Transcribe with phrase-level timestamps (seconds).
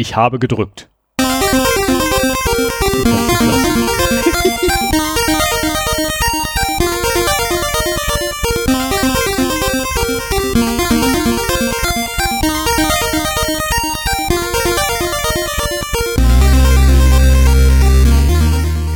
[0.00, 0.88] Ich habe gedrückt.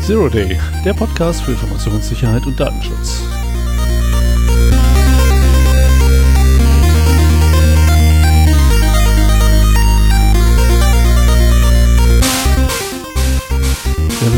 [0.00, 3.33] Zero Day, der Podcast für Informationssicherheit und Datenschutz.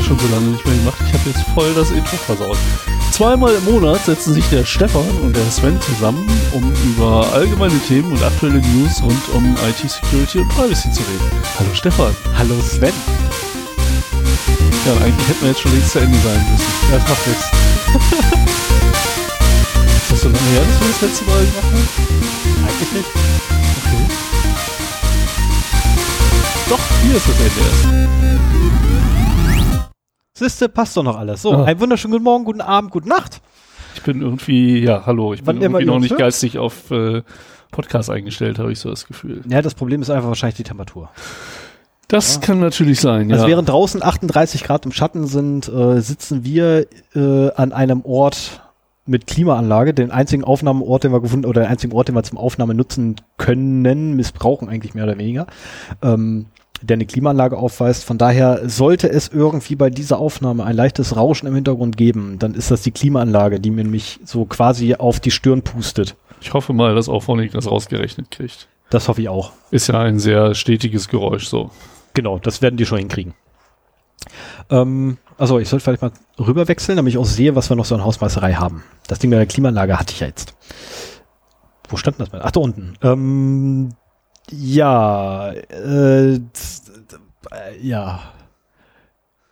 [0.06, 0.96] Schon so lange nicht mehr gemacht.
[1.04, 2.56] Ich habe jetzt voll das Intro versaut.
[3.10, 8.12] Zweimal im Monat setzen sich der Stefan und der Sven zusammen, um über allgemeine Themen
[8.12, 11.30] und aktuelle News rund um IT-Security und Privacy zu reden.
[11.58, 12.14] Hallo Stefan.
[12.38, 12.92] Hallo Sven.
[14.86, 16.66] Ja, eigentlich hätten wir jetzt schon längst zu Ende sein müssen.
[16.92, 17.44] Das macht nichts.
[19.96, 21.88] Ist das so lange her, dass wir das letzte Mal gemacht haben?
[22.68, 23.10] Eigentlich nicht.
[23.82, 24.04] Okay.
[26.68, 29.15] Doch, hier ist das Ende erst.
[30.38, 31.40] Siehste, passt doch noch alles.
[31.40, 31.64] So, Ah.
[31.64, 33.40] einen wunderschönen guten Morgen, guten Abend, gute Nacht.
[33.94, 36.20] Ich bin irgendwie, ja, hallo, ich Wann bin irgendwie noch nicht hört?
[36.20, 37.22] geistig auf äh,
[37.70, 39.40] Podcast eingestellt, habe ich so das Gefühl.
[39.48, 41.08] Ja, das Problem ist einfach wahrscheinlich die Temperatur.
[42.08, 43.36] Das kann natürlich sein, ja.
[43.36, 48.60] Also während draußen 38 Grad im Schatten sind, äh, sitzen wir äh, an einem Ort
[49.06, 52.36] mit Klimaanlage, den einzigen Aufnahmeort, den wir gefunden, oder den einzigen Ort, den wir zum
[52.36, 55.46] Aufnahme nutzen können, missbrauchen eigentlich mehr oder weniger,
[56.02, 56.46] ähm,
[56.82, 58.04] der eine Klimaanlage aufweist.
[58.04, 62.54] Von daher sollte es irgendwie bei dieser Aufnahme ein leichtes Rauschen im Hintergrund geben, dann
[62.54, 66.16] ist das die Klimaanlage, die mir mich so quasi auf die Stirn pustet.
[66.40, 68.68] ich hoffe mal, dass auch Honig das rausgerechnet kriegt.
[68.90, 69.52] Das hoffe ich auch.
[69.70, 71.70] Ist ja ein sehr stetiges Geräusch so.
[72.14, 73.34] Genau, das werden die schon hinkriegen.
[74.70, 77.84] Ähm, also ich sollte vielleicht mal rüber wechseln, damit ich auch sehe, was wir noch
[77.84, 78.84] so an Hausmeisterei haben.
[79.06, 80.54] Das Ding mit der Klimaanlage hatte ich ja jetzt.
[81.88, 82.40] Wo stand das mal?
[82.42, 82.94] Ach, da unten.
[83.02, 83.94] Ähm,
[84.50, 86.40] ja, äh, äh,
[87.80, 88.20] ja.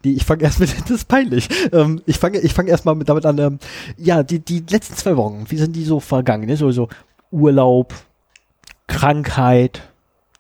[0.05, 1.48] Die, ich fange erst mit, das ist peinlich.
[1.73, 3.59] Ähm, ich fange ich fang erst mal mit, damit an, ähm,
[3.97, 6.46] ja, die, die letzten zwei Wochen, wie sind die so vergangen?
[6.46, 6.57] Ne?
[6.57, 6.89] So, so
[7.30, 7.95] Urlaub,
[8.86, 9.83] Krankheit,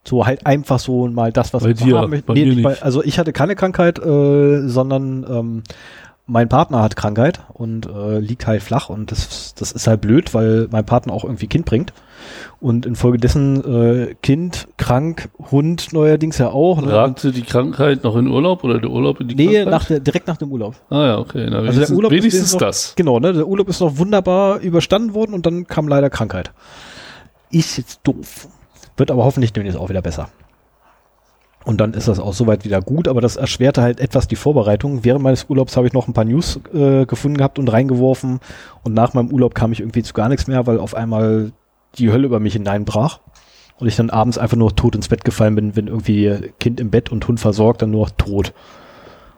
[0.04, 2.26] so halt einfach so mal das, was Bei man dir, haben möchte.
[2.26, 5.62] bei mir bei- also ich hatte keine Krankheit, äh, sondern ähm,
[6.26, 10.34] mein Partner hat Krankheit und äh, liegt halt flach und das, das ist halt blöd,
[10.34, 11.92] weil mein Partner auch irgendwie Kind bringt.
[12.60, 13.64] Und infolgedessen
[14.10, 16.80] äh, Kind, krank, Hund neuerdings ja auch.
[16.80, 16.92] ne?
[16.92, 19.70] Ragte die Krankheit noch in Urlaub oder der Urlaub in die Nee, Krankheit?
[19.70, 20.74] nach der, direkt nach dem Urlaub.
[20.90, 21.46] ah ja, okay.
[21.50, 22.94] Na, Also der Urlaub ist wenigstens jetzt noch- das.
[22.96, 23.32] Genau, ne?
[23.32, 26.52] Der Urlaub ist noch wunderbar überstanden worden und dann kam leider Krankheit.
[27.50, 28.48] Ist jetzt doof.
[28.96, 30.28] Wird aber hoffentlich demnächst auch wieder besser.
[31.64, 35.02] Und dann ist das auch soweit wieder gut, aber das erschwerte halt etwas die Vorbereitung.
[35.02, 38.40] Während meines Urlaubs habe ich noch ein paar News äh, gefunden gehabt und reingeworfen.
[38.82, 41.52] Und nach meinem Urlaub kam ich irgendwie zu gar nichts mehr, weil auf einmal
[41.98, 43.20] die Hölle über mich hineinbrach.
[43.78, 46.90] Und ich dann abends einfach nur tot ins Bett gefallen bin, wenn irgendwie Kind im
[46.90, 48.52] Bett und Hund versorgt, dann nur tot.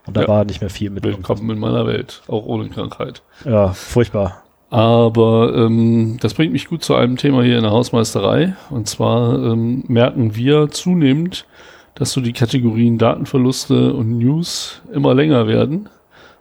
[0.07, 0.29] Und da Ja.
[0.29, 1.05] war nicht mehr viel mit.
[1.05, 3.23] Willkommen in meiner Welt, auch ohne Krankheit.
[3.47, 4.43] Ja, furchtbar.
[4.69, 8.55] Aber ähm, das bringt mich gut zu einem Thema hier in der Hausmeisterei.
[8.69, 11.47] Und zwar ähm, merken wir zunehmend,
[11.95, 15.89] dass so die Kategorien Datenverluste und News immer länger werden.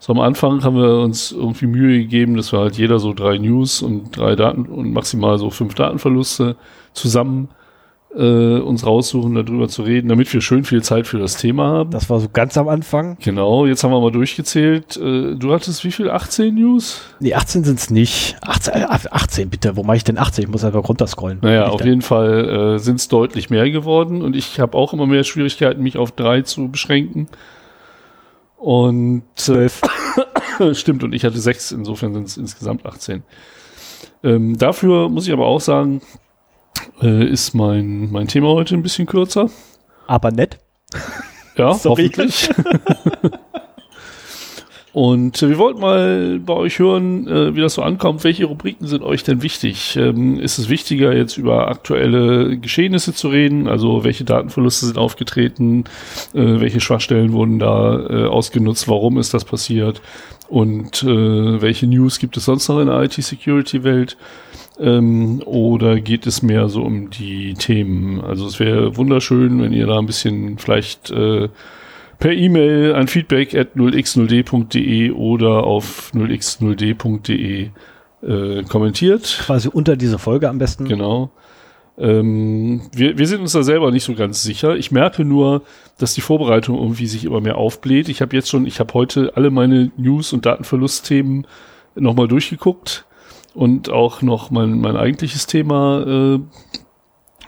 [0.06, 3.40] So am Anfang haben wir uns irgendwie Mühe gegeben, dass wir halt jeder so drei
[3.40, 6.58] News und drei Daten und maximal so fünf Datenverluste
[6.94, 7.50] zusammen
[8.16, 11.90] äh, uns raussuchen, darüber zu reden, damit wir schön viel Zeit für das Thema haben.
[11.90, 13.18] Das war so ganz am Anfang.
[13.20, 14.96] genau, jetzt haben wir mal durchgezählt.
[14.96, 16.12] Äh, du hattest wie viel?
[16.12, 17.02] 18 News?
[17.20, 18.36] Nee, 18 sind's nicht.
[18.44, 19.76] 18, äh, 18 bitte.
[19.76, 20.44] Wo mache ich denn 18?
[20.44, 21.40] Ich muss einfach runterscrollen.
[21.42, 24.94] Naja, auf da- jeden Fall äh, sind es deutlich mehr geworden und ich habe auch
[24.94, 27.28] immer mehr Schwierigkeiten, mich auf drei zu beschränken.
[28.66, 29.84] Und Zwölf.
[30.60, 33.22] äh, stimmt, und ich hatte sechs, insofern sind es insgesamt 18.
[34.24, 36.02] Ähm, dafür muss ich aber auch sagen,
[37.00, 39.52] äh, ist mein, mein Thema heute ein bisschen kürzer.
[40.08, 40.58] Aber nett.
[41.56, 42.10] Ja, Sorry.
[42.10, 42.50] hoffentlich.
[44.96, 48.24] Und äh, wir wollten mal bei euch hören, äh, wie das so ankommt.
[48.24, 49.98] Welche Rubriken sind euch denn wichtig?
[49.98, 53.68] Ähm, ist es wichtiger, jetzt über aktuelle Geschehnisse zu reden?
[53.68, 55.84] Also welche Datenverluste sind aufgetreten?
[56.34, 58.88] Äh, welche Schwachstellen wurden da ausgenutzt?
[58.88, 60.02] Warum ist das passiert?
[60.48, 64.16] Und welche News gibt es sonst noch in der IT-Security-Welt?
[64.80, 68.22] Ähm, oder geht es mehr so um die Themen?
[68.22, 71.12] Also es wäre wunderschön, wenn ihr da ein bisschen vielleicht
[72.20, 77.70] per E-Mail an feedback at 0x0d.de oder auf 0x0d.de
[78.22, 79.42] äh, kommentiert.
[79.46, 80.86] Quasi unter diese Folge am besten.
[80.86, 81.32] Genau.
[81.98, 84.76] Ähm, wir, wir sind uns da selber nicht so ganz sicher.
[84.76, 85.64] Ich merke nur,
[85.98, 88.10] dass die Vorbereitung irgendwie sich immer mehr aufbläht.
[88.10, 91.48] Ich habe jetzt schon, ich habe heute alle meine News- und Datenverlustthemen
[91.96, 93.06] nochmal durchgeguckt
[93.54, 96.40] und auch noch mein, mein eigentliches Thema äh,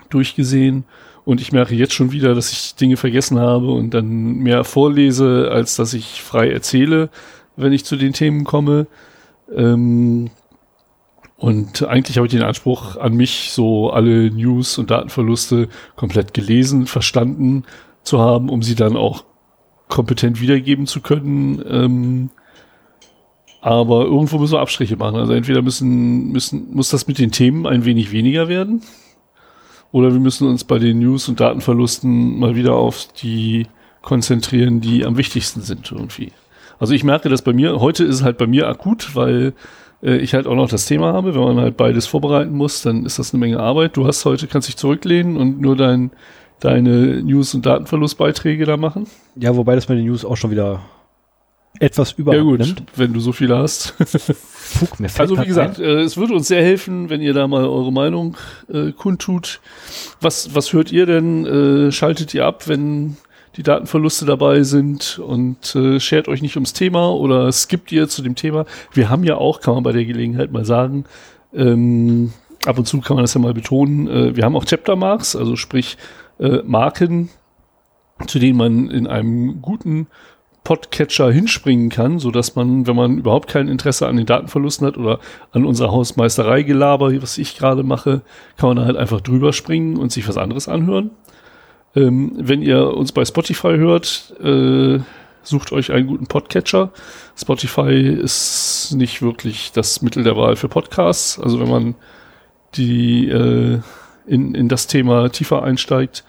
[0.10, 0.86] durchgesehen.
[1.28, 5.50] Und ich merke jetzt schon wieder, dass ich Dinge vergessen habe und dann mehr vorlese,
[5.52, 7.10] als dass ich frei erzähle,
[7.58, 8.88] wenn ich zu den Themen komme.
[9.54, 10.30] Ähm,
[11.36, 16.88] und eigentlich habe ich den Anspruch an mich, so alle News und Datenverluste komplett gelesen,
[16.88, 17.66] verstanden
[18.04, 19.26] zu haben, um sie dann auch
[19.90, 21.62] kompetent wiedergeben zu können.
[21.70, 22.30] Ähm,
[23.60, 25.18] aber irgendwo müssen wir Abstriche machen.
[25.18, 28.82] Also entweder müssen, müssen, muss das mit den Themen ein wenig weniger werden.
[29.92, 33.68] Oder wir müssen uns bei den News- und Datenverlusten mal wieder auf die
[34.02, 36.32] konzentrieren, die am wichtigsten sind irgendwie.
[36.80, 39.54] Also ich merke das bei mir, heute ist es halt bei mir akut, weil
[40.04, 41.34] äh, ich halt auch noch das Thema habe.
[41.34, 43.98] Wenn man halt beides vorbereiten muss, dann ist das eine Menge Arbeit.
[43.98, 46.12] Du hast heute, kannst dich zurücklehnen und nur dein,
[46.60, 49.08] deine News- und Datenverlustbeiträge da machen.
[49.36, 50.82] Ja, wobei das mit den News auch schon wieder
[51.80, 53.96] etwas über Ja gut, wenn du so viele hast.
[53.98, 57.66] Fug, mir also wie gesagt, äh, es würde uns sehr helfen, wenn ihr da mal
[57.66, 58.36] eure Meinung
[58.72, 59.62] äh, kundtut.
[60.20, 61.46] Was, was hört ihr denn?
[61.46, 63.18] Äh, schaltet ihr ab, wenn
[63.56, 68.22] die Datenverluste dabei sind und äh, schert euch nicht ums Thema oder skippt ihr zu
[68.22, 68.66] dem Thema.
[68.94, 71.06] Wir haben ja auch, kann man bei der Gelegenheit mal sagen,
[71.54, 72.34] ähm,
[72.66, 75.36] ab und zu kann man das ja mal betonen, äh, wir haben auch Chapter Marks,
[75.36, 75.98] also sprich
[76.40, 77.30] äh, Marken,
[78.28, 80.08] zu denen man in einem guten
[80.68, 84.98] Podcatcher hinspringen kann, so dass man, wenn man überhaupt kein Interesse an den Datenverlusten hat
[84.98, 85.20] oder
[85.54, 88.22] an unserer Hausmeisterei-Gelaber, was ich gerade mache,
[88.58, 91.12] kann man da halt einfach drüber springen und sich was anderes anhören.
[91.96, 95.00] Ähm, wenn ihr uns bei Spotify hört, äh,
[95.42, 96.92] sucht euch einen guten Podcatcher.
[97.38, 101.40] Spotify ist nicht wirklich das Mittel der Wahl für Podcasts.
[101.40, 101.96] Also wenn man
[102.76, 103.80] die äh,
[104.26, 106.26] in, in das Thema tiefer einsteigt.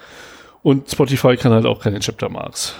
[0.62, 2.76] Und Spotify kann halt auch keine Chapter Marks.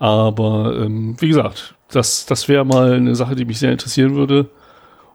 [0.00, 4.48] Aber ähm, wie gesagt, das, das wäre mal eine Sache, die mich sehr interessieren würde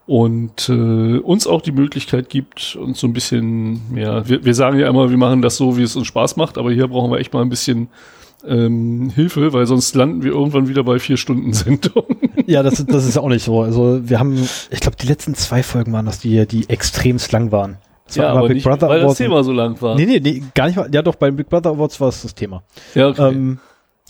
[0.05, 4.77] und äh, uns auch die Möglichkeit gibt, uns so ein bisschen mehr, wir, wir sagen
[4.79, 7.17] ja immer, wir machen das so, wie es uns Spaß macht, aber hier brauchen wir
[7.17, 7.89] echt mal ein bisschen
[8.47, 12.05] ähm, Hilfe, weil sonst landen wir irgendwann wieder bei vier Stunden Sendung.
[12.45, 13.61] ja, das, das ist auch nicht so.
[13.61, 17.51] Also wir haben, ich glaube, die letzten zwei Folgen waren das, die, die extremst lang
[17.51, 17.77] waren.
[18.05, 19.95] Das ja, war aber Big nicht, Brother weil Awards das Thema so lang war.
[19.95, 20.87] Nee, nee, nee, gar nicht mal.
[20.93, 22.61] Ja, doch, bei Big Brother Awards war es das Thema.
[22.93, 23.33] Ja, okay.
[23.33, 23.59] Ähm,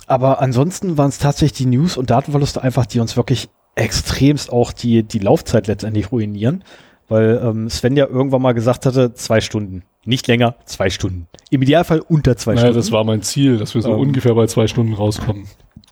[0.07, 4.71] aber ansonsten waren es tatsächlich die News- und Datenverluste einfach, die uns wirklich extremst auch
[4.71, 6.63] die, die Laufzeit letztendlich ruinieren.
[7.07, 9.83] Weil ähm, Sven ja irgendwann mal gesagt hatte, zwei Stunden.
[10.06, 11.27] Nicht länger, zwei Stunden.
[11.51, 12.77] Im Idealfall unter zwei naja, Stunden.
[12.77, 15.47] das war mein Ziel, dass wir so ähm, ungefähr bei zwei Stunden rauskommen.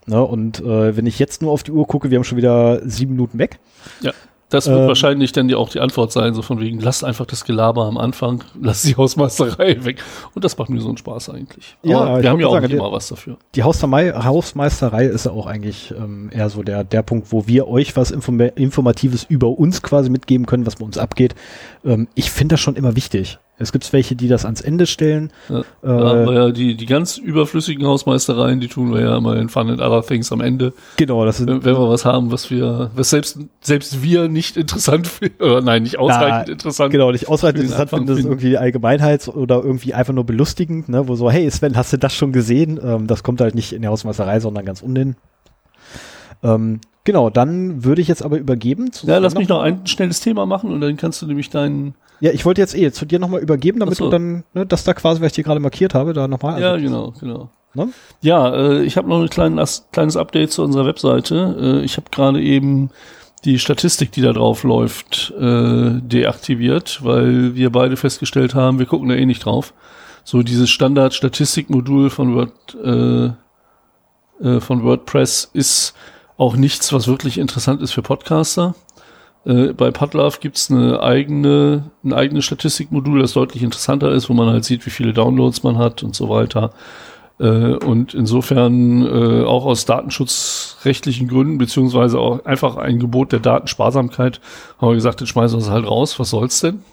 [0.06, 2.82] Ne, und äh, wenn ich jetzt nur auf die Uhr gucke, wir haben schon wieder
[2.88, 3.60] sieben Minuten weg.
[4.02, 4.12] Ja.
[4.54, 7.26] Das wird ähm, wahrscheinlich dann die auch die Antwort sein, so von wegen, lasst einfach
[7.26, 10.04] das Gelaber am Anfang, lasst die Hausmeisterei weg.
[10.36, 11.76] Und das macht mir so einen Spaß eigentlich.
[11.82, 13.38] Aber ja, wir haben ja auch sagen, immer was dafür.
[13.56, 17.98] Die Hausmeisterei ist ja auch eigentlich ähm, eher so der, der Punkt, wo wir euch
[17.98, 21.34] was Inform Informatives über uns quasi mitgeben können, was bei uns abgeht.
[21.84, 23.40] Ähm, ich finde das schon immer wichtig.
[23.60, 25.32] Es gibt welche, die das ans Ende stellen.
[25.48, 29.70] Ja, äh, ja, die, die ganz überflüssigen Hausmeistereien, die tun wir ja immer in Fun
[29.70, 30.74] and Other Things am Ende.
[30.98, 34.58] Genau, das ist, wenn, wenn wir was haben, was wir, was selbst, selbst wir nicht
[34.58, 36.92] interessant finden, oder nein, nicht ausreichend na, interessant.
[36.92, 41.08] Genau, nicht ausreichend interessant finden, das ist irgendwie Allgemeinheit oder irgendwie einfach nur belustigend, ne,
[41.08, 42.80] wo so, hey Sven, hast du das schon gesehen?
[42.84, 45.16] Ähm, das kommt halt nicht in der Hausmeisterei, sondern ganz unten.
[46.42, 48.90] Ähm, genau, dann würde ich jetzt aber übergeben.
[49.04, 51.94] ja, lass mich noch ein schnelles Thema machen und dann kannst du nämlich deinen
[52.24, 54.06] ja, ich wollte jetzt eh zu dir nochmal übergeben, damit so.
[54.06, 56.62] du dann, ne, das da quasi, was ich dir gerade markiert habe, da nochmal.
[56.62, 57.50] Ja, also, genau, genau.
[57.74, 57.90] Ne?
[58.22, 61.82] Ja, äh, ich habe noch ein kleines, kleines Update zu unserer Webseite.
[61.82, 62.92] Äh, ich habe gerade eben
[63.44, 69.10] die Statistik, die da drauf läuft, äh, deaktiviert, weil wir beide festgestellt haben, wir gucken
[69.10, 69.74] da eh nicht drauf.
[70.24, 72.78] So dieses Standard-Statistikmodul von Word,
[74.42, 75.94] äh, äh, von WordPress ist
[76.38, 78.76] auch nichts, was wirklich interessant ist für Podcaster.
[79.46, 84.50] Äh, bei Padlove gibt's eine eigene, ein eigenes Statistikmodul, das deutlich interessanter ist, wo man
[84.50, 86.72] halt sieht, wie viele Downloads man hat und so weiter.
[87.40, 94.40] Äh, und insofern äh, auch aus datenschutzrechtlichen Gründen, beziehungsweise auch einfach ein Gebot der Datensparsamkeit,
[94.80, 96.84] haben wir gesagt, jetzt schmeißen wir es halt raus, was soll's denn?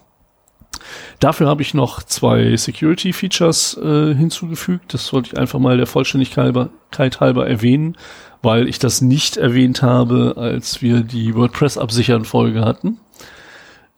[1.21, 4.95] Dafür habe ich noch zwei Security-Features äh, hinzugefügt.
[4.95, 7.97] Das wollte ich einfach mal der Vollständigkeit halber erwähnen
[8.43, 12.99] weil ich das nicht erwähnt habe, als wir die WordPress absichern Folge hatten.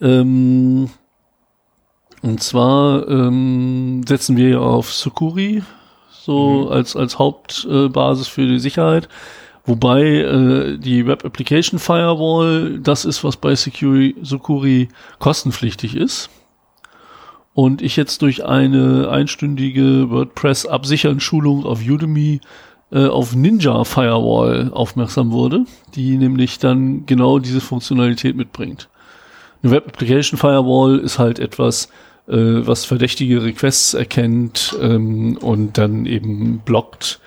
[0.01, 0.91] Ähm,
[2.23, 5.63] und zwar ähm, setzen wir auf Sukuri
[6.11, 6.73] so mhm.
[6.73, 9.09] als als Hauptbasis äh, für die Sicherheit.
[9.65, 14.89] Wobei äh, die Web Application Firewall das ist, was bei Securi, Sukuri
[15.21, 16.31] kostenpflichtig ist.
[17.55, 22.41] Und ich jetzt durch eine einstündige WordPress Absichern Schulung auf Udemy
[22.93, 28.89] äh, auf Ninja Firewall aufmerksam wurde, die nämlich dann genau diese Funktionalität mitbringt.
[29.63, 31.89] Eine Web Application Firewall ist halt etwas,
[32.29, 37.21] äh, was verdächtige Requests erkennt ähm, und dann eben blockt.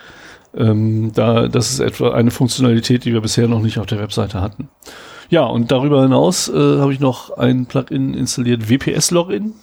[0.55, 4.41] Ähm, da, das ist etwa eine Funktionalität, die wir bisher noch nicht auf der Webseite
[4.41, 4.69] hatten.
[5.29, 9.53] Ja, und darüber hinaus äh, habe ich noch ein Plugin installiert, WPS-Login.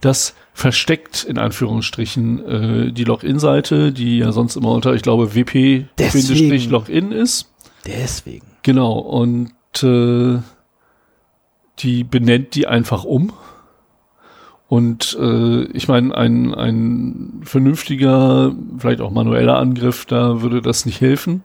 [0.00, 7.12] Das versteckt in Anführungsstrichen äh, die Login-Seite, die ja sonst immer unter, ich glaube, WP-Login
[7.12, 7.50] ist.
[7.86, 8.46] Deswegen.
[8.62, 9.52] Genau, und
[9.82, 10.38] äh,
[11.78, 13.32] die benennt die einfach um.
[14.68, 21.00] Und äh, ich meine, ein, ein vernünftiger, vielleicht auch manueller Angriff, da würde das nicht
[21.00, 21.42] helfen.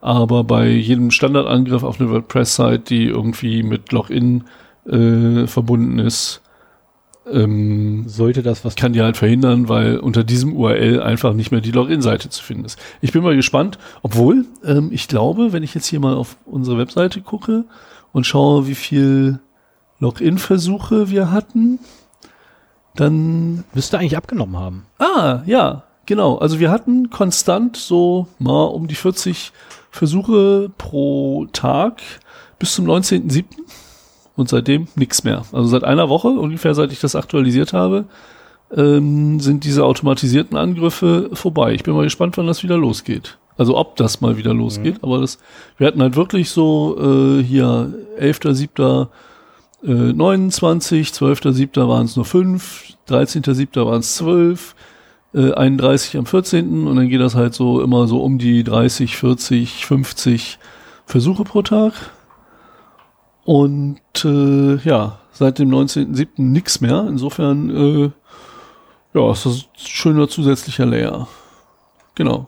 [0.00, 4.44] Aber bei jedem Standardangriff auf eine WordPress-Site, die irgendwie mit Login
[4.86, 6.41] äh, verbunden ist,
[7.32, 11.60] ähm, sollte das was kann die halt verhindern, weil unter diesem URL einfach nicht mehr
[11.60, 12.78] die Login-Seite zu finden ist.
[13.00, 16.78] Ich bin mal gespannt, obwohl ähm, ich glaube, wenn ich jetzt hier mal auf unsere
[16.78, 17.64] Webseite gucke
[18.12, 19.40] und schaue, wie viel
[19.98, 21.78] Login-Versuche wir hatten,
[22.94, 24.86] dann müsste eigentlich abgenommen haben.
[24.98, 26.38] Ah, ja, genau.
[26.38, 29.52] Also wir hatten konstant so mal um die 40
[29.90, 32.02] Versuche pro Tag
[32.58, 33.44] bis zum 19.07.
[34.42, 35.44] Und seitdem nichts mehr.
[35.52, 38.06] Also seit einer Woche, ungefähr seit ich das aktualisiert habe,
[38.76, 41.74] ähm, sind diese automatisierten Angriffe vorbei.
[41.74, 43.38] Ich bin mal gespannt, wann das wieder losgeht.
[43.56, 44.94] Also ob das mal wieder losgeht.
[44.94, 45.04] Mhm.
[45.04, 45.38] Aber das,
[45.78, 49.06] wir hatten halt wirklich so äh, hier 11.07.
[49.84, 51.86] Äh, 29, 12.07.
[51.86, 53.86] waren es nur 5, 13.07.
[53.86, 54.74] waren es 12,
[55.34, 56.88] äh, 31 am 14.
[56.88, 60.58] und dann geht das halt so immer so um die 30, 40, 50
[61.06, 61.92] Versuche pro Tag.
[63.44, 66.28] Und äh, ja, seit dem 19.07.
[66.36, 67.06] nichts mehr.
[67.08, 68.10] Insofern, äh,
[69.14, 71.28] ja, ist das ein schöner zusätzlicher Layer.
[72.14, 72.46] Genau.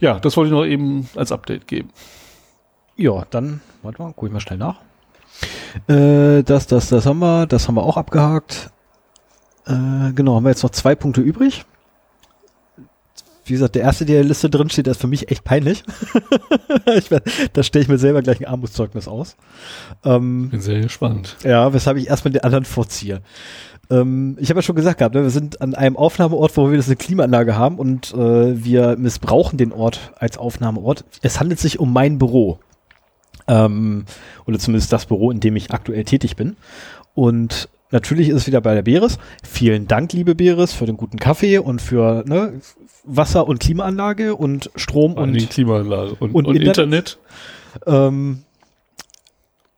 [0.00, 1.90] Ja, das wollte ich noch eben als Update geben.
[2.96, 4.80] Ja, dann, warte mal, guck ich mal schnell nach.
[5.88, 8.70] Äh, das, das, das haben wir, das haben wir auch abgehakt.
[9.66, 11.64] Äh, genau, haben wir jetzt noch zwei Punkte übrig.
[13.44, 15.82] Wie gesagt, der erste, der in der Liste drin steht, ist für mich echt peinlich.
[16.96, 17.08] ich,
[17.52, 19.36] da stelle ich mir selber gleich ein Armutszeugnis aus.
[20.04, 21.36] Ähm, Bin sehr gespannt.
[21.44, 23.20] Ja, weshalb ich erstmal den anderen vorziehe.
[23.90, 26.76] Ähm, ich habe ja schon gesagt gehabt, ne, wir sind an einem Aufnahmeort, wo wir
[26.76, 31.04] das eine Klimaanlage haben und äh, wir missbrauchen den Ort als Aufnahmeort.
[31.22, 32.60] Es handelt sich um mein Büro.
[33.48, 34.04] Ähm,
[34.46, 36.56] oder zumindest das Büro, in dem ich aktuell tätig bin.
[37.14, 39.18] Und natürlich ist es wieder bei der Beres.
[39.44, 42.60] Vielen Dank, liebe Beres, für den guten Kaffee und für ne,
[43.04, 46.68] Wasser- und Klimaanlage und Strom und, und Klimaanlage und, und, und Internet.
[46.78, 47.18] Internet.
[47.86, 48.42] Ähm,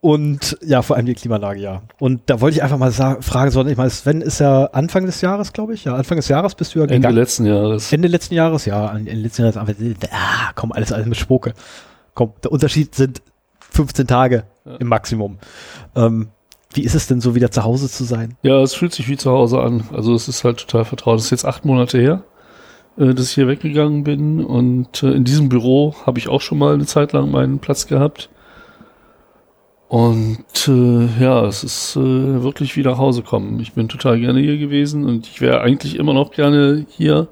[0.01, 1.83] und ja, vor allem die Klimaanlage, ja.
[1.99, 5.23] Und da wollte ich einfach mal fragen, sollen ich meine, Sven ist ja Anfang des
[5.23, 5.85] Jahres, glaube ich.
[5.85, 7.17] Ja, Anfang des Jahres bist du ja Ende gegangen.
[7.17, 7.91] letzten Jahres.
[7.91, 8.95] Ende letzten Jahres, ja.
[8.95, 11.55] Ende letzten Jahres, ah, komm, alles, alles mit Spucke.
[12.13, 13.23] Komm, der Unterschied sind
[13.71, 14.77] 15 Tage ja.
[14.77, 15.39] im Maximum.
[15.97, 16.29] Ähm,
[16.75, 18.37] wie ist es denn so, wieder zu Hause zu sein?
[18.43, 19.85] Ja, es fühlt sich wie zu Hause an.
[19.93, 21.19] Also es ist halt total vertraut.
[21.19, 22.25] Es ist jetzt acht Monate her,
[22.99, 24.45] äh, dass ich hier weggegangen bin.
[24.45, 27.87] Und äh, in diesem Büro habe ich auch schon mal eine Zeit lang meinen Platz
[27.87, 28.29] gehabt.
[29.89, 33.61] Und äh, ja, es ist äh, wirklich wie nach Hause kommen.
[33.61, 37.29] Ich bin total gerne hier gewesen und ich wäre eigentlich immer noch gerne hier.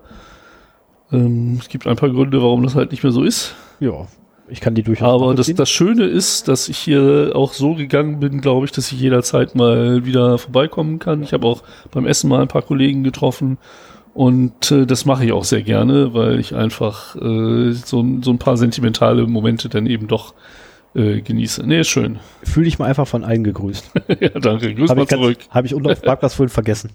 [1.11, 3.55] Ähm, es gibt ein paar Gründe, warum das halt nicht mehr so ist.
[3.81, 4.07] Ja,
[4.49, 5.23] ich kann die durchaus.
[5.23, 8.93] Aber das, das Schöne ist, dass ich hier auch so gegangen bin, glaube ich, dass
[8.93, 11.23] ich jederzeit mal wieder vorbeikommen kann.
[11.23, 13.59] Ich habe auch beim Essen mal ein paar Kollegen getroffen
[14.15, 18.39] und äh, das mache ich auch sehr gerne, weil ich einfach äh, so, so ein
[18.39, 20.35] paar sentimentale Momente dann eben doch
[20.95, 21.67] äh, genieße.
[21.67, 22.19] Nee, ist schön.
[22.43, 23.91] Fühle ich mal einfach von allen gegrüßt.
[24.21, 24.75] ja, danke.
[24.75, 25.39] Grüß hab mal zurück.
[25.51, 26.91] Habe ich unten auf Parkplatz vorhin vergessen.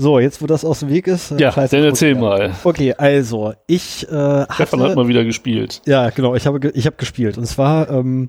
[0.00, 1.32] So, jetzt wo das aus dem Weg ist.
[1.32, 2.20] Äh, ja, dann erzähl ja.
[2.20, 2.52] mal.
[2.62, 5.82] Okay, also ich äh, hatte, Stefan hat mal wieder gespielt.
[5.86, 8.28] Ja, genau, ich habe ich habe gespielt und zwar ähm,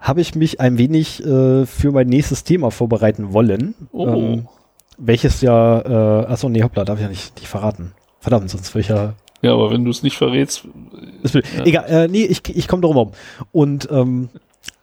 [0.00, 3.74] habe ich mich ein wenig äh, für mein nächstes Thema vorbereiten wollen.
[3.92, 4.06] Oh.
[4.06, 4.48] Ähm,
[4.96, 7.92] welches ja, äh, achso, nee, hoppla, darf ich ja nicht, nicht verraten.
[8.20, 9.12] Verdammt, sonst will ich ja.
[9.42, 10.66] Ja, aber wenn du es nicht verrätst.
[11.32, 11.64] Ja.
[11.64, 13.10] Egal, äh, nee, ich, ich komme darum um.
[13.52, 14.30] Und ähm,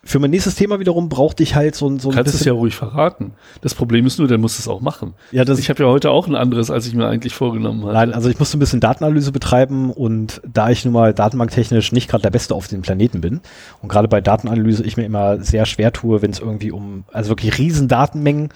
[0.08, 2.76] für mein nächstes Thema wiederum brauchte ich halt so, so ein Kannst es ja ruhig
[2.76, 3.34] verraten.
[3.62, 5.16] Das Problem ist nur, der muss es auch machen.
[5.32, 7.94] Ja, das ich habe ja heute auch ein anderes, als ich mir eigentlich vorgenommen habe.
[7.94, 12.08] Nein, also ich musste ein bisschen Datenanalyse betreiben und da ich nun mal datenbanktechnisch nicht
[12.08, 13.42] gerade der Beste auf dem Planeten bin
[13.82, 17.30] und gerade bei Datenanalyse ich mir immer sehr schwer tue, wenn es irgendwie um also
[17.30, 18.50] wirklich riesen Datenmengen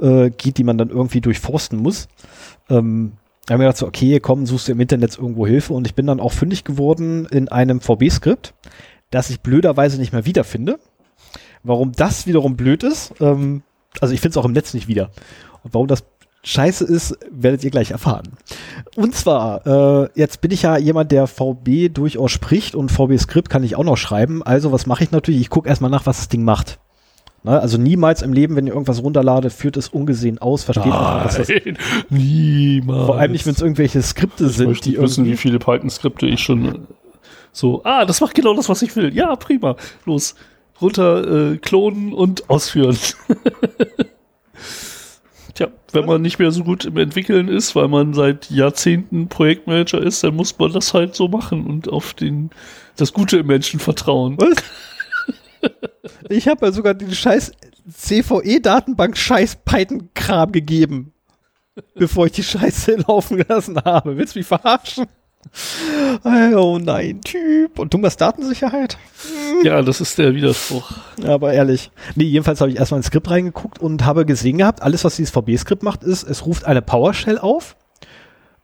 [0.00, 2.08] äh, geht, die man dann irgendwie durchforsten muss.
[2.68, 3.12] Ähm,
[3.46, 5.94] da haben wir gedacht so, okay, komm, suchst du im Internet irgendwo Hilfe und ich
[5.94, 8.52] bin dann auch fündig geworden in einem VB-Skript,
[9.10, 10.78] das ich blöderweise nicht mehr wiederfinde
[11.62, 13.62] Warum das wiederum blöd ist, ähm,
[14.00, 15.10] also ich finde es auch im Netz nicht wieder.
[15.62, 16.04] Und warum das
[16.42, 18.28] scheiße ist, werdet ihr gleich erfahren.
[18.96, 23.62] Und zwar, äh, jetzt bin ich ja jemand, der VB durchaus spricht und VB-Skript kann
[23.62, 24.42] ich auch noch schreiben.
[24.42, 25.40] Also was mache ich natürlich?
[25.40, 26.78] Ich gucke erstmal nach, was das Ding macht.
[27.42, 27.60] Ne?
[27.60, 31.36] Also niemals im Leben, wenn ihr irgendwas runterladet, führt es ungesehen aus, versteht nicht, was
[31.36, 33.06] das Nein, niemals.
[33.06, 36.26] Vor allem nicht, wenn es irgendwelche Skripte ich sind, möchte die wissen, wie viele Python-Skripte
[36.26, 36.86] ich schon
[37.52, 39.14] so, ah, das macht genau das, was ich will.
[39.14, 39.74] Ja, prima.
[40.06, 40.36] Los,
[40.80, 42.98] runter, äh, klonen und ausführen.
[45.54, 50.00] Tja, wenn man nicht mehr so gut im Entwickeln ist, weil man seit Jahrzehnten Projektmanager
[50.00, 52.50] ist, dann muss man das halt so machen und auf den,
[52.96, 54.36] das Gute im Menschen vertrauen.
[54.38, 54.54] Was?
[56.28, 57.52] Ich habe ja sogar den scheiß
[57.92, 61.12] CVE-Datenbank scheiß Python-Kram gegeben,
[61.94, 64.16] bevor ich die Scheiße laufen gelassen habe.
[64.16, 65.06] Willst du mich verarschen?
[66.24, 67.78] Oh nein, Typ.
[67.78, 68.98] Und du machst Datensicherheit?
[69.62, 70.90] Ja, das ist der Widerspruch.
[71.22, 71.90] Aber ehrlich.
[72.14, 75.34] Nee, jedenfalls habe ich erstmal ins Skript reingeguckt und habe gesehen gehabt, alles, was dieses
[75.34, 77.76] VB-Skript macht, ist, es ruft eine PowerShell auf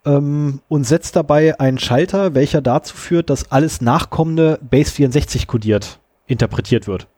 [0.06, 5.98] ähm, und setzt dabei einen Schalter, welcher dazu führt, dass alles nachkommende Base 64 kodiert
[6.26, 7.08] interpretiert wird.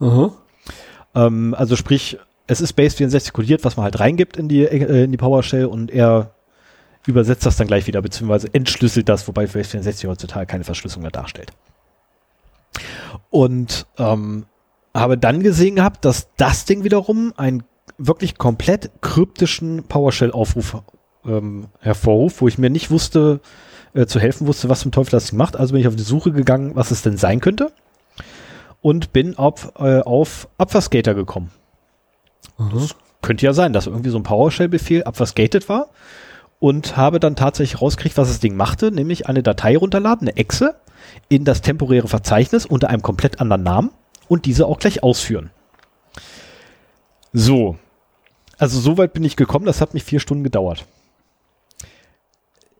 [0.00, 0.32] Aha.
[1.14, 5.04] Ähm, also sprich, es ist Base 64 kodiert, was man halt reingibt in die, äh,
[5.04, 6.34] in die PowerShell und er
[7.06, 11.10] übersetzt das dann gleich wieder, beziehungsweise entschlüsselt das, wobei Base 64 heutzutage keine Verschlüsselung mehr
[11.10, 11.52] darstellt.
[13.30, 14.46] Und ähm,
[14.94, 17.64] habe dann gesehen gehabt, dass das Ding wiederum einen
[17.98, 20.82] wirklich komplett kryptischen PowerShell-Aufruf
[21.26, 23.40] ähm, hervorruft, wo ich mir nicht wusste,
[23.94, 25.56] äh, zu helfen wusste, was zum Teufel das Ding macht.
[25.56, 27.72] Also bin ich auf die Suche gegangen, was es denn sein könnte
[28.80, 31.50] und bin auf, äh, auf Abwärtsgater gekommen.
[32.58, 35.88] Das könnte ja sein, dass irgendwie so ein PowerShell-Befehl abwärtsgated war
[36.64, 40.76] und habe dann tatsächlich rausgekriegt, was das Ding machte, nämlich eine Datei runterladen, eine Exe,
[41.28, 43.90] in das temporäre Verzeichnis unter einem komplett anderen Namen
[44.28, 45.50] und diese auch gleich ausführen.
[47.34, 47.76] So.
[48.56, 50.86] Also soweit bin ich gekommen, das hat mich vier Stunden gedauert.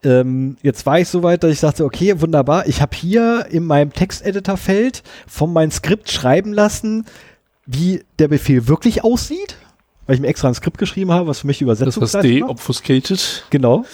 [0.03, 3.67] Ähm, jetzt war ich so weit, dass ich sagte, okay, wunderbar, ich habe hier in
[3.67, 7.05] meinem Texteditor-Feld von meinem Skript schreiben lassen,
[7.67, 9.59] wie der Befehl wirklich aussieht,
[10.07, 12.15] weil ich mir extra ein Skript geschrieben habe, was für mich die Das Übersetzung ist
[12.23, 13.45] de-obfuscated.
[13.51, 13.85] Genau.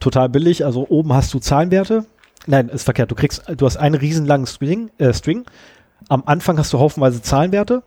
[0.00, 0.64] Total billig.
[0.64, 2.04] Also oben hast du Zahlenwerte.
[2.46, 3.10] Nein, ist verkehrt.
[3.10, 5.44] Du kriegst, du hast einen riesenlangen String, äh, String.
[6.08, 7.82] Am Anfang hast du haufenweise Zahlenwerte.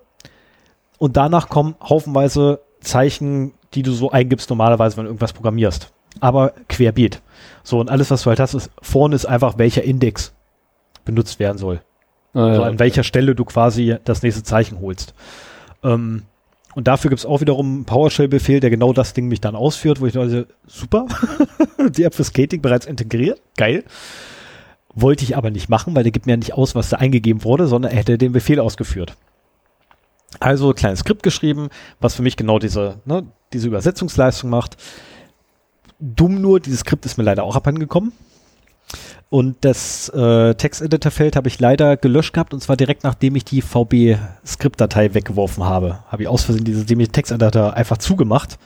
[0.98, 5.92] Und danach kommen haufenweise Zeichen, die du so eingibst normalerweise, wenn du irgendwas programmierst.
[6.22, 7.22] Aber querbeet.
[7.64, 10.34] So, und alles, was du halt hast, ist, vorne ist einfach, welcher Index
[11.04, 11.82] benutzt werden soll.
[12.34, 12.68] Ah, Also ja.
[12.68, 15.14] an welcher Stelle du quasi das nächste Zeichen holst.
[15.84, 16.24] Ähm,
[16.76, 20.02] und dafür gibt es auch wiederum einen PowerShell-Befehl, der genau das Ding mich dann ausführt,
[20.02, 21.08] wo ich dachte, super,
[21.90, 23.86] die App für Skating bereits integriert, geil.
[24.94, 27.46] Wollte ich aber nicht machen, weil der gibt mir ja nicht aus, was da eingegeben
[27.46, 29.16] wurde, sondern er hätte den Befehl ausgeführt.
[30.42, 31.70] Also kleines Skript geschrieben,
[32.02, 34.76] was für mich genau diese, ne, diese Übersetzungsleistung macht.
[36.00, 38.12] Dumm nur, dieses Skript ist mir leider auch abhandengekommen.
[39.30, 43.62] Und das äh, Texteditor-Feld habe ich leider gelöscht gehabt und zwar direkt nachdem ich die
[43.62, 46.00] VB-Skriptdatei weggeworfen habe.
[46.08, 48.60] Habe ich aus Versehen diese diese Texteditor einfach zugemacht,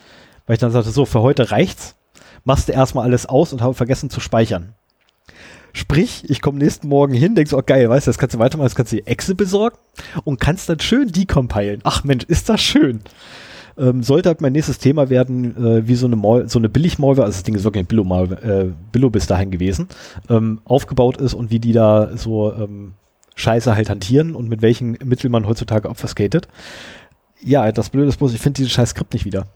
[0.45, 1.95] weil ich dann sagte, so, für heute reicht's.
[2.43, 4.73] Machst du erstmal alles aus und habe vergessen zu speichern.
[5.73, 8.65] Sprich, ich komme nächsten Morgen hin, denkst, oh geil, weißt du, das kannst du weitermachen,
[8.65, 9.77] das kannst du die Exe besorgen
[10.23, 11.81] und kannst dann schön decompilen.
[11.83, 13.01] Ach Mensch, ist das schön.
[13.77, 17.25] Ähm, sollte halt mein nächstes Thema werden, äh, wie so eine, Mal so eine Billig-Malware,
[17.25, 19.87] also das Ding ist wirklich ein Billo-Malware, äh, Billo bis dahin gewesen,
[20.29, 22.93] ähm, aufgebaut ist und wie die da so ähm,
[23.35, 26.47] Scheiße halt hantieren und mit welchen Mitteln man heutzutage obfuscated.
[27.41, 29.47] Ja, das Blöde ist bloß, ich finde dieses scheiß Skript nicht wieder.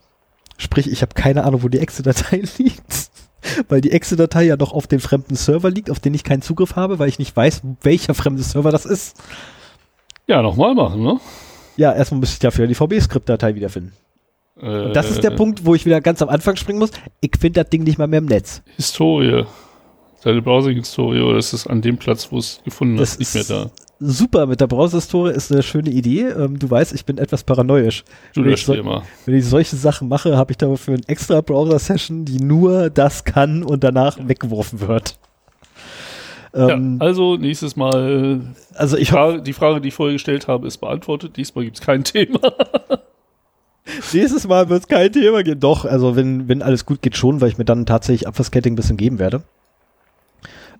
[0.57, 3.11] Sprich, ich habe keine Ahnung, wo die Exe-Datei liegt.
[3.67, 6.77] Weil die Exe-Datei ja noch auf dem fremden Server liegt, auf den ich keinen Zugriff
[6.77, 9.17] habe, weil ich nicht weiß, welcher fremde Server das ist.
[10.27, 11.19] Ja, nochmal machen, ne?
[11.75, 13.91] Ja, erstmal müsste ich dafür die VB-Skript-Datei wiederfinden.
[14.59, 16.91] Äh, Und das ist der Punkt, wo ich wieder ganz am Anfang springen muss.
[17.21, 18.61] Ich finde das Ding nicht mal mehr im Netz.
[18.75, 19.45] Historie.
[20.23, 23.43] Deine Browsing-Historie oder ist es an dem Platz, wo es gefunden Das hast, nicht mehr
[23.65, 23.71] da?
[23.99, 26.21] Super, mit der Browser-Historie ist eine schöne Idee.
[26.27, 28.03] Ähm, du weißt, ich bin etwas paranoisch.
[28.33, 29.03] Du Wenn ich, löscht so, immer.
[29.25, 33.63] wenn ich solche Sachen mache, habe ich dafür eine extra Browser-Session, die nur das kann
[33.63, 35.17] und danach weggeworfen wird.
[36.53, 38.41] Ähm, ja, also nächstes Mal.
[38.75, 39.09] also ich
[39.43, 41.35] die Frage, die ich vorher gestellt habe, ist beantwortet.
[41.37, 42.39] Diesmal gibt es kein Thema.
[44.13, 45.59] nächstes Mal wird es kein Thema geben.
[45.59, 48.75] Doch, also wenn, wenn alles gut geht schon, weil ich mir dann tatsächlich Abwärtscatting ein
[48.77, 49.43] bisschen geben werde.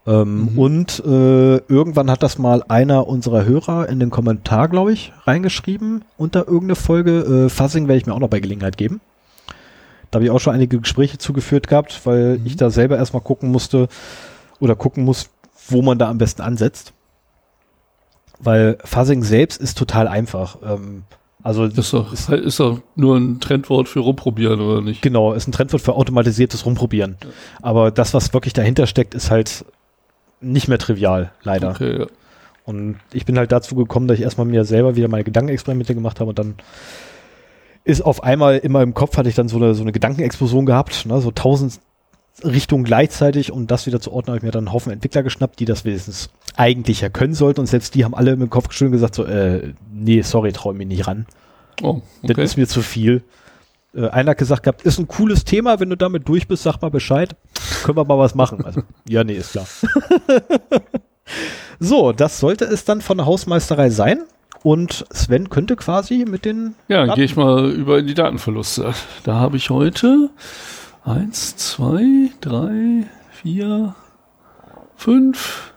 [0.06, 0.60] Ähm, Mhm.
[0.60, 6.04] Und äh, irgendwann hat das mal einer unserer Hörer in den Kommentar, glaube ich, reingeschrieben
[6.18, 7.46] unter irgendeine Folge.
[7.46, 9.00] Äh, Fuzzing werde ich mir auch noch bei Gelegenheit geben.
[10.12, 12.46] Da habe ich auch schon einige Gespräche zugeführt gehabt, weil Mhm.
[12.46, 13.88] ich da selber erstmal gucken musste
[14.60, 15.30] oder gucken muss,
[15.70, 16.94] wo man da am besten ansetzt.
[18.39, 20.58] Weil Fuzzing selbst ist total einfach.
[20.66, 21.04] Ähm,
[21.43, 25.01] also Das ist doch, ist doch nur ein Trendwort für rumprobieren, oder nicht?
[25.01, 27.17] Genau, ist ein Trendwort für automatisiertes Rumprobieren.
[27.62, 29.65] Aber das, was wirklich dahinter steckt, ist halt
[30.39, 31.71] nicht mehr trivial, leider.
[31.71, 32.08] Okay, ja.
[32.65, 36.21] Und ich bin halt dazu gekommen, dass ich erstmal mir selber wieder meine Gedankenexperimente gemacht
[36.21, 36.56] habe und dann
[37.84, 41.06] ist auf einmal immer im Kopf hatte ich dann so eine, so eine Gedankenexplosion gehabt,
[41.06, 41.82] ne, so tausend
[42.43, 45.60] Richtungen gleichzeitig, um das wieder zu ordnen, habe ich mir dann einen Haufen Entwickler geschnappt,
[45.60, 48.93] die das wenigstens eigentlich ja können sollten und selbst die haben alle im Kopf geschüttelt
[48.93, 51.26] und gesagt so, äh, nee, sorry, trau mir nicht ran.
[51.82, 53.24] Oh, Das ist mir zu viel.
[53.96, 56.82] Äh, einer hat gesagt gehabt, ist ein cooles Thema, wenn du damit durch bist, sag
[56.82, 57.36] mal Bescheid.
[57.84, 58.63] Können wir mal was machen.
[58.65, 59.67] Also, ja, nee, ist klar.
[61.80, 64.24] so, das sollte es dann von der Hausmeisterei sein.
[64.63, 68.93] Und Sven könnte quasi mit den Ja, gehe ich mal über in die Datenverluste.
[69.26, 70.30] Da habe ich heute
[71.06, 73.96] eins, zwei, drei, vier,
[74.96, 75.74] fünf,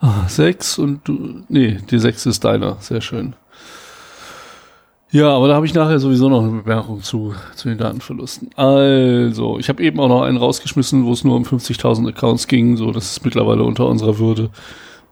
[0.00, 2.76] ah, sechs und du, nee, die sechs ist deiner.
[2.80, 3.34] Sehr schön.
[5.10, 8.50] Ja, aber da habe ich nachher sowieso noch eine Bemerkung zu, zu den Datenverlusten.
[8.56, 12.76] Also, ich habe eben auch noch einen rausgeschmissen, wo es nur um 50.000 Accounts ging.
[12.76, 14.50] So, das ist mittlerweile unter unserer Würde.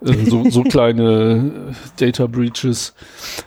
[0.04, 2.94] Äh, so, so kleine äh, Data Breaches.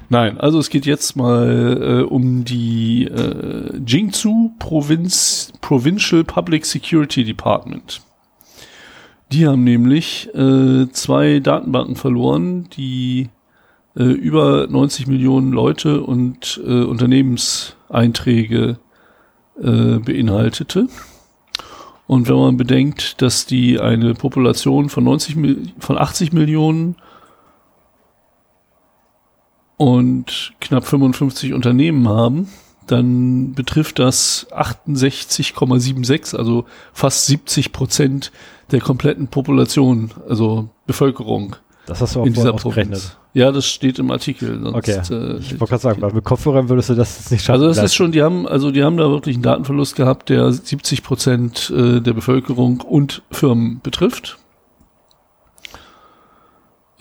[0.10, 7.24] Nein, also es geht jetzt mal äh, um die äh, Jingzhou Provinz, Provincial Public Security
[7.24, 8.02] Department.
[9.32, 13.30] Die haben nämlich äh, zwei Datenbanken verloren, die
[13.96, 18.78] äh, über 90 Millionen Leute und äh, Unternehmenseinträge
[19.60, 20.88] äh, beinhaltete.
[22.08, 26.96] Und wenn man bedenkt, dass die eine Population von 90 Mil von 80 Millionen
[29.78, 32.48] und knapp 55 Unternehmen haben,
[32.88, 38.32] dann betrifft das 68,76, also fast 70 Prozent
[38.72, 41.56] der kompletten Population, also Bevölkerung
[41.88, 43.18] Das hast du auch in dieser Provinz.
[43.36, 44.62] Ja, das steht im Artikel.
[44.64, 44.92] Sonst, Okay.
[45.14, 47.56] äh, Ich wollte gerade sagen, weil mit Kopfhörern würdest du das jetzt nicht schaffen.
[47.56, 47.86] also das Vielleicht.
[47.88, 51.70] ist schon, die haben, also die haben da wirklich einen Datenverlust gehabt, der 70 Prozent
[51.76, 54.38] äh, der Bevölkerung und Firmen betrifft.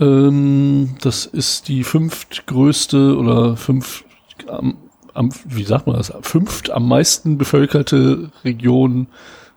[0.00, 4.04] Ähm, das ist die fünftgrößte oder fünf,
[4.48, 4.76] am,
[5.14, 9.06] am, wie sagt man das, fünft am meisten bevölkerte Region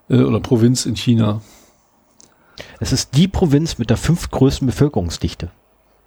[0.10, 1.42] äh, oder Provinz in China.
[2.80, 5.50] Es ist die Provinz mit der fünftgrößten Bevölkerungsdichte.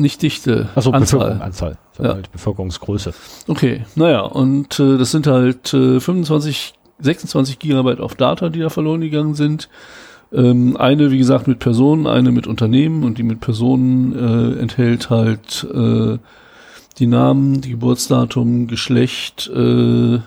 [0.01, 1.19] Nicht dichte Also Anzahl.
[1.19, 1.79] Bevölkerung, Anzahl.
[1.99, 2.05] Ja.
[2.05, 2.15] Ja.
[2.15, 3.13] Halt Bevölkerungsgröße.
[3.49, 8.71] Okay, naja, und äh, das sind halt äh, 25, 26 Gigabyte auf Data, die da
[8.71, 9.69] verloren gegangen sind.
[10.33, 15.11] Ähm, eine, wie gesagt, mit Personen, eine mit Unternehmen und die mit Personen äh, enthält
[15.11, 16.17] halt äh,
[16.99, 20.21] die Namen, die Geburtsdatum, Geschlecht, äh,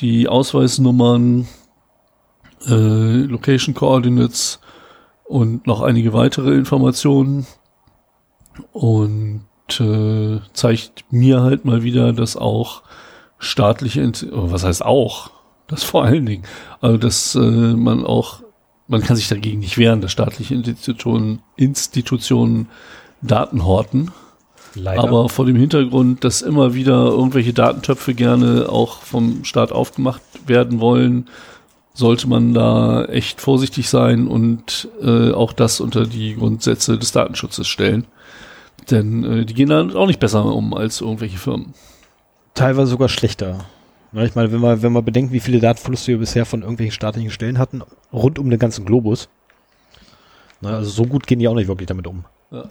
[0.00, 1.46] die Ausweisnummern,
[2.66, 4.60] äh, Location Coordinates
[5.24, 7.46] und noch einige weitere Informationen.
[8.72, 9.44] Und
[9.80, 12.82] äh, zeigt mir halt mal wieder, dass auch
[13.38, 15.30] staatliche, Int- oh, was heißt auch,
[15.66, 16.44] das vor allen Dingen,
[16.80, 18.42] also dass äh, man auch,
[18.86, 22.68] man kann sich dagegen nicht wehren, dass staatliche Institutionen, Institutionen
[23.22, 24.10] Daten horten,
[24.74, 25.02] Leider.
[25.02, 30.80] aber vor dem Hintergrund, dass immer wieder irgendwelche Datentöpfe gerne auch vom Staat aufgemacht werden
[30.80, 31.28] wollen,
[31.94, 37.68] sollte man da echt vorsichtig sein und äh, auch das unter die Grundsätze des Datenschutzes
[37.68, 38.04] stellen.
[38.90, 41.74] Denn äh, die gehen da auch nicht besser um als irgendwelche Firmen.
[42.54, 43.64] teilweise sogar schlechter.
[44.12, 46.92] Ja, ich meine, wenn man, wenn man bedenkt, wie viele Datenverluste wir bisher von irgendwelchen
[46.92, 49.28] staatlichen Stellen hatten, rund um den ganzen Globus.
[50.60, 52.24] Na, also so gut gehen die auch nicht wirklich damit um.
[52.50, 52.64] Ja.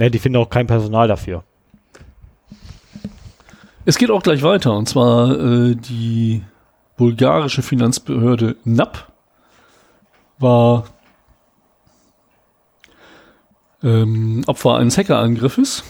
[0.00, 1.44] Ja, die finden auch kein Personal dafür.
[3.84, 6.42] Es geht auch gleich weiter, und zwar äh, die
[6.96, 9.12] bulgarische Finanzbehörde NAP
[10.38, 10.86] war
[13.84, 15.84] ähm, Opfer eines Hackerangriffes,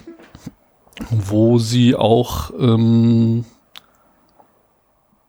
[1.10, 3.44] wo sie auch ähm,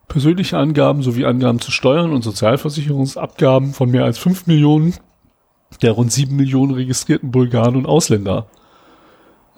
[0.07, 4.95] persönliche Angaben sowie Angaben zu Steuern und Sozialversicherungsabgaben von mehr als 5 Millionen
[5.81, 8.47] der rund 7 Millionen registrierten Bulgaren und Ausländer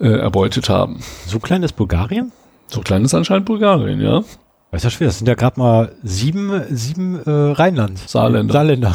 [0.00, 1.00] äh, erbeutet haben.
[1.26, 2.32] So klein ist Bulgarien?
[2.66, 4.24] So klein ist anscheinend Bulgarien, ja.
[4.70, 7.98] Weiß ja schwer, das sind ja gerade mal sieben, sieben äh, Rheinland.
[7.98, 8.52] Saarländer.
[8.52, 8.94] Saarländer.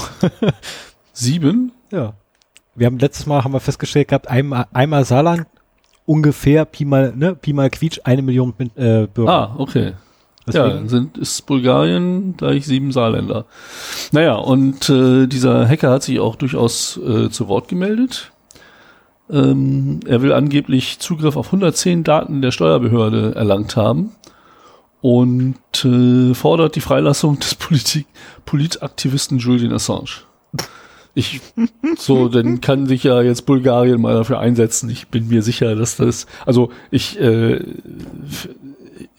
[1.13, 1.71] Sieben?
[1.91, 2.13] ja.
[2.75, 5.45] Wir haben letztes Mal haben wir festgestellt gehabt, einmal, einmal Saarland,
[6.05, 9.31] ungefähr Pi mal, ne, Pi mal Quietsch, eine Million äh, Bürger.
[9.31, 9.93] Ah, okay.
[10.51, 13.45] Ja, Deswegen, sind, ist Bulgarien gleich sieben Saarländer.
[14.12, 18.31] Naja, und äh, dieser Hacker hat sich auch durchaus äh, zu Wort gemeldet.
[19.29, 24.12] Ähm, er will angeblich Zugriff auf 110 Daten der Steuerbehörde erlangt haben
[24.99, 25.55] und
[25.86, 28.05] äh, fordert die Freilassung des Politik
[28.45, 30.23] Politaktivisten Julian Assange.
[31.15, 31.41] Ich,
[31.97, 34.89] so, dann kann sich ja jetzt Bulgarien mal dafür einsetzen.
[34.89, 37.60] Ich bin mir sicher, dass das, also ich, äh,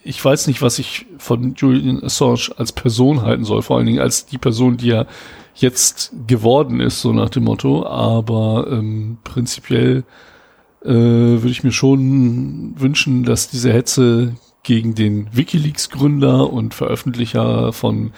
[0.03, 3.99] ich weiß nicht, was ich von Julian Assange als Person halten soll, vor allen Dingen
[3.99, 5.07] als die Person, die er
[5.55, 7.85] jetzt geworden ist, so nach dem Motto.
[7.85, 10.03] Aber ähm, prinzipiell
[10.83, 18.11] äh, würde ich mir schon wünschen, dass diese Hetze gegen den WikiLeaks-Gründer und Veröffentlicher von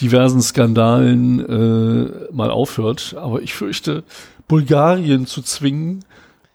[0.00, 3.14] diversen Skandalen äh, mal aufhört.
[3.18, 4.04] Aber ich fürchte,
[4.48, 6.04] Bulgarien zu zwingen,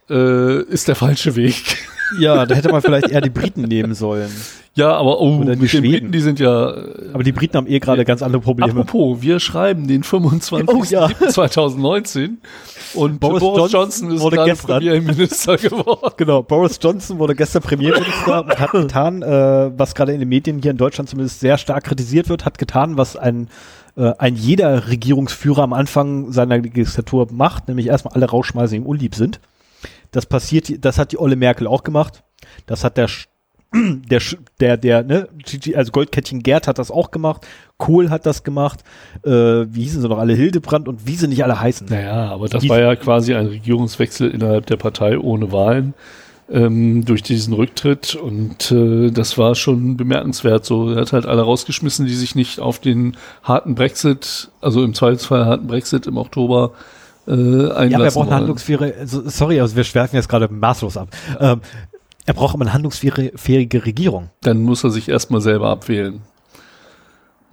[0.08, 1.78] äh, ist der falsche Weg.
[2.20, 4.30] Ja, da hätte man vielleicht eher die Briten nehmen sollen.
[4.76, 5.90] Ja, aber oh, Oder die Schweden.
[5.90, 6.74] Briten, die sind ja.
[7.14, 8.72] Aber die Briten haben eh gerade ganz andere Probleme.
[8.72, 10.68] Apropos, wir schreiben den 25.
[10.76, 11.08] Oh, ja.
[11.08, 12.38] 2019
[12.94, 16.12] und Boris Boris, Johnson Johnson ist wurde gestern- Premierminister geworden.
[16.18, 20.60] Genau, Boris Johnson wurde gestern Premierminister und hat getan, äh, was gerade in den Medien
[20.60, 23.48] hier in Deutschland zumindest sehr stark kritisiert wird, hat getan, was ein,
[23.96, 28.86] äh, ein jeder Regierungsführer am Anfang seiner Legislatur macht, nämlich erstmal alle rausschmeißen, die ihm
[28.86, 29.40] unlieb sind.
[30.10, 32.22] Das passiert, das hat die Olle Merkel auch gemacht.
[32.66, 33.08] Das hat der
[33.74, 34.20] der,
[34.60, 35.28] der, der, ne,
[35.74, 37.46] also Goldkettchen Gerd hat das auch gemacht,
[37.78, 38.80] Kohl hat das gemacht,
[39.24, 41.86] äh, wie hießen sie noch alle, Hildebrand und wie sie nicht alle heißen.
[41.90, 45.94] Naja, aber das Die- war ja quasi ein Regierungswechsel innerhalb der Partei ohne Wahlen
[46.48, 50.64] ähm, durch diesen Rücktritt und äh, das war schon bemerkenswert.
[50.64, 54.94] So, er hat halt alle rausgeschmissen, die sich nicht auf den harten Brexit, also im
[54.94, 56.70] Zweifelsfall harten Brexit im Oktober
[57.26, 58.30] äh, einlassen Ja, eine wollen.
[58.30, 61.08] handlungsfähige, also, sorry, also wir schwerfen jetzt gerade maßlos ab.
[61.40, 61.60] Ähm,
[62.26, 64.30] er braucht aber eine handlungsfähige Regierung.
[64.42, 66.20] Dann muss er sich erstmal selber abwählen.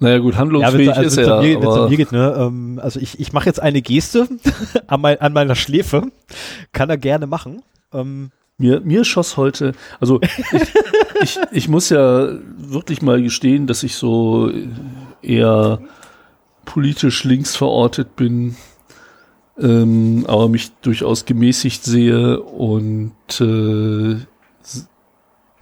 [0.00, 2.98] Naja gut, Ja, handlungsfähig wenn's- ist wenn's er, mir, aber mir geht, ne, ähm, also
[3.00, 4.28] ich, ich mache jetzt eine Geste
[4.88, 6.10] an, mein, an meiner Schläfe.
[6.72, 7.62] Kann er gerne machen.
[7.92, 10.30] Ähm, Mir, mir schoss heute, also ich,
[11.22, 14.50] ich, ich muss ja wirklich mal gestehen, dass ich so
[15.22, 15.80] eher
[16.64, 18.56] politisch links verortet bin,
[19.60, 24.16] ähm, aber mich durchaus gemäßigt sehe und äh,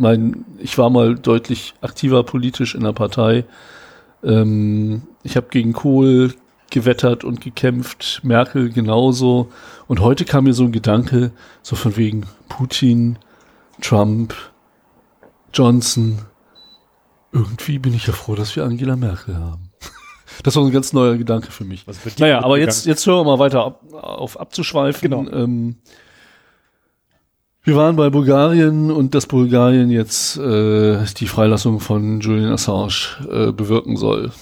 [0.02, 3.44] mein, ich war mal deutlich aktiver politisch in der Partei.
[4.22, 6.34] Ähm, ich habe gegen Kohl
[6.70, 9.50] gewettert und gekämpft, Merkel genauso.
[9.86, 11.30] Und heute kam mir so ein Gedanke,
[11.62, 13.16] so von wegen Putin,
[13.80, 14.34] Trump,
[15.54, 16.18] Johnson.
[17.30, 19.70] Irgendwie bin ich ja froh, dass wir Angela Merkel haben.
[20.44, 21.84] Das war ein ganz neuer Gedanke für mich.
[22.18, 25.10] Naja, aber jetzt, jetzt hören wir mal weiter ab, auf abzuschweifen.
[25.10, 25.30] Genau.
[25.30, 25.76] Ähm,
[27.64, 33.52] wir waren bei Bulgarien und dass Bulgarien jetzt äh, die Freilassung von Julian Assange äh,
[33.52, 34.32] bewirken soll.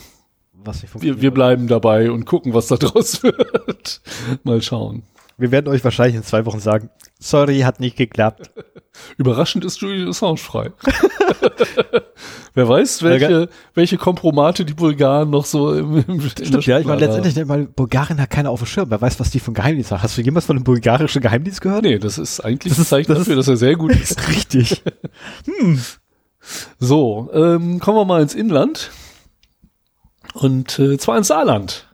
[0.52, 4.00] was nicht Wir, wir bleiben dabei und gucken, was da draus wird.
[4.42, 5.02] mal schauen.
[5.40, 8.50] Wir werden euch wahrscheinlich in zwei Wochen sagen, sorry, hat nicht geklappt.
[9.16, 10.72] Überraschend ist Julian Assange frei.
[12.54, 17.00] Wer weiß, welche, welche Kompromate die Bulgaren noch so im, im Stimmt, ja, ich meine,
[17.00, 18.90] letztendlich, weil Bulgarien hat keiner auf dem Schirm.
[18.90, 20.02] Wer weiß, was die von Geheimdienst haben.
[20.02, 21.84] Hast du jemals von einem bulgarischen Geheimdienst gehört?
[21.84, 24.28] Nee, das ist eigentlich Das ein Zeichen das dafür, dass er sehr gut ist.
[24.28, 24.82] Richtig.
[26.78, 28.90] So, ähm, kommen wir mal ins Inland.
[30.32, 31.86] Und äh, zwar ins Saarland.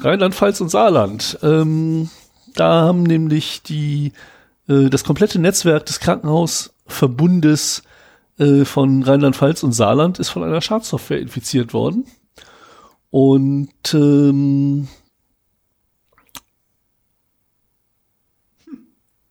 [0.00, 1.38] Rheinland-Pfalz und Saarland.
[1.42, 2.10] Ähm,
[2.54, 4.12] da haben nämlich die
[4.68, 7.82] äh, das komplette Netzwerk des Krankenhausverbundes
[8.38, 12.06] äh, von Rheinland-Pfalz und Saarland ist von einer Schadsoftware infiziert worden.
[13.10, 14.88] Und ähm,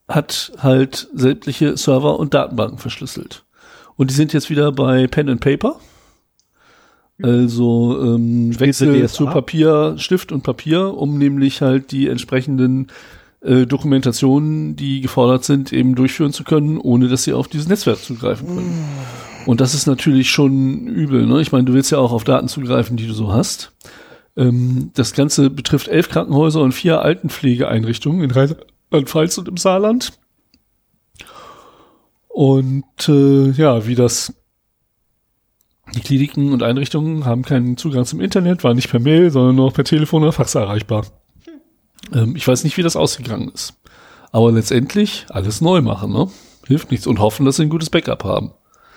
[0.07, 3.45] hat halt sämtliche Server und Datenbanken verschlüsselt.
[3.95, 5.79] Und die sind jetzt wieder bei Pen and Paper.
[7.21, 9.07] Also ähm, DSA?
[9.07, 12.87] zu Papier, Stift und Papier, um nämlich halt die entsprechenden
[13.41, 17.99] äh, Dokumentationen, die gefordert sind, eben durchführen zu können, ohne dass sie auf dieses Netzwerk
[17.99, 18.85] zugreifen können.
[19.45, 21.25] Und das ist natürlich schon übel.
[21.25, 21.41] Ne?
[21.41, 23.73] Ich meine, du willst ja auch auf Daten zugreifen, die du so hast.
[24.37, 30.13] Ähm, das Ganze betrifft elf Krankenhäuser und vier Altenpflegeeinrichtungen in Rheinland-Pfalz und im Saarland.
[32.27, 34.33] Und äh, ja, wie das
[35.95, 39.71] die Kliniken und Einrichtungen haben keinen Zugang zum Internet, waren nicht per Mail, sondern nur
[39.71, 41.05] per Telefon oder Fax erreichbar.
[42.13, 43.75] Ähm, ich weiß nicht, wie das ausgegangen ist.
[44.31, 46.29] Aber letztendlich alles neu machen, ne?
[46.67, 48.51] Hilft nichts und hoffen, dass sie ein gutes Backup haben.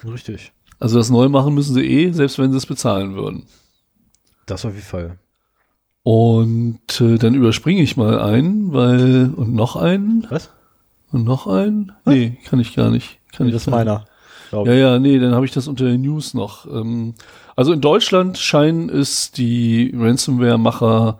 [0.04, 0.52] Richtig.
[0.78, 3.46] Also das neu machen müssen sie eh, selbst wenn sie es bezahlen würden.
[4.46, 5.18] Das auf jeden Fall.
[6.02, 10.50] Und äh, dann überspringe ich mal einen, weil und noch einen Was?
[11.12, 11.92] und noch einen.
[12.04, 13.20] Nee, kann ich gar nicht.
[13.32, 14.04] Kann ich das ist meiner.
[14.52, 14.80] Glaub Ja, ich.
[14.80, 16.66] ja, nee, dann habe ich das unter den News noch.
[16.66, 17.14] Ähm,
[17.56, 21.18] also in Deutschland scheinen es die Ransomware-Macher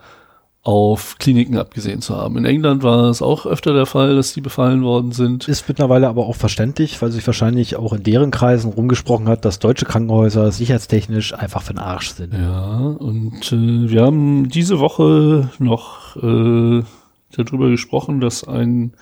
[0.64, 2.36] auf Kliniken abgesehen zu haben.
[2.36, 5.48] In England war es auch öfter der Fall, dass die befallen worden sind.
[5.48, 9.58] Ist mittlerweile aber auch verständlich, weil sich wahrscheinlich auch in deren Kreisen rumgesprochen hat, dass
[9.58, 12.32] deutsche Krankenhäuser sicherheitstechnisch einfach für den Arsch sind.
[12.34, 16.84] Ja, und äh, wir haben diese Woche noch äh,
[17.36, 18.92] darüber gesprochen, dass ein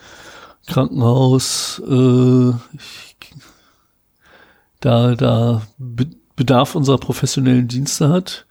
[0.65, 3.10] Krankenhaus äh, ich,
[4.81, 8.47] da, da Be Bedarf unserer professionellen Dienste hat.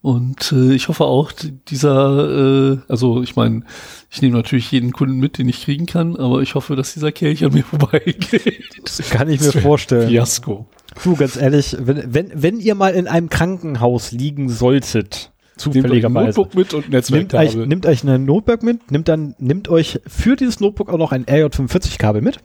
[0.00, 1.30] Und äh, ich hoffe auch,
[1.68, 3.62] dieser, äh, also ich meine,
[4.10, 7.12] ich nehme natürlich jeden Kunden mit, den ich kriegen kann, aber ich hoffe, dass dieser
[7.12, 8.80] Kelch an mir vorbeigeht.
[8.82, 10.08] Das kann ich mir vorstellen.
[10.08, 10.66] Fiasko.
[11.04, 15.30] Du, ganz ehrlich, wenn, wenn, wenn ihr mal in einem Krankenhaus liegen solltet,
[15.64, 17.66] Nehmt euch ein zufälligerweise, Notebook mit und nehmt euch, Netzwerkkabel.
[17.68, 21.24] nehmt euch ein Notebook mit, nimmt dann, nehmt euch für dieses Notebook auch noch ein
[21.26, 22.40] RJ45-Kabel mit.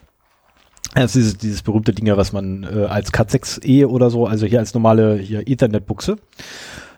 [0.98, 4.58] Das ist dieses, dieses berühmte Ding, was man äh, als Cat6e oder so, also hier
[4.58, 6.16] als normale hier Ethernet-Buchse.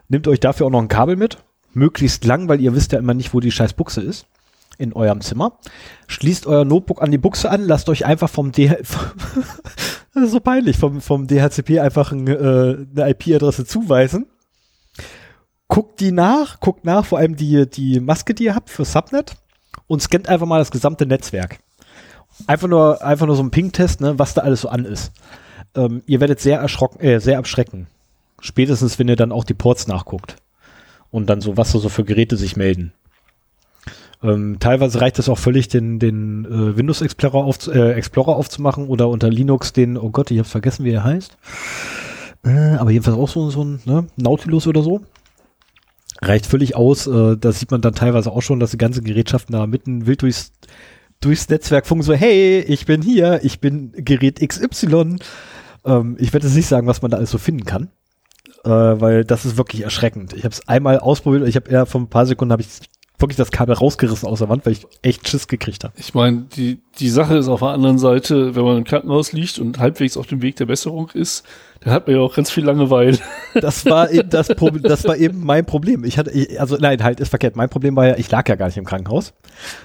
[0.08, 1.38] Nehmt euch dafür auch noch ein Kabel mit.
[1.74, 4.26] Möglichst lang, weil ihr wisst ja immer nicht, wo die scheiß Buchse ist.
[4.78, 5.60] In eurem Zimmer.
[6.08, 8.78] Schließt euer Notebook an die Buchse an, lasst euch einfach vom DH
[10.14, 12.32] das ist so peinlich, vom, vom DHCP einfach ein, äh,
[12.96, 14.28] eine IP-Adresse zuweisen.
[15.68, 19.36] Guckt die nach, guckt nach, vor allem die, die Maske, die ihr habt für Subnet
[19.88, 21.60] und scannt einfach mal das gesamte Netzwerk.
[22.48, 25.12] Einfach nur, einfach nur so ein Ping-Test, ne, was da alles so an ist.
[25.76, 27.88] Ähm, ihr werdet sehr erschrocken, äh, sehr abschrecken.
[28.42, 30.36] Spätestens, wenn ihr dann auch die Ports nachguckt.
[31.12, 32.94] Und dann so, was da so für Geräte sich melden.
[34.22, 38.88] Ähm, teilweise reicht es auch völlig, den, den äh, Windows Explorer, auf, äh, Explorer aufzumachen
[38.88, 41.38] oder unter Linux den, oh Gott, ich hab's vergessen, wie er heißt.
[42.44, 45.02] Äh, aber jedenfalls auch so, so ein ne, Nautilus oder so.
[46.22, 47.08] Reicht völlig aus.
[47.08, 50.22] Äh, da sieht man dann teilweise auch schon, dass die ganzen Gerätschaften da mitten wild
[50.22, 50.52] durchs,
[51.22, 55.18] durchs Netzwerk funken, so, hey, ich bin hier, ich bin Gerät XY.
[55.86, 57.90] Ähm, ich werde jetzt nicht sagen, was man da alles so finden kann.
[58.64, 60.34] Äh, weil das ist wirklich erschreckend.
[60.34, 62.68] Ich habe es einmal ausprobiert, ich habe eher vor ein paar Sekunden habe ich
[63.20, 65.94] wirklich das Kabel rausgerissen aus der Wand, weil ich echt Schiss gekriegt habe.
[65.98, 69.60] Ich meine, die, die Sache ist auf der anderen Seite, wenn man im Krankenhaus liegt
[69.60, 71.44] und halbwegs auf dem Weg der Besserung ist,
[71.82, 73.18] dann hat man ja auch ganz viel Langeweile.
[73.54, 76.04] Das war eben das Problem, das war eben mein Problem.
[76.04, 77.56] Ich hatte, ich, also nein, halt ist verkehrt.
[77.56, 79.34] Mein Problem war ja, ich lag ja gar nicht im Krankenhaus,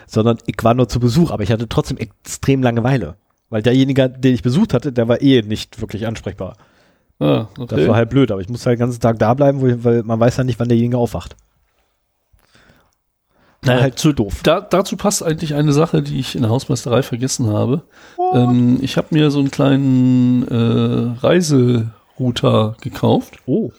[0.06, 3.16] sondern ich war nur zu Besuch, aber ich hatte trotzdem extrem Langeweile.
[3.50, 6.56] Weil derjenige, den ich besucht hatte, der war eh nicht wirklich ansprechbar.
[7.20, 7.88] Ah, Das okay.
[7.88, 10.18] war halt blöd, aber ich musste halt den ganzen Tag da bleiben, ich, weil man
[10.18, 11.36] weiß ja nicht, wann derjenige aufwacht.
[13.64, 14.40] Naja, halt zu doof.
[14.42, 17.82] Da, dazu passt eigentlich eine Sache, die ich in der Hausmeisterei vergessen habe.
[18.32, 23.38] Ähm, ich habe mir so einen kleinen äh, Reiserouter gekauft.
[23.46, 23.70] Oh.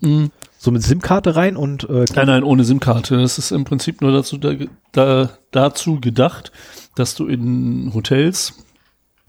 [0.00, 0.30] Mhm.
[0.58, 3.18] So mit SIM-Karte rein und äh, Nein, nein, ohne SIM-Karte.
[3.18, 4.54] Das ist im Prinzip nur dazu, da,
[4.90, 6.50] da, dazu gedacht,
[6.96, 8.54] dass du in Hotels,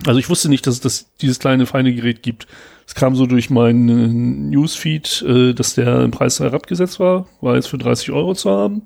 [0.08, 2.48] also ich wusste nicht, dass es das, dieses kleine feine Gerät gibt.
[2.88, 7.78] Es kam so durch meinen Newsfeed, äh, dass der Preis herabgesetzt war, war jetzt für
[7.78, 8.82] 30 Euro zu haben.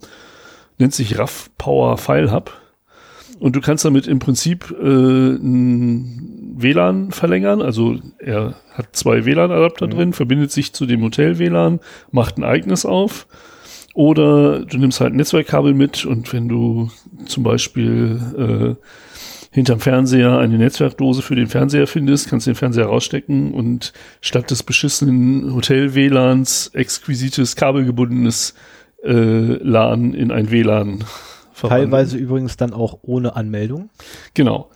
[0.78, 2.52] Nennt sich RAF Power File Hub.
[3.40, 7.62] Und du kannst damit im Prinzip äh, ein WLAN verlängern.
[7.62, 11.80] Also er hat zwei WLAN-Adapter drin, verbindet sich zu dem Hotel-WLAN,
[12.12, 13.28] macht ein eigenes auf.
[13.94, 16.90] Oder du nimmst halt ein Netzwerkkabel mit und wenn du
[17.26, 18.86] zum Beispiel äh,
[19.52, 24.50] hinterm Fernseher eine Netzwerkdose für den Fernseher findest, kannst du den Fernseher rausstecken und statt
[24.50, 28.56] des beschissenen Hotel-WLANs exquisites kabelgebundenes
[29.12, 31.04] LAN in ein WLAN
[31.54, 31.92] verwandeln.
[31.92, 33.90] teilweise übrigens dann auch ohne Anmeldung.
[34.34, 34.70] Genau.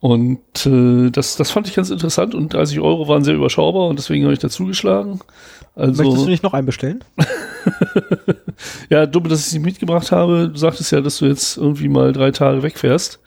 [0.00, 3.98] Und äh, das, das fand ich ganz interessant und 30 Euro waren sehr überschaubar und
[3.98, 5.20] deswegen habe ich dazu geschlagen.
[5.74, 7.04] Also, Möchtest du nicht noch einen bestellen?
[8.88, 10.50] ja, dumm, dass ich sie mitgebracht habe.
[10.50, 13.20] Du sagtest ja, dass du jetzt irgendwie mal drei Tage wegfährst.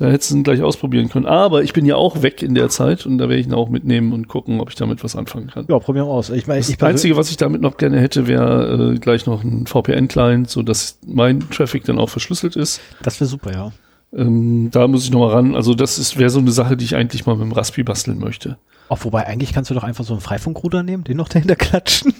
[0.00, 1.26] Da hättest du ihn gleich ausprobieren können.
[1.26, 3.68] Aber ich bin ja auch weg in der Zeit und da werde ich ihn auch
[3.68, 5.66] mitnehmen und gucken, ob ich damit was anfangen kann.
[5.68, 6.30] Ja, probieren wir aus.
[6.30, 9.44] Ich meine, Das ich Einzige, was ich damit noch gerne hätte, wäre äh, gleich noch
[9.44, 12.80] ein VPN-Client, so dass mein Traffic dann auch verschlüsselt ist.
[13.02, 13.72] das wäre super, ja.
[14.16, 15.54] Ähm, da muss ich noch mal ran.
[15.54, 18.56] Also das wäre so eine Sache, die ich eigentlich mal mit dem Raspi basteln möchte.
[18.88, 22.14] Auch wobei, eigentlich kannst du doch einfach so einen Freifunkruder nehmen, den noch dahinter klatschen.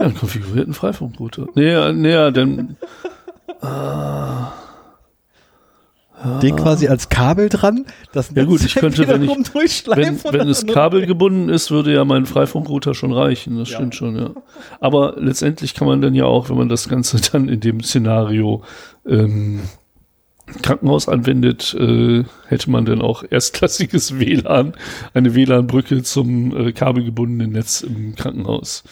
[0.00, 1.46] Ja, einen konfigurierten Freifunkrouter.
[1.54, 2.76] Nee, nee, denn
[6.40, 7.84] Den quasi als Kabel dran.
[8.12, 12.24] Das Ja gut, ich könnte, wenn ich- wenn, wenn es kabelgebunden ist, würde ja mein
[12.24, 13.58] Freifunkrouter schon reichen.
[13.58, 14.30] Das stimmt schon, ja.
[14.80, 18.62] Aber letztendlich kann man dann ja auch, wenn man das Ganze dann in dem Szenario
[19.06, 19.60] ähm,
[20.62, 24.74] Krankenhaus anwendet, äh, hätte man dann auch erstklassiges WLAN,
[25.14, 28.84] eine WLAN-Brücke zum äh, kabelgebundenen Netz im Krankenhaus.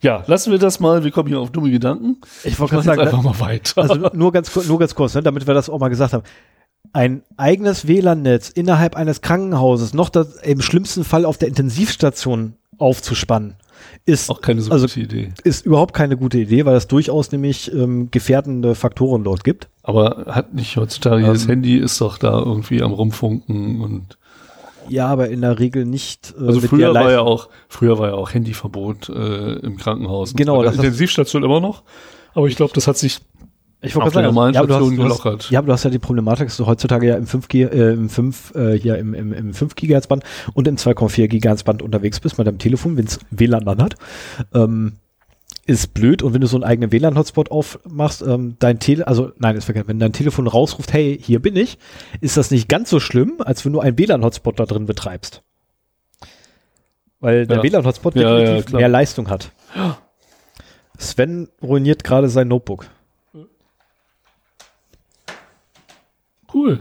[0.00, 1.02] Ja, lassen wir das mal.
[1.02, 2.18] Wir kommen hier auf dumme Gedanken.
[2.44, 3.82] Ich wollte gerade sagen, einfach mal weiter.
[3.82, 6.22] also nur ganz, nur ganz kurz, ne, damit wir das auch mal gesagt haben.
[6.92, 13.54] Ein eigenes WLAN-Netz innerhalb eines Krankenhauses, noch das im schlimmsten Fall auf der Intensivstation aufzuspannen,
[14.06, 15.32] ist, auch keine so also- gute Idee.
[15.44, 19.68] ist überhaupt keine gute Idee, weil es durchaus nämlich ähm, gefährdende Faktoren dort gibt.
[19.82, 21.50] Aber hat nicht heutzutage jedes Ähm.
[21.50, 24.18] Handy ist doch da irgendwie am rumfunken und
[24.88, 26.34] Ja, aber in der Regel nicht.
[26.40, 30.34] Äh, Also früher war ja auch, früher war ja auch Handyverbot äh, im Krankenhaus.
[30.34, 31.82] Genau, das Intensivstation immer noch.
[32.34, 33.18] Aber ich glaube, das hat sich
[33.80, 35.50] Ich wollte gerade normalen ja, aber du hast, gelockert.
[35.50, 38.08] ja, aber du hast ja die Problematik, dass du heutzutage ja im 5G, äh, im
[38.08, 42.18] 5, äh, hier im, im, im 5 Gigahertz Band und im 2,4 Gigahertz Band unterwegs
[42.18, 43.94] bist mit deinem Telefon, wenn es WLAN dann hat.
[44.52, 44.94] Ähm,
[45.66, 49.54] ist blöd und wenn du so einen eigenen WLAN-Hotspot aufmachst, ähm, dein Tele, also nein,
[49.54, 51.78] ist verkehrt, wenn dein Telefon rausruft, hey, hier bin ich,
[52.20, 55.42] ist das nicht ganz so schlimm, als wenn du einen WLAN-Hotspot da drin betreibst.
[57.20, 57.62] Weil der Ja.
[57.62, 58.80] WLAN-Hotspot Ja, ja, definitiv klar.
[58.80, 59.52] mehr Leistung hat.
[60.96, 62.86] Sven ruiniert gerade sein Notebook.
[66.58, 66.80] Cool.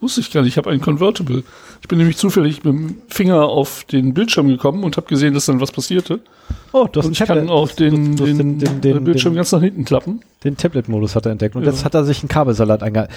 [0.00, 1.42] Wusste ich gar nicht, ich habe einen Convertible.
[1.82, 5.46] Ich bin nämlich zufällig mit dem Finger auf den Bildschirm gekommen und habe gesehen, dass
[5.46, 6.20] dann was passierte.
[6.72, 9.52] Oh, du hast Und ich kann auch den, du hast den, den, den, Bildschirm ganz
[9.52, 10.20] nach hinten klappen.
[10.44, 11.70] den Tablet-Modus hat er entdeckt und Ja.
[11.70, 13.08] jetzt hat er sich einen Kabelsalat einge...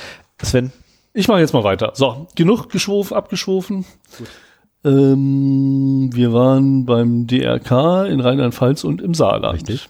[0.41, 0.71] Sven,
[1.13, 1.91] Ich mache jetzt mal weiter.
[1.95, 3.85] So, genug geschwurf, abgeschwofen.
[4.83, 9.55] Ähm, wir waren beim DRK in Rheinland-Pfalz und im Saarland.
[9.69, 9.89] Richtig.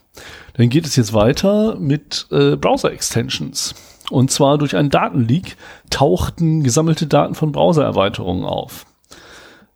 [0.56, 3.74] Dann geht es jetzt weiter mit äh, Browser-Extensions.
[4.10, 5.58] Und zwar durch einen Datenleak
[5.90, 8.86] tauchten gesammelte Daten von Browser-Erweiterungen auf.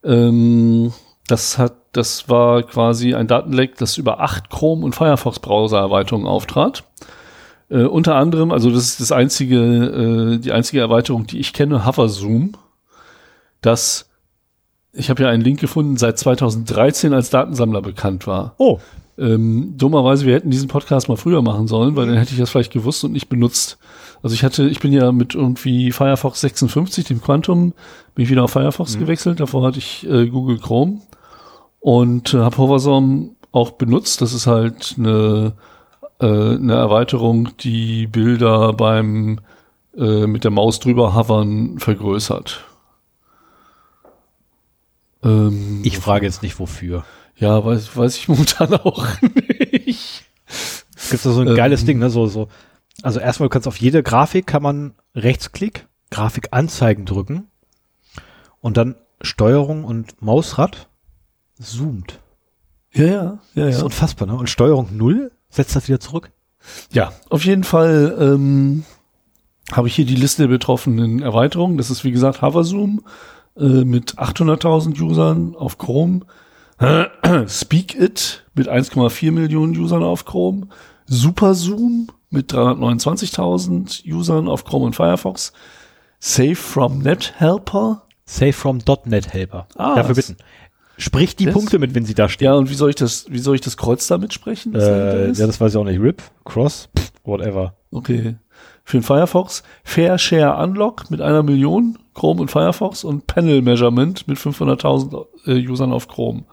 [0.04, 0.94] Ähm,
[1.28, 6.84] das hat, das war quasi ein Datenleck, das über acht Chrome und Firefox Browser-Erweiterungen auftrat.
[7.70, 11.86] Äh, unter anderem, also das ist das einzige, äh, die einzige Erweiterung, die ich kenne,
[11.86, 12.54] Hoverzoom.
[13.62, 14.10] Das,
[14.94, 18.56] ich habe ja einen Link gefunden, seit 2013 als Datensammler bekannt war.
[18.58, 18.80] oh,
[19.18, 22.52] Ähm, dummerweise, wir hätten diesen Podcast mal früher machen sollen, weil dann hätte ich das
[22.52, 23.80] vielleicht gewusst und nicht benutzt.
[24.22, 27.74] Also ich hatte, ich bin ja mit irgendwie Firefox 56, dem Quantum,
[28.14, 29.40] bin ich wieder auf Firefox gewechselt.
[29.40, 31.02] Davor hatte ich äh, Google Chrome
[31.80, 34.22] und äh, habe Hoverzoom auch benutzt.
[34.22, 35.54] Das ist halt eine,
[36.20, 39.40] äh, eine Erweiterung, die Bilder beim
[39.98, 42.64] äh, mit der Maus drüber hovern vergrößert.
[45.24, 47.04] Ähm, ich frage jetzt nicht wofür.
[47.38, 50.26] Ja, weiß, weiß ich momentan auch nicht.
[50.96, 51.56] Es gibt da so ein Ähm.
[51.56, 52.10] geiles Ding, ne?
[52.10, 52.48] So, so.
[53.04, 57.48] Also erstmal, du kannst auf jede Grafik kann man Rechtsklick, Grafik anzeigen drücken
[58.60, 60.90] und dann Steuerung und Mausrad
[61.60, 62.20] zoomt.
[62.94, 63.86] Ja, ja, ja, Das ist ja.
[63.86, 64.36] unfassbar, ne?
[64.36, 66.32] Und Steuerung null setzt das wieder zurück.
[66.92, 68.84] Ja, auf jeden Fall ähm,
[69.72, 71.78] habe ich hier die Liste der betroffenen Erweiterungen.
[71.78, 73.04] Das ist wie gesagt Hoverzoom
[73.58, 76.22] äh, mit 800.000 Usern auf Chrome.
[77.48, 80.68] Speak It mit 1,4 Millionen Usern auf Chrome.
[81.08, 85.54] Superzoom mit 329.000 Usern auf Chrome und Firefox.
[86.20, 88.04] Safe from NetHelper.
[88.26, 89.68] Save from .NET Helper.
[89.78, 90.36] Ah, Dafür bitten.
[90.98, 92.46] Sprich die das- Punkte mit, wenn sie da stehen.
[92.48, 94.76] Ja, und wie soll ich das, wie soll ich das Kreuz damit sprechen?
[94.76, 96.02] äh, ja, das weiß ich auch nicht.
[96.02, 97.76] RIP, Cross, pff, whatever.
[97.92, 98.36] Okay.
[98.84, 104.28] Für den Firefox Fair Share Unlock mit einer Million Chrome und Firefox und Panel Measurement
[104.28, 105.26] mit 500.000 äh,
[105.56, 106.44] Usern auf Chrome.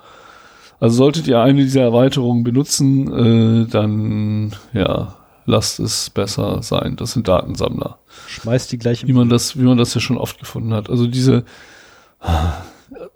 [0.81, 5.17] Also solltet ihr eine dieser Erweiterungen benutzen, äh, dann ja,
[5.47, 6.97] lasst es besser sein.
[6.97, 7.99] Das sind Datensammler.
[8.29, 10.91] Schmeiß die gleich Wie man das, wie man das ja schon oft gefunden hat.
[10.91, 11.45] Also diese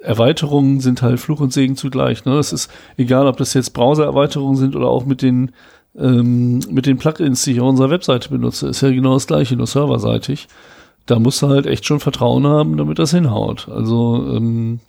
[0.01, 2.25] Erweiterungen sind halt Fluch und Segen zugleich.
[2.25, 2.39] Ne?
[2.39, 5.53] Es ist egal, ob das jetzt Browser-Erweiterungen sind oder auch mit den
[5.99, 9.57] ähm, mit den Plugins, die ich auf unserer Webseite benutze, ist ja genau das gleiche,
[9.57, 10.47] nur serverseitig.
[11.07, 13.69] Da musst du halt echt schon Vertrauen haben, damit das hinhaut.
[13.69, 14.81] Also ähm,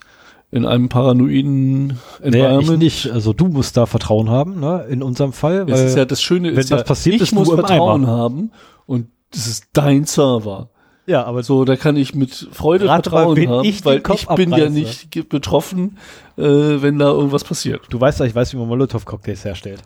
[0.51, 2.79] in einem paranoiden Naja, ich Environment.
[2.79, 3.11] nicht.
[3.11, 4.85] Also du musst da Vertrauen haben, ne?
[4.89, 5.65] In unserem Fall.
[5.67, 8.03] es weil- ist ja das Schöne, wenn ist was ja, passiert, ich bist muss Vertrauen
[8.05, 8.17] Eimer.
[8.17, 8.51] haben
[8.85, 10.69] und das ist dein Server.
[11.05, 14.25] ja, aber So, da kann ich mit Freude mal, Vertrauen wen haben, ich weil Kopf
[14.29, 15.97] ich bin ja nicht betroffen,
[16.37, 17.81] äh, wenn da irgendwas passiert.
[17.89, 19.81] du weißt ja, ich weiß, wie man Molotow-Cocktails herstellt.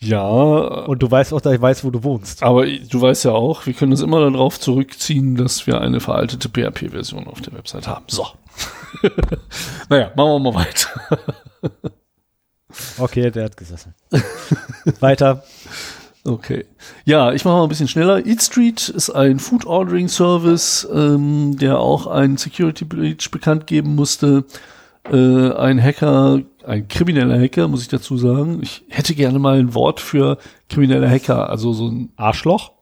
[0.00, 2.42] Ja, Und du weißt auch, dass ich weiß, wo du wohnst.
[2.42, 6.48] aber du weißt ja auch, wir können uns immer darauf zurückziehen, dass wir eine veraltete
[6.48, 8.04] PHP-Version auf der Website haben.
[8.08, 8.26] So.
[9.88, 10.90] naja, machen wir mal weiter.
[12.98, 13.94] Okay, der hat gesessen.
[15.00, 15.44] Weiter.
[16.24, 16.64] Okay.
[17.04, 18.24] Ja, ich mache mal ein bisschen schneller.
[18.24, 23.94] Eat Street ist ein Food Ordering Service, ähm, der auch einen Security Breach bekannt geben
[23.94, 24.44] musste.
[25.10, 28.60] Äh, ein Hacker, ein krimineller Hacker, muss ich dazu sagen.
[28.62, 30.38] Ich hätte gerne mal ein Wort für
[30.70, 32.72] krimineller Hacker, also so ein Arschloch?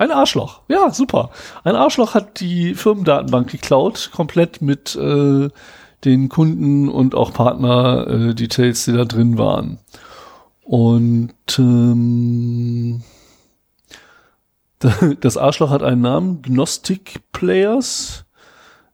[0.00, 0.62] Ein Arschloch.
[0.68, 1.28] Ja, super.
[1.62, 5.50] Ein Arschloch hat die Firmendatenbank geklaut, komplett mit äh,
[6.06, 9.78] den Kunden und auch Partner-Details, die da drin waren.
[10.62, 13.02] Und ähm,
[15.20, 18.24] das Arschloch hat einen Namen, Gnostic Players.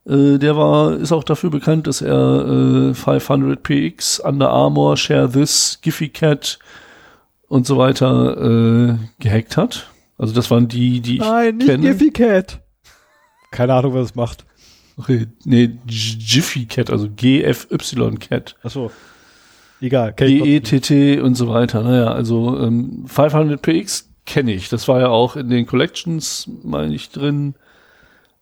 [0.05, 5.79] Äh, der war, ist auch dafür bekannt, dass er äh, 500px, Under Armour, Share This,
[5.81, 6.59] Giphy Cat
[7.47, 9.89] und so weiter äh, gehackt hat.
[10.17, 11.83] Also das waren die, die ich Nein, nicht kenne.
[11.91, 12.59] Giffy Cat.
[13.51, 14.45] Keine Ahnung, was es macht.
[14.97, 18.55] Okay, nee, G- Jiffy Cat, also GFY Cat.
[18.63, 18.91] Achso.
[19.79, 20.13] Egal.
[20.13, 20.81] kenn ich trotzdem.
[21.17, 21.83] GETT und so weiter.
[21.83, 24.69] Naja, also ähm, 500px kenne ich.
[24.69, 27.53] Das war ja auch in den Collections, meine ich, drin.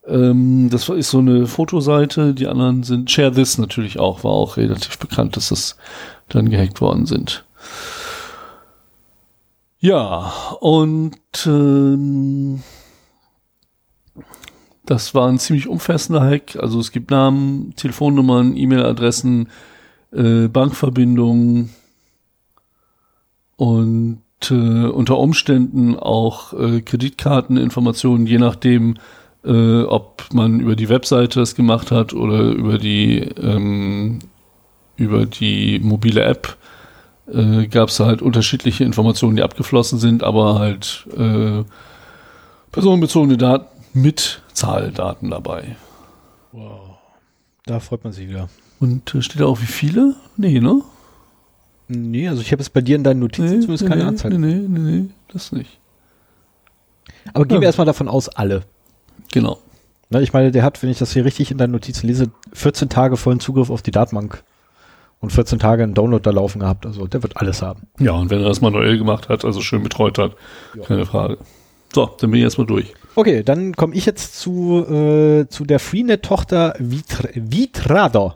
[0.07, 2.33] Ähm, das ist so eine Fotoseite.
[2.33, 5.75] Die anderen sind Share This natürlich auch, war auch relativ bekannt, dass das
[6.29, 7.43] dann gehackt worden sind.
[9.85, 11.15] Ja, und
[11.45, 12.63] ähm,
[14.83, 16.55] das war ein ziemlich umfassender Hack.
[16.55, 19.47] Also es gibt Namen, Telefonnummern, E-Mail-Adressen,
[20.11, 21.69] äh, Bankverbindungen
[23.57, 28.95] und äh, unter Umständen auch äh, Kreditkarteninformationen, je nachdem,
[29.43, 34.17] äh, ob man über die Webseite das gemacht hat oder über die ähm,
[34.95, 36.57] über die mobile App
[37.31, 41.63] äh, gab es halt unterschiedliche Informationen, die abgeflossen sind, aber halt äh,
[42.71, 45.75] personenbezogene Daten mit Zahldaten dabei.
[46.51, 46.97] Wow.
[47.65, 48.49] Da freut man sich wieder.
[48.79, 50.15] Und äh, steht da auch wie viele?
[50.37, 50.81] Nee, ne?
[51.87, 54.07] Nee, also ich habe es bei dir in deinen Notizen Nee, zumindest nee, keine nee,
[54.09, 54.39] Anzeige.
[54.39, 55.79] nee, nee, nee, nee, das nicht.
[57.33, 57.67] Aber gehen wir Ja.
[57.69, 58.63] erstmal davon aus, alle.
[59.31, 59.59] Genau.
[60.09, 62.89] Ne, ich meine, der hat, wenn ich das hier richtig in deinen Notizen lese, 14
[62.89, 64.43] Tage vollen Zugriff auf die Datenbank
[65.25, 66.85] und 14 Tage einen Download da laufen gehabt.
[66.85, 67.87] Also der wird alles haben.
[67.99, 70.33] Ja, und wenn er das manuell gemacht hat, also schön betreut hat,
[70.85, 71.37] keine Frage.
[71.93, 72.93] So, dann bin ich erstmal durch.
[73.15, 78.33] Okay, dann komme ich jetzt zu, äh, zu der Freenet-Tochter Vitra Vitrado.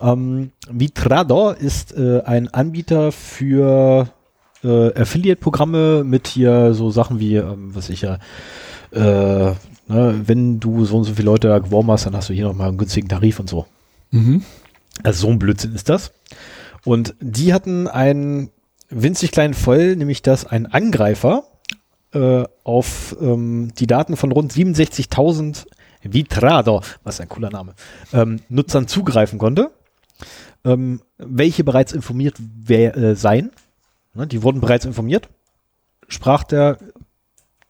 [0.00, 4.08] Ähm, Vitrado ist äh, ein Anbieter für
[4.62, 8.18] äh, Affiliate-Programme mit hier so Sachen wie, ähm, was ich ja,
[8.92, 9.56] äh, ne,
[10.24, 12.68] wenn du so und so viele Leute da geworben hast, dann hast du hier nochmal
[12.68, 13.66] einen günstigen Tarif und so.
[14.10, 14.42] Mhm.
[15.02, 16.12] Also so ein Blödsinn ist das.
[16.84, 18.50] Und die hatten einen
[18.88, 21.44] winzig kleinen Fall, nämlich dass ein Angreifer
[22.12, 25.66] äh, auf ähm, die Daten von rund 67.000
[26.02, 27.74] Vitrado, was ein cooler Name,
[28.12, 29.72] ähm, Nutzern zugreifen konnte,
[30.64, 33.50] ähm, welche bereits informiert wer, äh, seien.
[34.14, 35.28] Ne, die wurden bereits informiert.
[36.08, 36.78] Sprach der,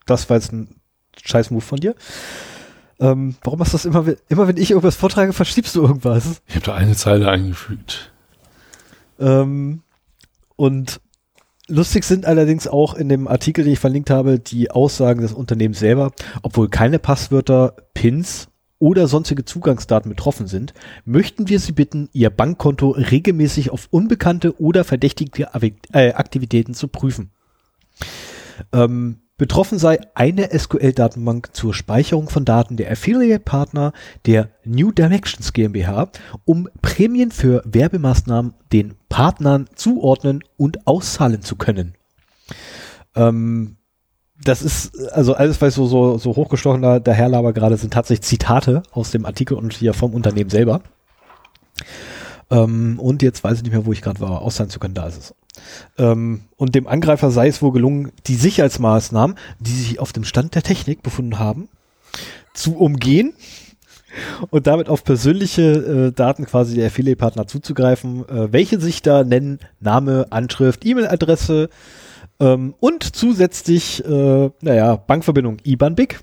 [0.04, 0.80] das war jetzt ein
[1.24, 1.94] scheiß Move von dir.
[2.98, 6.40] Ähm, warum machst du das immer, wenn- immer wenn ich irgendwas vortrage, verschiebst du irgendwas?
[6.46, 8.12] Ich habe da eine Zeile eingefügt.
[9.18, 9.82] Ähm,
[10.56, 11.00] und
[11.68, 15.78] lustig sind allerdings auch in dem Artikel, den ich verlinkt habe, die Aussagen des Unternehmens
[15.78, 20.74] selber, obwohl keine Passwörter, Pins oder sonstige Zugangsdaten betroffen sind,
[21.04, 25.48] möchten wir Sie bitten, Ihr Bankkonto regelmäßig auf unbekannte oder verdächtige
[25.92, 27.30] äh, Aktivitäten zu prüfen.
[28.72, 33.92] Ähm, betroffen sei eine SQL-Datenbank zur Speicherung von Daten der Affiliate-Partner
[34.24, 36.10] der New Directions GmbH,
[36.44, 41.94] um Prämien für Werbemaßnahmen den Partnern zuordnen und auszahlen zu können.
[43.14, 43.76] Ähm,
[44.42, 48.82] das ist, also alles, was so, so, so hochgestochen da, daherlaber gerade sind tatsächlich Zitate
[48.90, 50.82] aus dem Artikel und hier vom Unternehmen selber.
[52.50, 54.42] Ähm, und jetzt weiß ich nicht mehr, wo ich gerade war.
[54.42, 55.34] Auszahlen zu können, da ist es.
[55.98, 60.54] Ähm, und dem Angreifer sei es wohl gelungen, die Sicherheitsmaßnahmen, die sich auf dem Stand
[60.54, 61.68] der Technik befunden haben,
[62.54, 63.34] zu umgehen
[64.50, 69.58] und damit auf persönliche äh, Daten quasi der Affiliate-Partner zuzugreifen, äh, welche sich da nennen
[69.80, 71.68] Name, Anschrift, E-Mail-Adresse
[72.40, 76.20] ähm, und zusätzlich, äh, naja, Bankverbindung IBAN-BIC.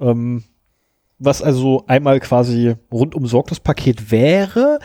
[0.00, 0.44] Ähm,
[1.20, 4.78] was also einmal quasi rundum sorgtes Paket wäre,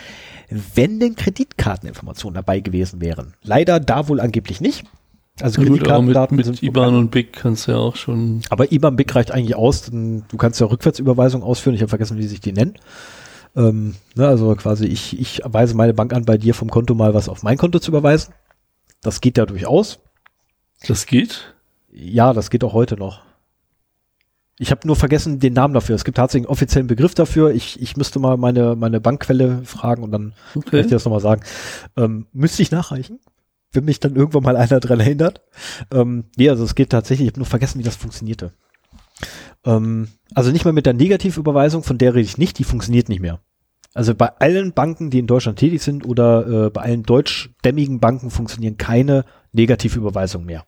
[0.49, 3.33] wenn denn Kreditkarteninformationen dabei gewesen wären.
[3.43, 4.85] Leider da wohl angeblich nicht.
[5.41, 8.41] Also mit, Kreditkartendaten mit sind IBAN und BIC kannst du ja auch schon.
[8.49, 11.75] aber IBAN BIC reicht eigentlich aus, du kannst ja Rückwärtsüberweisung ausführen.
[11.75, 12.75] Ich habe vergessen, wie sich die nennen.
[13.55, 17.13] Ähm, ne, also quasi ich, ich weise meine Bank an, bei dir vom Konto mal
[17.13, 18.33] was auf mein Konto zu überweisen.
[19.01, 19.99] Das geht ja durchaus.
[20.87, 21.55] Das geht?
[21.91, 23.24] Ja, das geht auch heute noch.
[24.57, 25.95] Ich habe nur vergessen den Namen dafür.
[25.95, 27.51] Es gibt tatsächlich einen offiziellen Begriff dafür.
[27.53, 30.89] Ich, ich müsste mal meine, meine Bankquelle fragen und dann kann ich dir Okay.
[30.89, 31.41] das nochmal sagen.
[31.97, 33.19] Ähm, müsste ich nachreichen,
[33.73, 35.41] wenn mich dann irgendwann mal einer dran erinnert.
[35.91, 38.53] Ähm, nee, also es geht tatsächlich, ich habe nur vergessen, wie das funktionierte.
[39.65, 43.19] Ähm, also nicht mal mit der Negativüberweisung, von der rede ich nicht, die funktioniert nicht
[43.21, 43.39] mehr.
[43.93, 48.29] Also bei allen Banken, die in Deutschland tätig sind oder äh, bei allen deutschstämmigen Banken
[48.29, 50.65] funktionieren keine Negativüberweisungen mehr.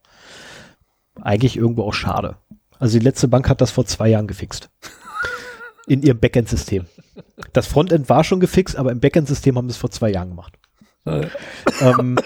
[1.22, 2.38] Eigentlich irgendwo auch schade.
[2.80, 4.70] Also die letzte Bank hat das vor zwei Jahren gefixt.
[5.88, 6.86] In ihrem Backend-System.
[7.54, 10.54] Das Frontend war schon gefixt, aber im Backend-System haben sie es vor zwei Jahren gemacht.
[11.06, 11.28] Äh,
[11.82, 12.18] ähm,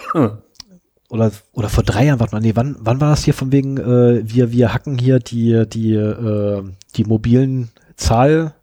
[1.10, 3.78] oder, oder vor drei Jahren, warte mal, nee, wann, wann war das hier von wegen,
[3.78, 6.64] äh, wir, wir hacken hier die, die, äh,
[6.96, 8.56] die mobilen Zahl,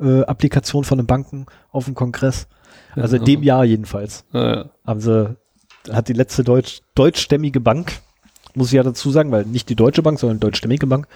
[0.00, 0.22] äh,
[0.82, 2.48] von den Banken auf dem Kongress?
[2.94, 4.70] Also in dem Jahr jedenfalls Naja.
[4.86, 5.36] haben sie,
[5.90, 7.92] hat die letzte Deutsch, deutschstämmige Bank,
[8.56, 11.06] muss ich ja dazu sagen, weil nicht die Deutsche Bank, sondern die deutschstämmige Bank.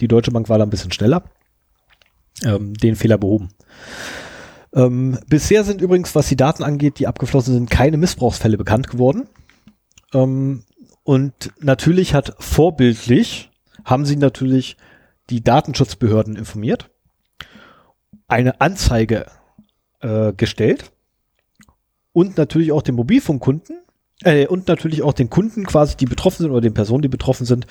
[0.00, 1.24] Die Deutsche Bank war da ein bisschen schneller.
[2.44, 3.50] Ähm, den Fehler behoben.
[4.72, 9.28] Ähm, bisher sind übrigens, was die Daten angeht, die abgeflossen sind, keine Missbrauchsfälle bekannt geworden.
[10.14, 10.64] Ähm,
[11.02, 13.50] und natürlich hat vorbildlich,
[13.84, 14.76] haben sie natürlich
[15.28, 16.90] die Datenschutzbehörden informiert,
[18.28, 19.26] eine Anzeige
[20.00, 20.92] äh, gestellt
[22.12, 23.79] und natürlich auch den Mobilfunkkunden
[24.22, 27.46] Äh, und natürlich auch den Kunden quasi, die betroffen sind oder den Personen, die betroffen
[27.46, 27.66] sind,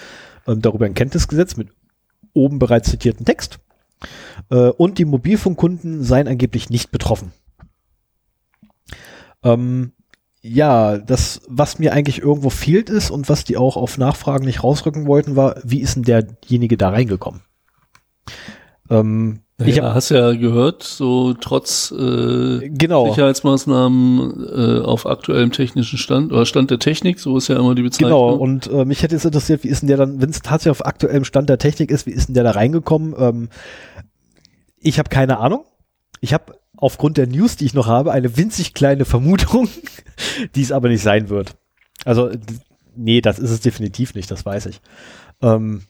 [0.48, 1.70] ähm, darüber in Kenntnis gesetzt mit
[2.34, 3.60] oben bereits zitierten Text.
[4.50, 7.32] Äh, und die Mobilfunkkunden seien angeblich nicht betroffen.
[9.44, 9.94] Ähm,
[10.42, 14.64] ja, das, was mir eigentlich irgendwo fehlt ist und was die auch auf Nachfragen nicht
[14.64, 17.42] rausrücken wollten, war, wie ist denn derjenige da reingekommen?
[18.90, 23.10] Ähm, naja, ich hab, hast ja gehört, so trotz äh, genau.
[23.10, 27.82] Sicherheitsmaßnahmen äh, auf aktuellem technischen Stand oder Stand der Technik, so ist ja immer die
[27.82, 28.10] Bezeichnung.
[28.10, 30.72] Genau, und äh, mich hätte jetzt interessiert, wie ist denn der dann, wenn es tatsächlich
[30.72, 33.14] auf aktuellem Stand der Technik ist, wie ist denn der da reingekommen?
[33.18, 33.50] Ähm,
[34.80, 35.66] ich habe keine Ahnung.
[36.22, 39.68] Ich habe aufgrund der News, die ich noch habe, eine winzig kleine Vermutung,
[40.56, 41.58] die es aber nicht sein wird.
[42.06, 42.32] Also,
[42.96, 44.80] nee, das ist es definitiv nicht, das weiß ich.
[45.42, 45.84] Ähm,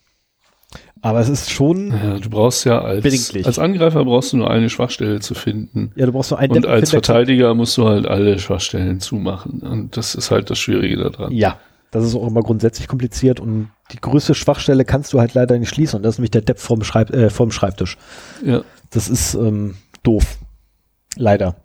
[1.02, 1.92] aber es ist schon.
[1.92, 5.92] Ja, du brauchst ja als, als Angreifer brauchst du nur eine Schwachstelle zu finden.
[5.96, 9.62] Ja, du brauchst nur einen Und als Verteidiger musst du halt alle Schwachstellen zumachen.
[9.62, 11.32] Und das ist halt das Schwierige daran.
[11.32, 11.58] Ja,
[11.92, 15.70] das ist auch immer grundsätzlich kompliziert und die größte Schwachstelle kannst du halt leider nicht
[15.70, 15.98] schließen.
[15.98, 17.98] Und das ist nämlich der Depp vom, Schreib äh, vom Schreibtisch.
[18.46, 18.64] Ja.
[18.92, 20.38] Das ist ähm, doof.
[21.16, 21.56] Leider.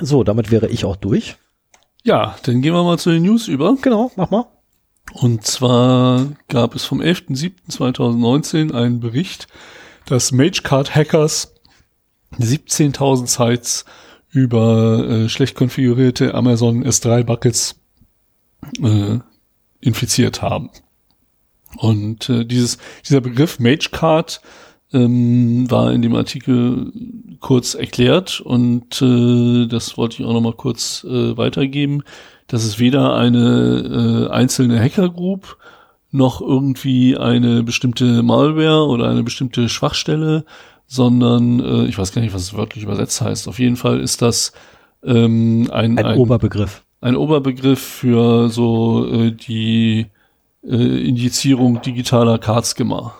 [0.00, 1.36] So, damit wäre ich auch durch.
[2.02, 3.76] Ja, dann gehen wir mal zu den News über.
[3.80, 4.46] Genau, mach mal.
[5.14, 9.46] Und zwar gab es vom 11.07.2019 einen Bericht,
[10.06, 11.54] dass Magecard-Hackers
[12.38, 13.84] 17.000 Sites
[14.30, 17.80] über äh, schlecht konfigurierte Amazon S3-Buckets
[18.82, 19.20] äh,
[19.80, 20.70] infiziert haben.
[21.76, 24.40] Und äh, dieses, dieser Begriff Magecard
[24.92, 26.92] ähm, war in dem Artikel
[27.38, 32.02] kurz erklärt und äh, das wollte ich auch nochmal kurz äh, weitergeben
[32.46, 35.56] dass es weder eine äh, einzelne Hacker-Group
[36.10, 40.44] noch irgendwie eine bestimmte Malware oder eine bestimmte Schwachstelle,
[40.86, 43.48] sondern äh, ich weiß gar nicht, was es wörtlich übersetzt heißt.
[43.48, 44.52] Auf jeden Fall ist das
[45.02, 46.84] ähm, ein, ein, ein Oberbegriff.
[47.00, 50.06] Ein Oberbegriff für so äh, die
[50.62, 53.14] äh, Injizierung digitaler Card-Schema.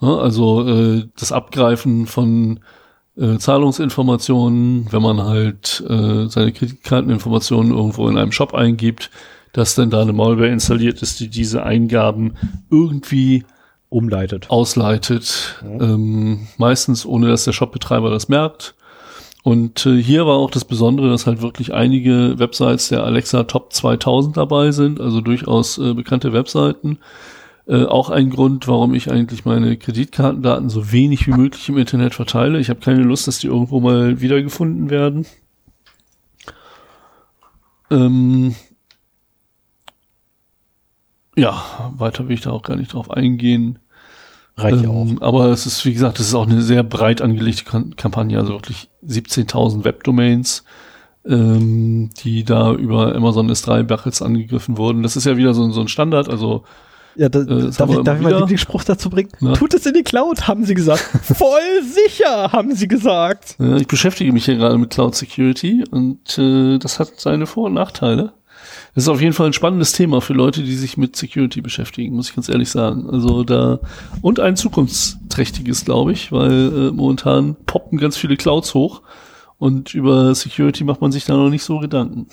[0.00, 2.60] Ja, also äh, das Abgreifen von
[3.20, 9.10] äh, Zahlungsinformationen, wenn man halt äh, seine Kreditkarteninformationen irgendwo in einem Shop eingibt,
[9.52, 12.36] dass dann da eine Malware installiert ist, die diese Eingaben
[12.70, 13.44] irgendwie
[13.88, 15.86] umleitet, ausleitet, ja.
[15.86, 18.74] ähm, meistens ohne dass der Shopbetreiber das merkt.
[19.42, 23.72] Und äh, hier war auch das Besondere, dass halt wirklich einige Websites der Alexa Top
[23.72, 26.98] 2000 dabei sind, also durchaus äh, bekannte Webseiten.
[27.70, 32.16] Äh, auch ein Grund, warum ich eigentlich meine Kreditkartendaten so wenig wie möglich im Internet
[32.16, 32.58] verteile.
[32.58, 35.24] Ich habe keine Lust, dass die irgendwo mal wiedergefunden werden.
[37.88, 38.56] Ähm
[41.36, 43.78] ja, weiter will ich da auch gar nicht drauf eingehen.
[44.56, 45.22] Reicht ähm, auch.
[45.22, 47.62] Aber es ist, wie gesagt, es ist auch eine sehr breit angelegte
[47.94, 50.64] Kampagne, also wirklich 17.000 Webdomains,
[51.24, 55.04] ähm, die da über Amazon S3 Buckets angegriffen wurden.
[55.04, 56.64] Das ist ja wieder so, so ein Standard, also
[57.16, 59.30] ja, da, äh, darf, ich, darf ich mal den Lieblingsspruch dazu bringen?
[59.40, 59.52] Ja.
[59.52, 61.00] Tut es in die Cloud, haben sie gesagt.
[61.22, 63.56] Voll sicher, haben sie gesagt.
[63.58, 67.66] Ja, ich beschäftige mich hier gerade mit Cloud Security und äh, das hat seine Vor-
[67.66, 68.32] und Nachteile.
[68.94, 72.16] Das ist auf jeden Fall ein spannendes Thema für Leute, die sich mit Security beschäftigen,
[72.16, 73.08] muss ich ganz ehrlich sagen.
[73.08, 73.80] Also da
[74.20, 79.02] und ein zukunftsträchtiges, glaube ich, weil äh, momentan poppen ganz viele Clouds hoch
[79.58, 82.26] und über Security macht man sich da noch nicht so Gedanken.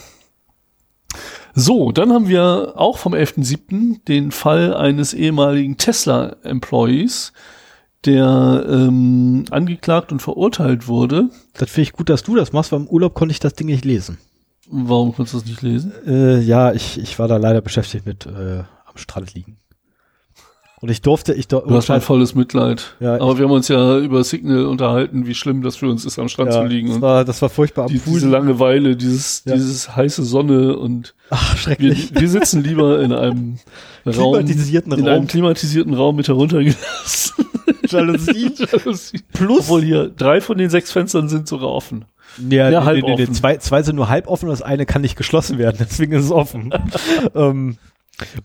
[1.60, 4.06] So, dann haben wir auch vom 11.07.
[4.08, 7.34] den Fall eines ehemaligen Tesla-Employees,
[8.06, 11.32] der ähm, angeklagt und verurteilt wurde.
[11.56, 13.66] Das finde ich gut, dass du das machst, weil im Urlaub konnte ich das Ding
[13.66, 14.20] nicht lesen.
[14.70, 15.94] Warum konntest du das nicht lesen?
[16.06, 19.58] Äh, ja, ich, ich war da leider beschäftigt mit äh, am Strand liegen.
[20.80, 21.70] Und ich durfte, ich durfte.
[21.70, 22.96] Du hast mein volles Mitleid.
[23.00, 26.20] Ja, Aber wir haben uns ja über Signal unterhalten, wie schlimm das für uns ist,
[26.20, 26.90] am Strand ja, zu liegen.
[26.90, 28.14] Das war, das war furchtbar am die, Pool.
[28.14, 29.56] Diese Langeweile, dieses, ja.
[29.56, 32.14] dieses heiße Sonne und Ach, schrecklich.
[32.14, 33.58] Wir, wir sitzen lieber in einem
[34.06, 35.08] Raum, klimatisierten in Raum.
[35.08, 37.46] einem klimatisierten Raum mit heruntergelassen.
[37.88, 38.52] Jalousie.
[38.72, 39.22] Jalousie.
[39.34, 39.62] Plus.
[39.62, 42.06] Obwohl hier drei von den sechs Fenstern sind sogar offen.
[42.50, 44.86] Ja, ja halb nee, nee, nee, zwei, zwei sind nur halb offen und das eine
[44.86, 46.72] kann nicht geschlossen werden, deswegen ist es offen.
[47.34, 47.78] ähm,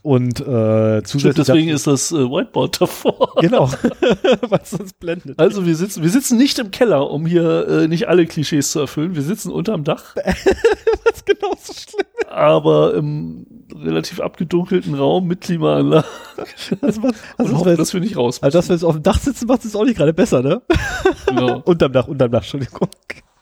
[0.01, 1.47] und äh, zusätzlich.
[1.47, 3.33] Deswegen ist das äh, Whiteboard davor.
[3.41, 3.69] Genau,
[4.49, 5.39] was uns blendet.
[5.39, 8.81] Also wir sitzen, wir sitzen nicht im Keller, um hier äh, nicht alle Klischees zu
[8.81, 9.15] erfüllen.
[9.15, 10.15] Wir sitzen unterm Dach.
[11.05, 12.29] was genau so schlimm ist.
[12.29, 16.05] Aber im relativ abgedunkelten Raum mit Klimaanlage.
[16.81, 18.45] Also, was, also hoffen, dass wir nicht raus müssen.
[18.45, 20.61] Also dass wir jetzt auf dem Dach sitzen, macht es auch nicht gerade besser, ne?
[21.27, 21.61] Genau.
[21.65, 22.89] unterm Dach, unterm Dach, Entschuldigung.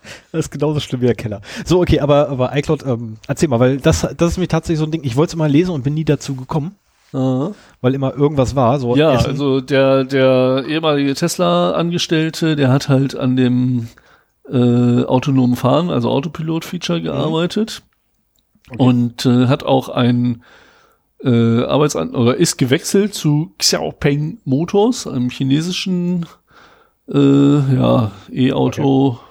[0.31, 1.41] Das ist genauso schlimm wie der Keller.
[1.65, 4.85] So, okay, aber, aber iCloud, ähm, erzähl mal, weil das, das ist mir tatsächlich so
[4.85, 6.75] ein Ding, ich wollte es mal lesen und bin nie dazu gekommen.
[7.13, 7.51] Aha.
[7.81, 8.79] Weil immer irgendwas war.
[8.79, 9.31] So ja, Essen.
[9.31, 13.89] also der, der ehemalige Tesla-Angestellte, der hat halt an dem
[14.49, 17.03] äh, autonomen Fahren, also Autopilot-Feature mhm.
[17.03, 17.83] gearbeitet.
[18.69, 18.81] Okay.
[18.81, 20.43] Und äh, hat auch ein
[21.23, 26.25] äh, Arbeitsan oder ist gewechselt zu Xiaopeng Motors, einem chinesischen
[27.11, 29.07] äh, ja, E-Auto.
[29.07, 29.30] Okay.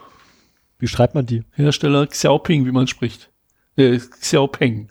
[0.81, 1.45] Wie schreibt man die?
[1.53, 3.31] Hersteller Xiaoping, wie man spricht.
[3.76, 4.91] Äh, Xiaopeng.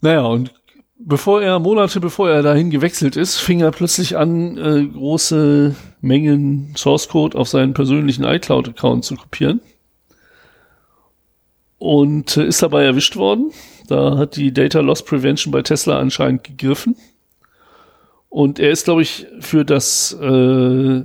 [0.00, 0.54] Naja, und
[0.98, 6.74] bevor er, Monate bevor er dahin gewechselt ist, fing er plötzlich an, äh, große Mengen
[6.76, 9.60] Source Code auf seinen persönlichen iCloud-Account zu kopieren.
[11.78, 13.52] Und äh, ist dabei erwischt worden.
[13.88, 16.96] Da hat die Data Loss Prevention bei Tesla anscheinend gegriffen.
[18.28, 21.02] Und er ist, glaube ich, für das äh,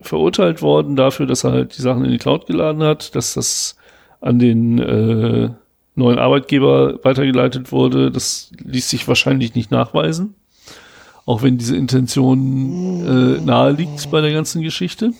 [0.00, 3.76] verurteilt worden, dafür, dass er halt die Sachen in die Cloud geladen hat, dass das
[4.20, 5.50] an den äh,
[5.94, 8.10] neuen Arbeitgeber weitergeleitet wurde.
[8.10, 10.34] Das ließ sich wahrscheinlich nicht nachweisen.
[11.26, 15.12] Auch wenn diese Intention äh, nahe liegt bei der ganzen Geschichte.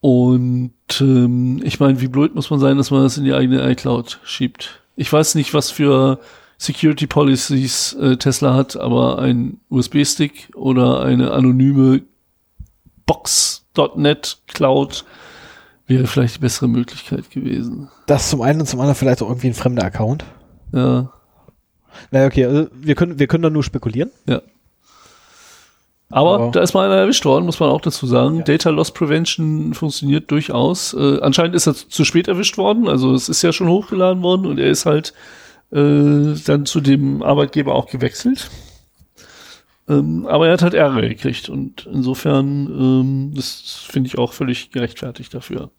[0.00, 3.68] Und ähm, ich meine, wie blöd muss man sein, dass man das in die eigene
[3.72, 4.82] iCloud schiebt.
[4.94, 6.20] Ich weiß nicht, was für
[6.58, 12.02] Security Policies äh, Tesla hat, aber ein USB-Stick oder eine anonyme
[13.04, 15.04] Box.net Cloud
[15.86, 17.88] wäre vielleicht die bessere Möglichkeit gewesen.
[18.06, 20.24] Das zum einen und zum anderen vielleicht auch irgendwie ein fremder Account.
[20.72, 21.12] Ja.
[22.10, 24.10] Naja, okay, also wir können, wir können da nur spekulieren.
[24.26, 24.42] Ja.
[26.08, 28.38] Aber, Aber da ist mal einer erwischt worden, muss man auch dazu sagen.
[28.38, 28.42] Ja.
[28.44, 30.94] Data Loss Prevention funktioniert durchaus.
[30.94, 34.46] Äh, anscheinend ist er zu spät erwischt worden, also es ist ja schon hochgeladen worden
[34.46, 35.14] und er ist halt
[35.72, 38.50] äh, dann zu dem Arbeitgeber auch gewechselt.
[39.88, 44.70] Ähm, aber er hat halt Ärger gekriegt und insofern, ähm, das finde ich auch völlig
[44.72, 45.70] gerechtfertigt dafür.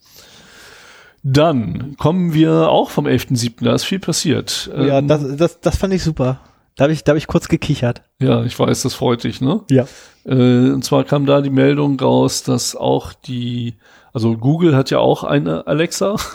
[1.24, 4.70] Dann kommen wir auch vom 11.7., da ist viel passiert.
[4.74, 6.40] Ja, ähm, das, das, das fand ich super.
[6.78, 8.04] Da habe ich, da hab ich kurz gekichert.
[8.20, 9.62] Ja, ich weiß, das freut dich, ne?
[9.70, 9.88] Ja.
[10.26, 13.76] Äh, und zwar kam da die Meldung raus, dass auch die
[14.18, 16.16] also Google hat ja auch eine Alexa.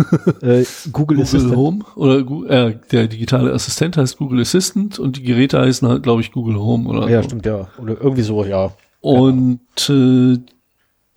[0.40, 1.56] Äh, Google, Google Assistant.
[1.56, 2.18] Home oder
[2.48, 6.60] äh, der digitale Assistent heißt Google Assistant und die Geräte heißen halt, glaube ich, Google
[6.60, 7.08] Home oder.
[7.08, 7.28] Ja, so.
[7.28, 7.68] stimmt, ja.
[7.80, 8.72] Oder irgendwie so, ja.
[9.00, 10.38] Und äh,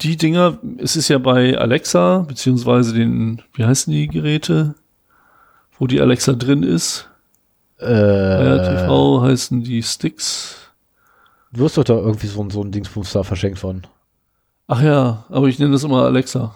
[0.02, 4.74] die Dinger, es ist ja bei Alexa, beziehungsweise den, wie heißen die Geräte,
[5.78, 7.10] wo die Alexa drin ist?
[7.78, 10.72] Äh, TV heißen die Sticks.
[11.52, 13.84] Du hast doch da irgendwie so, so ein Dingsbums da verschenkt von.
[14.68, 16.56] Ach ja, aber ich nenne das immer Alexa.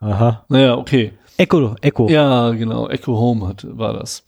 [0.00, 0.44] Aha.
[0.48, 1.12] Naja, okay.
[1.36, 2.08] Echo, Echo.
[2.08, 2.88] Ja, genau.
[2.88, 4.24] Echo Home hat, war das.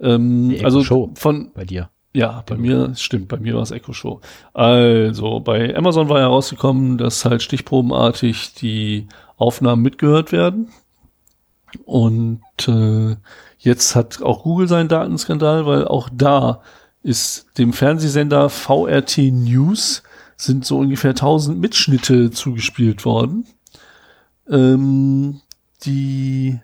[0.00, 1.90] Ähm, Echo also Show von bei dir.
[2.12, 3.28] Ja, bei mir stimmt.
[3.28, 4.20] Bei mir war es Echo Show.
[4.52, 10.68] Also bei Amazon war ja rausgekommen, dass halt stichprobenartig die Aufnahmen mitgehört werden.
[11.84, 13.16] Und äh,
[13.58, 16.60] jetzt hat auch Google seinen Datenskandal, weil auch da
[17.02, 20.04] ist dem Fernsehsender VRT News
[20.44, 23.46] sind so ungefähr 1000 Mitschnitte zugespielt worden,
[24.48, 25.40] ähm,
[25.84, 26.60] die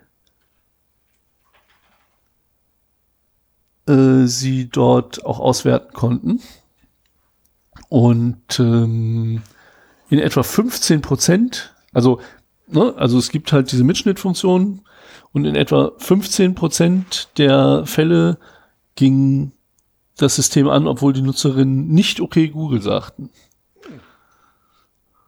[3.87, 6.41] äh, sie dort auch auswerten konnten.
[7.89, 9.43] Und ähm,
[10.09, 12.21] in etwa 15 Prozent, also,
[12.69, 14.83] ne, also es gibt halt diese Mitschnittfunktion
[15.33, 18.39] und in etwa 15 Prozent der Fälle
[18.95, 19.53] ging
[20.17, 23.31] das System an, obwohl die Nutzerinnen nicht okay Google sagten.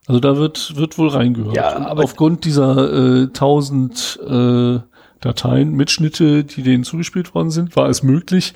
[0.06, 1.54] Also da wird, wird wohl reingehört.
[1.56, 4.80] Ja, aber aufgrund dieser äh, 1000 äh,
[5.20, 8.54] Dateien, Mitschnitte, die denen zugespielt worden sind, war es möglich,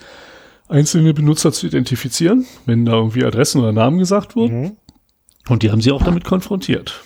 [0.69, 4.61] einzelne Benutzer zu identifizieren, wenn da irgendwie Adressen oder Namen gesagt wurden.
[4.61, 4.77] Mhm.
[5.49, 7.05] Und die haben sie auch damit konfrontiert.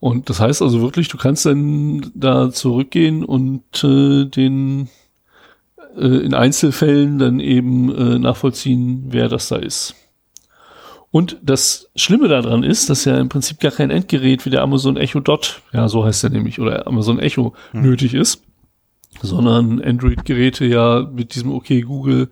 [0.00, 4.88] Und das heißt also wirklich, du kannst dann da zurückgehen und äh, den
[5.96, 9.94] äh, in Einzelfällen dann eben äh, nachvollziehen, wer das da ist.
[11.16, 14.98] Und das Schlimme daran ist, dass ja im Prinzip gar kein Endgerät wie der Amazon
[14.98, 17.80] Echo Dot, ja, so heißt er nämlich, oder Amazon Echo hm.
[17.80, 18.42] nötig ist,
[19.22, 22.28] sondern Android-Geräte ja mit diesem OK Google,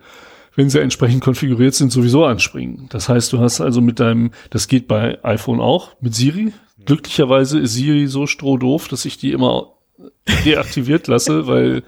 [0.55, 2.91] wenn sie entsprechend konfiguriert sind, sowieso anspringen.
[2.91, 6.53] Das heißt, du hast also mit deinem, das geht bei iPhone auch, mit Siri.
[6.85, 9.78] Glücklicherweise ist Siri so strohdoof, dass ich die immer
[10.45, 11.85] deaktiviert lasse, weil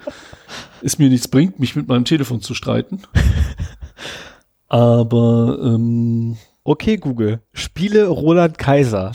[0.80, 3.02] es mir nichts bringt, mich mit meinem Telefon zu streiten.
[4.68, 9.12] Aber ähm, Okay, Google, spiele Roland Kaiser.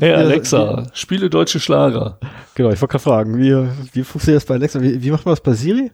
[0.00, 0.98] hey Alexa, das?
[0.98, 2.18] spiele deutsche Schlager.
[2.54, 3.52] Genau, ich wollte gerade fragen, wie,
[3.92, 4.80] wie funktioniert das bei Alexa?
[4.80, 5.90] Wie, wie macht man das bei Siri?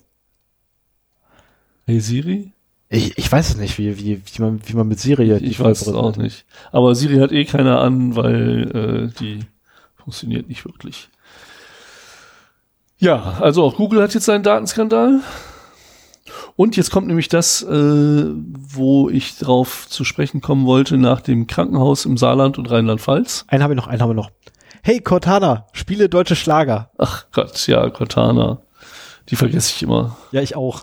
[1.85, 2.53] Hey Siri?
[2.91, 5.33] Ich, ich weiß es nicht, wie, wie, wie, man, wie man mit Siri.
[5.33, 6.47] Ich, ich weiß es auch nicht.
[6.71, 9.41] Aber Siri hat eh keiner an, weil äh, die
[9.97, 11.09] funktioniert nicht wirklich.
[12.99, 15.23] Ja, also auch Google hat jetzt seinen Datenskandal.
[16.57, 21.47] Und jetzt kommt nämlich das, äh, wo ich drauf zu sprechen kommen wollte, nach dem
[21.47, 23.45] Krankenhaus im Saarland und Rheinland-Pfalz.
[23.49, 24.31] Einen habe ich noch, einen haben wir noch.
[24.83, 26.91] Hey Cortana, spiele deutsche Schlager.
[26.99, 28.63] Ach Gott, ja, Cortana.
[29.29, 30.17] Die vergesse ich immer.
[30.33, 30.83] Ja, ich auch.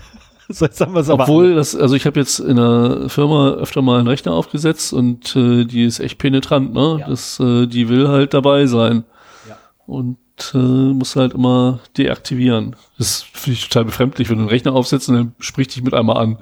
[0.48, 3.82] so, jetzt haben wir es Obwohl, das, also ich habe jetzt in der Firma öfter
[3.82, 6.98] mal einen Rechner aufgesetzt und äh, die ist echt penetrant, ne?
[7.00, 7.08] Ja.
[7.08, 9.04] Das, äh, die will halt dabei sein.
[9.48, 9.56] Ja.
[9.86, 10.16] Und
[10.54, 12.76] äh, muss halt immer deaktivieren.
[12.98, 15.94] Das finde ich total befremdlich, wenn du einen Rechner aufsetzt und dann spricht dich mit
[15.94, 16.38] einmal an.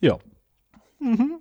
[0.00, 0.18] Ja.
[1.00, 1.38] Mhm.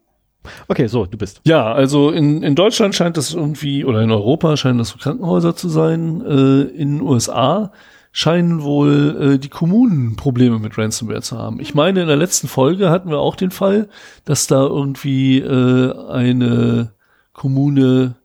[0.68, 1.42] Okay, so, du bist.
[1.46, 5.56] Ja, also in, in Deutschland scheint das irgendwie, oder in Europa scheinen das so Krankenhäuser
[5.56, 6.22] zu sein.
[6.22, 7.72] Äh, in den USA
[8.12, 11.60] scheinen wohl äh, die Kommunen Probleme mit Ransomware zu haben.
[11.60, 13.90] Ich meine, in der letzten Folge hatten wir auch den Fall,
[14.24, 16.94] dass da irgendwie äh, eine
[17.34, 18.16] Kommune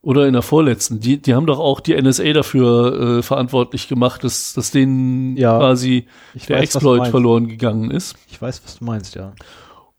[0.00, 4.22] oder in der vorletzten, die, die haben doch auch die NSA dafür äh, verantwortlich gemacht,
[4.24, 5.58] dass, dass denen Ja.
[5.58, 6.06] quasi
[6.48, 8.14] der weiß, Exploit verloren gegangen ist.
[8.30, 9.32] Ich weiß, was du meinst, ja.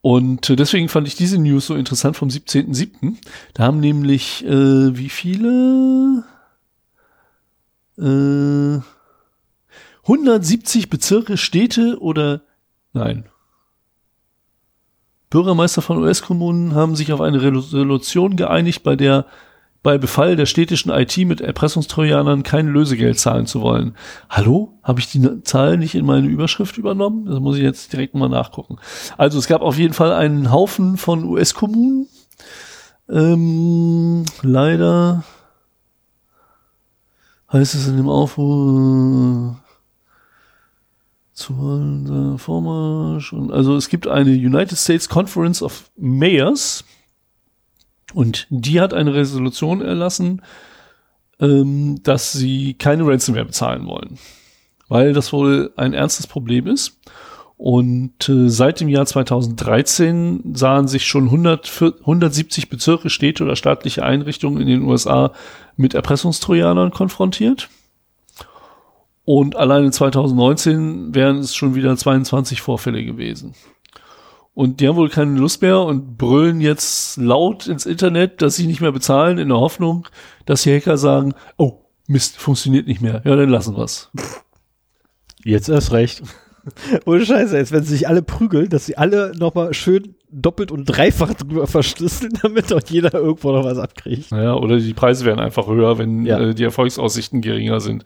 [0.02, 3.18] Und äh, deswegen fand ich diese News so interessant vom 17.07.
[3.54, 6.24] Da haben nämlich äh, wie viele?
[7.98, 8.80] Äh,
[10.04, 12.42] 170 Bezirke, Städte oder
[12.94, 13.26] nein.
[15.30, 19.28] Bürgermeister von US-Kommunen haben sich auf eine Resolution geeinigt, bei der
[19.82, 23.96] bei Befall der städtischen IT mit Erpressungstrojanern kein Lösegeld zahlen zu wollen.
[24.30, 24.78] Hallo?
[24.84, 27.26] Habe ich die Zahl nicht in meine Überschrift übernommen?
[27.26, 28.78] Das muss ich jetzt direkt mal nachgucken.
[29.18, 32.08] Also es gab auf jeden Fall einen Haufen von US-Kommunen.
[33.10, 35.24] Ähm, leider
[37.52, 39.56] heißt es in dem Aufruf
[41.34, 46.84] zu äh, Vormarsch und also es gibt eine United States Conference of Mayors
[48.14, 50.42] und die hat eine Resolution erlassen,
[51.40, 54.18] ähm, dass sie keine Ransomware bezahlen wollen,
[54.88, 57.00] weil das wohl ein ernstes Problem ist.
[57.58, 64.04] Und äh, seit dem Jahr 2013 sahen sich schon 100, 170 Bezirke, Städte oder staatliche
[64.04, 65.34] Einrichtungen in den USA
[65.76, 67.70] mit Erpressungstrojanern konfrontiert.
[69.26, 73.54] Und alleine 2019 wären es schon wieder 22 Vorfälle gewesen.
[74.60, 78.68] Und die haben wohl keine Lust mehr und brüllen jetzt laut ins Internet, dass sie
[78.68, 80.06] nicht mehr bezahlen, in der Hoffnung,
[80.46, 83.22] dass die Hacker sagen, oh, Mist, funktioniert nicht mehr.
[83.24, 84.12] Ja, dann lassen wir's.
[85.46, 86.24] Jetzt erst recht.
[87.06, 90.84] Ohne Scheiße, jetzt werden sie sich alle prügeln, dass sie alle nochmal schön doppelt und
[90.84, 94.30] dreifach drüber verschlüsseln, damit auch jeder irgendwo noch was abkriegt.
[94.32, 96.38] Naja, oder die Preise werden einfach höher, wenn Ja.
[96.38, 98.04] äh, die Erfolgsaussichten geringer sind.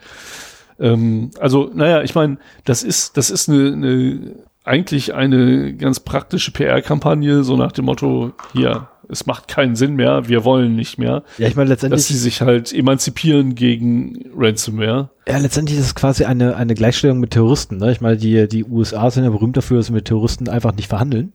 [0.80, 6.52] Ähm, also, naja, ich meine, das ist, das ist eine, eine, eigentlich eine ganz praktische
[6.52, 11.24] PR-Kampagne, so nach dem Motto, hier, es macht keinen Sinn mehr, wir wollen nicht mehr,
[11.38, 15.10] Ja, ich meine, dass letztendlich, sie sich halt emanzipieren gegen Ransomware.
[15.28, 17.78] ja, letztendlich ist es quasi eine, eine Gleichstellung mit Terroristen.
[17.78, 17.92] Ne?
[17.92, 20.88] Ich meine, die, die USA sind ja berühmt dafür, dass sie mit Terroristen einfach nicht
[20.88, 21.34] verhandeln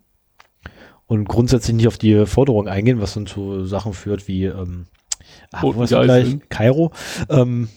[1.06, 4.86] und grundsätzlich nicht auf die Forderungen eingehen, was dann zu Sachen führt wie ähm,
[5.52, 6.04] ah, wo Geiseln.
[6.04, 6.48] gleich?
[6.48, 6.92] Kairo
[7.28, 7.68] ähm,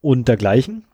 [0.00, 0.84] und dergleichen.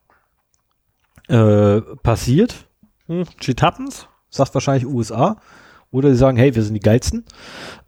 [1.28, 2.66] Äh, passiert.
[3.06, 5.36] Hm, shit happens, sagt wahrscheinlich USA.
[5.90, 7.24] Oder sie sagen, hey, wir sind die geilsten.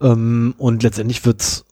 [0.01, 1.65] Ähm, und letztendlich wird's,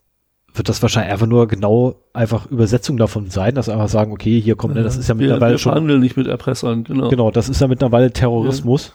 [0.53, 4.41] wird das wahrscheinlich einfach nur genau einfach Übersetzung davon sein, dass sie einfach sagen, okay,
[4.41, 7.09] hier kommt, ne, das ist ja wir, mittlerweile wir schon, verhandeln nicht mit Erpressern, genau.
[7.09, 8.93] genau, das ist ja mittlerweile Terrorismus.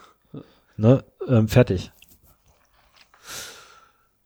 [0.77, 1.93] Ne, ähm, fertig.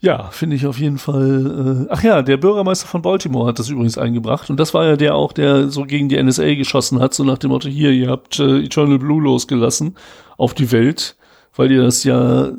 [0.02, 1.86] Ja, finde ich auf jeden Fall.
[1.86, 4.50] Äh, ach ja, der Bürgermeister von Baltimore hat das übrigens eingebracht.
[4.50, 7.38] Und das war ja der auch, der so gegen die NSA geschossen hat, so nach
[7.38, 9.94] dem Motto, hier, ihr habt äh, Eternal Blue losgelassen
[10.36, 11.16] auf die Welt,
[11.54, 12.50] weil ihr das ja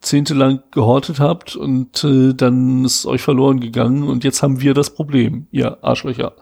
[0.00, 4.94] zehntelang gehortet habt und äh, dann ist euch verloren gegangen und jetzt haben wir das
[4.94, 6.32] Problem, ihr Arschlöcher.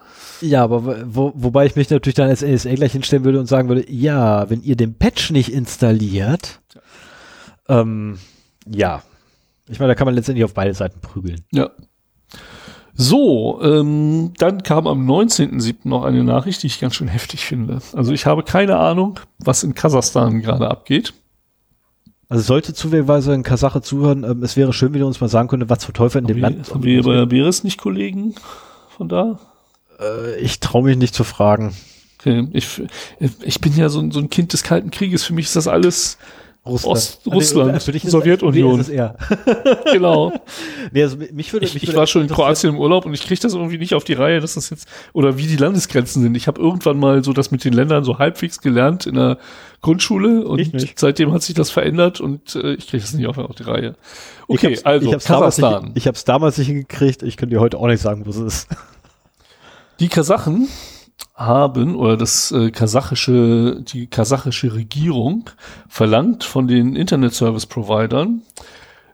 [0.41, 3.69] Ja, aber wo, wobei ich mich natürlich dann als NSA gleich hinstellen würde und sagen
[3.69, 6.61] würde, ja, wenn ihr den Patch nicht installiert,
[7.69, 8.19] ähm,
[8.71, 9.03] ja.
[9.69, 11.45] Ich meine, da kann man letztendlich auf beide Seiten prügeln.
[11.53, 11.71] Ja.
[12.97, 15.89] So, ähm, dann kam am 19.07.
[15.89, 17.81] noch eine Nachricht, die ich ganz schön heftig finde.
[17.93, 21.13] Also ich habe keine Ahnung, was in Kasachstan gerade abgeht.
[22.29, 25.49] Also sollte zufälligerweise ein Kasache zuhören, ähm, es wäre schön, wenn ihr uns mal sagen
[25.49, 26.73] könnte, was für Teufel in dem Land.
[26.73, 28.35] haben wir bei Beres nicht Kollegen
[28.97, 29.39] von da?
[30.01, 31.75] äh, ich traue mich nicht zu fragen.
[32.19, 32.49] Okay.
[32.53, 32.83] Ich,
[33.43, 35.25] ich bin ja so, so ein Kind des Kalten Krieges.
[35.25, 36.19] Für mich ist das alles
[36.67, 38.81] Ost- Ah, Russland, für dich ist- Sowjetunion.
[38.81, 39.17] Ist es eher.
[39.93, 40.33] genau.
[40.93, 43.13] Nee, also mich würde, Ich, mich ich würde war schon in Kroatien im Urlaub und
[43.13, 46.23] ich kriege das irgendwie nicht auf die Reihe, dass das jetzt, oder wie die Landesgrenzen
[46.23, 46.35] sind.
[46.37, 49.37] Ich habe irgendwann mal so das mit den Ländern so halbwegs gelernt in der
[49.83, 50.99] Grundschule und Ich nicht.
[50.99, 53.95] seitdem hat sich das verändert und äh, ich kriege das nicht auf, auf die Reihe.
[54.49, 55.85] Ich Okay, hab's- also ich hab's damals Kasachstan.
[55.89, 57.23] nicht, ich habe es damals nicht hingekriegt.
[57.23, 58.69] Ich könnte dir heute auch nicht sagen, wo es ist.
[60.01, 60.69] Die Kasachen
[61.35, 65.51] haben oder das äh, kasachische, die kasachische Regierung
[65.89, 68.43] verlangt von den Internet Service Providern,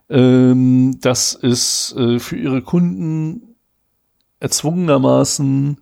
[0.09, 3.55] ähm, dass es äh, für ihre Kunden
[4.39, 5.77] erzwungenermaßen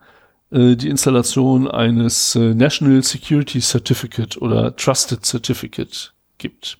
[0.52, 6.78] äh, die Installation eines äh, National Security Certificate oder Trusted Certificate gibt.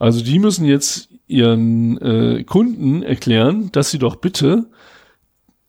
[0.00, 4.66] Also die müssen jetzt ihren äh, Kunden erklären, dass sie doch bitte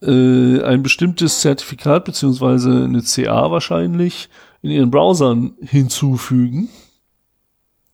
[0.02, 4.30] äh, ein bestimmtes Zertifikat beziehungsweise eine CA wahrscheinlich
[4.62, 6.70] in ihren Browsern hinzufügen.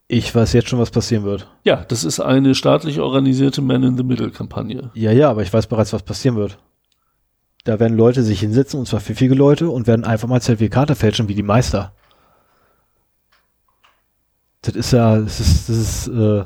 [0.08, 1.48] Ich weiß jetzt schon, was passieren wird.
[1.64, 4.92] Ja, das ist eine staatlich organisierte Man-in-the-Middle-Kampagne.
[4.94, 6.60] Ja, ja, aber ich weiß bereits, was passieren wird.
[7.64, 11.28] Da werden Leute sich hinsetzen, und zwar pfiffige Leute, und werden einfach mal Zertifikate fälschen
[11.28, 11.94] wie die Meister.
[14.62, 16.46] Das ist ja, das ist, das ist, äh,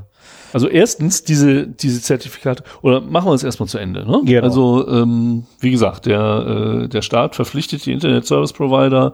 [0.51, 4.05] Also erstens diese, diese Zertifikate, oder machen wir es erstmal zu Ende.
[4.05, 4.21] Ne?
[4.25, 4.43] Genau.
[4.43, 9.13] Also ähm, wie gesagt, der, äh, der Staat verpflichtet die Internet Service Provider,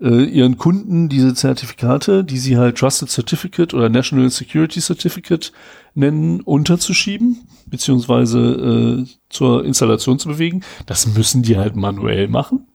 [0.00, 5.52] äh, ihren Kunden diese Zertifikate, die sie halt Trusted Certificate oder National Security Certificate
[5.94, 10.62] nennen, unterzuschieben, beziehungsweise äh, zur Installation zu bewegen.
[10.86, 12.66] Das müssen die halt manuell machen.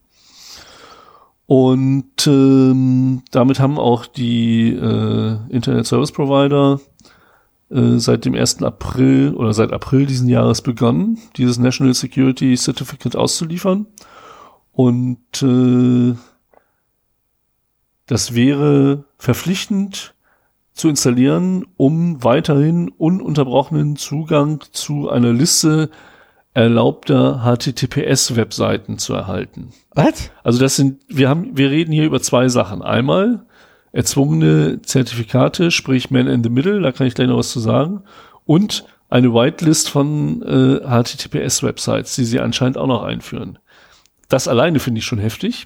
[1.48, 6.80] Und ähm, damit haben auch die äh, Internet Service Provider
[7.70, 8.64] äh, seit dem 1.
[8.64, 13.88] April oder seit April diesen Jahres begonnen, dieses National Security Certificate auszuliefern.
[14.72, 16.16] Und äh,
[18.06, 20.14] das wäre verpflichtend
[20.74, 25.90] zu installieren, um weiterhin ununterbrochenen Zugang zu einer Liste
[26.54, 29.74] erlaubter HTTPS-Webseiten zu erhalten.
[29.94, 30.32] was?
[30.44, 32.82] Also das sind, wir haben, wir reden hier über zwei Sachen.
[32.82, 33.47] Einmal
[33.98, 38.04] erzwungene Zertifikate, sprich Man in the Middle, da kann ich gleich noch was zu sagen,
[38.46, 43.58] und eine Whitelist von äh, HTTPS-Websites, die sie anscheinend auch noch einführen.
[44.30, 45.66] Das alleine finde ich schon heftig.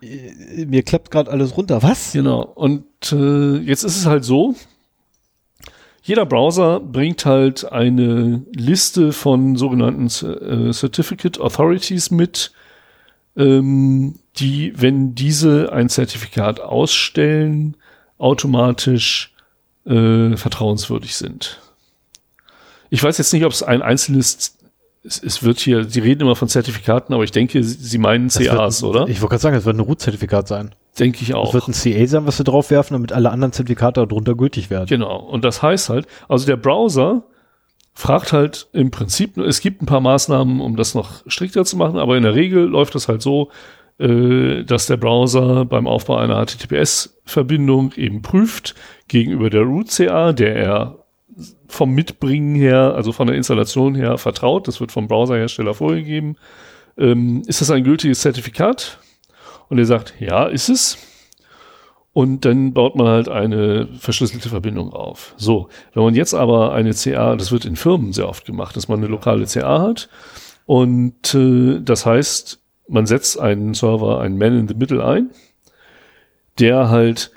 [0.00, 1.82] Äh, Mir klappt gerade alles runter.
[1.82, 2.12] Was?
[2.12, 2.42] Genau.
[2.42, 4.54] Und äh, jetzt ist es halt so,
[6.02, 12.52] jeder Browser bringt halt eine Liste von sogenannten äh, Certificate Authorities mit,
[13.36, 17.76] ähm, die, wenn diese ein Zertifikat ausstellen,
[18.18, 19.32] automatisch
[19.84, 21.60] äh, vertrauenswürdig sind.
[22.90, 24.56] Ich weiß jetzt nicht, ob es ein einzelnes,
[25.02, 28.28] es, es wird hier, Sie reden immer von Zertifikaten, aber ich denke, Sie Sie meinen
[28.28, 29.08] Das CAs, wird, oder?
[29.08, 30.74] Ich wollte gerade sagen, das wird ein Root-Zertifikat sein.
[30.98, 31.52] denke ich auch.
[31.52, 34.86] wird ein CA sein, was wir draufwerfen, damit alle anderen Zertifikate darunter gültig werden.
[34.86, 35.18] Genau.
[35.18, 37.24] Und das heißt halt, also der Browser
[37.96, 41.98] fragt halt im Prinzip, es gibt ein paar Maßnahmen, um das noch strikter zu machen,
[41.98, 43.50] aber in der Regel läuft das halt so,
[43.98, 48.74] äh, dass der Browser beim Aufbau einer HTTPS-Verbindung eben prüft
[49.08, 50.98] gegenüber der Root-CA, der er
[51.68, 56.36] vom Mitbringen her, also von der Installation her vertraut, das wird vom Browserhersteller vorgegeben,
[56.98, 58.98] ähm, ist das ein gültiges Zertifikat?
[59.70, 60.98] Und er sagt, ja, ist es.
[62.16, 65.34] Und dann baut man halt eine verschlüsselte Verbindung auf.
[65.36, 68.88] So, wenn man jetzt aber eine CA, das wird in Firmen sehr oft gemacht, dass
[68.88, 70.08] man eine lokale CA hat.
[70.64, 72.58] Und äh, das heißt,
[72.88, 75.28] man setzt einen Server, einen Man in the Middle ein,
[76.58, 77.32] der halt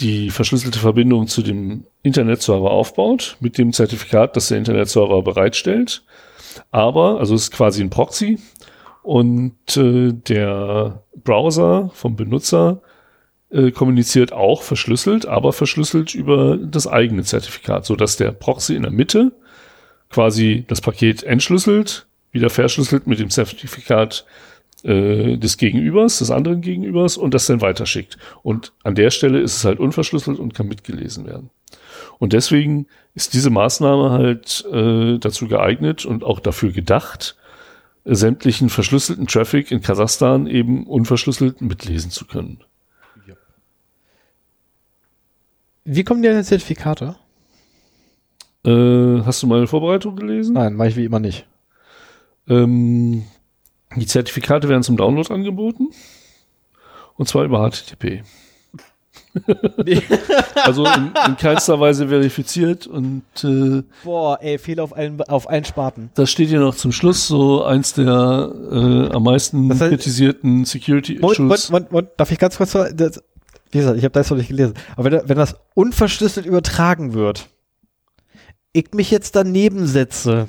[0.00, 6.04] die verschlüsselte Verbindung zu dem Internetserver aufbaut, mit dem Zertifikat, das der Internetserver bereitstellt.
[6.70, 8.38] Aber, also es ist quasi ein Proxy
[9.02, 12.82] und äh, der Browser vom Benutzer
[13.54, 18.82] äh, kommuniziert auch verschlüsselt, aber verschlüsselt über das eigene Zertifikat, so dass der Proxy in
[18.82, 19.32] der Mitte
[20.10, 24.26] quasi das Paket entschlüsselt, wieder verschlüsselt mit dem Zertifikat
[24.82, 28.18] äh, des Gegenübers, des anderen Gegenübers und das dann weiterschickt.
[28.42, 31.50] Und an der Stelle ist es halt unverschlüsselt und kann mitgelesen werden.
[32.18, 37.36] Und deswegen ist diese Maßnahme halt äh, dazu geeignet und auch dafür gedacht,
[38.04, 42.64] sämtlichen verschlüsselten Traffic in Kasachstan eben unverschlüsselt mitlesen zu können.
[45.84, 47.16] Wie kommen die an Zertifikate?
[48.64, 50.54] Äh, hast du meine Vorbereitung gelesen?
[50.54, 51.46] Nein, mache ich wie immer nicht.
[52.48, 53.24] Ähm,
[53.96, 55.88] die Zertifikate werden zum Download angeboten.
[57.16, 58.22] Und zwar über HTTP.
[60.64, 65.64] also in, in keinster Weise verifiziert und äh, Boah, ey, Fehler auf allen, auf allen
[65.64, 66.10] Sparten.
[66.14, 70.64] das steht hier noch zum Schluss so eins der äh, am meisten Das heißt- kritisierten
[70.64, 71.38] Security Moment, Issues.
[71.48, 73.22] Moment, Moment, Moment, darf ich ganz kurz, das,
[73.74, 77.48] wie gesagt, ich habe das noch nicht gelesen, aber wenn, wenn das unverschlüsselt übertragen wird,
[78.72, 80.48] ich mich jetzt daneben setze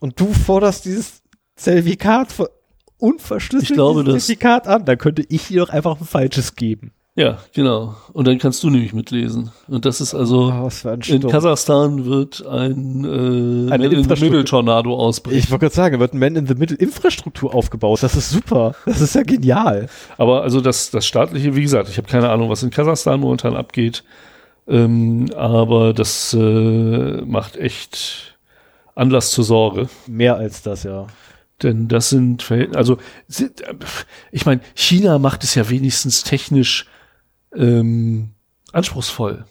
[0.00, 1.22] und du forderst dieses
[1.54, 2.34] Zertifikat,
[2.98, 6.92] unverschlüsseltes Ich glaube, Zertifikat an, dann könnte ich dir doch einfach ein falsches geben.
[7.16, 7.94] Ja, genau.
[8.12, 9.52] Und dann kannst du nämlich mitlesen.
[9.68, 11.20] Und das ist also, Oh, in.
[11.28, 15.38] Kasachstan wird ein, äh, Eine ein Infrastruktur- Mitteltornado ausbrechen.
[15.38, 18.02] Ich wollte gerade sagen, wird ein Man in the Middle Infrastruktur aufgebaut.
[18.02, 18.74] Das ist super.
[18.84, 19.88] Das ist ja genial.
[20.18, 23.54] Aber also das, das staatliche, wie gesagt, ich habe keine Ahnung, was in Kasachstan momentan
[23.54, 24.02] abgeht.
[24.66, 28.36] Ähm, aber das äh, macht echt
[28.96, 29.88] Anlass zur Sorge.
[30.08, 31.06] Mehr als das, ja.
[31.62, 32.98] Denn das sind Verhältnisse, also
[34.32, 36.86] ich meine, China macht es ja wenigstens technisch
[37.56, 38.30] ähm,
[38.72, 39.44] anspruchsvoll.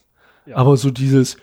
[0.46, 0.58] Ja.
[0.58, 1.38] Aber so dieses,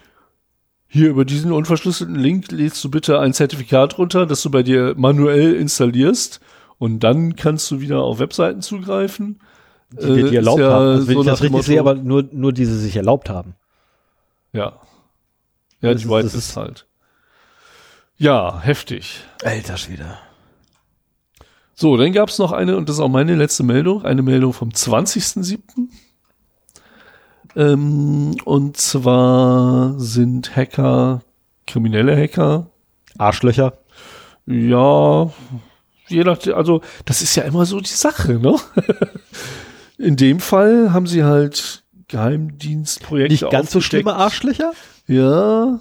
[0.87, 4.95] hier über diesen unverschlüsselten Link lädst du bitte ein Zertifikat runter, das du bei dir
[4.97, 6.41] manuell installierst
[6.79, 9.41] und dann kannst du wieder auf Webseiten zugreifen.
[9.93, 10.87] Die Äh, die erlaubt ja haben.
[10.87, 13.29] Also wenn so ich das richtig sehe, Motto- aber nur, nur die sie sich erlaubt
[13.29, 13.55] haben.
[14.53, 14.79] Ja.
[15.81, 16.87] Ja, Das die ist- White das ist ist- halt.
[18.19, 19.21] Ja, heftig.
[19.43, 20.19] Alter Schwede.
[21.75, 24.53] So, dann gab es noch eine, und das ist auch meine letzte Meldung, eine Meldung
[24.53, 25.89] vom 20.07.
[27.57, 31.23] Ähm, und zwar sind Hacker,
[31.67, 32.67] kriminelle Hacker,
[33.19, 33.75] Arschlöcher.
[34.47, 35.31] ja,
[36.09, 38.57] je nachdem, also das ist ja immer so die Sache, ne?
[39.99, 44.73] In dem Fall haben sie halt Geheimdienstprojekte Nicht ganz so schlimme Arschlöcher?
[45.07, 45.79] Ja.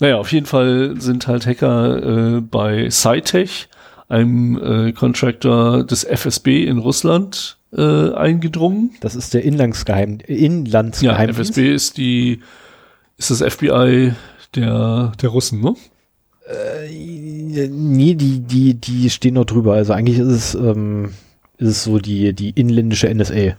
[0.00, 3.68] Naja, auf jeden Fall sind halt Hacker äh, bei Cytech,
[4.08, 8.94] einem äh, Contractor des FSB in Russland, äh, eingedrungen.
[9.00, 11.50] Das ist der Inlandsgeheim Ja, Inlandsgeheimdienst.
[11.50, 12.40] FSB ist die,
[13.16, 14.12] ist das FBI
[14.54, 15.74] der, der Russen, ne?
[16.48, 19.74] Äh, nee, die, die, die stehen noch drüber.
[19.74, 21.12] Also eigentlich ist es, ähm,
[21.58, 23.56] ist es so die, die inländische NSA.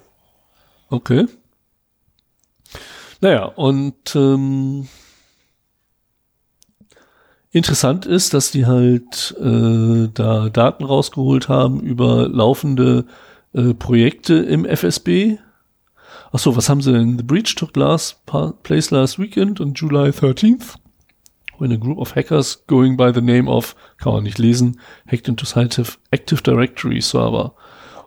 [0.90, 1.28] Okay.
[3.22, 4.88] Naja, und ähm,
[7.52, 13.06] interessant ist, dass die halt äh, da Daten rausgeholt haben über laufende
[13.54, 15.38] äh, Projekte im FSB.
[16.32, 17.18] Ach so, was haben sie denn?
[17.18, 18.26] The breach took last
[18.64, 20.76] place last weekend on July 13th.
[21.58, 25.28] When a group of hackers going by the name of, kann man nicht lesen, hacked
[25.28, 27.54] into Active, Active Directory Server.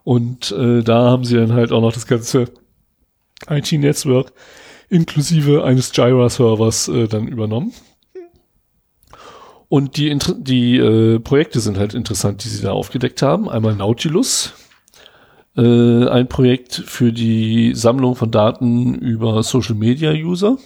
[0.05, 2.47] Und äh, da haben sie dann halt auch noch das ganze
[3.49, 4.33] IT-Netzwerk
[4.89, 7.73] inklusive eines Jira-Servers äh, dann übernommen.
[9.69, 13.49] Und die, die äh, Projekte sind halt interessant, die sie da aufgedeckt haben.
[13.49, 14.53] Einmal Nautilus,
[15.57, 20.57] äh, ein Projekt für die Sammlung von Daten über Social-Media-User.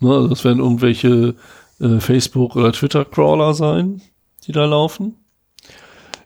[0.00, 1.34] Ne, also das werden irgendwelche
[1.80, 4.00] äh, Facebook- oder Twitter-Crawler sein,
[4.46, 5.16] die da laufen.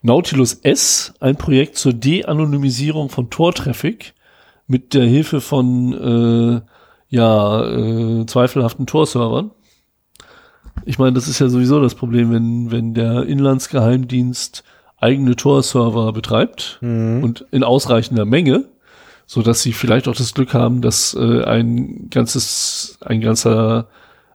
[0.03, 4.15] Nautilus S, ein Projekt zur De-Anonymisierung von Tor-Traffic
[4.67, 6.61] mit der Hilfe von äh,
[7.09, 9.51] ja, äh, zweifelhaften Tor-Servern.
[10.85, 14.63] Ich meine, das ist ja sowieso das Problem, wenn, wenn der Inlandsgeheimdienst
[15.01, 16.79] eigene Tor-Server betreibt
[17.23, 18.65] und in ausreichender Menge,
[19.27, 23.89] so dass sie vielleicht auch das Glück haben, dass äh, ein ganzes, ein ganzer,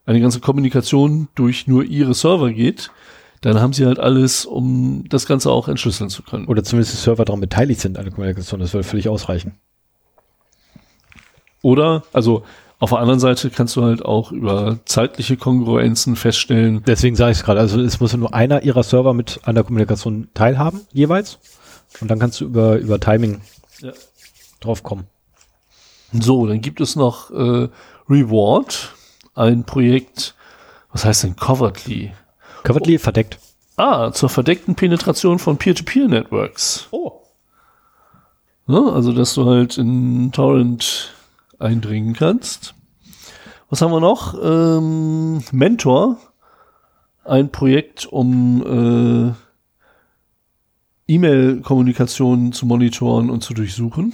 [0.06, 2.92] eine ganze Kommunikation durch nur ihre Server geht,
[3.42, 6.46] dann haben sie halt alles, um das Ganze auch entschlüsseln zu können.
[6.46, 8.62] Oder zumindest die Server daran beteiligt sind an der Kommunikation.
[8.62, 9.56] Das würde völlig ausreichen.
[11.62, 12.44] Oder, also
[12.80, 17.38] auf der anderen Seite kannst du halt auch über zeitliche Kongruenzen feststellen, Deswegen sage ich
[17.40, 17.60] es gerade.
[17.60, 21.40] Also es muss nur einer ihrer Server mit an der Kommunikation teilhaben, jeweils.
[22.02, 23.42] Und dann kannst du über, über Timing
[23.80, 23.94] Ja.
[24.60, 25.08] drauf kommen.
[26.12, 27.70] So, dann gibt es noch äh,
[28.10, 28.94] Reward,
[29.36, 30.36] ein Projekt,
[30.92, 32.12] was heißt denn Covertly?
[32.64, 33.40] Covertly verdeckt.
[33.78, 36.88] Ah, zur verdeckten Penetration von Peer-to-Peer-Networks.
[36.92, 37.22] Oh.
[38.68, 38.92] Ne?
[38.94, 41.14] Also, dass du halt in Torrent
[41.60, 42.76] eindringen kannst.
[43.70, 44.36] Was haben wir noch?
[44.42, 46.18] Ähm, Mentor,
[47.24, 54.14] ein Projekt, um äh, E-Mail-Kommunikation zu monitoren und zu durchsuchen.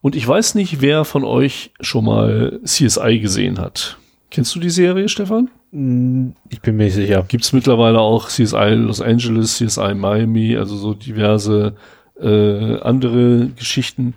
[0.00, 3.98] Und ich weiß nicht, wer von euch schon mal CSI gesehen hat.
[4.30, 5.50] Kennst du die Serie, Stefan?
[5.70, 7.24] Ich bin mir nicht sicher.
[7.26, 11.74] Gibt es mittlerweile auch CSI Los Angeles, CSI Miami, also so diverse
[12.20, 14.14] äh, andere Geschichten.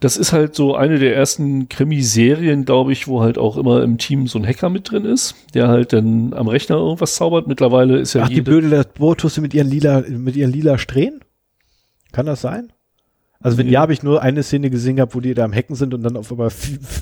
[0.00, 3.98] Das ist halt so eine der ersten Krimiserien, glaube ich, wo halt auch immer im
[3.98, 7.48] Team so ein Hacker mit drin ist, der halt dann am Rechner irgendwas zaubert.
[7.48, 11.20] Mittlerweile ist ja Ach, die blöde Botusse mit ihren lila, mit ihren lila Strähnen?
[12.12, 12.72] Kann das sein?
[13.40, 15.76] Also wenn ja, habe ich nur eine Szene gesehen gehabt, wo die da am Hacken
[15.76, 16.50] sind und dann auf einmal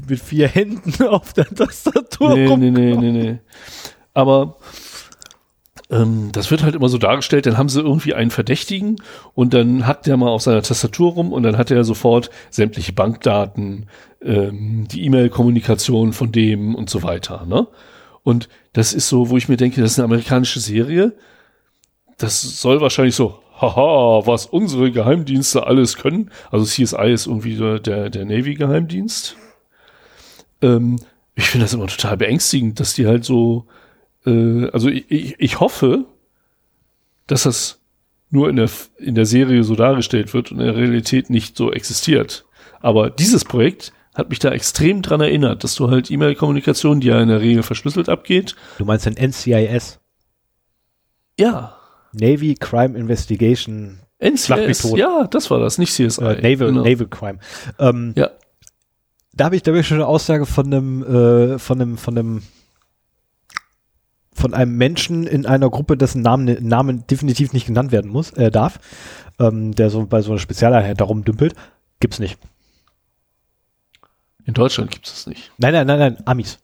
[0.09, 2.61] mit vier Händen auf der Tastatur Nee, rum.
[2.61, 3.39] nee, nee, nee, nee.
[4.15, 4.57] Aber
[5.91, 8.97] ähm, das wird halt immer so dargestellt, dann haben sie irgendwie einen Verdächtigen
[9.35, 12.93] und dann hackt der mal auf seiner Tastatur rum und dann hat er sofort sämtliche
[12.93, 13.87] Bankdaten,
[14.23, 17.47] ähm, die E-Mail-Kommunikation von dem und so weiter.
[17.47, 17.69] Ne?
[18.23, 21.13] Und das ist so, wo ich mir denke, das ist eine amerikanische Serie.
[22.19, 26.31] Das soll wahrscheinlich so haha, was unsere Geheimdienste alles können.
[26.51, 29.37] Also CSI ist irgendwie der, der Navy-Geheimdienst.
[30.63, 30.99] Ähm,
[31.37, 33.67] ich finde das immer total beängstigend, dass die halt so,
[34.27, 36.05] äh, also ich, ich, ich hoffe,
[37.27, 37.81] dass das
[38.31, 41.73] nur in der, in der Serie so dargestellt wird und in der Realität nicht so
[41.73, 42.45] existiert.
[42.81, 47.21] Aber dieses Projekt hat mich da extrem dran erinnert, dass du halt E-Mail-Kommunikation, die ja
[47.21, 48.57] in der Regel verschlüsselt abgeht.
[48.79, 50.01] Du meinst den NCIS?
[51.39, 51.77] Ja.
[52.13, 53.99] Navy Crime Investigation.
[54.19, 56.23] NCIS, ja, das war das, nicht CSI.
[56.25, 56.83] Äh, Naval, genau.
[56.85, 57.39] Naval Crime.
[57.79, 58.31] Ähm, Ja.
[59.35, 62.17] da habe ich, da hab ich schon eine Aussage von einem, äh, von einem, von
[62.17, 62.43] einem,
[64.37, 68.51] von einem Menschen in einer Gruppe, dessen Namen, Namen definitiv nicht genannt werden muss, äh,
[68.51, 68.79] darf,
[69.41, 71.55] ähm, der so bei so einer Spezialeinheit darum dümpelt,
[72.01, 72.39] gibt's nicht.
[74.45, 75.51] In Deutschland gibt es das nicht.
[75.59, 76.59] Nein, nein, nein, nein, Amis.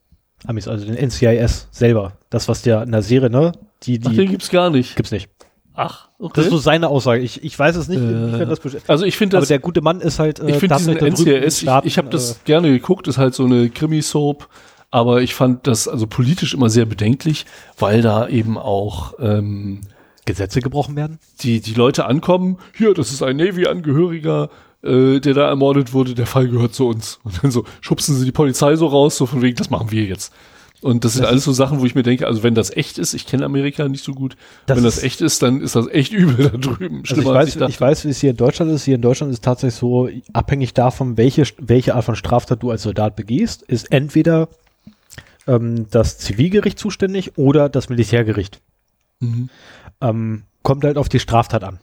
[0.47, 2.13] Amis, also den NCIS selber.
[2.31, 3.53] Das, was der in der Serie, ne?
[3.85, 4.95] Die, Ach, die den gibt's gar nicht.
[4.97, 5.29] gibt's nicht.
[5.75, 6.33] Ach, okay.
[6.37, 7.23] Das ist so seine Aussage.
[7.23, 10.01] Ich, ich weiß es nicht, Äh, das also ich finde Aber das, der gute Mann
[10.01, 12.71] ist halt, äh, ich finde diesen den NCIS, ich, Staaten, ich habe das äh, gerne
[12.71, 14.49] geguckt, ist halt so eine Krimi-Soap,
[14.93, 17.47] aber ich fand das also politisch immer sehr bedenklich,
[17.79, 19.81] weil da eben auch ähm,
[20.27, 21.19] Gesetze gebrochen werden.
[21.41, 24.51] die, die Leute ankommen, hier, das ist ein Navy-Angehöriger,
[24.83, 27.19] äh, der da ermordet wurde, der Fall gehört zu uns.
[27.25, 30.05] Und dann so schubsen sie die Polizei so raus, so von wegen, das machen wir
[30.05, 30.33] jetzt.
[30.83, 32.99] Und das sind Das alles so Sachen, wo ich mir denke, also wenn das echt
[32.99, 34.37] ist, ich kenne Amerika nicht so gut,
[34.67, 37.03] Das wenn das echt ist, dann ist das echt übel da drüben.
[37.09, 37.71] Also ich weiß, dachte.
[37.71, 38.85] ich weiß, wie es hier in Deutschland ist.
[38.85, 42.71] Hier in Deutschland ist es tatsächlich so, abhängig davon, welche, welche Art von Straftat du
[42.71, 44.49] als Soldat begehst, ist entweder
[45.47, 48.61] ähm, das Zivilgericht zuständig oder das Militärgericht.
[49.21, 49.49] Mhm.
[50.01, 51.79] Ähm, kommt halt auf die Straftat an.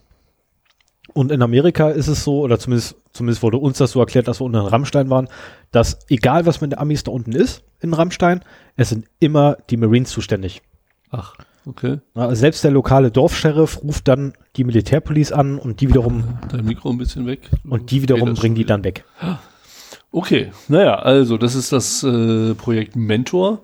[1.13, 4.39] Und in Amerika ist es so, oder zumindest, zumindest wurde uns das so erklärt, dass
[4.39, 5.27] wir unten in Rammstein waren,
[5.71, 8.41] dass egal was mit den Amis da unten ist, in Rammstein,
[8.75, 10.61] es sind immer die Marines zuständig.
[11.09, 11.99] Ach, okay.
[12.15, 16.91] Ja, selbst der lokale Dorfsheriff ruft dann die Militärpolice an und die wiederum, Dein Mikro
[16.91, 17.49] ein bisschen weg.
[17.67, 19.03] und die wiederum bringen die dann weg.
[20.11, 23.61] Okay, naja, also das ist das äh, Projekt Mentor.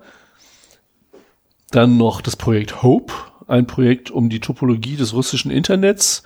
[1.70, 3.12] Dann noch das Projekt Hope,
[3.48, 6.22] ein Projekt, um die Topologie des russischen Internets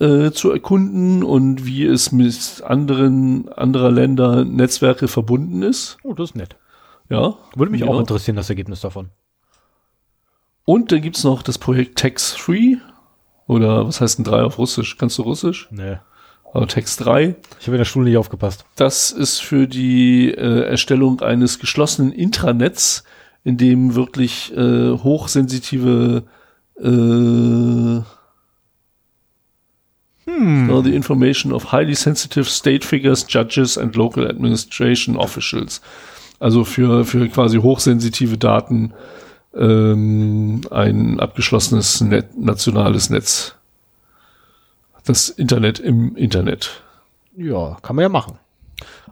[0.00, 5.96] äh, zu erkunden und wie es mit anderen anderer Länder Netzwerke verbunden ist.
[6.02, 6.56] Oh, das ist nett.
[7.08, 7.36] Ja.
[7.54, 7.86] Würde mich ja.
[7.86, 9.10] auch interessieren, das Ergebnis davon.
[10.64, 12.78] Und dann gibt's noch das Projekt Text 3.
[13.46, 14.96] Oder was heißt denn 3 auf Russisch?
[14.96, 15.68] Kannst du Russisch?
[15.70, 15.98] Nee.
[16.52, 17.34] Also Text 3.
[17.60, 18.64] Ich habe in der Schule nicht aufgepasst.
[18.76, 23.04] Das ist für die äh, Erstellung eines geschlossenen Intranets,
[23.42, 26.24] in dem wirklich äh, hochsensitive
[26.78, 28.02] äh,
[30.26, 35.80] no, the information of highly sensitive state figures, judges and local administration officials.
[36.38, 38.92] Also für, für quasi hochsensitive Daten
[39.54, 43.54] ähm, ein abgeschlossenes Net, nationales Netz.
[45.04, 46.82] Das Internet im Internet.
[47.36, 48.38] Ja, kann man ja machen.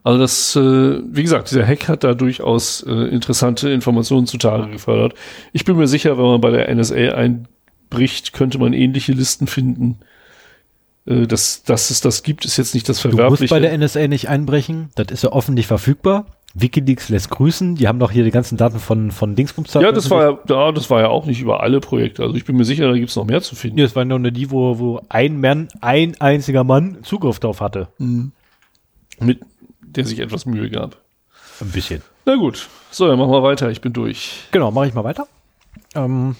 [0.02, 5.14] Also das, äh, wie gesagt, dieser Hack hat da durchaus äh, interessante Informationen zutage gefördert.
[5.52, 9.98] Ich bin mir sicher, wenn man bei der NSA einbricht, könnte man ähnliche Listen finden.
[11.06, 13.54] Äh, dass, dass es das gibt, ist jetzt nicht das Du musst Verwerfliche.
[13.54, 14.90] bei der NSA nicht einbrechen.
[14.94, 16.26] Das ist ja öffentlich verfügbar.
[16.54, 17.76] Wikileaks lässt grüßen.
[17.76, 19.72] Die haben doch hier die ganzen Daten von, von Dingsbums.
[19.74, 22.22] ja, das war ja, ja, das war ja auch nicht über alle Projekte.
[22.22, 23.76] Also ich bin mir sicher, da gibt es noch mehr zu finden.
[23.76, 27.60] Nee, das waren nur nur die, wo, wo ein Mann, ein einziger Mann Zugriff drauf
[27.60, 27.88] hatte.
[27.98, 29.40] Mit
[29.80, 30.96] der sich etwas Mühe gab.
[31.60, 32.02] Ein bisschen.
[32.24, 33.70] Na gut, so, dann machen wir weiter.
[33.70, 34.44] Ich bin durch.
[34.50, 35.26] Genau, mache ich mal weiter.
[35.94, 36.36] Ähm,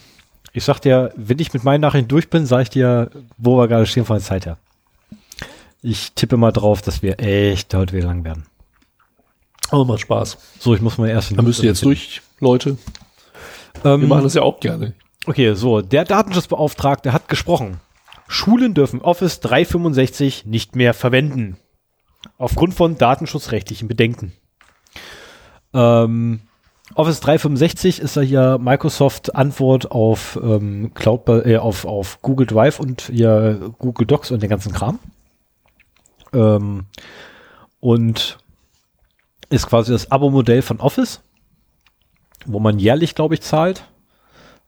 [0.53, 3.67] ich sag dir, wenn ich mit meinen Nachrichten durch bin, sage ich dir, wo wir
[3.67, 4.57] gerade stehen von der Zeit her.
[5.81, 8.45] Ich tippe mal drauf, dass wir echt heute wieder lang werden.
[9.71, 10.37] Aber macht Spaß.
[10.59, 11.35] So, ich muss mal erst.
[11.35, 12.77] Da müsst ihr jetzt durch, Leute.
[13.81, 14.93] Wir Ähm, machen das ja auch gerne.
[15.25, 17.79] okay, so, der Datenschutzbeauftragte hat gesprochen.
[18.27, 21.57] Schulen dürfen Office 365 nicht mehr verwenden.
[22.37, 24.33] Aufgrund von datenschutzrechtlichen Bedenken.
[25.73, 26.41] Ähm,
[26.95, 32.79] Office 365 ist ja hier Microsoft Antwort auf ähm, Cloud, äh, auf, auf Google Drive
[32.79, 34.99] und hier Google Docs und den ganzen Kram.
[36.33, 36.85] Ähm,
[37.79, 38.37] und
[39.51, 41.21] ist quasi das Abo-Modell von Office,
[42.45, 43.83] wo man jährlich, glaube ich, zahlt.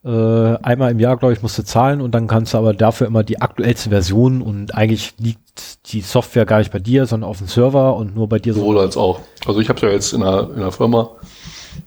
[0.05, 3.07] Äh, einmal im Jahr, glaube ich, musst du zahlen und dann kannst du aber dafür
[3.07, 7.37] immer die aktuellste Version und eigentlich liegt die Software gar nicht bei dir, sondern auf
[7.37, 8.59] dem Server und nur bei dir so.
[8.59, 9.21] Sowohl als auch.
[9.45, 11.11] Also ich habe ja jetzt in einer, in einer Firma.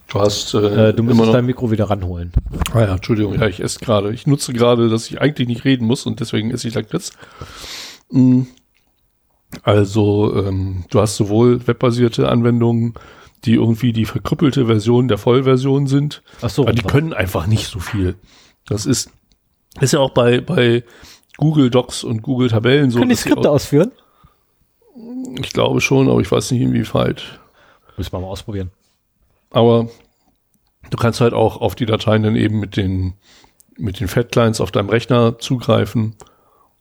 [0.09, 2.33] Du hast äh, Äh, du musst dein Mikro wieder ranholen.
[2.73, 4.13] Ah ja, Entschuldigung, ja, ich esse gerade.
[4.15, 7.13] Ich nutze gerade, dass ich eigentlich nicht reden muss und deswegen esse ich Lakritz.
[8.11, 8.43] Mm.
[9.63, 12.95] Also, ähm, du hast sowohl webbasierte Anwendungen,
[13.45, 16.23] die irgendwie die verkrüppelte Version der Vollversion sind.
[16.43, 18.17] Ach so, Aber die können einfach nicht so viel.
[18.67, 19.11] Das ist,
[19.81, 20.85] ist ja auch bei, bei
[21.37, 22.99] Google Docs und Google Tabellen so.
[22.99, 23.93] Können die Skripte ausführen?
[25.41, 27.41] Ich glaube schon, aber ich weiß nicht inwieweit.
[27.97, 28.71] Müssen wir mal ausprobieren.
[29.51, 29.89] Aber
[30.91, 33.15] du kannst halt auch auf die Dateien dann eben mit den,
[33.77, 36.17] mit den Fat-Clients auf deinem Rechner zugreifen.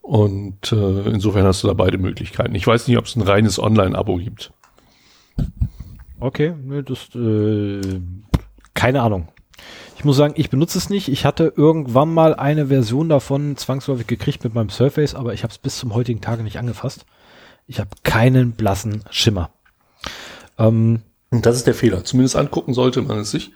[0.06, 2.54] Und äh, insofern hast du da beide Möglichkeiten.
[2.54, 4.54] Ich weiß nicht, ob es ein reines Online-Abo gibt.
[6.20, 8.00] Okay, ne, das äh,
[8.76, 9.30] keine Ahnung.
[9.98, 11.08] Ich muss sagen, ich benutze es nicht.
[11.08, 15.52] Ich hatte irgendwann mal eine Version davon zwangsläufig gekriegt mit meinem Surface, aber ich habe
[15.52, 17.08] es bis zum heutigen Tage nicht angefasst.
[17.66, 19.50] Ich habe keinen blassen Schimmer.
[20.60, 21.02] Ähm,
[21.32, 22.04] Und das ist der Fehler.
[22.04, 23.54] Zumindest angucken sollte man es sich.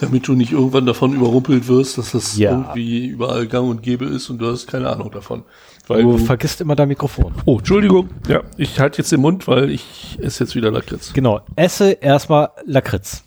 [0.00, 2.52] Damit du nicht irgendwann davon überrumpelt wirst, dass das ja.
[2.52, 5.42] irgendwie überall gang und gäbe ist und du hast keine Ahnung davon.
[5.88, 7.34] Weil du, du vergisst immer dein Mikrofon.
[7.46, 8.10] Oh, Entschuldigung.
[8.28, 11.12] Ja, ich halte jetzt den Mund, weil ich esse jetzt wieder Lakritz.
[11.14, 13.24] Genau, esse erstmal Lakritz.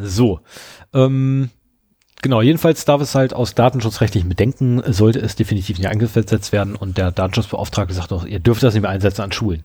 [0.00, 0.40] So.
[0.94, 1.50] Ähm,
[2.22, 6.96] genau, jedenfalls darf es halt aus datenschutzrechtlichen Bedenken, sollte es definitiv nicht eingesetzt werden und
[6.96, 9.64] der Datenschutzbeauftragte sagt auch, ihr dürft das nicht mehr einsetzen an Schulen.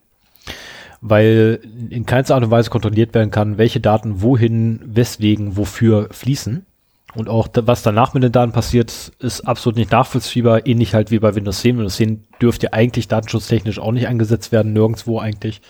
[1.05, 1.59] Weil
[1.89, 6.65] in keinster Art und Weise kontrolliert werden kann, welche Daten wohin, weswegen, wofür fließen.
[7.13, 11.19] Und auch was danach mit den Daten passiert, ist absolut nicht nachvollziehbar, ähnlich halt wie
[11.19, 11.77] bei Windows 10.
[11.77, 15.61] Windows 10 dürfte eigentlich datenschutztechnisch auch nicht eingesetzt werden, nirgendwo eigentlich,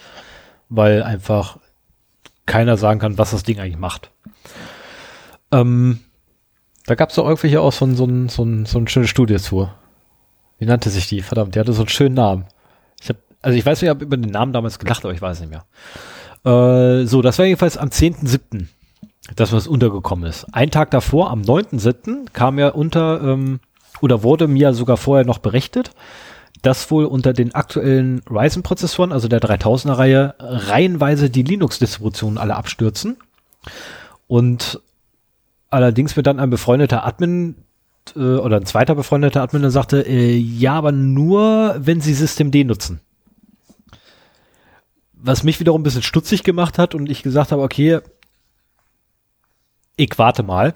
[0.69, 1.57] weil einfach
[2.45, 4.11] keiner sagen kann, was das Ding eigentlich macht.
[5.51, 5.99] Ähm,
[6.85, 9.67] da gab es doch irgendwelche auch so, so, so, so eine schöne Studie zu.
[10.59, 11.21] Wie nannte sich die?
[11.21, 12.45] Verdammt, die hatte so einen schönen Namen.
[13.43, 15.51] Also ich weiß nicht, ich habe über den Namen damals gelacht, aber ich weiß nicht
[15.51, 15.65] mehr.
[16.45, 18.67] Äh, so, das war jedenfalls am 10.7.,
[19.35, 20.47] dass was untergekommen ist.
[20.53, 23.59] Ein Tag davor, am 9.7., kam ja unter, ähm,
[24.01, 25.91] oder wurde mir sogar vorher noch berichtet,
[26.61, 33.17] dass wohl unter den aktuellen Ryzen-Prozessoren, also der 3000er-Reihe, reihenweise die Linux-Distributionen alle abstürzen.
[34.27, 34.81] Und
[35.69, 37.55] allerdings mir dann ein befreundeter Admin
[38.15, 43.01] äh, oder ein zweiter befreundeter Admin sagte, äh, ja, aber nur, wenn sie Systemd nutzen.
[45.25, 48.01] Was mich wiederum ein bisschen stutzig gemacht hat und ich gesagt habe, okay,
[49.95, 50.75] ich warte mal.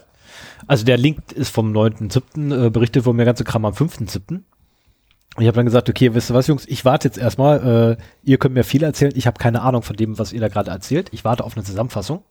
[0.68, 4.40] Also der Link ist vom 9.7., äh, berichtet wurde mir ganze Kram am 5.7.
[5.40, 7.98] Ich habe dann gesagt, okay, wisst ihr was, Jungs, ich warte jetzt erstmal.
[8.00, 9.12] Äh, ihr könnt mir viel erzählen.
[9.16, 11.10] Ich habe keine Ahnung von dem, was ihr da gerade erzählt.
[11.12, 12.24] Ich warte auf eine Zusammenfassung.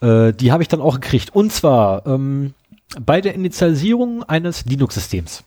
[0.00, 1.34] Äh, die habe ich dann auch gekriegt.
[1.34, 2.54] Und zwar ähm,
[2.98, 5.44] bei der Initialisierung eines Linux-Systems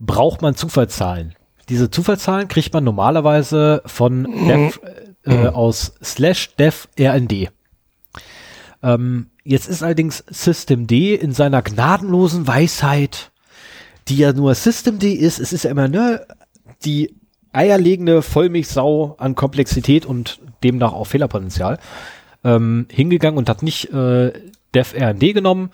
[0.00, 1.35] braucht man Zufallszahlen.
[1.68, 4.80] Diese Zufallszahlen kriegt man normalerweise von dev,
[5.24, 7.50] äh, aus slash dev rnd.
[8.82, 13.32] Ähm, jetzt ist allerdings Systemd in seiner gnadenlosen Weisheit,
[14.08, 16.26] die ja nur Systemd ist, es ist ja immer ne,
[16.84, 17.16] die
[17.52, 21.78] eierlegende Vollmilchsau an Komplexität und demnach auch Fehlerpotenzial
[22.44, 24.32] ähm, hingegangen und hat nicht äh,
[24.74, 25.70] DevRND genommen,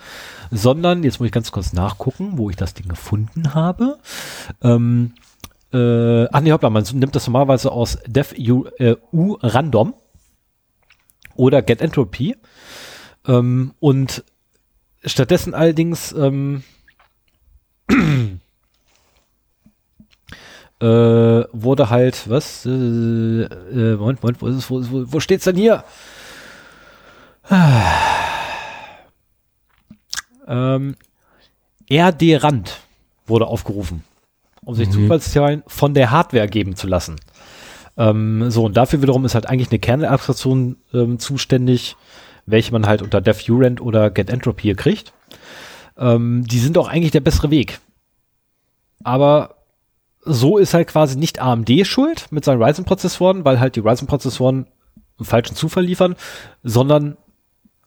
[0.50, 3.98] sondern, jetzt muss ich ganz kurz nachgucken, wo ich das Ding gefunden habe.
[4.62, 5.12] Ähm,
[5.72, 9.94] äh, ach nee, hoppla, man nimmt das normalerweise aus dev u, äh, u random
[11.34, 12.36] oder get entropy
[13.26, 14.24] ähm, und
[15.04, 16.62] stattdessen allerdings ähm,
[20.80, 20.84] äh,
[21.52, 25.56] wurde halt was äh, äh, Moment, Moment, wo ist es, wo, wo, wo steht's denn
[25.56, 25.84] hier?
[30.46, 30.96] ähm,
[31.90, 32.80] RD Rand
[33.26, 34.04] wurde aufgerufen,
[34.64, 34.92] um sich mhm.
[34.92, 37.16] Zufallszahlen von der Hardware geben zu lassen.
[37.96, 41.96] Ähm, so, und dafür wiederum ist halt eigentlich eine Kernelabstraktion ähm, zuständig,
[42.46, 45.12] welche man halt unter DevUrent oder GetEntropy kriegt.
[45.98, 47.80] Ähm, die sind auch eigentlich der bessere Weg.
[49.04, 49.56] Aber
[50.24, 54.66] so ist halt quasi nicht AMD schuld mit seinen Ryzen-Prozessoren, weil halt die Ryzen-Prozessoren
[55.18, 56.16] einen falschen Zufall liefern,
[56.62, 57.16] sondern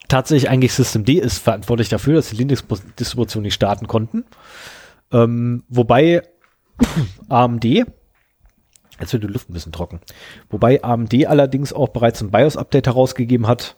[0.08, 4.26] tatsächlich eigentlich Systemd ist verantwortlich dafür, dass die Linux-Distribution nicht starten konnten.
[5.12, 6.24] Ähm, wobei
[7.30, 10.00] AMD, jetzt wird die Luft ein bisschen trocken,
[10.50, 13.76] wobei AMD allerdings auch bereits ein BIOS-Update herausgegeben hat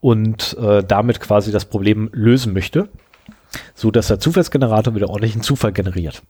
[0.00, 2.88] und äh, damit quasi das Problem lösen möchte,
[3.74, 6.22] so dass der Zufallsgenerator wieder ordentlichen Zufall generiert.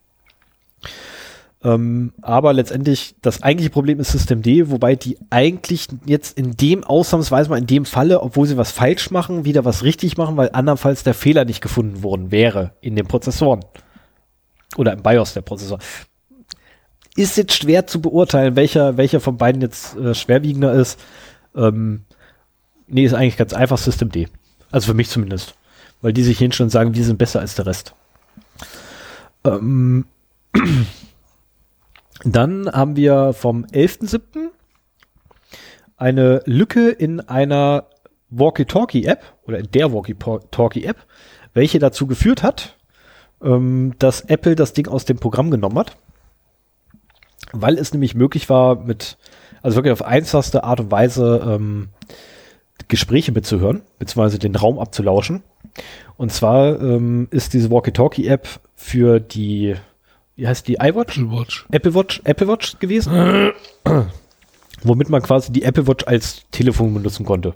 [1.63, 7.51] Ähm, aber letztendlich, das eigentliche Problem ist Systemd, wobei die eigentlich jetzt in dem ausnahmsweise
[7.51, 11.05] mal in dem Falle, obwohl sie was falsch machen, wieder was richtig machen, weil andernfalls
[11.05, 13.61] der Fehler nicht gefunden worden wäre in den Prozessoren.
[14.77, 15.79] Oder im BIOS der Prozessor.
[17.17, 21.01] Ist jetzt schwer zu beurteilen, welcher, welcher von beiden jetzt äh, schwerwiegender ist.
[21.57, 22.05] Ähm,
[22.87, 24.31] nee, ist eigentlich ganz einfach Systemd.
[24.71, 25.55] Also für mich zumindest.
[26.01, 27.95] Weil die sich hinstellen und sagen, wir sind besser als der Rest.
[29.45, 30.07] Ähm
[32.25, 34.51] Dann haben wir vom 11.07.
[35.97, 37.87] eine Lücke in einer
[38.29, 40.97] Walkie-Talkie-App oder in der Walkie-Talkie-App,
[41.55, 42.77] welche dazu geführt hat,
[43.43, 45.97] ähm, dass Apple das Ding aus dem Programm genommen hat,
[47.53, 49.17] weil es nämlich möglich war, mit,
[49.63, 51.89] also wirklich auf einfachste Art und Weise ähm,
[52.89, 55.43] Gespräche mitzuhören, beziehungsweise den Raum abzulauschen.
[56.17, 59.77] Und zwar ähm, ist diese Walkie-Talkie-App für die,
[60.37, 61.19] wie heißt die, iWatch?
[61.19, 61.67] Apple Watch.
[61.71, 63.53] Apple Watch, Apple Watch gewesen,
[64.83, 67.55] womit man quasi die Apple Watch als Telefon benutzen konnte.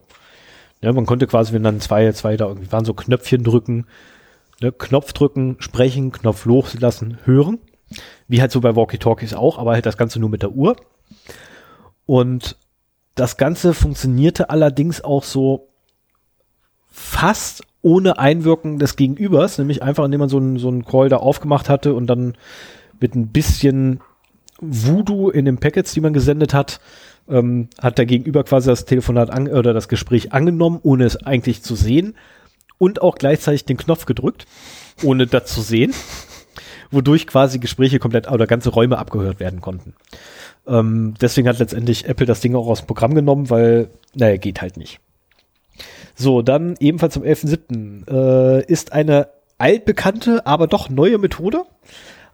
[0.81, 3.87] Ja, man konnte quasi, wenn dann zwei, zwei da irgendwie waren, so Knöpfchen drücken,
[4.65, 7.59] ne, Knopf drücken, sprechen, Knopf loslassen, hören.
[8.27, 10.77] Wie halt so bei Walkie-Talkies auch, aber halt das Ganze nur mit der Uhr.
[12.07, 12.57] Und
[13.15, 15.69] das Ganze funktionierte allerdings auch so
[16.91, 21.19] fast ohne Einwirken des Gegenübers, nämlich einfach, indem man so einen, so einen Call da
[21.19, 22.35] aufgemacht hatte und dann
[22.99, 24.01] mit ein bisschen
[24.61, 26.81] Voodoo in den Packets, die man gesendet hat,
[27.29, 31.75] ähm, hat der Gegenüber quasi das Telefonat oder das Gespräch angenommen, ohne es eigentlich zu
[31.75, 32.15] sehen
[32.79, 34.47] und auch gleichzeitig den Knopf gedrückt,
[35.03, 35.95] ohne das zu sehen,
[36.91, 39.95] wodurch quasi Gespräche komplett oder ganze Räume abgehört werden konnten.
[40.67, 44.63] Ähm, deswegen hat letztendlich Apple das Ding auch aus dem Programm genommen, weil, naja, geht
[44.63, 45.01] halt nicht.
[46.15, 48.09] So, dann ebenfalls am 11.07.
[48.09, 49.29] Äh, ist eine
[49.59, 51.65] altbekannte, aber doch neue Methode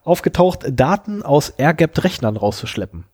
[0.05, 3.05] aufgetaucht, Daten aus AirGapped-Rechnern rauszuschleppen.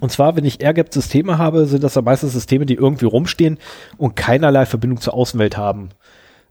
[0.00, 3.58] Und zwar, wenn ich AirGapped-Systeme habe, sind das ja meistens Systeme, die irgendwie rumstehen
[3.96, 5.90] und keinerlei Verbindung zur Außenwelt haben.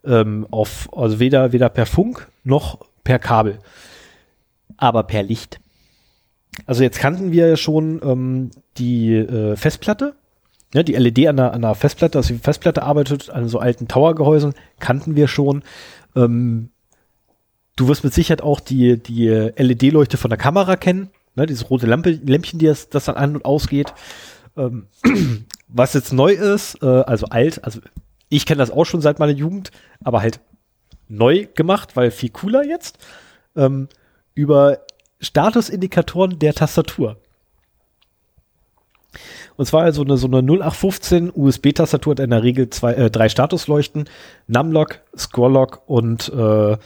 [0.05, 3.59] Ähm, auf, also weder, weder per Funk noch per Kabel.
[4.75, 5.59] Aber per Licht.
[6.65, 10.15] Also jetzt kannten wir ja schon ähm, die äh, Festplatte,
[10.73, 13.87] ja, die LED an der, an der Festplatte, also die Festplatte arbeitet an so alten
[13.87, 15.63] Towergehäusen, kannten wir schon.
[16.15, 16.69] Ähm,
[17.77, 21.85] du wirst mit Sicherheit auch die, die LED-Leuchte von der Kamera kennen, ne, dieses rote
[21.85, 23.93] Lampe, Lämpchen, die das, das dann an und ausgeht.
[24.57, 24.87] Ähm,
[25.67, 27.79] was jetzt neu ist, äh, also alt, also
[28.29, 29.71] ich kenne das auch schon seit meiner Jugend,
[30.03, 30.41] aber halt
[31.07, 32.97] neu gemacht, weil viel cooler jetzt,
[33.55, 33.87] ähm,
[34.33, 34.79] über
[35.21, 37.17] Statusindikatoren der Tastatur.
[39.55, 43.29] Und zwar also eine, so eine 0815 USB-Tastatur hat in der Regel zwei, äh, drei
[43.29, 44.07] Statusleuchten,
[44.47, 46.77] Numlock, Scrolllock und äh,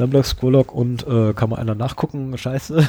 [0.00, 2.36] Numlock, Scrolllock und äh, kann man einer nachgucken?
[2.36, 2.88] Scheiße.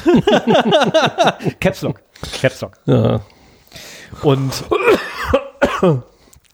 [1.60, 2.02] Capslock.
[2.40, 2.78] Capslock.
[2.86, 3.20] Ja.
[4.22, 4.64] Und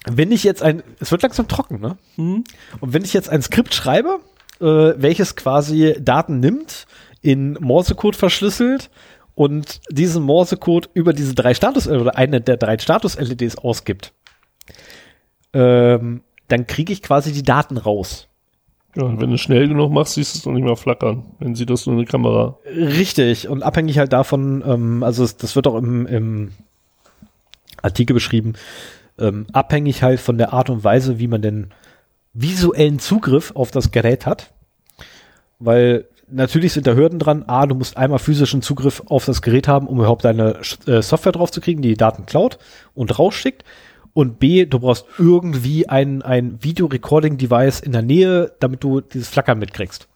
[0.06, 1.96] wenn ich jetzt ein, es wird langsam trocken, ne?
[2.16, 2.44] Und
[2.80, 4.20] wenn ich jetzt ein Skript schreibe,
[4.60, 6.86] äh, welches quasi Daten nimmt,
[7.20, 8.90] in Morsecode verschlüsselt
[9.34, 14.12] und diesen Morsecode über diese drei Status oder eine der drei Status-LEDs ausgibt,
[15.52, 18.27] ähm, dann kriege ich quasi die Daten raus.
[18.98, 19.04] Ja.
[19.04, 21.24] Und wenn du schnell genug machst, siehst du es noch nicht mal flackern.
[21.40, 22.58] Dann sieht das nur eine Kamera.
[22.66, 23.48] Richtig.
[23.48, 26.52] Und abhängig halt davon, ähm, also das wird auch im, im
[27.80, 28.54] Artikel beschrieben,
[29.18, 31.72] ähm, abhängig halt von der Art und Weise, wie man den
[32.34, 34.52] visuellen Zugriff auf das Gerät hat.
[35.58, 37.44] Weil natürlich sind da Hürden dran.
[37.46, 41.32] A, du musst einmal physischen Zugriff auf das Gerät haben, um überhaupt deine äh, Software
[41.32, 42.58] drauf zu kriegen, die die Daten klaut
[42.94, 43.64] und rausschickt.
[44.14, 49.58] Und B, du brauchst irgendwie ein, ein Video-Recording-Device in der Nähe, damit du dieses Flackern
[49.58, 50.08] mitkriegst.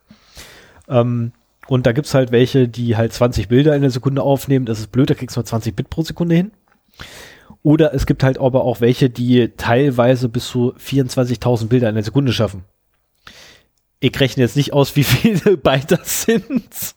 [0.89, 1.33] Ähm,
[1.69, 4.67] und da gibt's halt welche, die halt 20 Bilder in der Sekunde aufnehmen.
[4.67, 6.51] Das ist blöd, da kriegst du nur 20 Bit pro Sekunde hin.
[7.63, 12.05] Oder es gibt halt aber auch welche, die teilweise bis zu 24.000 Bilder in der
[12.05, 12.65] Sekunde schaffen.
[14.01, 16.95] Ich rechne jetzt nicht aus, wie viele Byte das sind.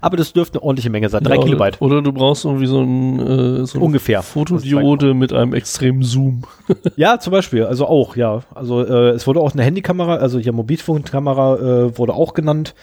[0.00, 1.22] Aber das dürfte eine ordentliche Menge sein.
[1.24, 1.80] Drei Ja, Kilobyte.
[1.80, 4.22] Oder, du brauchst irgendwie so ein, äh, so eine Ungefähr.
[4.22, 6.42] Fotodiode mit einem extremen Zoom.
[6.96, 7.64] Ja, zum Beispiel.
[7.64, 8.40] Also auch, ja.
[8.54, 12.74] Also äh, es wurde auch eine Handykamera, also hier Mobilfunkkamera äh, wurde auch genannt.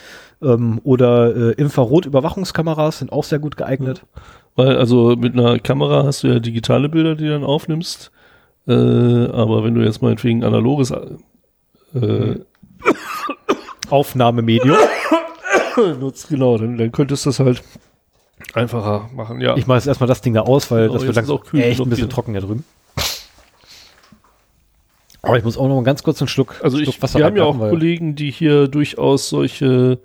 [0.41, 4.03] Ähm, oder äh, Infrarot-Überwachungskameras sind auch sehr gut geeignet.
[4.55, 8.11] Weil, also mit einer Kamera hast du ja digitale Bilder, die du dann aufnimmst.
[8.67, 12.35] Äh, aber wenn du jetzt meinetwegen analoges äh,
[13.89, 14.77] Aufnahmemedium.
[15.99, 17.63] nutzt, genau, dann, dann könntest du das halt
[18.53, 19.55] einfacher machen, ja.
[19.55, 21.61] Ich mache jetzt erstmal das Ding da aus, weil Genau, das wird langsam auch kühl
[21.61, 22.65] echt ein bisschen trocken hier drüben.
[25.21, 27.37] Aber ich muss auch noch mal ganz kurz einen Schluck, Also Schluck ich, wir haben
[27.37, 29.99] ja auch weil- Kollegen, die hier durchaus solche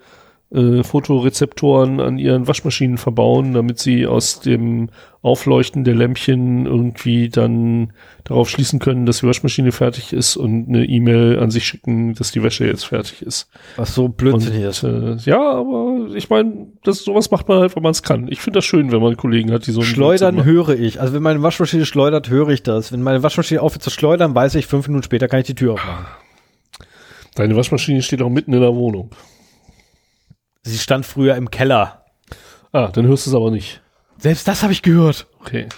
[0.50, 4.88] äh, Fotorezeptoren an ihren Waschmaschinen verbauen, damit sie aus dem
[5.20, 7.92] Aufleuchten der Lämpchen irgendwie dann
[8.24, 12.32] darauf schließen können, dass die Waschmaschine fertig ist und eine E-Mail an sich schicken, dass
[12.32, 13.50] die Wäsche jetzt fertig ist.
[13.76, 14.84] was so blödsinnig ist.
[14.84, 18.28] äh, ja, aber ich meine, das sowas macht man halt, wenn man es kann.
[18.30, 21.00] Ich finde das schön, wenn man Kollegen hat, die so Schleudern höre ich.
[21.00, 22.92] Also wenn meine Waschmaschine schleudert, höre ich das.
[22.92, 25.74] Wenn meine Waschmaschine aufhört zu schleudern, weiß ich, fünf Minuten später kann ich die Tür
[25.74, 26.04] aufmachen.
[26.04, 26.28] machen.
[27.34, 29.10] Deine Waschmaschine steht auch mitten in der Wohnung.
[30.68, 32.04] Sie stand früher im Keller.
[32.72, 33.80] Ah, dann hörst du es aber nicht.
[34.18, 35.26] Selbst das habe ich gehört.
[35.40, 35.68] Okay.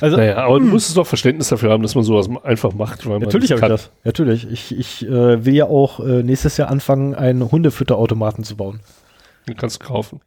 [0.00, 0.72] Also, naja, aber du hm.
[0.72, 3.08] musst doch Verständnis dafür haben, dass man sowas einfach macht.
[3.08, 3.90] Weil natürlich habe ich das.
[4.04, 4.50] Natürlich.
[4.50, 8.80] Ich, ich äh, will ja auch äh, nächstes Jahr anfangen, einen Hundefütterautomaten zu bauen.
[9.48, 10.20] Den kannst du kaufen.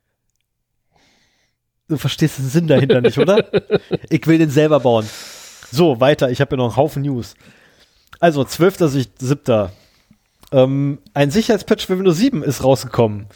[1.87, 3.45] Du verstehst den Sinn dahinter nicht, oder?
[4.09, 5.07] Ich will den selber bauen.
[5.71, 6.31] So, weiter.
[6.31, 7.35] Ich habe ja noch einen Haufen News.
[8.19, 9.69] Also, 12.7.
[10.51, 13.27] Ähm, ein Sicherheitspatch für Windows 7 ist rausgekommen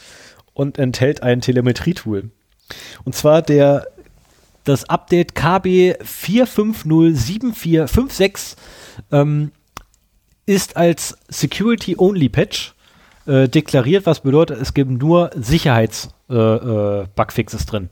[0.54, 2.30] und enthält ein Telemetrie-Tool.
[3.04, 3.86] Und zwar der
[4.64, 8.54] das Update KB 4507456
[9.10, 9.50] ähm,
[10.46, 12.74] ist als Security-Only-Patch
[13.26, 17.88] äh, deklariert, was bedeutet, es gibt nur Sicherheits-Bugfixes äh, äh, drin.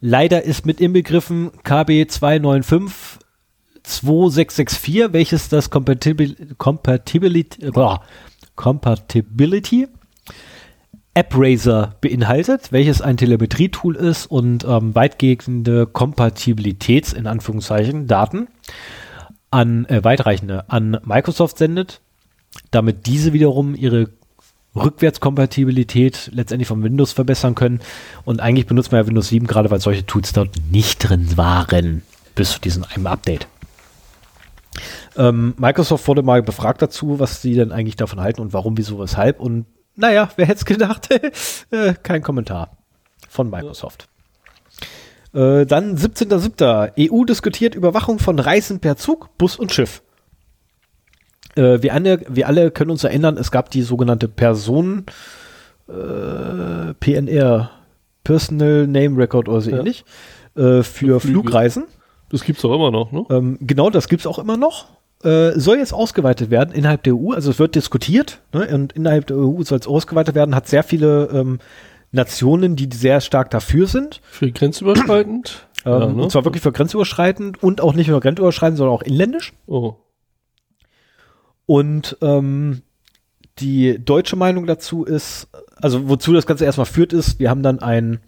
[0.00, 3.20] Leider ist mit inbegriffen KB 295
[3.84, 7.96] 2664, welches das Compatibil Compatibility, äh,
[8.56, 9.86] Compatibility
[11.16, 18.48] AppRaiser beinhaltet, welches ein Telemetrie-Tool ist und ähm, weitgehende Kompatibilitäts, in Anführungszeichen, Daten
[19.50, 22.02] an, äh, weitreichende an Microsoft sendet,
[22.70, 24.10] damit diese wiederum ihre
[24.74, 27.80] Rückwärtskompatibilität letztendlich von Windows verbessern können.
[28.26, 32.02] Und eigentlich benutzt man ja Windows 7 gerade, weil solche Tools dort nicht drin waren,
[32.34, 33.48] bis zu diesem einem Update.
[35.16, 38.98] Ähm, Microsoft wurde mal befragt dazu, was sie denn eigentlich davon halten und warum, wieso,
[38.98, 39.40] weshalb.
[39.40, 39.64] Und
[39.96, 41.08] naja, wer hätte es gedacht?
[41.70, 42.76] äh, kein Kommentar
[43.28, 44.08] von Microsoft.
[45.32, 45.60] Ja.
[45.60, 47.10] Äh, dann 17.07.
[47.10, 50.02] EU diskutiert Überwachung von Reisen per Zug, Bus und Schiff.
[51.56, 55.06] Äh, wir, alle, wir alle können uns erinnern, es gab die sogenannte Personen
[55.88, 57.70] äh, PNR,
[58.24, 59.78] Personal Name Record oder so ja.
[59.78, 60.04] ähnlich,
[60.56, 61.84] äh, für Flugreisen.
[62.30, 63.24] Das gibt es auch immer noch, ne?
[63.30, 64.86] Ähm, genau, das gibt es auch immer noch
[65.22, 67.32] äh, soll jetzt ausgeweitet werden innerhalb der EU.
[67.32, 70.54] Also es wird diskutiert ne, und innerhalb der EU soll es ausgeweitet werden.
[70.54, 71.58] Hat sehr viele ähm,
[72.12, 74.20] Nationen, die sehr stark dafür sind.
[74.30, 75.66] Für grenzüberschreitend?
[75.86, 76.22] ähm, ja, ne?
[76.22, 79.52] Und zwar wirklich für grenzüberschreitend und auch nicht nur grenzüberschreitend, sondern auch inländisch.
[79.66, 79.94] Oh.
[81.64, 82.82] Und ähm,
[83.58, 87.78] die deutsche Meinung dazu ist, also wozu das Ganze erstmal führt, ist, wir haben dann
[87.78, 88.20] ein,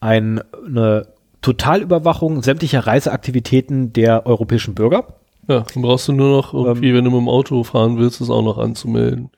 [0.00, 1.08] ein, eine
[1.40, 5.20] Totalüberwachung sämtlicher Reiseaktivitäten der europäischen Bürger.
[5.48, 8.20] Ja, dann brauchst du nur noch irgendwie, ähm, wenn du mit dem Auto fahren willst,
[8.20, 9.30] das auch noch anzumelden.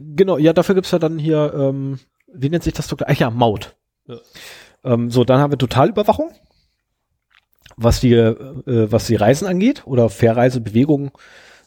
[0.00, 1.98] Genau, ja, dafür gibt's ja dann hier, ähm,
[2.32, 2.94] wie nennt sich das?
[3.06, 3.76] Ach ja, Maut.
[4.06, 4.16] Ja.
[4.84, 6.30] Ähm, so, dann haben wir Totalüberwachung,
[7.76, 8.36] was die, äh,
[8.90, 11.10] was die Reisen angeht oder Verreise, Bewegung,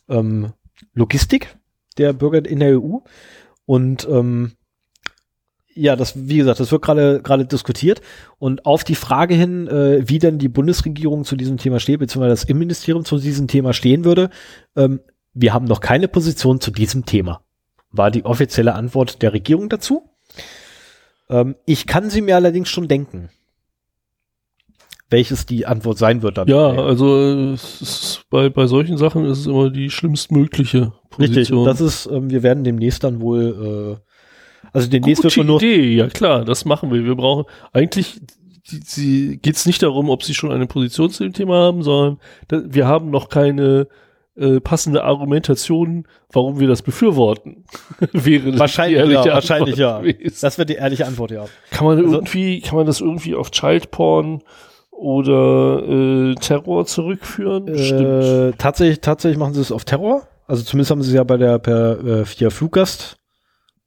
[0.07, 0.53] ähm,
[0.93, 1.55] Logistik
[1.97, 2.97] der Bürger in der EU.
[3.65, 4.53] Und ähm,
[5.79, 8.01] ja, das, wie gesagt, das wird gerade gerade diskutiert
[8.37, 12.31] und auf die Frage hin, äh, wie denn die Bundesregierung zu diesem Thema steht, beziehungsweise
[12.31, 14.29] das Innenministerium zu diesem Thema stehen würde,
[14.75, 14.99] ähm,
[15.33, 17.41] wir haben noch keine Position zu diesem Thema,
[17.91, 20.09] war die offizielle Antwort der Regierung dazu.
[21.29, 23.29] Ähm, ich kann sie mir allerdings schon denken,
[25.09, 26.47] welches die Antwort sein wird dann.
[26.47, 27.55] Ja, also
[28.29, 31.37] bei, bei solchen Sachen ist es immer die schlimmstmögliche Position.
[31.37, 34.08] Richtig, und das ist, ähm, wir werden demnächst dann wohl äh,
[34.73, 35.61] also demnächst Gute wird man nur.
[35.61, 37.03] Idee, ja klar, das machen wir.
[37.03, 38.21] Wir brauchen eigentlich
[39.41, 42.19] geht es nicht darum, ob sie schon eine Position zu dem Thema haben, sondern
[42.49, 43.87] wir haben noch keine
[44.35, 47.65] äh, passende Argumentation, warum wir das befürworten.
[48.13, 49.99] Wäre wahrscheinlich, ja, wahrscheinlich ja.
[49.99, 50.37] Gewesen.
[50.41, 51.45] Das wird die ehrliche Antwort, ja.
[51.71, 54.41] Kann man also, irgendwie, kann man das irgendwie auf Childporn
[54.91, 57.67] oder äh, Terror zurückführen?
[57.67, 60.23] Äh, tatsächlich, tatsächlich machen sie es auf Terror.
[60.47, 63.18] Also zumindest haben sie es ja bei der per äh, via Fluggast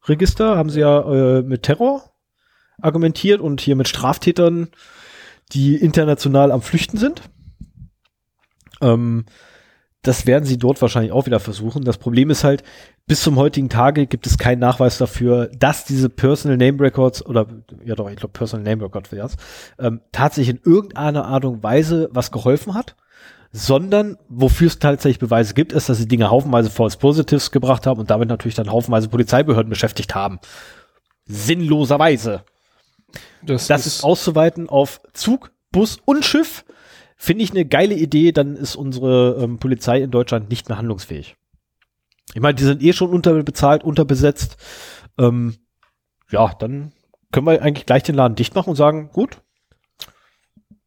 [0.09, 2.03] Register haben sie ja äh, mit Terror
[2.81, 4.69] argumentiert und hier mit Straftätern,
[5.53, 7.23] die international am Flüchten sind.
[8.81, 9.27] Ähm,
[10.03, 11.85] das werden sie dort wahrscheinlich auch wieder versuchen.
[11.85, 12.65] Das Problem ist halt,
[13.07, 17.47] bis zum heutigen Tage gibt es keinen Nachweis dafür, dass diese Personal Name Records oder
[17.85, 19.31] ja doch, ich glaube Personal Name Record wäre
[19.79, 22.97] ähm, tatsächlich in irgendeiner Art und Weise was geholfen hat
[23.53, 28.01] sondern wofür es tatsächlich Beweise gibt, ist, dass sie Dinge haufenweise False Positives gebracht haben
[28.01, 30.41] und damit natürlich dann haufenweise Polizeibehörden beschäftigt haben.
[31.27, 32.45] Sinnloserweise.
[33.43, 36.65] Das, das ist, ist auszuweiten auf Zug, Bus und Schiff.
[37.17, 41.37] Finde ich eine geile Idee, dann ist unsere ähm, Polizei in Deutschland nicht mehr handlungsfähig.
[42.35, 44.57] Ich meine, die sind eh schon unterbezahlt, unterbesetzt.
[45.19, 45.57] Ähm,
[46.31, 46.93] ja, dann
[47.31, 49.43] können wir eigentlich gleich den Laden dicht machen und sagen, gut,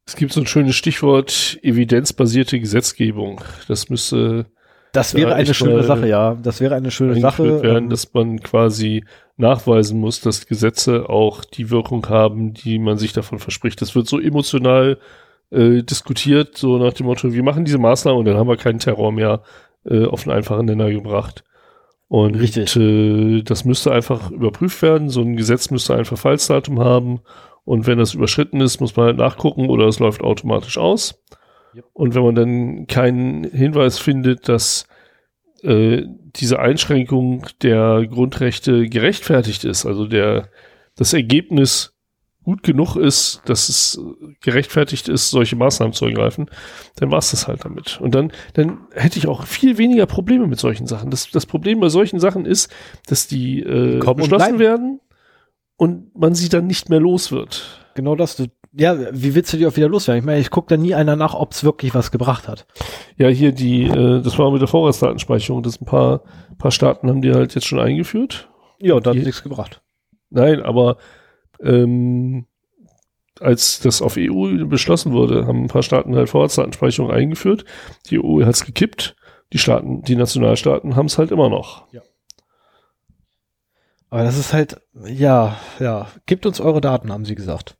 [0.06, 3.42] es gibt so ein schönes Stichwort evidenzbasierte Gesetzgebung.
[3.68, 4.46] Das müsste.
[4.92, 6.38] Das wäre eine schöne Sache, ja.
[6.42, 7.62] Das wäre eine schöne Sache.
[7.64, 9.04] Werden, ähm, dass man quasi
[9.36, 13.82] nachweisen muss, dass Gesetze auch die Wirkung haben, die man sich davon verspricht.
[13.82, 14.98] Das wird so emotional
[15.52, 18.80] äh, diskutiert, so nach dem Motto, wir machen diese Maßnahmen und dann haben wir keinen
[18.80, 19.44] Terror mehr
[19.86, 21.44] äh, auf einen einfachen Nenner gebracht.
[22.08, 22.74] Und Richtig.
[22.78, 25.10] Äh, das müsste einfach überprüft werden.
[25.10, 27.20] So ein Gesetz müsste ein Verfallsdatum haben
[27.66, 31.22] und wenn das überschritten ist, muss man halt nachgucken oder es läuft automatisch aus.
[31.76, 31.86] Yep.
[31.94, 34.88] Und wenn man dann keinen Hinweis findet, dass
[35.64, 36.04] äh,
[36.36, 40.50] diese Einschränkung der Grundrechte gerechtfertigt ist, also der
[40.96, 41.94] das Ergebnis
[42.44, 44.00] gut genug ist, dass es
[44.42, 46.46] gerechtfertigt ist, solche Maßnahmen zu ergreifen,
[46.98, 48.00] dann war es das halt damit.
[48.00, 51.10] Und dann, dann hätte ich auch viel weniger Probleme mit solchen Sachen.
[51.10, 52.72] Das, das Problem bei solchen Sachen ist,
[53.08, 55.02] dass die äh, beschlossen werden
[55.78, 57.86] und man sie dann nicht mehr los wird.
[57.96, 58.36] Genau das.
[58.36, 60.20] Du, ja, wie willst du die auch wieder loswerden?
[60.20, 62.68] Ich meine, ich gucke da nie einer nach, ob es wirklich was gebracht hat.
[63.18, 66.24] Ja, hier die, äh, das war mit der Vorratsdatenspeicherung, das ein paar,
[66.58, 68.50] paar Staaten haben die halt jetzt schon eingeführt.
[68.80, 69.82] Ja, und da hat nichts gebracht.
[70.30, 70.98] Nein, aber
[71.62, 72.46] ähm,
[73.40, 77.66] als das auf EU beschlossen wurde, haben ein paar Staaten halt Vorratsdatenspeicherung eingeführt.
[78.10, 79.16] Die EU hat es gekippt.
[79.54, 81.92] Die Staaten, die Nationalstaaten haben es halt immer noch.
[81.94, 82.02] Ja.
[84.16, 87.76] Aber das ist halt, ja, ja, gibt uns eure Daten, haben sie gesagt.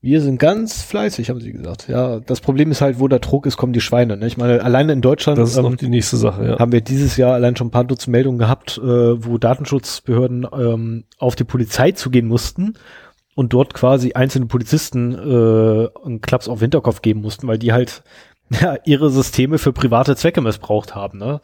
[0.00, 1.86] Wir sind ganz fleißig, haben sie gesagt.
[1.86, 4.16] Ja, das Problem ist halt, wo der Druck ist, kommen die Schweine.
[4.16, 4.26] Ne?
[4.26, 6.58] Ich meine, alleine in Deutschland das ist ähm, noch die nächste Sache, ja.
[6.58, 8.82] haben wir dieses Jahr allein schon ein paar Dutzend Meldungen gehabt, äh,
[9.24, 12.74] wo Datenschutzbehörden ähm, auf die Polizei zugehen mussten
[13.36, 17.72] und dort quasi einzelne Polizisten äh, einen Klaps auf den Hinterkopf geben mussten, weil die
[17.72, 18.02] halt
[18.60, 21.18] ja, ihre Systeme für private Zwecke missbraucht haben.
[21.18, 21.40] Ne?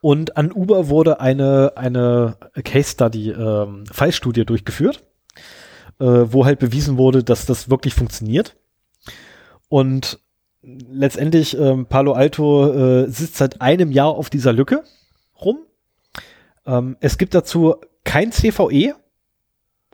[0.00, 5.04] Und an Uber wurde eine, eine Case Study, ähm, Fallstudie durchgeführt,
[5.98, 8.56] äh, wo halt bewiesen wurde, dass das wirklich funktioniert.
[9.68, 10.20] Und
[10.62, 14.84] letztendlich ähm, Palo Alto äh, sitzt seit einem Jahr auf dieser Lücke
[15.40, 15.58] rum.
[16.66, 18.94] Ähm, es gibt dazu kein CVE,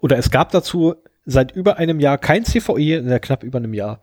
[0.00, 0.94] oder es gab dazu
[1.24, 4.00] seit über einem Jahr kein CVE, in knapp über einem Jahr,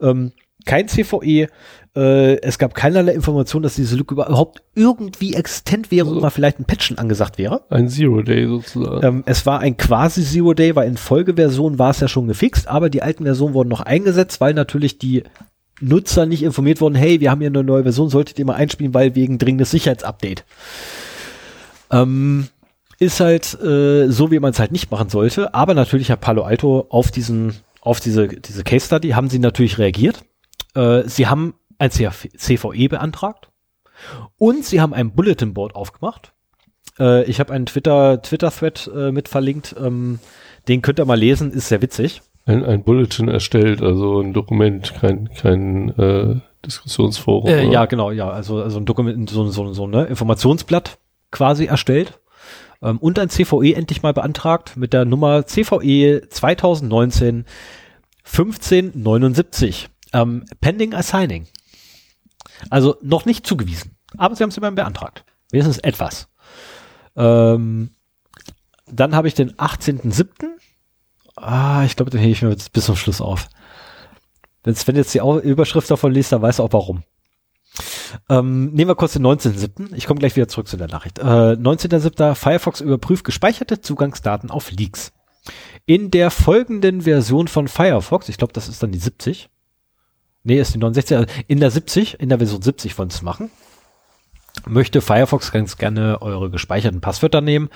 [0.00, 0.32] ähm,
[0.66, 1.48] kein CVE,
[1.96, 6.30] äh, es gab keinerlei Information, dass diese Lücke überhaupt irgendwie existent wäre also, und mal
[6.30, 7.62] vielleicht ein Patchen angesagt wäre.
[7.70, 9.06] Ein Zero-Day sozusagen.
[9.06, 12.90] Ähm, es war ein quasi Zero-Day, weil in Folgeversion war es ja schon gefixt, aber
[12.90, 15.24] die alten Versionen wurden noch eingesetzt, weil natürlich die
[15.80, 18.92] Nutzer nicht informiert wurden, hey, wir haben hier eine neue Version, solltet ihr mal einspielen,
[18.92, 20.44] weil wegen dringendes Sicherheitsupdate.
[21.90, 22.48] Ähm,
[23.00, 25.54] ist halt äh, so, wie man es halt nicht machen sollte.
[25.54, 29.78] Aber natürlich hat Palo Alto auf diesen, auf diese, diese Case Study haben sie natürlich
[29.78, 30.22] reagiert.
[30.74, 33.48] Äh, sie haben ein CVE beantragt
[34.36, 36.34] und sie haben ein Bulletin Board aufgemacht.
[36.98, 39.74] Äh, ich habe einen Twitter Twitter Thread äh, mit verlinkt.
[39.82, 40.18] Ähm,
[40.68, 42.20] den könnt ihr mal lesen, ist sehr witzig.
[42.44, 46.36] Ein, ein Bulletin erstellt, also ein Dokument, kein kein äh,
[46.66, 47.48] Diskussionsforum.
[47.48, 50.98] Äh, ja, genau, ja, also also ein Dokument, so so so ne Informationsblatt
[51.30, 52.20] quasi erstellt
[52.82, 57.44] ähm, und ein CVE endlich mal beantragt mit der Nummer CVE 2019
[58.24, 59.88] 1579.
[60.12, 61.46] Ähm, pending assigning.
[62.68, 63.96] Also noch nicht zugewiesen.
[64.16, 65.24] Aber sie haben es immerhin beantragt.
[65.50, 66.28] Wenigstens etwas.
[67.16, 67.90] Ähm,
[68.86, 70.48] dann habe ich den 18.07.
[71.36, 73.48] Ah, ich glaube, den hebe ich mir bis zum Schluss auf.
[74.62, 77.02] Wenn jetzt die Überschrift davon liest, dann weiß er auch warum.
[78.28, 79.94] Ähm, nehmen wir kurz den 19.07.
[79.94, 81.18] Ich komme gleich wieder zurück zu der Nachricht.
[81.18, 82.34] Äh, 19.07.
[82.34, 85.12] Firefox überprüft gespeicherte Zugangsdaten auf Leaks.
[85.86, 89.48] In der folgenden Version von Firefox, ich glaube, das ist dann die 70.
[90.42, 91.16] Nee, ist die 69.
[91.16, 93.50] Also in der 70, in der Version 70 wollen es machen.
[94.66, 97.70] Möchte Firefox ganz gerne eure gespeicherten Passwörter nehmen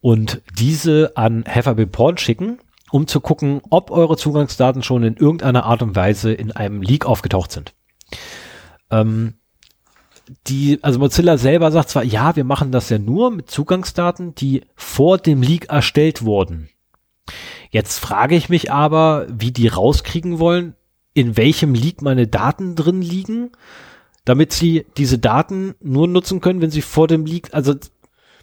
[0.00, 1.44] und diese an
[1.92, 2.58] Porn schicken,
[2.90, 7.06] um zu gucken, ob eure Zugangsdaten schon in irgendeiner Art und Weise in einem Leak
[7.06, 7.74] aufgetaucht sind.
[8.90, 9.34] Ähm,
[10.46, 14.62] die, also Mozilla selber sagt zwar, ja, wir machen das ja nur mit Zugangsdaten, die
[14.74, 16.68] vor dem Leak erstellt wurden.
[17.70, 20.74] Jetzt frage ich mich aber, wie die rauskriegen wollen,
[21.14, 23.50] in welchem Leak meine Daten drin liegen,
[24.24, 27.74] damit sie diese Daten nur nutzen können, wenn sie vor dem Leak, also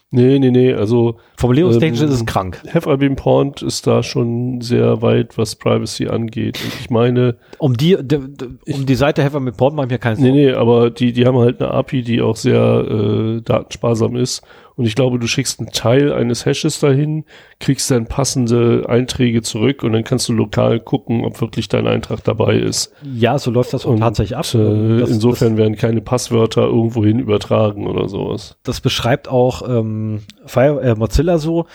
[0.09, 2.61] Nee, nee, nee, also formulierungstechnisch ähm, ist es krank.
[2.73, 6.57] Have I been pawned ist da schon sehr weit, was Privacy angeht.
[6.63, 7.35] Und ich meine.
[7.57, 9.97] Um die, de, de, um ich, die Seite Have I been pawned mache ich mir
[9.97, 10.31] keinen Sorgen.
[10.31, 14.43] Nee, nee, aber die, die haben halt eine API, die auch sehr äh, datensparsam ist
[14.77, 17.25] und ich glaube, du schickst einen Teil eines Hashes dahin,
[17.59, 22.23] kriegst dann passende Einträge zurück und dann kannst du lokal gucken, ob wirklich dein Eintrag
[22.23, 22.93] dabei ist.
[23.03, 24.45] Ja, so läuft das und, tatsächlich ab.
[24.53, 28.57] Äh, das, insofern das, werden keine Passwörter irgendwohin übertragen oder sowas.
[28.61, 31.65] Das beschreibt auch ähm, Fire, äh, Mozilla so.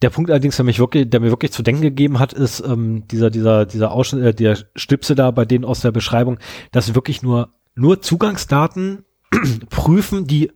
[0.00, 3.08] Der Punkt allerdings, der mich wirklich, der mir wirklich zu denken gegeben hat, ist ähm,
[3.10, 6.38] dieser, dieser, dieser Ausschnitt, äh, der Stipse da bei denen aus der Beschreibung,
[6.70, 9.04] dass wirklich nur, nur Zugangsdaten
[9.68, 10.52] prüfen, die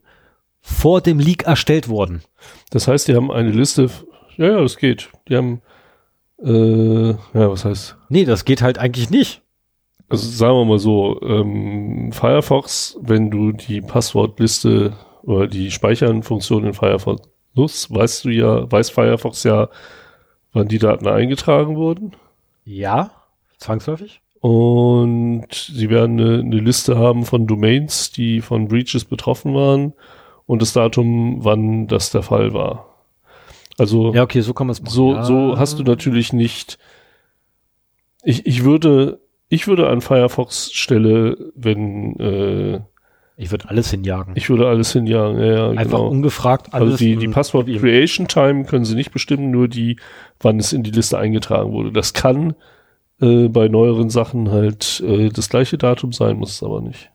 [0.66, 2.22] vor dem Leak erstellt wurden.
[2.70, 3.88] Das heißt, die haben eine Liste,
[4.36, 5.10] ja, ja, das geht.
[5.28, 5.62] Die haben,
[6.43, 7.97] äh, ja, was heißt?
[8.09, 9.43] Nee, das geht halt eigentlich nicht.
[10.09, 16.74] Also sagen wir mal so, ähm, Firefox, wenn du die Passwortliste oder die Speichernfunktion in
[16.74, 17.22] Firefox
[17.55, 19.68] nutzt, weißt du ja, weiß Firefox ja,
[20.52, 22.16] wann die Daten eingetragen wurden.
[22.64, 23.12] Ja,
[23.59, 24.20] zwangsläufig.
[24.40, 29.93] Und sie werden eine, eine Liste haben von Domains, die von Breaches betroffen waren
[30.47, 32.86] und das Datum, wann das der Fall war.
[33.78, 35.24] Also ja, okay, so kann man es So, ja.
[35.24, 36.78] so hast du natürlich nicht.
[38.23, 42.81] Ich, ich würde, ich würde an Firefox Stelle, wenn äh,
[43.39, 44.35] ich würde alles hinjagen.
[44.35, 46.09] Ich würde alles hinjagen, ja, ja Einfach genau.
[46.09, 46.93] ungefragt alles.
[46.93, 49.98] Also die, die Passwort Creation Time können sie nicht bestimmen, nur die,
[50.40, 51.93] wann es in die Liste eingetragen wurde.
[51.93, 52.55] Das kann
[53.20, 57.10] äh, bei neueren Sachen halt äh, das gleiche Datum sein, muss es aber nicht.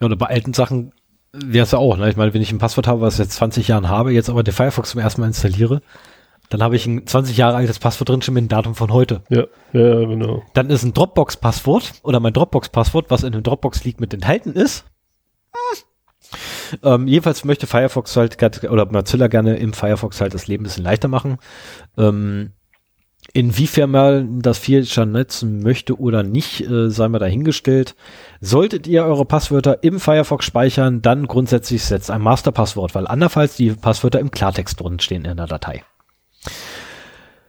[0.00, 0.92] Ja, oder bei alten Sachen
[1.32, 2.10] wäre es ja auch, ne?
[2.10, 4.42] Ich meine, wenn ich ein Passwort habe, was ich jetzt 20 Jahren habe, jetzt aber
[4.42, 5.82] der Firefox zum ersten Mal installiere,
[6.50, 9.22] dann habe ich ein 20 Jahre altes Passwort drin schon mit dem Datum von heute.
[9.30, 10.42] Ja, ja, genau.
[10.52, 14.84] Dann ist ein Dropbox-Passwort oder mein Dropbox-Passwort, was in dem Dropbox liegt, mit enthalten ist.
[16.82, 20.84] Ähm, jedenfalls möchte Firefox halt oder Mozilla gerne im Firefox halt das Leben ein bisschen
[20.84, 21.38] leichter machen.
[21.98, 22.52] Ähm,
[23.34, 27.94] Inwiefern man das Feature nutzen möchte oder nicht, äh, sei mal dahingestellt.
[28.42, 33.70] Solltet ihr eure Passwörter im Firefox speichern, dann grundsätzlich setzt ein Masterpasswort, weil andernfalls die
[33.70, 35.82] Passwörter im Klartext drin stehen in der Datei.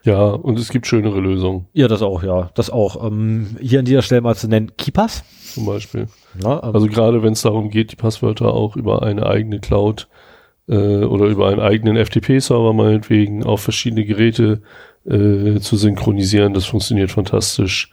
[0.04, 1.68] Ja, und es gibt schönere Lösungen.
[1.74, 2.50] Ja, das auch, ja.
[2.56, 3.06] Das auch.
[3.06, 5.24] Ähm, hier an dieser Stelle mal zu nennen, Keepass.
[5.54, 6.08] Zum Beispiel.
[6.42, 10.08] Ja, ähm, also gerade wenn es darum geht, die Passwörter auch über eine eigene Cloud
[10.10, 10.33] äh,
[10.68, 14.62] oder über einen eigenen FTP-Server meinetwegen auf verschiedene Geräte
[15.06, 16.54] äh, zu synchronisieren.
[16.54, 17.92] Das funktioniert fantastisch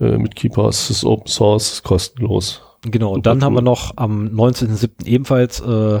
[0.00, 0.88] äh, mit Keepers.
[0.88, 2.62] Das ist Open Source, ist kostenlos.
[2.82, 5.04] Genau, und dann haben wir noch am 19.07.
[5.06, 6.00] ebenfalls äh,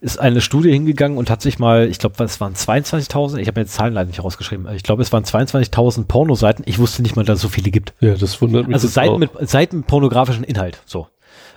[0.00, 3.60] ist eine Studie hingegangen und hat sich mal, ich glaube, es waren 22.000, ich habe
[3.60, 6.64] mir jetzt Zahlen leider nicht rausgeschrieben, ich glaube, es waren 22.000 Pornoseiten.
[6.66, 7.94] Ich wusste nicht mal, dass es so viele gibt.
[8.00, 8.74] Ja, das wundert mich.
[8.74, 9.18] Also Seiten auch.
[9.18, 11.06] mit, Seiten mit pornografischen Inhalt, so.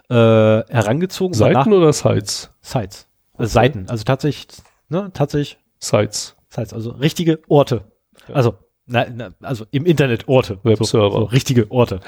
[0.07, 1.33] Äh, herangezogen.
[1.33, 2.51] Seiten oder Sites?
[2.61, 3.08] Sites.
[3.39, 4.47] Also Seiten, also tatsächlich,
[4.89, 5.57] ne, tatsächlich.
[5.79, 6.35] Sites.
[6.49, 7.85] Sites, also richtige Orte.
[8.33, 8.55] Also,
[8.85, 10.59] na, na, also im Internet Orte.
[10.63, 11.11] Webserver.
[11.11, 12.01] So, so richtige Orte.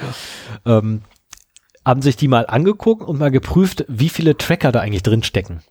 [0.66, 1.02] Ähm,
[1.86, 5.62] haben sich die mal angeguckt und mal geprüft, wie viele Tracker da eigentlich drin stecken.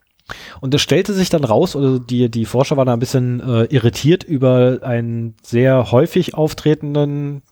[0.61, 3.65] Und es stellte sich dann raus, oder die, die Forscher waren da ein bisschen äh,
[3.65, 7.43] irritiert über einen sehr häufig auftretenden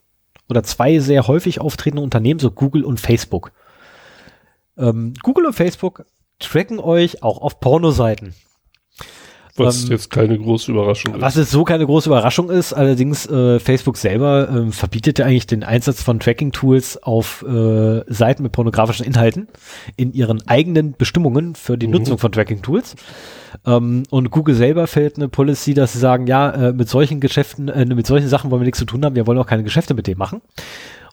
[0.47, 3.51] oder zwei sehr häufig auftretende Unternehmen, so Google und Facebook.
[4.77, 6.05] Ähm, Google und Facebook
[6.39, 8.33] tracken euch auch auf Pornoseiten.
[9.59, 11.21] Was ähm, jetzt keine große Überraschung ist.
[11.21, 15.47] Was jetzt so keine große Überraschung ist, allerdings äh, Facebook selber äh, verbietet ja eigentlich
[15.47, 19.47] den Einsatz von Tracking-Tools auf äh, Seiten mit pornografischen Inhalten
[19.97, 21.93] in ihren eigenen Bestimmungen für die mhm.
[21.93, 22.95] Nutzung von Tracking-Tools.
[23.65, 27.67] Ähm, und Google selber fällt eine Policy, dass sie sagen, ja, äh, mit solchen Geschäften,
[27.67, 29.93] äh, mit solchen Sachen wollen wir nichts zu tun haben, wir wollen auch keine Geschäfte
[29.93, 30.41] mit dem machen.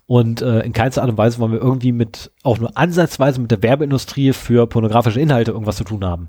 [0.07, 3.51] Und äh, in keinster Art und Weise wollen wir irgendwie mit, auch nur ansatzweise mit
[3.51, 6.29] der Werbeindustrie für pornografische Inhalte irgendwas zu tun haben.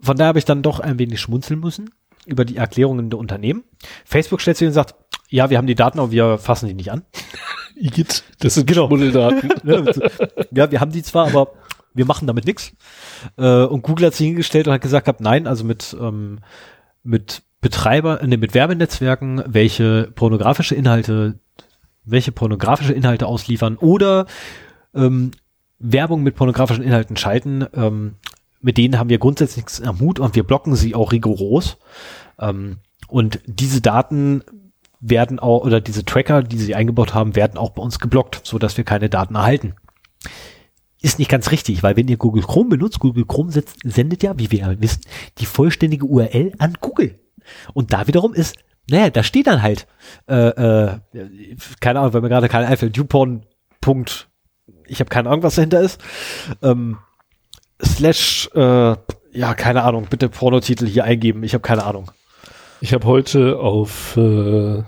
[0.00, 1.90] Von daher habe ich dann doch ein wenig schmunzeln müssen
[2.24, 3.64] über die Erklärungen der Unternehmen.
[4.04, 4.94] Facebook stellt sich und sagt,
[5.28, 7.02] ja, wir haben die Daten, aber wir fassen die nicht an.
[7.76, 8.86] Igitt, das sind genau.
[8.86, 9.50] Schmuddeldaten.
[10.50, 11.52] ja, wir haben die zwar, aber
[11.92, 12.72] wir machen damit nichts.
[13.36, 16.40] Äh, und Google hat sich hingestellt und hat gesagt gehabt, nein, also mit, ähm,
[17.02, 21.38] mit Betreiber, äh, nee, mit Werbenetzwerken, welche pornografische Inhalte,
[22.06, 24.26] welche pornografische Inhalte ausliefern oder
[24.94, 25.32] ähm,
[25.78, 28.14] Werbung mit pornografischen Inhalten schalten, ähm,
[28.62, 31.76] mit denen haben wir grundsätzlich nichts am Hut und wir blocken sie auch rigoros.
[32.38, 32.78] Ähm,
[33.08, 34.42] und diese Daten
[35.00, 38.58] werden auch, oder diese Tracker, die sie eingebaut haben, werden auch bei uns geblockt, so
[38.58, 39.74] dass wir keine Daten erhalten.
[41.02, 43.52] Ist nicht ganz richtig, weil wenn ihr Google Chrome benutzt, Google Chrome
[43.84, 45.02] sendet ja, wie wir ja wissen,
[45.38, 47.18] die vollständige URL an Google.
[47.74, 48.56] Und da wiederum ist,
[48.88, 49.86] naja, da steht dann halt,
[50.28, 50.98] äh, äh,
[51.80, 53.44] keine Ahnung, weil mir gerade kein einfällt, YouPorn.
[53.80, 54.28] Punkt,
[54.86, 56.00] ich habe keine Ahnung, was dahinter ist.
[56.62, 56.98] Ähm,
[57.84, 58.96] slash, äh,
[59.32, 62.10] ja, keine Ahnung, bitte Pornotitel hier eingeben, ich habe keine Ahnung.
[62.80, 64.82] Ich habe heute auf äh,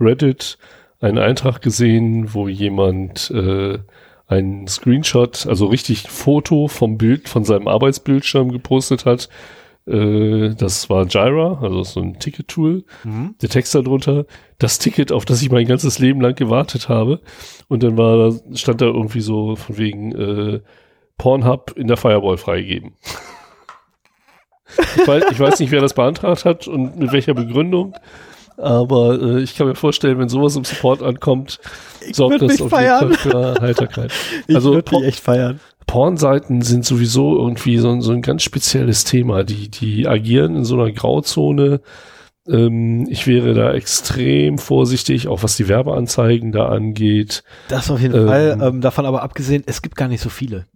[0.00, 0.58] Reddit
[1.00, 3.78] einen Eintrag gesehen, wo jemand äh,
[4.26, 9.28] einen Screenshot, also richtig Foto vom Bild von seinem Arbeitsbildschirm gepostet hat.
[9.88, 12.84] Äh, das war Jira, also so ein Ticket-Tool.
[13.04, 13.34] Mhm.
[13.40, 14.26] Der Text darunter,
[14.58, 17.20] das Ticket, auf das ich mein ganzes Leben lang gewartet habe.
[17.68, 20.60] Und dann war, stand da irgendwie so von wegen äh,
[21.16, 22.92] Pornhub in der Firewall freigegeben.
[24.96, 27.94] ich, weiß, ich weiß nicht, wer das beantragt hat und mit welcher Begründung.
[28.58, 31.60] Aber äh, ich kann mir vorstellen, wenn sowas im Support ankommt,
[32.06, 34.12] ich sorgt das auf jeden Fall für Heiterkeit.
[34.48, 35.60] Ich also würde echt feiern.
[35.88, 39.42] Pornseiten sind sowieso irgendwie so, so ein ganz spezielles Thema.
[39.42, 41.80] Die, die agieren in so einer Grauzone.
[42.46, 47.42] Ähm, ich wäre da extrem vorsichtig, auch was die Werbeanzeigen da angeht.
[47.68, 48.58] Das auf jeden ähm, Fall.
[48.60, 50.66] Ähm, davon aber abgesehen, es gibt gar nicht so viele.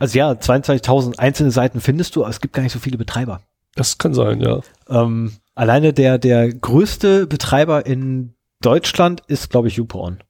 [0.00, 3.42] Also ja, 22.000 einzelne Seiten findest du, aber es gibt gar nicht so viele Betreiber.
[3.74, 4.60] Das kann sein, ja.
[4.88, 10.22] Ähm, alleine der, der größte Betreiber in Deutschland ist, glaube ich, YouPorn.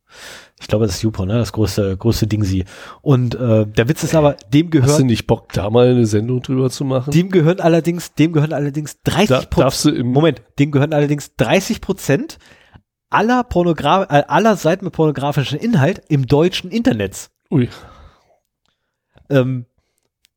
[0.62, 1.38] Ich glaube, das ist YouPorn, ne?
[1.38, 2.64] das größte, größte Ding sie.
[3.02, 4.90] Und äh, der Witz ist aber, dem gehört.
[4.90, 7.10] Hast du nicht Bock, da mal eine Sendung drüber zu machen?
[7.10, 10.04] Dem gehören allerdings, dem gehören allerdings 30 Prozent.
[10.04, 12.38] Moment, dem gehören allerdings 30 Prozent
[13.10, 17.30] aller Pornograf äh, aller Seiten mit pornografischem Inhalt im deutschen Internet.
[17.50, 17.68] Ui.
[19.28, 19.66] Ähm,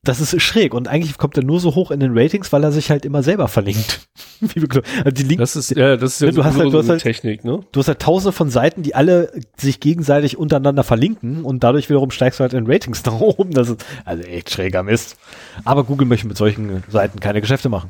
[0.08, 2.72] das ist schräg und eigentlich kommt er nur so hoch in den Ratings, weil er
[2.72, 4.08] sich halt immer selber verlinkt.
[4.42, 6.90] also die Links, das ist ja, das ist ja ne, du hast halt, du hast
[6.90, 7.62] halt, Technik, ne?
[7.72, 12.12] Du hast halt tausende von Seiten, die alle sich gegenseitig untereinander verlinken und dadurch wiederum
[12.12, 13.52] steigst du halt in Ratings nach oben.
[13.52, 15.18] Das ist also echt schräger Mist.
[15.64, 17.90] Aber Google möchte mit solchen Seiten keine Geschäfte machen.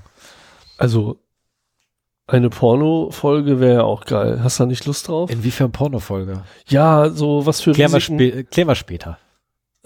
[0.77, 1.19] Also
[2.27, 4.39] eine Porno-Folge wäre ja auch geil.
[4.43, 5.29] Hast du da nicht Lust drauf?
[5.29, 6.43] Inwiefern Porno-Folge?
[6.67, 9.19] Ja, so was für Klären wir, spä klären wir später.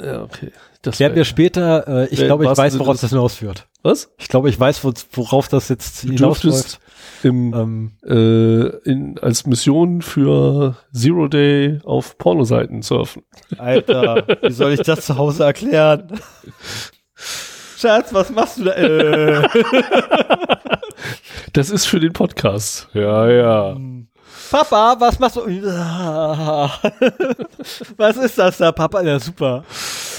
[0.02, 0.52] Ja, okay.
[0.82, 1.88] Das klären wir später.
[1.88, 3.68] Äh, ich glaube, ich weiß, worauf das hinausführt.
[3.84, 4.12] Was?
[4.18, 6.80] Ich glaube, ich weiß, worauf das jetzt hinausläuft.
[7.22, 13.24] Im, ähm, äh, in, als Mission für Zero Day auf Pornoseiten surfen.
[13.58, 16.18] Alter, wie soll ich das zu Hause erklären?
[17.78, 18.72] Schatz, was machst du da?
[18.72, 19.48] Äh.
[21.54, 22.90] Das ist für den Podcast.
[22.94, 23.78] Ja, ja.
[24.50, 25.42] Papa, was machst du?
[27.98, 29.02] was ist das da, Papa?
[29.02, 29.64] Ja, super.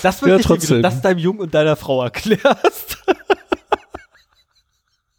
[0.03, 0.79] Das wird ja, trotzdem.
[0.79, 2.99] Wie du das deinem Jungen und deiner Frau erklärst.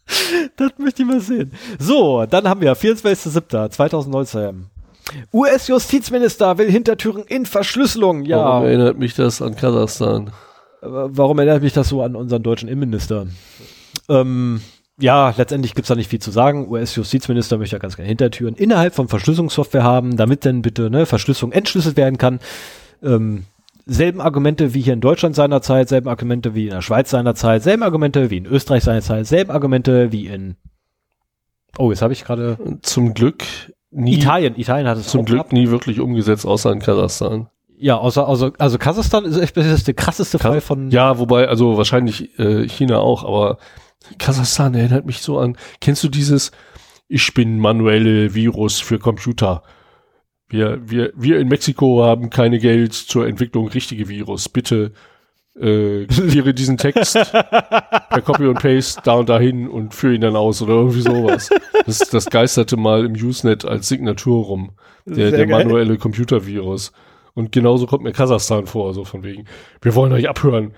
[0.56, 1.52] das möchte ich mal sehen.
[1.78, 4.64] So, dann haben wir 24.07.2019.
[5.32, 8.24] US-Justizminister will Hintertüren in Verschlüsselung.
[8.24, 8.38] Ja.
[8.38, 10.30] Warum erinnert mich das an Kasachstan?
[10.80, 13.26] Warum erinnert mich das so an unseren deutschen Innenminister?
[14.08, 14.62] Ähm,
[15.00, 16.68] ja, letztendlich gibt's da nicht viel zu sagen.
[16.68, 21.52] US-Justizminister möchte ja ganz gerne Hintertüren innerhalb von Verschlüsselungssoftware haben, damit dann bitte ne, Verschlüsselung
[21.52, 22.40] entschlüsselt werden kann.
[23.02, 23.44] Ähm,
[23.86, 27.82] selben Argumente wie hier in Deutschland seinerzeit, selben Argumente wie in der Schweiz seinerzeit, selben
[27.82, 30.56] Argumente wie in Österreich seinerzeit, selben Argumente wie in
[31.78, 33.44] Oh, jetzt habe ich gerade zum Glück
[33.90, 35.52] nie Italien, Italien hat es zum Glück gehabt.
[35.52, 37.48] nie wirklich umgesetzt, außer in Kasachstan.
[37.78, 41.18] Ja, außer also also Kasachstan ist echt das ist der krasseste Kas Fall von Ja,
[41.18, 43.58] wobei also wahrscheinlich äh, China auch, aber
[44.18, 45.56] Kasachstan erinnert mich so an.
[45.80, 46.52] Kennst du dieses
[47.08, 49.62] Ich bin manuelle Virus für Computer?
[50.48, 54.48] Wir, wir, wir in Mexiko haben keine Geld zur Entwicklung richtige Virus.
[54.48, 54.92] Bitte
[55.58, 60.36] äh, kopiere diesen Text per Copy und Paste da und dahin und führe ihn dann
[60.36, 61.50] aus oder irgendwie sowas.
[61.86, 64.72] Das, das geisterte mal im Usenet als Signatur rum.
[65.04, 66.92] Der, der manuelle Computervirus.
[67.34, 69.46] Und genauso kommt mir Kasachstan vor, so von wegen.
[69.80, 70.74] Wir wollen euch abhören.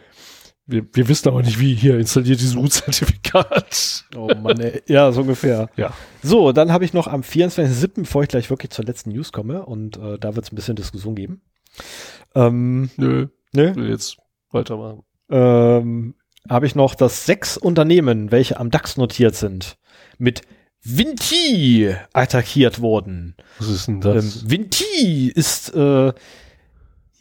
[0.67, 4.05] Wir, wir wissen aber nicht, wie hier installiert dieses Root-Zertifikat.
[4.17, 4.83] Oh Mann, ey.
[4.87, 5.69] ja, so ungefähr.
[5.77, 5.93] Ja.
[6.23, 9.67] So, dann habe ich noch am 24.07., bevor ich gleich wirklich zur letzten News komme,
[9.67, 11.43] und äh, da wird es ein bisschen Diskussion geben.
[12.35, 13.29] Ähm, Nö.
[13.53, 13.75] Nö.
[13.75, 14.17] Will jetzt
[14.51, 15.03] weitermachen.
[15.31, 16.15] Ähm,
[16.49, 19.77] habe ich noch, dass sechs Unternehmen, welche am DAX notiert sind,
[20.19, 20.43] mit
[20.83, 23.37] Vinti attackiert wurden.
[23.59, 24.43] Was ist denn das?
[24.43, 26.13] Ähm, Vinti ist äh,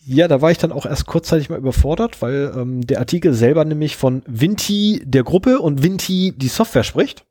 [0.06, 3.64] Ja, da war ich dann auch erst kurzzeitig mal überfordert, weil ähm, der Artikel selber
[3.64, 7.26] nämlich von Vinti der Gruppe und Vinti die Software spricht.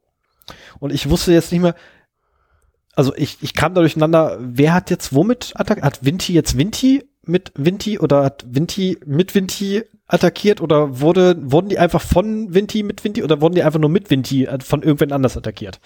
[0.79, 1.75] Und ich wusste jetzt nicht mehr,
[2.95, 5.85] also ich, ich kam da durcheinander, wer hat jetzt womit attackiert?
[5.85, 11.69] Hat Vinti jetzt Vinti mit Vinti oder hat Vinti mit Vinti attackiert oder wurde, wurden
[11.69, 14.83] die einfach von Vinti mit Vinti oder wurden die einfach nur mit Vinti äh, von
[14.83, 15.81] irgendwen anders attackiert?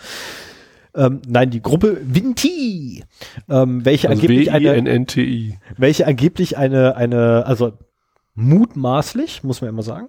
[0.97, 3.05] Ähm, nein, die Gruppe Vinti,
[3.49, 4.75] ähm, welche Also angeblich eine,
[5.77, 7.73] welche angeblich eine, eine, also
[8.35, 10.09] mutmaßlich, muss man immer sagen,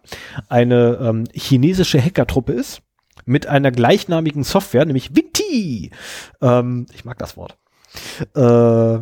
[0.50, 2.82] eine ähm, chinesische Hackertruppe ist
[3.26, 5.92] mit einer gleichnamigen Software, nämlich Vinti.
[6.42, 7.58] Ähm, ich mag das Wort.
[8.36, 9.00] Äh,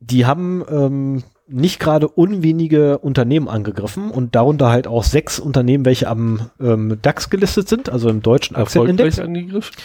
[0.00, 6.08] die haben ähm, nicht gerade unwenige Unternehmen angegriffen und darunter halt auch sechs Unternehmen, welche
[6.08, 9.18] am ähm, DAX gelistet sind, also im deutschen Aktienindex.
[9.18, 9.76] Erfolgreich angegriffen?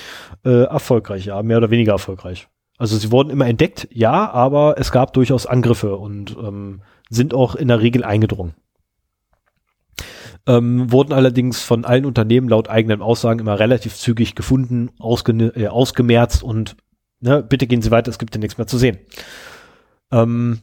[0.46, 2.48] Äh, erfolgreich, ja, mehr oder weniger erfolgreich.
[2.78, 7.56] Also sie wurden immer entdeckt, ja, aber es gab durchaus Angriffe und ähm, sind auch
[7.56, 8.54] in der Regel eingedrungen.
[10.46, 15.68] Ähm, wurden allerdings von allen Unternehmen laut eigenen Aussagen immer relativ zügig gefunden, ausge äh,
[15.68, 16.78] ausgemerzt und
[17.20, 19.00] ne, bitte gehen Sie weiter, es gibt ja nichts mehr zu sehen.
[20.12, 20.62] Ähm,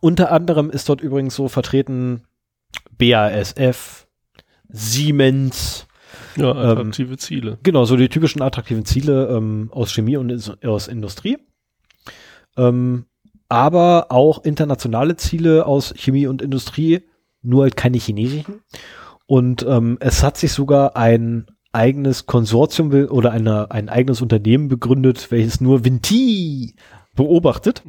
[0.00, 2.22] unter anderem ist dort übrigens so vertreten
[2.98, 4.06] BASF,
[4.68, 5.86] Siemens,
[6.36, 7.58] Ja, Ähm, attraktive Ziele.
[7.62, 11.38] Genau, so die typischen attraktiven Ziele ähm, aus Chemie und is- aus Industrie.
[12.56, 13.06] Ähm,
[13.48, 17.02] aber auch internationale Ziele aus Chemie und Industrie,
[17.42, 18.60] nur halt keine chinesischen.
[19.26, 25.30] Und ähm, es hat sich sogar ein eigenes Konsortium oder eine, ein eigenes Unternehmen begründet,
[25.30, 26.74] welches nur Vinti
[27.14, 27.82] beobachtet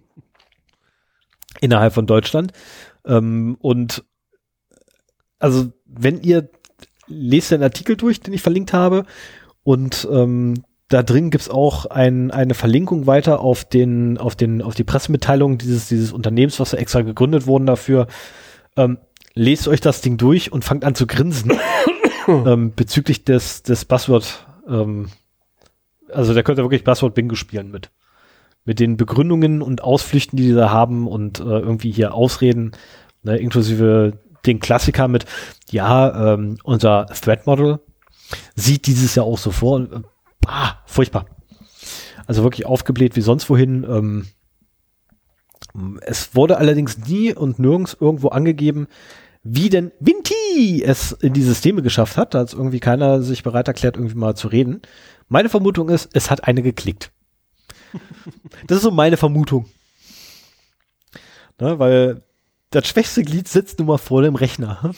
[1.62, 2.52] innerhalb von Deutschland.
[3.06, 4.04] Ähm, und
[5.40, 6.50] also wenn ihr
[7.12, 9.06] lest den Artikel durch, den ich verlinkt habe.
[9.64, 14.76] Und ähm, da drin gibt's auch ein, eine Verlinkung weiter auf den, auf den, auf
[14.76, 18.08] die Pressemitteilung dieses, dieses Unternehmens, was da extra gegründet wurden dafür.
[18.76, 18.98] Ähm,
[19.34, 21.54] lest euch das Ding durch und fangt an zu grinsen
[22.28, 24.48] ähm, bezüglich des, des Buzzword.
[24.68, 25.10] Ähm,
[26.12, 27.92] also da könnt ihr wirklich Buzzword Bingo spielen mit.
[28.66, 32.72] Mit den Begründungen und Ausflüchten, die die da haben und äh, irgendwie hier Ausreden,
[33.24, 35.26] ne, inklusive den Klassiker mit,
[35.70, 37.80] ja, ähm, unser Threat Model
[38.56, 39.76] sieht dieses Jahr auch so vor.
[39.76, 40.02] Und, äh,
[40.48, 41.26] ah, furchtbar.
[42.28, 43.84] Also wirklich aufgebläht wie sonst wohin.
[43.84, 44.28] Ähm,
[46.02, 48.88] es wurde allerdings nie und nirgends irgendwo angegeben,
[49.44, 52.34] wie denn Vinti es in die Systeme geschafft hat.
[52.34, 54.82] Da hat irgendwie keiner sich bereit erklärt, irgendwie mal zu reden.
[55.30, 57.12] Meine Vermutung ist, es hat eine geklickt.
[58.68, 59.66] Das ist so meine Vermutung.
[61.60, 62.22] Ne, weil
[62.70, 64.94] das schwächste Glied sitzt nun mal vor dem Rechner.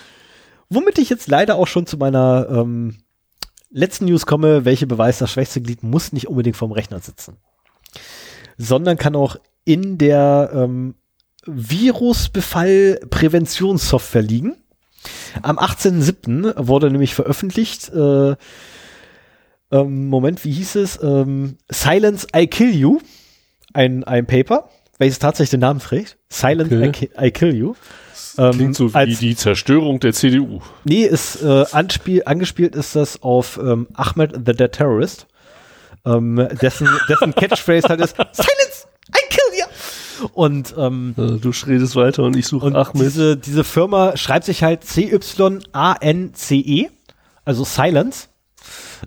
[0.68, 2.98] Womit ich jetzt leider auch schon zu meiner ähm,
[3.70, 7.36] letzten News komme, welche beweist, das schwächste Glied muss nicht unbedingt vorm Rechner sitzen.
[8.56, 10.94] Sondern kann auch in der ähm,
[11.46, 14.56] Virusbefall-Präventionssoftware liegen.
[15.42, 16.66] Am 18.07.
[16.66, 18.36] wurde nämlich veröffentlicht, äh,
[19.70, 20.98] ähm, Moment, wie hieß es?
[21.02, 22.98] Ähm, Silence I Kill You.
[23.74, 24.68] Ein, ein Paper,
[24.98, 26.16] welches tatsächlich den Namen trägt.
[26.30, 26.88] Silence Okay.
[26.88, 27.74] I, ki I Kill You.
[28.38, 30.60] Ähm, Klingt so wie als- die Zerstörung der CDU.
[30.84, 35.26] Nee, ist äh, anspiel, angespielt ist das auf ähm, Ahmed the Dead Terrorist,
[36.04, 39.64] ähm, dessen, dessen Catchphrase halt ist Silence, I kill you.
[40.34, 42.94] Und ähm, Äh, Du redest weiter und ich suche Ahmed.
[43.06, 45.18] diese, diese Firma schreibt sich halt C-Y-A-N-C-E,
[47.44, 48.28] also Silence.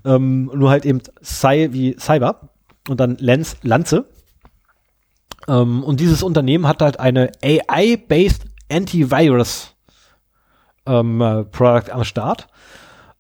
[0.06, 2.50] Ähm, nur halt eben Cy wie Cyber
[2.88, 4.06] und dann Lens, Lanze.
[5.48, 9.76] Ähm, und dieses Unternehmen hat halt eine AI-based Antivirus
[10.86, 12.48] ähm, äh, Product am Start.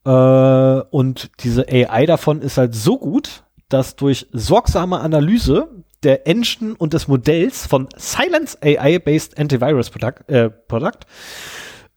[0.05, 5.69] Äh, und diese AI davon ist halt so gut, dass durch sorgsame Analyse
[6.03, 10.99] der Engine und des Modells von Silence AI-based Antivirus Product, äh, Product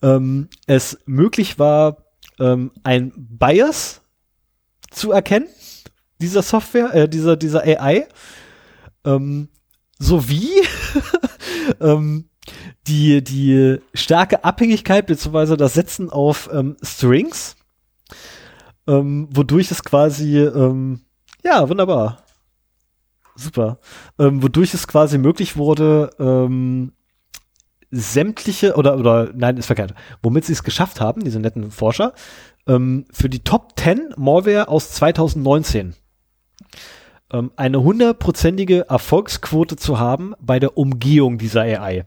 [0.03, 1.99] ähm, es möglich war,
[2.41, 4.02] ähm, ein Bias
[4.93, 5.49] zu erkennen,
[6.21, 8.07] dieser Software, äh, dieser, dieser AI,
[9.05, 9.49] ähm,
[9.99, 10.51] sowie
[11.81, 12.29] ähm,
[12.87, 17.57] die, die starke Abhängigkeit beziehungsweise das Setzen auf ähm, Strings,
[18.87, 21.03] ähm, wodurch es quasi, ähm,
[21.45, 22.23] ja, wunderbar.
[23.35, 23.79] Super.
[24.19, 26.93] Ähm, wodurch es quasi möglich wurde, ähm,
[27.91, 29.95] sämtliche oder oder nein, ist verkehrt.
[30.23, 32.15] Womit sie es geschafft haben, diese netten Forscher,
[32.67, 35.95] ähm, für die Top 10 Malware aus 2019
[37.33, 42.05] ähm, eine hundertprozentige Erfolgsquote zu haben bei der Umgehung dieser AI.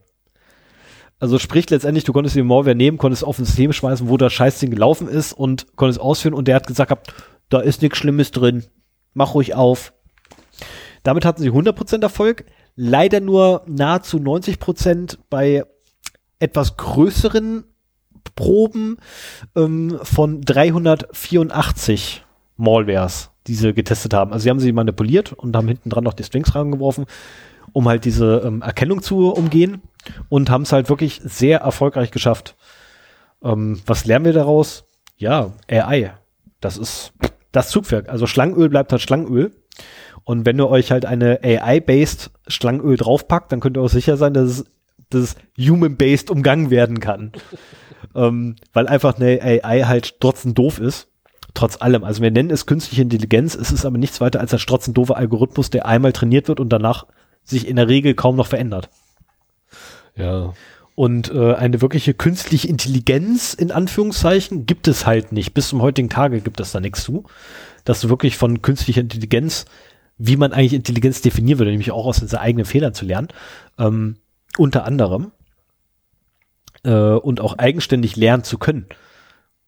[1.20, 4.34] Also sprich letztendlich, du konntest den Malware nehmen, konntest auf ein System schmeißen, wo das
[4.34, 7.14] Scheißding gelaufen ist und konntest ausführen und der hat gesagt,
[7.50, 8.66] da ist nichts Schlimmes drin,
[9.14, 9.94] mach ruhig auf.
[11.04, 12.46] Damit hatten sie 100% Erfolg.
[12.76, 15.64] leider nur nahezu 90 Prozent bei
[16.40, 17.64] etwas größeren
[18.36, 18.98] Proben
[19.56, 22.24] ähm, von 384
[22.58, 24.32] Malwares, die sie getestet haben.
[24.34, 27.06] Also sie haben sie manipuliert und haben hinten dran noch die Strings rangeworfen,
[27.74, 29.82] um halt diese ähm, Erkennung zu umgehen
[30.30, 32.56] und haben es halt wirklich sehr erfolgreich geschafft.
[33.44, 34.86] Ähm, was lernen wir daraus?
[35.18, 36.14] Ja, AI.
[36.60, 37.14] Das ist
[37.52, 38.10] das Zugwerk.
[38.10, 39.52] Also Schlangenöl bleibt halt Schlangenöl.
[40.24, 44.34] Und wenn ihr euch halt eine AI-based Schlangenöl draufpackt, dann könnt ihr auch sicher sein,
[44.34, 44.66] dass es,
[45.10, 47.32] dass es human-based umgangen werden kann.
[48.14, 51.08] Ähm, weil einfach eine AI halt trotzdem doof ist.
[51.54, 52.04] Trotz allem.
[52.04, 53.56] Also wir nennen es künstliche Intelligenz.
[53.56, 56.70] Es ist aber nichts weiter als ein strotzen doofer Algorithmus, der einmal trainiert wird und
[56.70, 57.06] danach
[57.44, 58.90] sich in der Regel kaum noch verändert.
[60.16, 60.54] Ja.
[60.96, 65.54] Und äh, eine wirkliche künstliche Intelligenz in Anführungszeichen gibt es halt nicht.
[65.54, 67.26] Bis zum heutigen Tage gibt es da nichts zu.
[67.84, 69.66] Dass du wirklich von künstlicher Intelligenz,
[70.18, 73.28] wie man eigentlich Intelligenz definieren würde, nämlich auch aus seinen eigenen Fehlern zu lernen,
[73.78, 74.18] ähm,
[74.58, 75.32] unter anderem
[76.86, 78.86] äh, und auch eigenständig lernen zu können.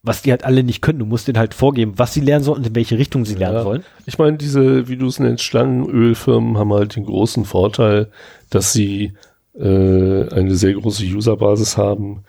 [0.03, 0.99] Was die halt alle nicht können.
[0.99, 3.57] Du musst denen halt vorgeben, was sie lernen sollen und in welche Richtung sie lernen
[3.57, 3.63] Ja.
[3.63, 3.83] sollen.
[4.05, 8.07] Ich meine, diese, wie du es nennst, Schlangenölfirmen haben halt den großen Vorteil,
[8.49, 9.13] dass sie
[9.59, 12.23] äh, eine sehr große Userbasis haben,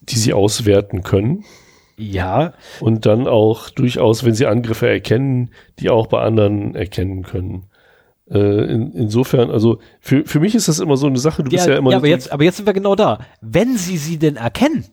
[0.00, 1.44] die sie auswerten können
[1.96, 7.64] Ja, und dann auch durchaus, wenn sie Angriffe erkennen, die auch bei anderen erkennen können.
[8.30, 11.66] Äh, in, insofern, also für, für mich ist das immer so eine Sache, du bist
[11.66, 13.18] ja, ja, immer ja aber, jetzt, aber jetzt sind wir genau da.
[13.40, 14.84] Wenn sie sie denn erkennen.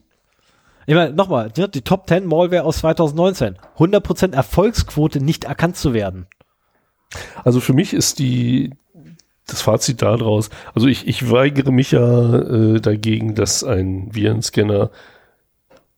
[0.86, 3.56] Ich meine, nochmal, die Top 10 Malware aus 2019.
[3.78, 6.26] 100% Erfolgsquote nicht erkannt zu werden.
[7.44, 8.70] Also für mich ist die
[9.46, 14.90] das Fazit daraus, also ich, ich weigere mich ja äh, dagegen, dass ein Virenscanner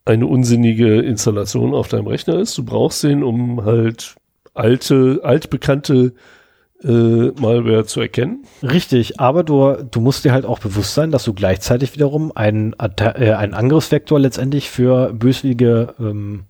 [0.06, 2.56] eine unsinnige Installation auf deinem Rechner ist.
[2.56, 4.16] Du brauchst den, um halt
[4.54, 6.12] alte, altbekannte äh,
[6.88, 8.44] Malware zu erkennen.
[8.62, 12.74] Richtig, aber du, du musst dir halt auch bewusst sein, dass du gleichzeitig wiederum einen,
[12.78, 16.44] äh, einen Angriffsvektor letztendlich für böswillige ähm,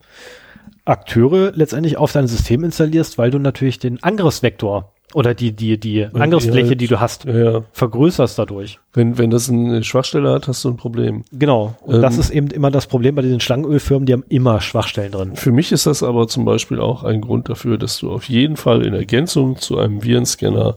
[0.84, 6.04] Akteure letztendlich auf dein System installierst, weil du natürlich den Angriffsvektor oder die, die, die
[6.06, 8.78] Angriffsfläche, halt- die du hast, Ja, vergrößerst dadurch.
[8.92, 11.24] Wenn, wenn das eine Schwachstelle hat, hast du ein Problem.
[11.32, 11.74] Genau.
[11.82, 15.12] Und das Ähm, ist eben immer das Problem bei diesen Schlangenölfirmen, die haben immer Schwachstellen
[15.12, 15.36] drin.
[15.36, 18.56] Für mich ist das aber zum Beispiel auch ein Grund dafür, dass du auf jeden
[18.56, 20.76] Fall in Ergänzung zu einem Virenscanner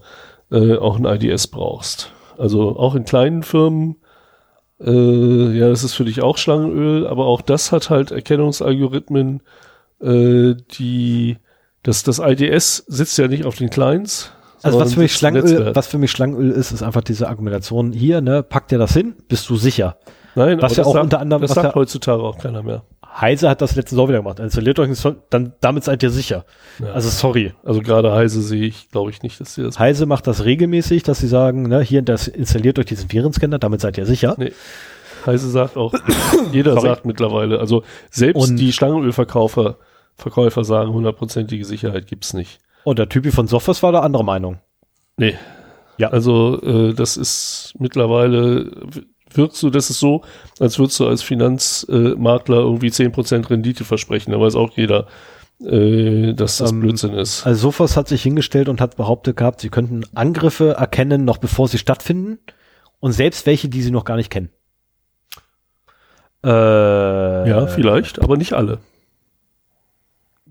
[0.51, 2.11] äh, auch ein IDS brauchst.
[2.37, 3.95] Also auch in kleinen Firmen,
[4.79, 9.41] äh, ja, das ist für dich auch Schlangenöl, aber auch das hat halt Erkennungsalgorithmen,
[10.01, 11.37] äh, die
[11.85, 14.31] das, das IDS sitzt ja nicht auf den Clients.
[14.63, 18.21] Also was für mich Schlangenöl, was für mich Schlangenöl ist, ist einfach diese Argumentation hier,
[18.21, 19.97] ne, pack dir das hin, bist du sicher.
[20.33, 22.83] Nein, was ja auch sagt, unter anderem- das was sagt ja- heutzutage auch keiner mehr.
[23.21, 24.39] Heise hat das letztens auch wieder gemacht.
[24.39, 26.43] Installiert euch ein Sol- dann damit seid ihr sicher.
[26.79, 26.91] Ja.
[26.93, 27.53] Also sorry.
[27.63, 31.03] Also gerade Heise sehe ich, glaube ich nicht, dass sie das Heise macht das regelmäßig,
[31.03, 34.35] dass sie sagen, ne, hier, das installiert euch diesen Virenscanner, damit seid ihr sicher.
[34.37, 34.51] Nee.
[35.25, 35.93] Heise sagt auch,
[36.51, 36.87] jeder Sorry.
[36.89, 39.77] sagt mittlerweile, also selbst Und- die Schlangenölverkäufer
[40.15, 42.59] Verkäufer sagen, hundertprozentige Sicherheit gibt's nicht.
[42.83, 44.59] Und der Typi von Software war da anderer Meinung.
[45.17, 45.35] Nee.
[45.97, 46.09] Ja.
[46.09, 48.71] Also äh, das ist mittlerweile,
[49.33, 50.21] wirkt so, das ist so,
[50.59, 54.31] als würdest du als Finanzmakler irgendwie 10% Rendite versprechen.
[54.31, 55.07] Da weiß auch jeder,
[55.61, 57.45] äh, dass das Ähm, Blödsinn ist.
[57.45, 61.67] Also Sophos hat sich hingestellt und hat behauptet gehabt, sie könnten Angriffe erkennen, noch bevor
[61.67, 62.39] sie stattfinden.
[62.99, 64.49] Und selbst welche, die sie noch gar nicht kennen.
[66.43, 68.79] Äh, ja, vielleicht, aber nicht alle.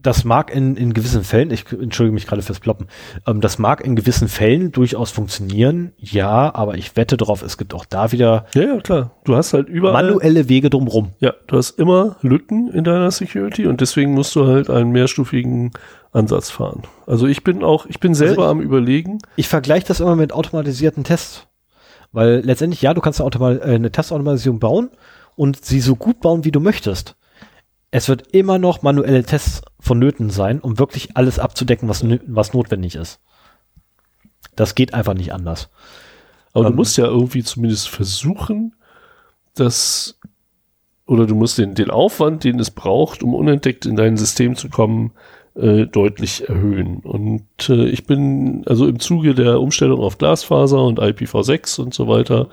[0.05, 2.87] Das mag in, in gewissen Fällen, ich entschuldige mich gerade fürs Ploppen,
[3.27, 7.75] ähm, das mag in gewissen Fällen durchaus funktionieren, ja, aber ich wette darauf, es gibt
[7.75, 9.11] auch da wieder Ja, ja, klar.
[9.25, 10.05] Du hast halt überall.
[10.05, 11.11] manuelle Wege drumrum.
[11.19, 15.73] Ja, du hast immer Lücken in deiner Security und deswegen musst du halt einen mehrstufigen
[16.13, 16.83] Ansatz fahren.
[17.07, 19.19] Also ich bin auch, ich bin selber ich- am überlegen.
[19.37, 21.47] Ich vergleiche das immer mit automatisierten Tests.
[22.13, 24.91] Weil letztendlich, ja, du kannst eine, Automa äh, eine Testautomatisierung bauen
[25.35, 27.17] und sie so gut bauen, wie du möchtest.
[27.97, 32.97] Es wird immer noch manuelle Tests vonnöten sein, um wirklich alles abzudecken, was, was notwendig
[32.97, 33.21] ist.
[34.57, 35.71] Das geht einfach nicht anders.
[36.55, 36.73] Aber Ähm.
[36.73, 38.75] du musst ja irgendwie zumindest versuchen,
[39.55, 40.19] dass,
[41.07, 44.71] oder du musst den, den Aufwand, den es braucht, um unentdeckt in dein System zu
[44.71, 45.13] kommen,
[45.55, 46.97] äh, deutlich erhöhen.
[46.97, 52.09] Und äh, ich bin, also im Zuge der Umstellung auf Glasfaser und IPv6 und so
[52.09, 52.49] weiter,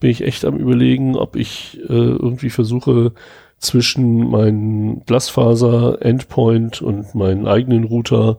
[0.00, 3.12] bin ich echt am überlegen, ob ich äh, irgendwie versuche,
[3.60, 8.38] zwischen meinen Glasfaser-Endpoint und meinen eigenen Router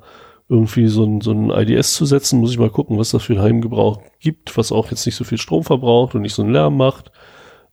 [0.50, 3.34] irgendwie so ein, so ein IDS zu setzen, muss ich mal gucken, was das für
[3.34, 6.52] einen Heimgebrauch gibt, was auch jetzt nicht so viel Strom verbraucht und nicht so einen
[6.52, 7.12] Lärm macht,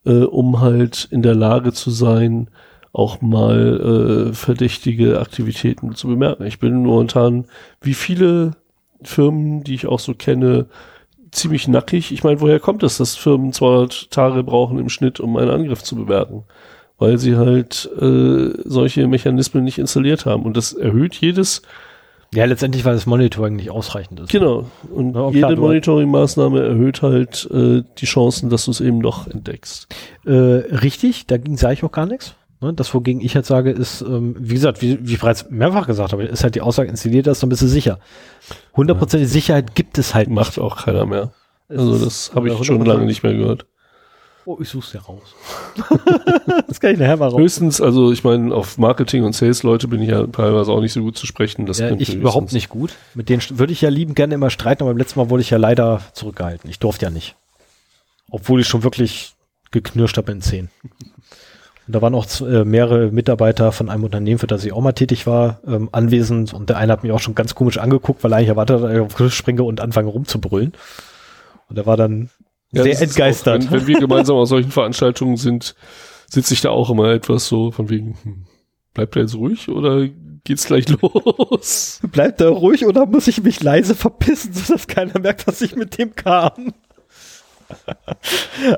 [0.05, 2.49] äh, um halt in der Lage zu sein,
[2.93, 6.45] auch mal äh, verdächtige Aktivitäten zu bemerken.
[6.45, 7.45] Ich bin momentan,
[7.81, 8.51] wie viele
[9.01, 10.67] Firmen, die ich auch so kenne,
[11.31, 12.11] ziemlich nackig.
[12.11, 15.83] Ich meine, woher kommt es, dass Firmen 200 Tage brauchen im Schnitt, um einen Angriff
[15.83, 16.43] zu bewerten?
[16.99, 20.43] Weil sie halt äh, solche Mechanismen nicht installiert haben.
[20.43, 21.61] Und das erhöht jedes.
[22.33, 24.29] Ja, letztendlich, weil das Monitoring nicht ausreichend ist.
[24.29, 24.69] Genau.
[24.93, 29.87] Und Ja, jede Monitoring-Maßnahme erhöht halt äh, die Chancen, dass du es eben doch entdeckst.
[30.25, 32.35] Äh, richtig, dagegen sage ich auch gar nichts.
[32.61, 35.87] Ne, das, wogegen ich jetzt sage, ist, ähm, wie gesagt, wie, wie ich bereits mehrfach
[35.87, 37.99] gesagt habe, ist halt die Aussage, installiert das, dann bist du sicher.
[38.75, 40.59] Hundertprozentige Sicherheit gibt es halt Macht nicht.
[40.59, 41.31] auch keiner mehr.
[41.69, 42.85] Also das habe ich schon 100%.
[42.85, 43.65] lange nicht mehr gehört.
[44.45, 45.35] Oh, ich such's ja raus.
[46.67, 47.39] das kann ich nachher mal raus.
[47.39, 51.01] Höchstens, also ich meine, auf Marketing- und Sales-Leute bin ich ja teilweise auch nicht so
[51.01, 51.65] gut zu sprechen.
[51.65, 52.93] Das Ja, ich überhaupt nicht gut.
[53.13, 55.49] Mit denen würde ich ja lieben gerne immer streiten, aber beim letzten Mal wurde ich
[55.49, 56.69] ja leider zurückgehalten.
[56.69, 57.35] Ich durfte ja nicht.
[58.29, 59.33] Obwohl ich schon wirklich
[59.71, 60.69] geknirscht habe in zehn.
[61.89, 64.93] Und da waren auch äh, mehrere Mitarbeiter von einem Unternehmen, für das ich auch mal
[64.93, 66.53] tätig war, ähm, anwesend.
[66.53, 68.83] Und der eine hat mich auch schon ganz komisch angeguckt, weil er eigentlich erwartet hat,
[68.83, 70.73] dass ich auf den Tisch springe und anfange rumzubrüllen.
[71.67, 72.29] Und er war dann
[72.71, 73.65] Ja, sehr entgeistert.
[73.67, 75.75] Auch, wenn, wenn wir gemeinsam auf solchen Veranstaltungen sind,
[76.29, 78.45] sitze ich da auch immer etwas so von wegen, hm,
[78.93, 80.07] bleibt er jetzt ruhig oder
[80.43, 81.99] geht's gleich los?
[82.11, 85.97] Bleibt er ruhig oder muss ich mich leise verpissen, sodass keiner merkt, dass ich mit
[85.97, 86.73] dem kam?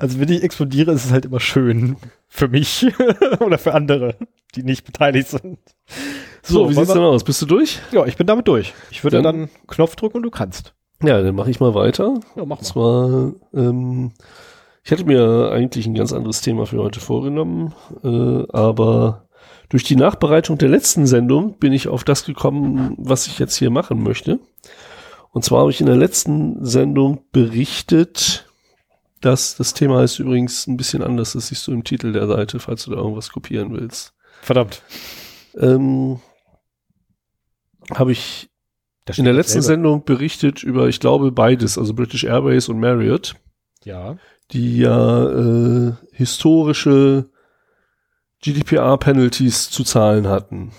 [0.02, 1.96] Also wenn ich explodiere, ist es halt immer schön.
[2.28, 2.86] Für mich
[3.40, 4.16] oder für andere,
[4.56, 5.60] die nicht beteiligt sind.
[6.44, 7.24] So, wie wollen sieht's denn aus?
[7.24, 7.80] Bist du durch?
[7.92, 8.74] Ja, ich bin damit durch.
[8.90, 10.74] Ich würde Dann- dann, Knopf drücken und du kannst.
[11.04, 12.20] Ja, dann mache ich mal weiter.
[12.36, 14.12] Ja, mach Und zwar, ähm,
[14.84, 17.74] ich hatte mir eigentlich ein ganz anderes Thema für heute vorgenommen,
[18.04, 19.28] äh, aber
[19.70, 23.72] durch die Nachbereitung der letzten Sendung bin ich auf das gekommen, was ich jetzt hier
[23.72, 24.40] machen möchte.
[25.32, 28.48] Und zwar habe ich in der letzten Sendung berichtet,
[29.22, 32.60] dass das Thema heißt übrigens ein bisschen anders, das siehst du im Titel der Seite,
[32.60, 34.14] falls du da irgendwas kopieren willst.
[34.42, 34.84] Verdammt.
[35.58, 36.20] Ähm,
[37.94, 38.51] habe ich
[39.18, 39.82] in der letzten selber.
[39.82, 43.36] Sendung berichtet über, ich glaube, beides, also British Airways und Marriott.
[43.84, 44.18] Ja.
[44.52, 47.30] die ja äh, historische
[48.44, 50.72] GDPR-Penalties zu zahlen hatten.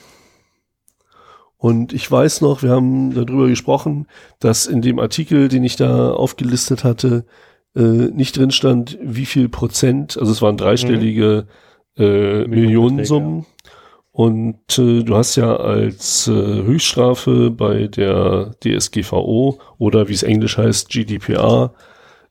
[1.57, 4.09] Und ich weiß noch, wir haben darüber gesprochen,
[4.41, 7.25] dass in dem Artikel, den ich da aufgelistet hatte,
[7.77, 11.47] äh, nicht drin stand, wie viel Prozent, also es waren dreistellige
[11.97, 13.47] äh, Millionensummen.
[14.13, 20.59] Und äh, du hast ja als äh, Höchststrafe bei der DSGVO oder wie es englisch
[20.59, 21.73] heißt, GDPR,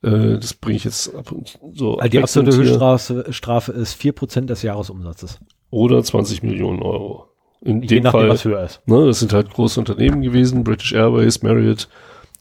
[0.03, 1.97] äh, das bringe ich jetzt ab und so.
[1.97, 5.39] Also die absolute Höchststrafe Strafe ist 4% des Jahresumsatzes.
[5.71, 7.27] Oder 20 Millionen Euro.
[7.61, 8.81] In Je dem nachdem, Fall, was höher ist.
[8.87, 11.87] ne, das sind halt große Unternehmen gewesen, British Airways, Marriott,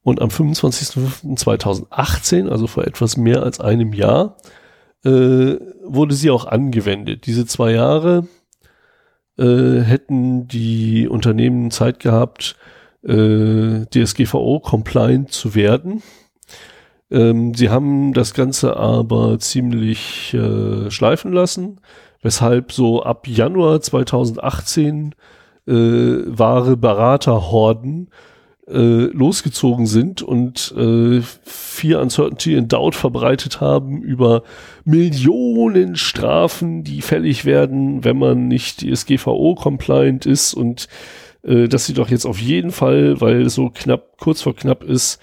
[0.04, 4.38] Und am 25.05.2018, also vor etwas mehr als einem Jahr,
[5.04, 7.26] äh, wurde sie auch angewendet.
[7.26, 8.28] Diese zwei Jahre
[9.38, 12.56] äh, hätten die Unternehmen Zeit gehabt,
[13.04, 16.04] äh, DSGVO-compliant zu werden.
[17.12, 21.82] Ähm, sie haben das Ganze aber ziemlich äh, schleifen lassen,
[22.22, 25.14] weshalb so ab Januar 2018
[25.68, 28.10] äh, wahre Beraterhorden
[28.68, 34.44] äh, losgezogen sind und äh, Fear, Uncertainty and Doubt verbreitet haben über
[34.86, 40.88] Millionen Strafen, die fällig werden, wenn man nicht DSGVO-compliant ist und
[41.44, 45.20] äh, dass sie doch jetzt auf jeden Fall, weil so knapp, kurz vor knapp ist,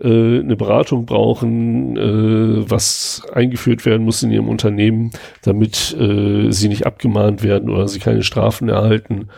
[0.00, 5.10] äh, eine Beratung brauchen, äh, was eingeführt werden muss in ihrem Unternehmen,
[5.42, 9.28] damit äh, sie nicht abgemahnt werden oder sie keine Strafen erhalten.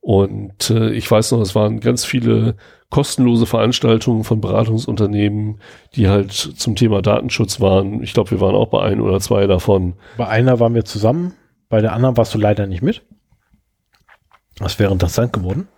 [0.00, 2.56] Und äh, ich weiß noch, es waren ganz viele
[2.88, 5.60] kostenlose Veranstaltungen von Beratungsunternehmen,
[5.94, 8.02] die halt zum Thema Datenschutz waren.
[8.02, 9.94] Ich glaube, wir waren auch bei ein oder zwei davon.
[10.16, 11.34] Bei einer waren wir zusammen,
[11.68, 13.02] bei der anderen warst du leider nicht mit.
[14.58, 15.68] Das wäre interessant geworden.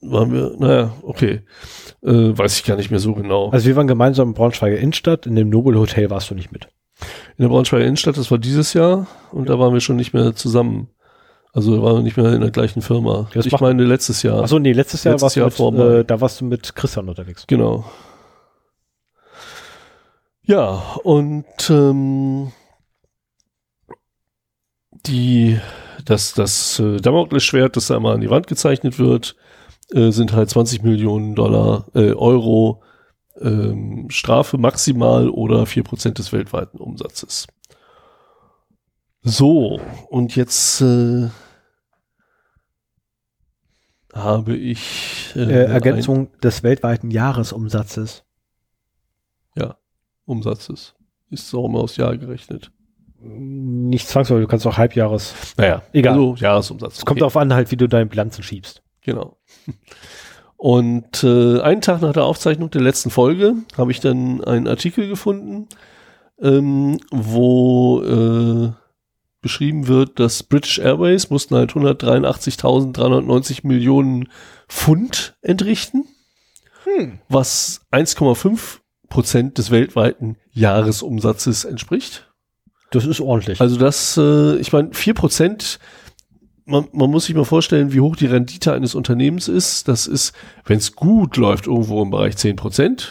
[0.00, 1.42] waren wir, naja, okay.
[2.02, 3.50] Äh, weiß ich gar nicht mehr so genau.
[3.50, 6.68] Also wir waren gemeinsam in Braunschweiger Innenstadt, in dem Nobel Hotel warst du nicht mit.
[7.36, 10.34] In der Braunschweiger Innenstadt, das war dieses Jahr und da waren wir schon nicht mehr
[10.34, 10.88] zusammen.
[11.52, 13.28] Also da waren wir nicht mehr in der gleichen Firma.
[13.34, 14.42] Das ich meine letztes Jahr.
[14.42, 17.08] Achso, nee, letztes Jahr Letztes warst Jahr du mit, äh, da warst du mit Christian
[17.08, 17.46] unterwegs.
[17.46, 17.84] Genau.
[20.42, 22.52] Ja, und ähm,
[25.06, 25.58] die,
[26.04, 29.36] das, das äh, Damoklesschwert, das da immer an die Wand gezeichnet wird,
[29.92, 32.82] äh, sind halt 20 Millionen Dollar, äh, Euro
[33.40, 37.46] ähm, Strafe maximal oder 4% des weltweiten Umsatzes.
[39.22, 41.28] So, und jetzt äh,
[44.14, 48.24] habe ich Äh, ein- Ergänzung des weltweiten Jahresumsatzes.
[50.26, 50.94] Umsatzes.
[51.30, 52.70] Ist so immer aufs Jahr gerechnet.
[53.20, 55.34] Nicht zwangsläufig, du kannst auch Halbjahres.
[55.56, 56.12] Naja, Egal.
[56.12, 56.98] Also Jahresumsatz.
[56.98, 58.80] Es kommt darauf an, halt, wie du deine Bilanzen schiebst.
[59.00, 59.38] Genau.
[60.56, 65.08] Und äh, einen Tag nach der Aufzeichnung der letzten Folge habe ich dann einen Artikel
[65.08, 65.66] gefunden,
[66.40, 68.70] ähm, wo äh,
[69.40, 74.28] beschrieben wird, dass British Airways mussten halt 183.390 Millionen
[74.68, 76.04] Pfund entrichten,
[77.28, 82.30] was 1,5 Prozent des weltweiten Jahresumsatzes entspricht.
[82.90, 83.60] Das ist ordentlich.
[83.60, 85.78] Also das, äh, ich meine, 4%,
[86.64, 89.88] man, man muss sich mal vorstellen, wie hoch die Rendite eines Unternehmens ist.
[89.88, 90.32] Das ist,
[90.64, 93.06] wenn es gut läuft, irgendwo im Bereich 10%,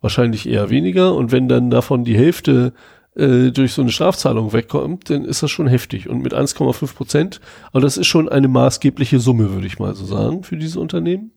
[0.00, 1.14] wahrscheinlich eher weniger.
[1.14, 2.72] Und wenn dann davon die Hälfte
[3.16, 6.08] äh, durch so eine Strafzahlung wegkommt, dann ist das schon heftig.
[6.08, 7.40] Und mit 1,5 Prozent,
[7.72, 11.32] aber das ist schon eine maßgebliche Summe, würde ich mal so sagen, für diese Unternehmen.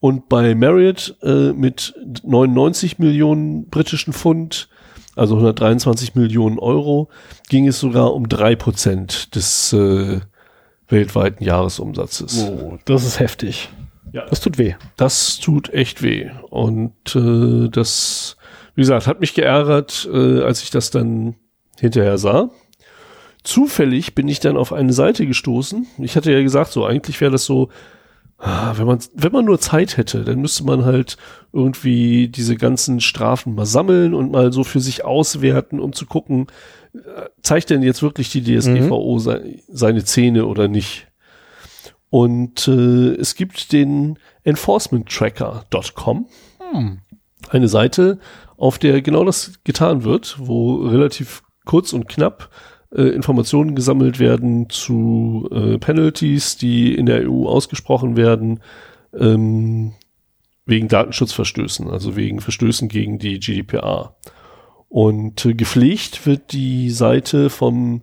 [0.00, 4.68] Und bei Marriott äh, mit 99 Millionen britischen Pfund,
[5.16, 7.08] also 123 Millionen Euro,
[7.48, 10.20] ging es sogar um drei Prozent des äh,
[10.86, 12.44] weltweiten Jahresumsatzes.
[12.48, 13.68] oh, das ist heftig.
[14.12, 14.24] Ja.
[14.26, 14.74] Das tut weh.
[14.96, 16.30] Das tut echt weh.
[16.48, 18.37] Und äh, das,
[18.78, 21.34] wie gesagt, hat mich geärgert, äh, als ich das dann
[21.80, 22.48] hinterher sah.
[23.42, 25.88] Zufällig bin ich dann auf eine Seite gestoßen.
[25.98, 27.70] Ich hatte ja gesagt, so eigentlich wäre das so,
[28.38, 31.16] ah, wenn man, wenn man nur Zeit hätte, dann müsste man halt
[31.52, 36.46] irgendwie diese ganzen Strafen mal sammeln und mal so für sich auswerten, um zu gucken,
[36.94, 41.08] äh, zeigt denn jetzt wirklich die DSGVO sei, seine Zähne oder nicht?
[42.10, 46.28] Und äh, es gibt den enforcementtracker.com,
[47.50, 48.20] eine Seite,
[48.58, 52.50] auf der genau das getan wird, wo relativ kurz und knapp
[52.94, 58.60] äh, Informationen gesammelt werden zu äh, Penalties, die in der EU ausgesprochen werden,
[59.16, 59.92] ähm,
[60.66, 64.16] wegen Datenschutzverstößen, also wegen Verstößen gegen die GDPR.
[64.88, 68.02] Und äh, gepflegt wird die Seite vom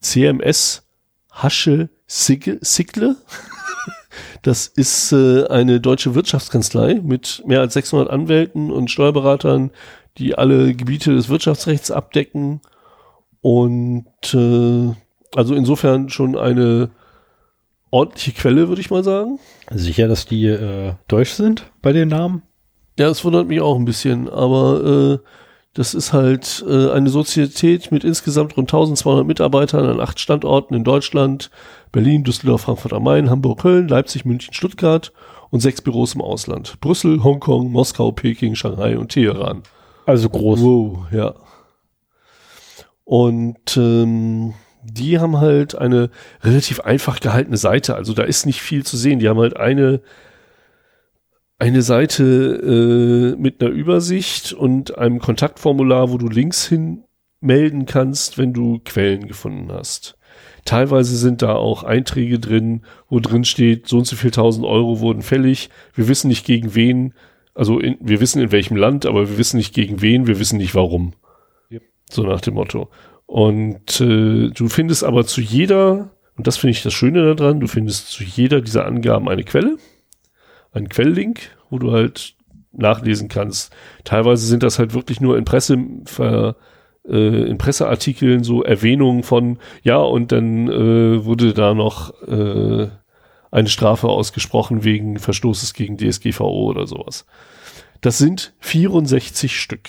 [0.00, 0.86] CMS
[1.30, 3.16] Hasche Sigge- Sigle.
[4.42, 9.70] Das ist äh, eine deutsche Wirtschaftskanzlei mit mehr als 600 Anwälten und Steuerberatern,
[10.18, 12.60] die alle Gebiete des Wirtschaftsrechts abdecken.
[13.42, 14.92] Und äh,
[15.34, 16.90] also insofern schon eine
[17.90, 19.38] ordentliche Quelle, würde ich mal sagen.
[19.70, 22.42] Sicher, dass die äh, deutsch sind bei den Namen?
[22.98, 25.26] Ja, das wundert mich auch ein bisschen, aber äh,
[25.74, 30.84] das ist halt äh, eine Sozietät mit insgesamt rund 1200 Mitarbeitern an acht Standorten in
[30.84, 31.50] Deutschland,
[31.92, 35.12] Berlin, Düsseldorf, Frankfurt am Main, Hamburg, Köln, Leipzig, München, Stuttgart
[35.50, 36.80] und sechs Büros im Ausland.
[36.80, 39.62] Brüssel, Hongkong, Moskau, Peking, Shanghai und Teheran.
[40.06, 40.60] Also groß.
[40.60, 41.34] Wow, ja.
[43.04, 46.10] Und ähm, die haben halt eine
[46.42, 47.96] relativ einfach gehaltene Seite.
[47.96, 49.18] Also da ist nicht viel zu sehen.
[49.18, 50.00] Die haben halt eine
[51.60, 57.04] eine Seite äh, mit einer Übersicht und einem Kontaktformular, wo du Links hin
[57.40, 60.16] melden kannst, wenn du Quellen gefunden hast.
[60.64, 65.00] Teilweise sind da auch Einträge drin, wo drin steht, so und so viel tausend Euro
[65.00, 65.70] wurden fällig.
[65.94, 67.14] Wir wissen nicht gegen wen,
[67.54, 70.58] also in, wir wissen in welchem Land, aber wir wissen nicht gegen wen, wir wissen
[70.58, 71.14] nicht warum.
[71.70, 71.82] Yep.
[72.10, 72.90] So nach dem Motto.
[73.26, 77.66] Und äh, du findest aber zu jeder, und das finde ich das Schöne daran, du
[77.66, 79.76] findest zu jeder dieser Angaben eine Quelle,
[80.72, 82.34] einen Quelllink, wo du halt
[82.72, 83.74] nachlesen kannst.
[84.04, 86.56] Teilweise sind das halt wirklich nur in Presse, ver,
[87.08, 92.88] äh, in Presseartikeln so Erwähnungen von, ja, und dann äh, wurde da noch äh,
[93.50, 97.26] eine Strafe ausgesprochen wegen Verstoßes gegen DSGVO oder sowas.
[98.00, 99.88] Das sind 64 Stück.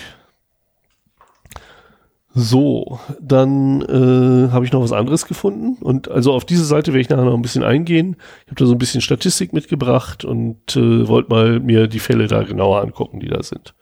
[2.33, 7.01] So, dann äh, habe ich noch was anderes gefunden und also auf diese Seite werde
[7.01, 8.15] ich nachher noch ein bisschen eingehen.
[8.45, 12.27] Ich habe da so ein bisschen Statistik mitgebracht und äh, wollte mal mir die Fälle
[12.27, 13.73] da genauer angucken, die da sind.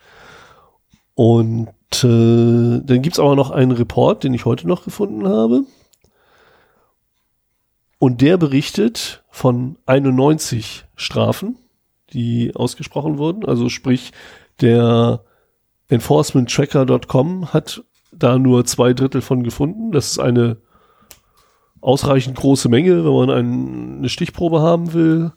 [1.20, 1.68] Und
[2.02, 5.66] äh, dann gibt's aber noch einen Report, den ich heute noch gefunden habe.
[7.98, 11.58] Und der berichtet von 91 Strafen,
[12.14, 13.44] die ausgesprochen wurden.
[13.44, 14.14] Also sprich,
[14.62, 15.26] der
[15.90, 17.84] enforcementtracker.com hat
[18.14, 19.92] da nur zwei Drittel von gefunden.
[19.92, 20.56] Das ist eine
[21.82, 25.34] ausreichend große Menge, wenn man ein, eine Stichprobe haben will.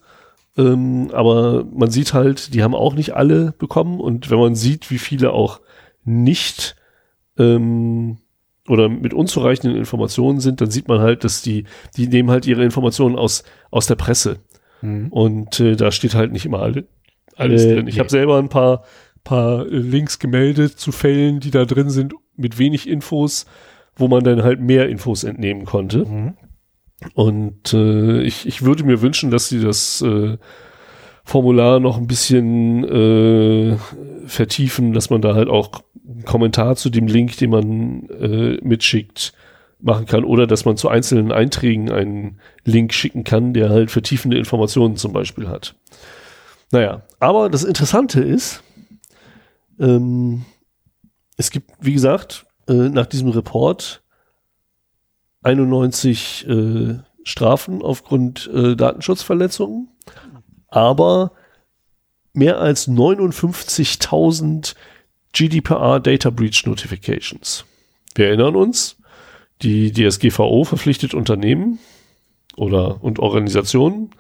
[0.56, 3.98] Ähm, aber man sieht halt, die haben auch nicht alle bekommen.
[3.98, 5.58] Und wenn man sieht, wie viele auch
[6.04, 6.76] nicht
[7.38, 8.18] ähm,
[8.68, 11.64] oder mit unzureichenden Informationen sind, dann sieht man halt, dass die,
[11.96, 14.38] die nehmen halt ihre Informationen aus, aus der Presse.
[14.82, 15.08] Mhm.
[15.08, 16.86] Und äh, da steht halt nicht immer alle,
[17.36, 17.88] alles äh, drin.
[17.88, 18.00] Ich nee.
[18.00, 18.84] habe selber ein paar,
[19.24, 23.46] paar Links gemeldet zu Fällen, die da drin sind, mit wenig Infos,
[23.96, 26.04] wo man dann halt mehr Infos entnehmen konnte.
[26.06, 26.34] Mhm.
[27.14, 30.38] Und äh, ich, ich würde mir wünschen, dass sie das äh,
[31.24, 33.76] Formular noch ein bisschen äh,
[34.26, 35.70] vertiefen, dass man da halt auch
[36.06, 39.32] einen Kommentar zu dem Link, den man äh, mitschickt,
[39.80, 44.38] machen kann oder dass man zu einzelnen Einträgen einen Link schicken kann, der halt vertiefende
[44.38, 45.74] Informationen zum Beispiel hat.
[46.70, 48.62] Naja, aber das Interessante ist,
[49.78, 50.44] ähm,
[51.36, 54.02] es gibt, wie gesagt, äh, nach diesem Report
[55.42, 59.88] 91 äh, Strafen aufgrund äh, Datenschutzverletzungen,
[60.72, 61.32] aber
[62.32, 64.74] mehr als 59.000
[65.32, 67.64] GDPR Data Breach Notifications.
[68.14, 68.96] Wir erinnern uns,
[69.62, 71.78] die DSGVO verpflichtet Unternehmen
[72.56, 74.10] oder und Organisationen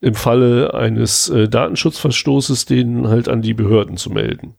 [0.00, 4.54] im Falle eines äh, Datenschutzverstoßes den halt an die Behörden zu melden.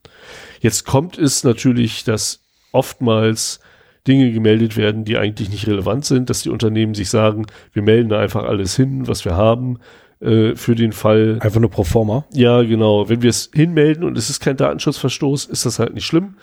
[0.62, 2.42] Jetzt kommt es natürlich, dass
[2.72, 3.60] oftmals
[4.08, 8.10] Dinge gemeldet werden, die eigentlich nicht relevant sind, dass die Unternehmen sich sagen, wir melden
[8.10, 9.80] da einfach alles hin, was wir haben,
[10.24, 11.38] äh, für den Fall.
[11.42, 12.26] Einfach nur pro forma.
[12.34, 13.10] Ja, genau.
[13.10, 16.36] Wenn wir es hinmelden und es ist kein Datenschutzverstoß, ist das halt nicht schlimm.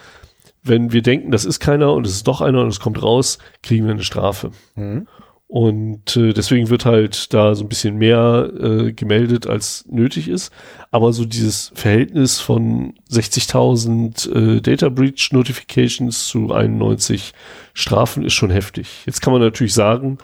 [0.62, 3.39] Wenn wir denken, das ist keiner und es ist doch einer und es kommt raus,
[3.62, 4.51] kriegen wir eine Strafe.
[4.74, 5.07] Mhm.
[5.51, 10.52] Und äh, deswegen wird halt da so ein bisschen mehr äh, gemeldet, als nötig ist.
[10.93, 17.32] Aber so dieses Verhältnis von 60.000 äh, Data Breach Notifications zu 91
[17.74, 19.02] Strafen ist schon heftig.
[19.07, 20.19] Jetzt kann man natürlich sagen,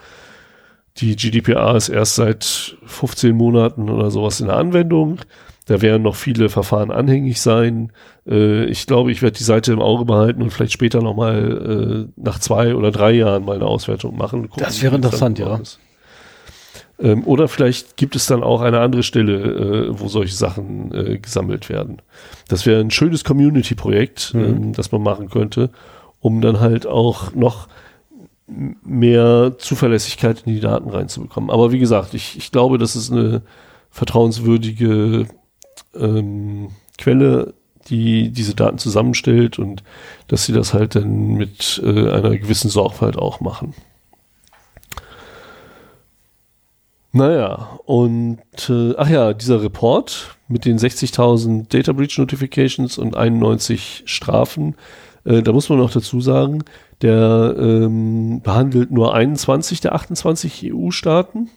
[0.99, 5.19] die GDPR ist erst seit 15 Monaten oder sowas in der Anwendung.
[5.65, 7.91] Da werden noch viele Verfahren anhängig sein.
[8.25, 12.21] Äh, ich glaube, ich werde die Seite im Auge behalten und vielleicht später nochmal äh,
[12.21, 14.49] nach zwei oder drei Jahren mal eine Auswertung machen.
[14.49, 15.59] Gucken, das wäre interessant, ja.
[16.99, 21.19] Ähm, oder vielleicht gibt es dann auch eine andere Stelle, äh, wo solche Sachen äh,
[21.19, 22.01] gesammelt werden.
[22.47, 24.43] Das wäre ein schönes Community-Projekt, mhm.
[24.43, 25.69] ähm, das man machen könnte,
[26.21, 27.67] um dann halt auch noch
[28.47, 31.49] mehr Zuverlässigkeit in die Daten reinzubekommen.
[31.49, 33.41] Aber wie gesagt, ich, ich glaube, das ist eine
[33.91, 35.27] vertrauenswürdige
[35.95, 37.53] ähm, Quelle,
[37.89, 39.83] die diese Daten zusammenstellt und
[40.27, 43.73] dass sie das halt dann mit äh, einer gewissen Sorgfalt auch machen.
[47.13, 54.03] Naja, und äh, ach ja, dieser Report mit den 60.000 Data Breach Notifications und 91
[54.05, 54.75] Strafen,
[55.27, 56.63] äh, da muss man noch dazu sagen,
[57.01, 61.49] der ähm, behandelt nur 21 der 28 EU-Staaten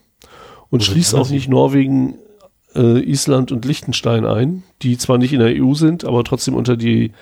[0.70, 2.16] und schließt auch nicht Norwegen,
[2.74, 6.76] äh, Island und Liechtenstein ein, die zwar nicht in der EU sind, aber trotzdem unter
[6.76, 7.12] die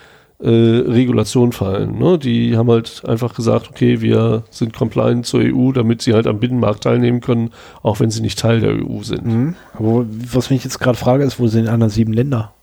[0.40, 1.98] äh, Regulation fallen.
[1.98, 2.18] Ne?
[2.18, 6.38] Die haben halt einfach gesagt, okay, wir sind compliant zur EU, damit sie halt am
[6.38, 7.50] Binnenmarkt teilnehmen können,
[7.82, 9.26] auch wenn sie nicht Teil der EU sind.
[9.26, 9.54] Mhm.
[9.74, 12.54] Aber was mich jetzt gerade frage, ist, wo sind die anderen sieben Länder?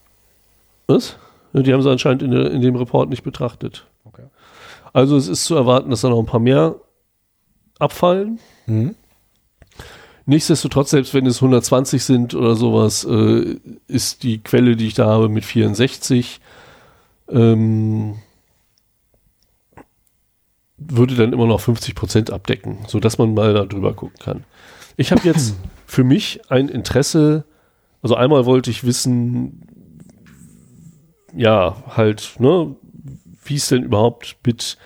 [0.86, 1.16] Was?
[1.62, 3.86] Die haben sie anscheinend in, in dem Report nicht betrachtet.
[4.04, 4.24] Okay.
[4.92, 6.76] Also es ist zu erwarten, dass da noch ein paar mehr
[7.78, 8.38] abfallen.
[8.66, 8.94] Mhm.
[10.26, 13.56] Nichtsdestotrotz, selbst wenn es 120 sind oder sowas, äh,
[13.86, 16.40] ist die Quelle, die ich da habe, mit 64,
[17.30, 18.16] ähm,
[20.78, 24.44] würde dann immer noch 50 Prozent abdecken, sodass man mal da drüber gucken kann.
[24.96, 25.54] Ich habe jetzt
[25.86, 27.44] für mich ein Interesse,
[28.02, 29.65] also einmal wollte ich wissen,
[31.36, 32.74] ja, halt, ne,
[33.44, 34.76] wie es denn überhaupt mit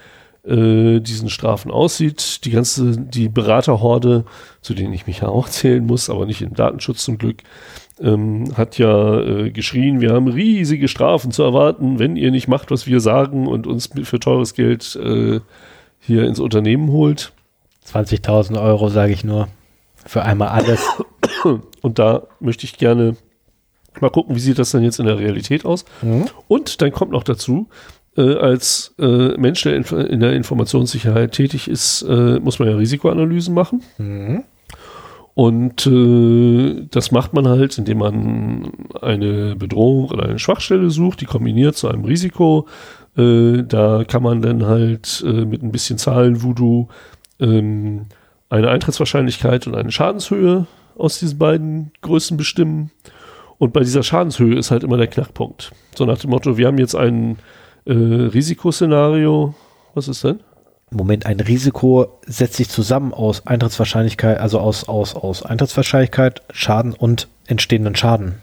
[0.45, 2.45] äh, diesen Strafen aussieht.
[2.45, 4.25] Die ganze, die Beraterhorde,
[4.61, 7.43] zu denen ich mich ja auch zählen muss, aber nicht im Datenschutz zum Glück,
[8.01, 12.71] ähm, hat ja äh, geschrien, wir haben riesige Strafen zu erwarten, wenn ihr nicht macht,
[12.71, 15.41] was wir sagen und uns für teures Geld äh,
[15.99, 17.33] hier ins Unternehmen holt.
[17.87, 19.49] 20.000 Euro, sage ich nur,
[20.07, 20.87] für einmal alles.
[21.83, 23.17] Und da möchte ich gerne
[24.01, 25.85] mal gucken, wie sieht das dann jetzt in der Realität aus.
[26.03, 26.27] Mhm.
[26.49, 27.69] Und dann kommt noch dazu,
[28.17, 32.77] äh, als äh, Mensch, der Inf in der Informationssicherheit tätig ist, äh, muss man ja
[32.77, 33.83] Risikoanalysen machen.
[33.99, 34.45] Mhm.
[35.35, 41.27] Und äh, das macht man halt, indem man eine Bedrohung oder eine Schwachstelle sucht, die
[41.27, 42.67] kombiniert zu einem Risiko.
[43.17, 46.89] Äh, da kann man dann halt äh, mit ein bisschen Zahlen-Voodoo
[47.39, 48.07] ähm,
[48.49, 50.67] eine Eintrittswahrscheinlichkeit und eine Schadenshöhe
[50.99, 52.91] aus diesen beiden Größen bestimmen.
[53.61, 55.73] Und bei dieser Schadenshöhe ist halt immer der Knackpunkt.
[55.95, 57.37] So nach dem Motto, wir haben jetzt ein
[57.85, 59.55] äh, Risikoszenario.
[59.93, 60.41] Was ist denn?
[60.91, 67.29] Moment, ein Risiko setzt sich zusammen aus Eintrittswahrscheinlichkeit, also aus, aus, aus Eintrittswahrscheinlichkeit, Schaden und
[67.49, 68.37] entstehenden Schaden.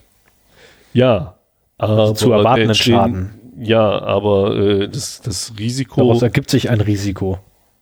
[0.93, 1.33] Ja,
[1.79, 3.31] also zu erwartenden Schaden.
[3.57, 5.99] Ja, aber äh, das, das Risiko.
[5.99, 7.39] Daraus ergibt sich ein Risiko.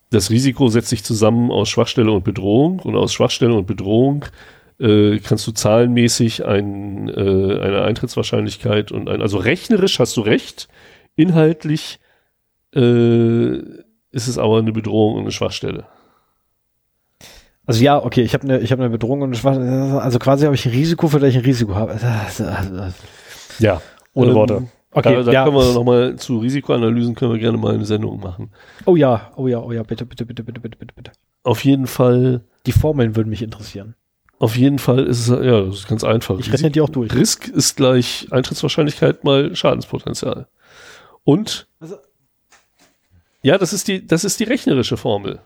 [0.09, 4.23] Das Risiko setzt sich zusammen aus Schwachstelle und Bedrohung und aus Schwachstelle und Bedrohung
[4.79, 10.67] äh, kannst du zahlenmäßig ein, äh, eine Eintrittswahrscheinlichkeit und ein, also rechnerisch hast du recht,
[11.15, 11.99] inhaltlich
[12.75, 13.57] äh,
[14.11, 15.85] ist es aber eine Bedrohung und eine Schwachstelle.
[17.65, 20.45] Also ja, okay, ich habe eine ich habe eine Bedrohung und eine Schwachstelle, also quasi
[20.45, 21.99] habe ich ein Risiko, für das ich ein Risiko habe.
[23.59, 23.81] Ja,
[24.13, 24.67] ohne ähm, Worte.
[24.91, 25.43] Okay, da, da ja.
[25.43, 28.51] können wir nochmal zu Risikoanalysen können wir gerne mal eine Sendung machen.
[28.85, 31.11] Oh ja, oh ja, oh ja, bitte, bitte, bitte, bitte, bitte, bitte, bitte.
[31.43, 32.45] Auf jeden Fall.
[32.65, 33.95] Die Formeln würden mich interessieren.
[34.45, 36.37] Auf jeden Fall ist es, ja, das ist ganz einfach.
[36.37, 37.11] Ich rechne die auch durch.
[37.15, 40.47] Risk ist gleich Eintrittswahrscheinlichkeit mal Schadenspotenzial.
[41.23, 41.97] Und, also,
[43.41, 45.39] ja, das ist die, das ist die rechnerische Formel.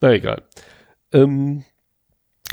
[0.00, 0.44] Na egal.
[1.12, 1.64] Ähm,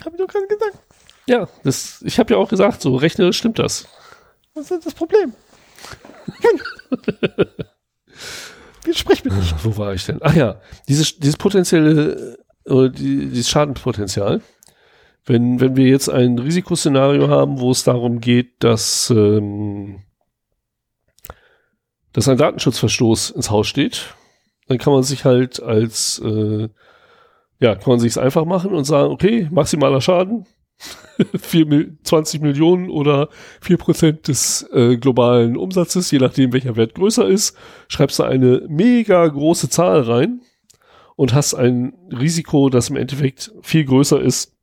[0.04, 0.80] hab ich doch gerade gesagt.
[1.28, 3.88] Ja, das, ich habe ja auch gesagt, so rechnerisch stimmt das.
[4.56, 5.34] Was ist das Problem?
[8.86, 9.54] Wie spricht mit nicht?
[9.64, 10.18] Wo war ich denn?
[10.24, 14.42] Ach ja, dieses, dieses potenzielle oder die, dieses Schadenpotenzial.
[15.26, 20.04] Wenn, wenn wir jetzt ein Risikoszenario haben, wo es darum geht, dass, ähm,
[22.12, 24.14] dass ein Datenschutzverstoß ins Haus steht,
[24.68, 26.68] dann kann man sich halt als, äh,
[27.60, 30.46] ja, kann man sich es einfach machen und sagen, okay, maximaler Schaden,
[31.40, 33.30] 4, 20 Millionen oder
[33.62, 37.56] 4% des äh, globalen Umsatzes, je nachdem welcher Wert größer ist,
[37.88, 40.42] schreibst du eine mega große Zahl rein
[41.16, 44.54] und hast ein Risiko, das im Endeffekt viel größer ist,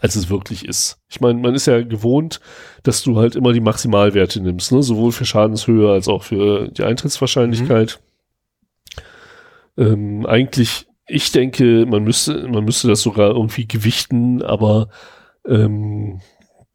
[0.00, 1.00] als es wirklich ist.
[1.08, 2.40] Ich meine, man ist ja gewohnt,
[2.82, 4.82] dass du halt immer die Maximalwerte nimmst, ne?
[4.82, 8.00] sowohl für Schadenshöhe als auch für die Eintrittswahrscheinlichkeit.
[9.76, 9.84] Mhm.
[9.84, 14.88] Ähm, eigentlich, ich denke, man müsste, man müsste das sogar irgendwie gewichten, aber
[15.46, 16.20] ähm,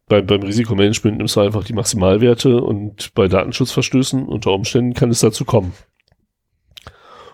[0.06, 5.20] bei, beim Risikomanagement nimmst du einfach die Maximalwerte und bei Datenschutzverstößen unter Umständen kann es
[5.20, 5.72] dazu kommen.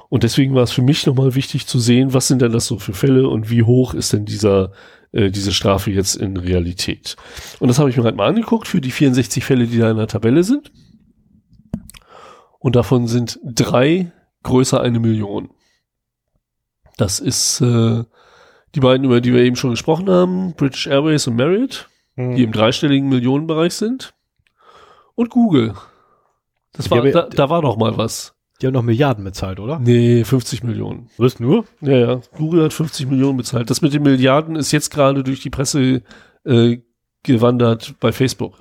[0.09, 2.78] Und deswegen war es für mich nochmal wichtig zu sehen, was sind denn das so
[2.78, 4.73] für Fälle und wie hoch ist denn dieser,
[5.12, 7.16] äh, diese Strafe jetzt in Realität.
[7.58, 9.96] Und das habe ich mir halt mal angeguckt für die 64 Fälle, die da in
[9.96, 10.72] der Tabelle sind.
[12.58, 14.12] Und davon sind drei
[14.42, 15.50] größer eine Million.
[16.96, 18.04] Das ist äh,
[18.74, 22.36] die beiden, über die wir eben schon gesprochen haben, British Airways und Marriott, mhm.
[22.36, 24.14] die im dreistelligen Millionenbereich sind.
[25.14, 25.74] Und Google.
[26.72, 28.34] Das war, da, da war doch mal was.
[28.60, 29.78] Die haben noch Milliarden bezahlt, oder?
[29.78, 31.08] Nee, 50 Millionen.
[31.16, 31.64] Was nur?
[31.80, 32.20] Ja, ja.
[32.36, 33.70] Google hat 50 Millionen bezahlt.
[33.70, 36.02] Das mit den Milliarden ist jetzt gerade durch die Presse
[36.44, 36.78] äh,
[37.22, 38.58] gewandert bei Facebook.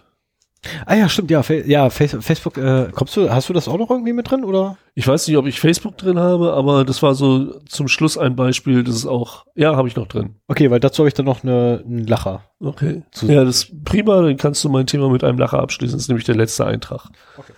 [0.85, 4.11] Ah ja, stimmt, ja, ja Facebook, äh, kommst du, hast du das auch noch irgendwie
[4.11, 4.77] mit drin, oder?
[4.93, 8.35] Ich weiß nicht, ob ich Facebook drin habe, aber das war so zum Schluss ein
[8.35, 10.35] Beispiel, das ist auch, ja, habe ich noch drin.
[10.49, 12.43] Okay, weil dazu habe ich dann noch eine, einen Lacher.
[12.59, 13.03] Okay.
[13.21, 16.09] Ja, das ist prima, dann kannst du mein Thema mit einem Lacher abschließen, das ist
[16.09, 17.09] nämlich der letzte Eintrag.
[17.37, 17.53] Okay.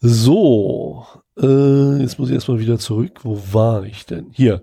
[0.00, 1.06] So,
[1.40, 3.20] äh, jetzt muss ich erstmal wieder zurück.
[3.22, 4.26] Wo war ich denn?
[4.32, 4.62] Hier.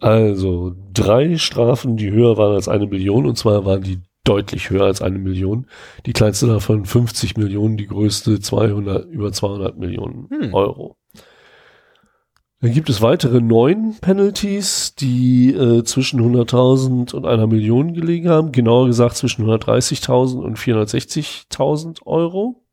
[0.00, 4.84] Also, drei Strafen, die höher waren als eine Million, und zwar waren die deutlich höher
[4.84, 5.66] als eine Million.
[6.04, 10.54] Die kleinste davon 50 Millionen, die größte 200, über 200 Millionen hm.
[10.54, 10.96] Euro.
[12.60, 18.50] Dann gibt es weitere neun Penalties, die äh, zwischen 100.000 und einer Million gelegen haben.
[18.50, 22.65] Genauer gesagt zwischen 130.000 und 460.000 Euro.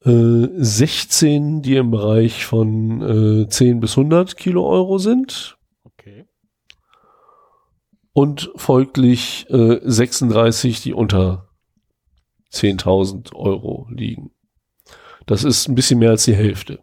[0.00, 5.58] 16, äh, die im Bereich von äh, 10 bis 100 Kilo Euro sind.
[5.84, 6.26] Okay.
[8.12, 11.48] Und folglich äh, 36, die unter
[12.52, 14.30] 10.000 Euro liegen.
[15.26, 16.80] Das ist ein bisschen mehr als die Hälfte.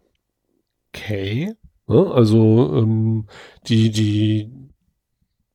[0.94, 1.54] Okay.
[1.88, 3.26] Ja, also ähm,
[3.66, 4.52] die, die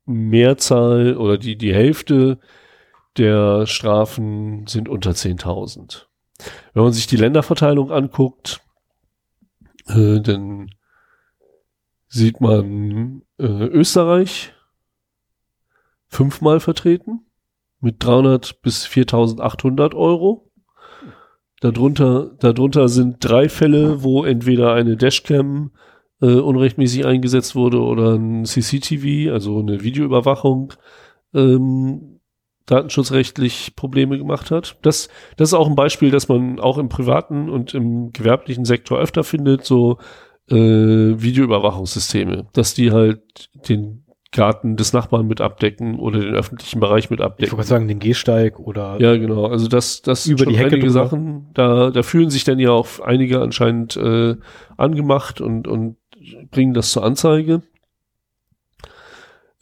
[0.06, 2.40] Mehrzahl oder die, die Hälfte
[3.18, 6.08] der Strafen sind unter 10.000.
[6.74, 8.62] Wenn man sich die Länderverteilung anguckt,
[9.88, 10.70] äh, dann
[12.08, 14.54] sieht man äh, Österreich
[16.08, 17.26] fünfmal vertreten
[17.80, 20.52] mit 300 bis 4.800 Euro.
[21.62, 25.72] Darunter, darunter sind drei Fälle, wo entweder eine Dashcam
[26.22, 30.74] äh, unrechtmäßig eingesetzt wurde oder ein CCTV, also eine Videoüberwachung,
[31.34, 32.20] ähm,
[32.66, 34.78] datenschutzrechtlich Probleme gemacht hat.
[34.82, 39.00] Das, das ist auch ein Beispiel, das man auch im privaten und im gewerblichen Sektor
[39.00, 39.98] öfter findet, so
[40.50, 47.10] äh, Videoüberwachungssysteme, dass die halt den Garten des Nachbarn mit abdecken oder den öffentlichen Bereich
[47.10, 47.52] mit Ich abdecken.
[47.58, 49.48] wollte sagen, den Gehsteig oder Ja, genau.
[49.48, 51.04] Also das, das sind Über die Hecke einige drüber.
[51.06, 51.50] Sachen.
[51.54, 54.36] Da, da fühlen sich dann ja auch einige anscheinend äh,
[54.78, 55.98] angemacht und, und
[56.50, 57.62] bringen das zur Anzeige.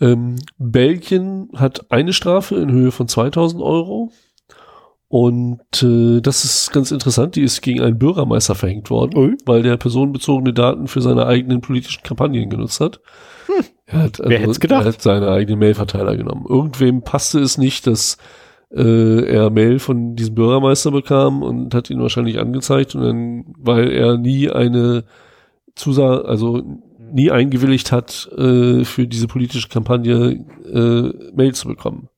[0.02, 4.12] Ähm, Belgien hat eine Strafe in Höhe von 2000 Euro.
[5.08, 9.38] Und äh, das ist ganz interessant, die ist gegen einen Bürgermeister verhängt worden, Ui.
[9.46, 13.02] weil der personenbezogene Daten für seine eigenen politischen Kampagnen genutzt hat.
[13.88, 14.86] Er hat, Wer hätt's gedacht?
[14.86, 16.46] Er hat seine eigenen Mailverteiler genommen.
[16.48, 18.18] Irgendwem passte es nicht, dass
[18.72, 23.92] äh, er Mail von diesem Bürgermeister bekam und hat ihn wahrscheinlich angezeigt und dann, weil
[23.92, 25.06] er nie eine
[25.74, 26.62] Zusage, also
[27.14, 32.10] nie eingewilligt hat, äh, für diese politische Kampagne äh, Mail zu bekommen.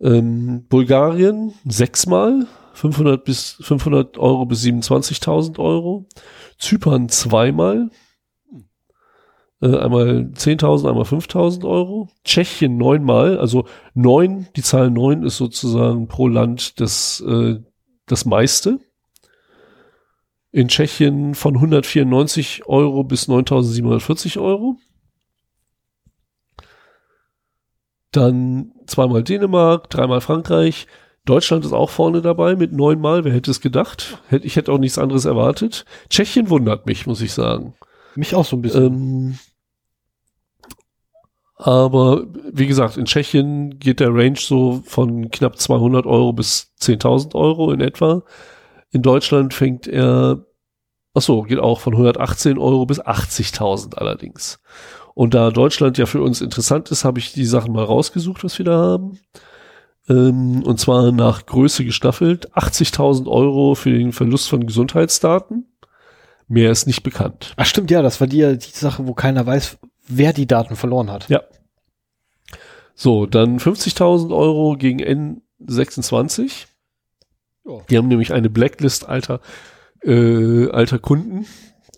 [0.00, 6.06] Ähm, Bulgarien sechsmal 500 bis 500 Euro bis 27.000 Euro.
[6.58, 7.90] Zypern zweimal
[9.60, 12.08] äh, einmal 10.000, einmal 5.000 Euro.
[12.24, 17.60] Tschechien neunmal, also neun, die Zahl neun ist sozusagen pro Land das, äh,
[18.06, 18.80] das meiste.
[20.52, 24.76] In Tschechien von 194 Euro bis 9.740 Euro.
[28.12, 30.86] Dann zweimal Dänemark, dreimal Frankreich.
[31.24, 33.24] Deutschland ist auch vorne dabei mit neunmal.
[33.24, 34.18] Wer hätte es gedacht?
[34.42, 35.84] Ich hätte auch nichts anderes erwartet.
[36.08, 37.74] Tschechien wundert mich, muss ich sagen.
[38.16, 38.84] mich auch so ein bisschen.
[38.84, 39.38] Ähm,
[41.56, 47.34] aber wie gesagt, in Tschechien geht der Range so von knapp 200 Euro bis 10.000
[47.34, 48.22] Euro in etwa.
[48.92, 50.46] In Deutschland fängt er,
[51.14, 54.60] ach so, geht auch von 118 Euro bis 80.000 allerdings.
[55.14, 58.58] Und da Deutschland ja für uns interessant ist, habe ich die Sachen mal rausgesucht, was
[58.58, 59.18] wir da haben.
[60.08, 62.52] Ähm, und zwar nach Größe gestaffelt.
[62.54, 65.66] 80.000 Euro für den Verlust von Gesundheitsdaten.
[66.48, 67.54] Mehr ist nicht bekannt.
[67.56, 71.10] Ach stimmt, ja, das war die, die Sache, wo keiner weiß, wer die Daten verloren
[71.10, 71.28] hat.
[71.28, 71.42] Ja.
[72.94, 75.00] So, dann 50.000 Euro gegen
[75.60, 76.66] N26.
[77.70, 77.82] Ja.
[77.88, 79.40] Die haben nämlich eine Blacklist alter,
[80.02, 81.46] äh, alter Kunden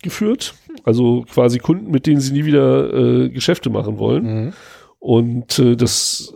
[0.03, 0.55] geführt.
[0.85, 4.25] Also quasi Kunden, mit denen sie nie wieder äh, Geschäfte machen wollen.
[4.25, 4.53] Mhm.
[4.99, 6.35] Und äh, das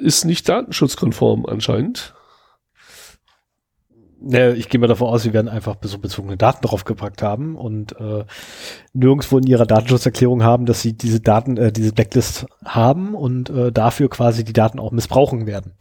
[0.00, 2.14] ist nicht datenschutzkonform anscheinend.
[4.20, 7.92] Ja, ich gehe mal davon aus, sie werden einfach so bezogene Daten draufgepackt haben und
[8.00, 8.24] äh,
[8.92, 13.70] nirgendwo in ihrer Datenschutzerklärung haben, dass sie diese Daten, äh, diese Blacklist haben und äh,
[13.70, 15.74] dafür quasi die Daten auch missbrauchen werden.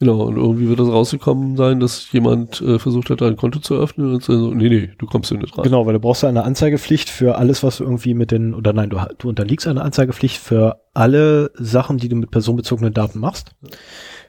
[0.00, 3.74] Genau, und irgendwie wird das rausgekommen sein, dass jemand äh, versucht hat, ein Konto zu
[3.74, 5.64] öffnen und so, nee, nee, du kommst hier nicht rein.
[5.64, 8.90] Genau, weil du brauchst eine Anzeigepflicht für alles, was du irgendwie mit den, oder nein,
[8.90, 13.56] du, du unterliegst einer Anzeigepflicht für alle Sachen, die du mit personenbezogenen Daten machst,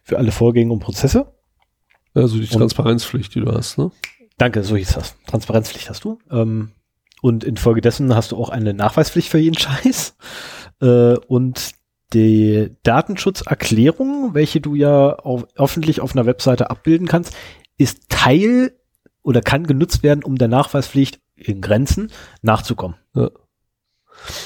[0.01, 1.27] für alle Vorgänge und Prozesse.
[2.15, 3.91] Also die Transparenzpflicht, die du hast, ne?
[4.39, 5.17] Danke, so hieß das.
[5.27, 6.17] Transparenzpflicht hast du.
[6.31, 6.71] Ähm,
[7.21, 10.15] und infolgedessen hast du auch eine Nachweispflicht für jeden Scheiß.
[10.81, 11.73] Äh, und
[12.13, 17.35] die Datenschutzerklärung, welche du ja auf, öffentlich auf einer Webseite abbilden kannst,
[17.77, 18.73] ist Teil
[19.21, 22.97] oder kann genutzt werden, um der Nachweispflicht in Grenzen nachzukommen.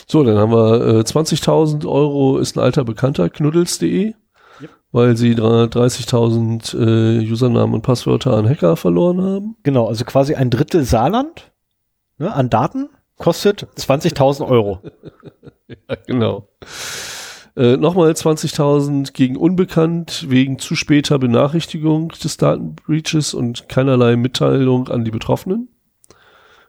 [0.08, 4.14] So, dann haben wir äh, 20.000 Euro ist ein alter Bekannter, knuddels.de,
[4.62, 4.70] Yep.
[4.92, 9.56] weil sie 330.000 äh, Usernamen und Passwörter an Hacker verloren haben.
[9.64, 11.52] Genau, also quasi ein Drittel Saarland
[12.20, 14.80] ne, an Daten kostet 20.000 Euro.
[15.90, 16.50] Ja, genau.
[17.56, 25.06] Äh, Nochmal 20.000 gegen Unbekannt wegen zu später Benachrichtigung des Datenbreaches und keinerlei Mitteilung an
[25.06, 25.70] die Betroffenen.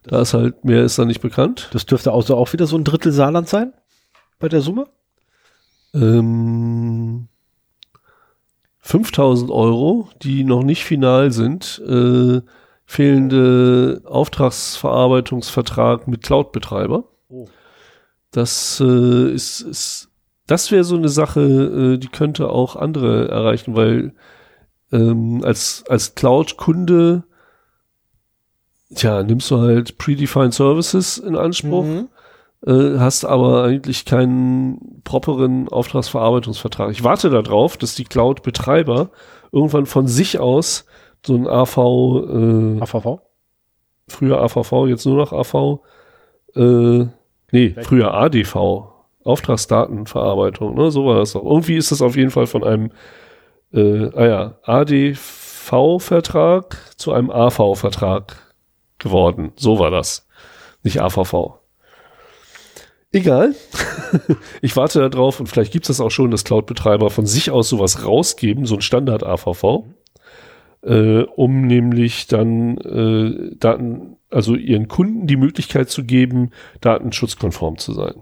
[0.02, 1.70] Da ist halt, mehr ist da nicht bekannt.
[1.72, 3.72] Das dürfte also auch wieder so ein Drittel Saarland sein
[4.38, 4.86] bei der Summe.
[5.94, 7.28] Ähm,
[8.80, 12.42] 5000 Euro, die noch nicht final sind, äh,
[12.84, 17.04] fehlende Auftragsverarbeitungsvertrag mit Cloud-Betreiber.
[17.30, 17.46] Oh.
[18.30, 20.10] Das äh, ist, ist
[20.47, 24.12] das wäre so eine Sache, äh, die könnte auch andere erreichen, weil
[24.92, 27.24] ähm, als, als Cloud-Kunde,
[28.94, 32.08] tja, nimmst du halt Predefined Services in Anspruch Mhm.
[32.66, 36.90] äh, hast aber eigentlich keinen properen Auftragsverarbeitungsvertrag.
[36.90, 39.10] Ich warte darauf, dass die Cloud-Betreiber
[39.52, 40.84] irgendwann von sich aus
[41.26, 43.20] so ein AV, äh, AVV?
[44.08, 45.81] früher AVV, jetzt nur noch AV,
[46.55, 47.06] äh,
[47.52, 48.93] nee, früher ADV,
[49.25, 51.44] Auftragsdatenverarbeitung, ne, so war das doch.
[51.44, 52.93] Irgendwie ist das auf jeden Fall von einem,
[53.73, 58.36] äh, ah ja, ADV-Vertrag zu einem AV-Vertrag
[58.99, 59.53] geworden.
[59.57, 60.28] So war das.
[60.83, 61.61] Nicht AVV.
[63.12, 63.55] Egal.
[64.61, 67.51] ich warte da drauf und vielleicht gibt es das auch schon, dass Cloud-Betreiber von sich
[67.51, 69.85] aus sowas rausgeben, so ein Standard-AVV,
[70.83, 77.93] äh, um nämlich dann äh, Daten, also ihren Kunden die Möglichkeit zu geben, datenschutzkonform zu
[77.93, 78.15] sein.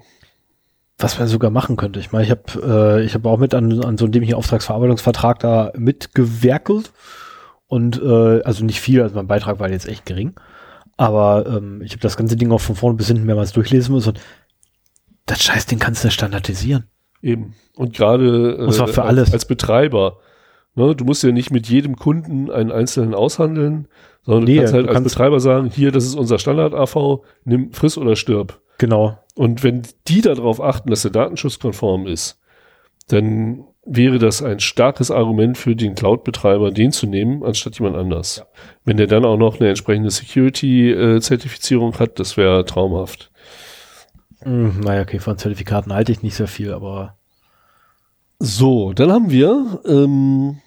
[0.99, 1.99] Was man sogar machen könnte.
[2.01, 5.39] Ich meine, ich habe äh, ich habe auch mit an, an so einem dämlichen Auftragsverarbeitungsvertrag
[5.41, 6.93] da mitgewerkelt
[7.67, 10.35] und äh, also nicht viel, also mein Beitrag war jetzt echt gering,
[10.97, 14.11] aber ähm, ich habe das ganze Ding auch von vorne bis hinten mehrmals durchlesen müssen
[14.11, 14.21] und
[15.27, 16.85] das Scheiß, den kannst du standardisieren.
[17.23, 17.55] Eben.
[17.77, 19.33] Und gerade äh, für als, alles.
[19.33, 20.19] als Betreiber,
[20.75, 23.87] ne, du musst ja nicht mit jedem Kunden einen einzelnen aushandeln,
[24.23, 27.21] sondern Nee, du kannst halt du als kannst- Betreiber sagen, hier, das ist unser Standard-AV,
[27.45, 28.61] nimm, friss oder stirb.
[28.83, 29.17] Genau.
[29.37, 32.41] Und wenn die darauf achten, dass der datenschutzkonform ist,
[33.07, 38.45] dann wäre das ein starkes Argument für den Cloud-Betreiber, den zu nehmen, anstatt jemand anders.
[38.85, 43.31] Wenn der dann auch noch eine entsprechende Security-Zertifizierung hat, das wäre traumhaft.
[44.41, 47.17] Hm, naja, okay, von Zertifikaten halte ich nicht sehr viel, aber
[48.41, 50.59] So, dann haben wir ähm,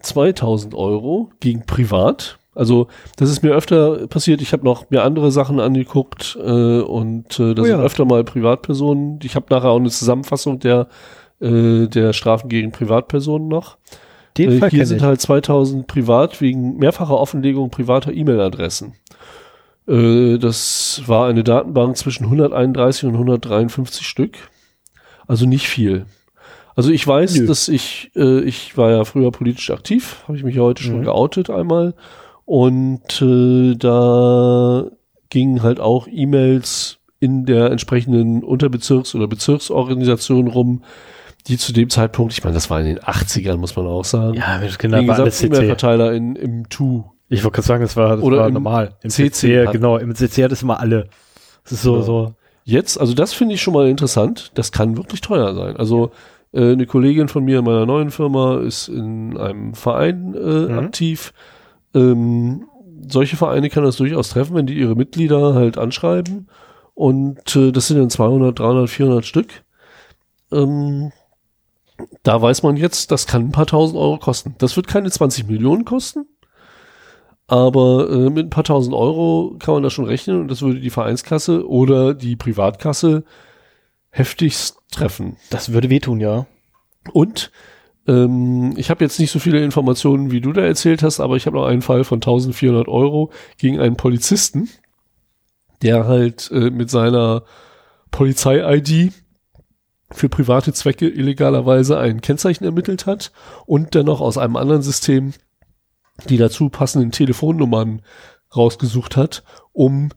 [0.00, 2.38] 2000 Euro gegen Privat.
[2.54, 4.40] Also das ist mir öfter passiert.
[4.40, 7.76] Ich habe noch mir andere Sachen angeguckt äh, und äh, das Oh ja.
[7.76, 9.18] sind öfter mal Privatpersonen.
[9.22, 10.88] Ich habe nachher auch eine Zusammenfassung der
[11.40, 13.76] äh, der Strafen gegen Privatpersonen noch.
[14.38, 15.02] den Äh, Fall hier sind ich.
[15.02, 18.94] halt 2000 privat wegen mehrfacher Offenlegung privater E-Mail-Adressen.
[19.88, 24.36] Äh, das war eine Datenbank zwischen 131 und 153 Stück.
[25.26, 26.06] Also nicht viel.
[26.76, 27.46] Also ich weiß, Nö.
[27.46, 31.00] dass ich, äh, ich war ja früher politisch aktiv, habe ich mich ja heute schon
[31.00, 31.04] Mhm.
[31.04, 31.94] geoutet einmal.
[32.46, 34.84] Und äh, da
[35.30, 40.82] gingen halt auch E-Mails in der entsprechenden Unterbezirks- oder Bezirksorganisation rum,
[41.46, 44.34] die zu dem Zeitpunkt, ich meine, das war in den 80ern, muss man auch sagen,
[44.34, 45.42] Ja, Kindern den war alles.
[45.42, 47.04] E-Mail-Verteiler in, im Tu.
[47.28, 48.96] Ich wollte gerade sagen, das war, das Oder war im normal.
[49.02, 51.08] Im CC CC, genau, im CC hat es immer alle.
[51.64, 52.04] Das ist so, Genau.
[52.04, 52.34] so.
[52.64, 55.76] Jetzt, also das finde ich schon mal interessant, das kann wirklich teuer sein.
[55.76, 56.12] Also
[56.52, 60.78] äh, eine Kollegin von mir in meiner neuen Firma ist in einem Verein äh, Mhm.
[60.78, 61.32] aktiv.
[61.94, 62.66] Ähm,
[63.08, 66.48] solche Vereine kann das durchaus treffen, wenn die ihre Mitglieder halt anschreiben.
[66.94, 69.64] Und äh, das sind dann 200, 300, 400 Stück.
[70.52, 71.12] Ähm,
[72.22, 74.54] da weiß man jetzt, das kann ein paar tausend Euro kosten.
[74.58, 76.26] Das wird keine 20 Millionen kosten.
[77.46, 80.80] Aber äh, mit ein paar tausend Euro kann man da schon rechnen und das würde
[80.80, 83.24] die Vereinskasse oder die Privatkasse
[84.10, 85.36] heftigst treffen.
[85.50, 86.46] Das würde wehtun, ja.
[87.12, 87.50] Und
[88.06, 91.46] ähm, ich habe jetzt nicht so viele Informationen, wie du da erzählt hast, aber ich
[91.46, 94.68] habe noch einen Fall von 1400 Euro gegen einen Polizisten,
[95.82, 97.44] der halt äh, mit seiner
[98.10, 99.12] Polizei-ID
[100.10, 103.32] für private Zwecke illegalerweise ein Kennzeichen ermittelt hat
[103.66, 105.32] und dennoch aus einem anderen System
[106.28, 108.02] die dazu passenden Telefonnummern
[108.54, 109.42] rausgesucht hat,
[109.72, 110.10] um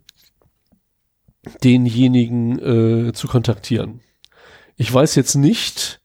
[1.64, 2.60] denjenigen
[3.10, 4.02] äh, zu kontaktieren.
[4.76, 6.02] Ich weiß jetzt nicht,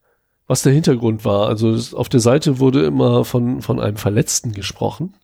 [0.52, 1.48] was der Hintergrund war.
[1.48, 5.14] Also auf der Seite wurde immer von, von einem Verletzten gesprochen.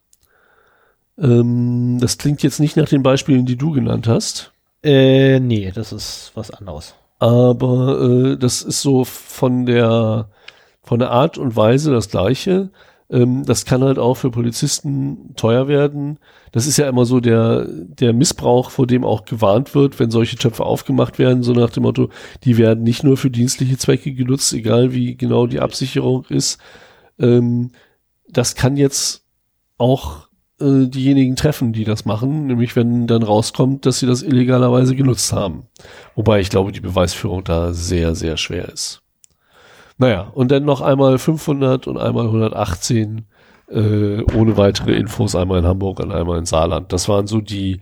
[1.18, 4.52] Ähm, das klingt jetzt nicht nach den Beispielen, die du genannt hast.
[4.82, 6.94] Äh, nee, das ist was anderes.
[7.18, 10.30] aber äh, das ist so von der
[10.82, 12.70] von der Art und Weise das gleiche.
[13.10, 16.18] Ähm, das kann halt auch für Polizisten teuer werden.
[16.52, 20.36] Das ist ja immer so der der Missbrauch, vor dem auch gewarnt wird, wenn solche
[20.36, 22.10] Töpfe aufgemacht werden, so nach dem Motto,
[22.44, 26.58] die werden nicht nur für dienstliche Zwecke genutzt, egal wie genau die Absicherung ist.
[27.18, 27.70] Ähm,
[28.28, 29.24] das kann jetzt
[29.78, 30.28] auch
[30.60, 35.32] äh, diejenigen treffen, die das machen, nämlich wenn dann rauskommt, dass sie das illegalerweise genutzt
[35.32, 35.66] haben.
[36.14, 39.02] Wobei ich glaube, die Beweisführung da sehr, sehr schwer ist.
[39.98, 43.26] Naja, und dann noch einmal 500 und einmal 118
[43.68, 46.92] äh, ohne weitere Infos, einmal in Hamburg und einmal in Saarland.
[46.92, 47.80] Das waren so die,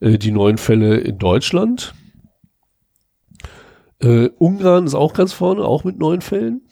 [0.00, 1.94] äh, die neuen Fälle in Deutschland.
[4.00, 6.62] Äh, Ungarn ist auch ganz vorne, auch mit neun Fällen.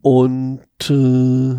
[0.00, 1.56] Und äh,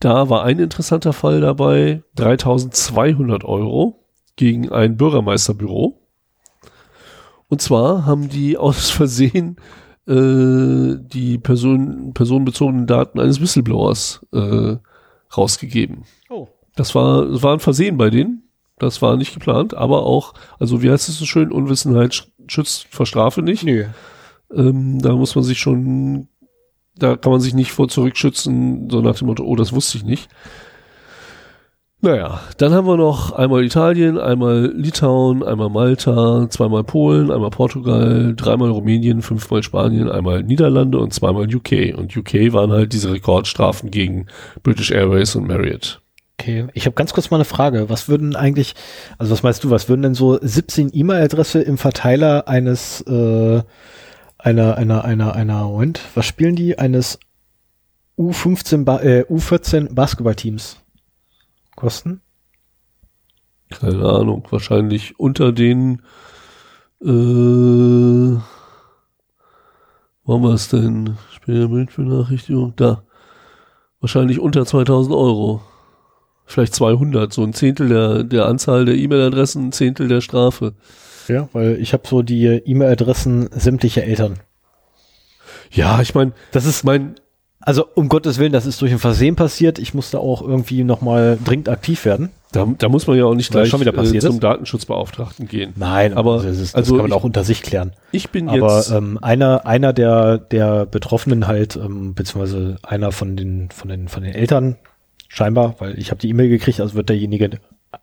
[0.00, 5.99] da war ein interessanter Fall dabei, 3200 Euro gegen ein Bürgermeisterbüro.
[7.50, 9.56] Und zwar haben die aus Versehen
[10.06, 14.76] äh, die Person, personenbezogenen Daten eines Whistleblowers äh,
[15.36, 16.04] rausgegeben.
[16.30, 16.48] Oh.
[16.76, 18.44] Das war, das war ein Versehen bei denen.
[18.78, 22.86] Das war nicht geplant, aber auch, also wie heißt es so schön, Unwissenheit sch- schützt
[22.88, 23.62] vor Strafe nicht.
[23.64, 23.84] Nö.
[24.54, 26.28] Ähm, da muss man sich schon,
[26.96, 30.04] da kann man sich nicht vor zurückschützen, so nach dem Motto, oh, das wusste ich
[30.04, 30.30] nicht.
[32.02, 38.32] Naja, dann haben wir noch einmal Italien, einmal Litauen, einmal Malta, zweimal Polen, einmal Portugal,
[38.34, 41.94] dreimal Rumänien, fünfmal Spanien, einmal Niederlande und zweimal UK.
[41.98, 44.28] Und UK waren halt diese Rekordstrafen gegen
[44.62, 46.00] British Airways und Marriott.
[46.38, 47.90] Okay, ich habe ganz kurz mal eine Frage.
[47.90, 48.74] Was würden eigentlich,
[49.18, 53.62] also was meinst du, was würden denn so 17 E-Mail-Adresse im Verteiler eines, äh,
[54.38, 56.78] einer, einer, einer, einer, Moment, was spielen die?
[56.78, 57.18] Eines
[58.16, 60.79] U15, ba äh, U14 Basketballteams
[61.76, 62.20] kosten?
[63.70, 66.02] Keine Ahnung, wahrscheinlich unter den
[67.02, 67.06] Äh,
[70.24, 71.16] wo haben wir es denn?
[71.32, 71.68] Später.
[72.76, 73.02] Da.
[74.00, 75.62] Wahrscheinlich unter 2000 Euro.
[76.44, 77.32] Vielleicht 200.
[77.32, 80.74] So ein Zehntel der, der Anzahl der E-Mail-Adressen, ein Zehntel der Strafe.
[81.28, 84.40] Ja, weil ich habe so die E-Mail-Adressen sämtlicher Eltern.
[85.70, 87.14] Ja, ich meine, Das ist mein,
[87.60, 89.78] also um Gottes Willen, das ist durch ein Versehen passiert.
[89.78, 92.30] Ich musste auch irgendwie nochmal dringend aktiv werden.
[92.52, 94.40] da, da muss man ja auch nicht Weil gleich schon wieder passiert äh, zum?
[94.40, 95.72] Datenschutzbeauftragten gehen.
[95.76, 97.92] Nein, Aber, das, ist, das also kann man ich- auch unter sich klären.
[98.12, 98.90] Ich bin Aber jetzt.
[98.90, 104.22] ähm, einer, einer der, der Betroffenen halt, ähm, beziehungsweise einer von den, von den, von
[104.22, 104.76] den Eltern,
[105.28, 107.50] scheinbar, weil ich habe die E-Mail gekriegt, also wird derjenige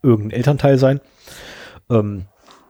[0.03, 1.01] irgendein Elternteil sein,
[1.89, 2.25] ähm,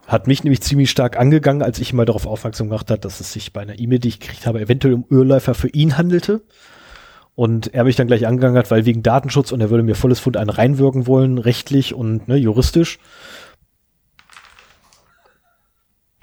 [0.08, 3.34] hat mich nämlich ziemlich stark angegangen, als ich mal darauf aufmerksam gemacht hat, dass es
[3.34, 6.42] sich bei einer E-Mail, die ich gekriegt habe, eventuell um Ölläufer für ihn handelte.
[7.38, 10.20] Und er mich dann gleich angegangen hat, weil wegen Datenschutz und er würde mir volles
[10.20, 12.98] Fund einen reinwirken wollen, rechtlich und ne, juristisch.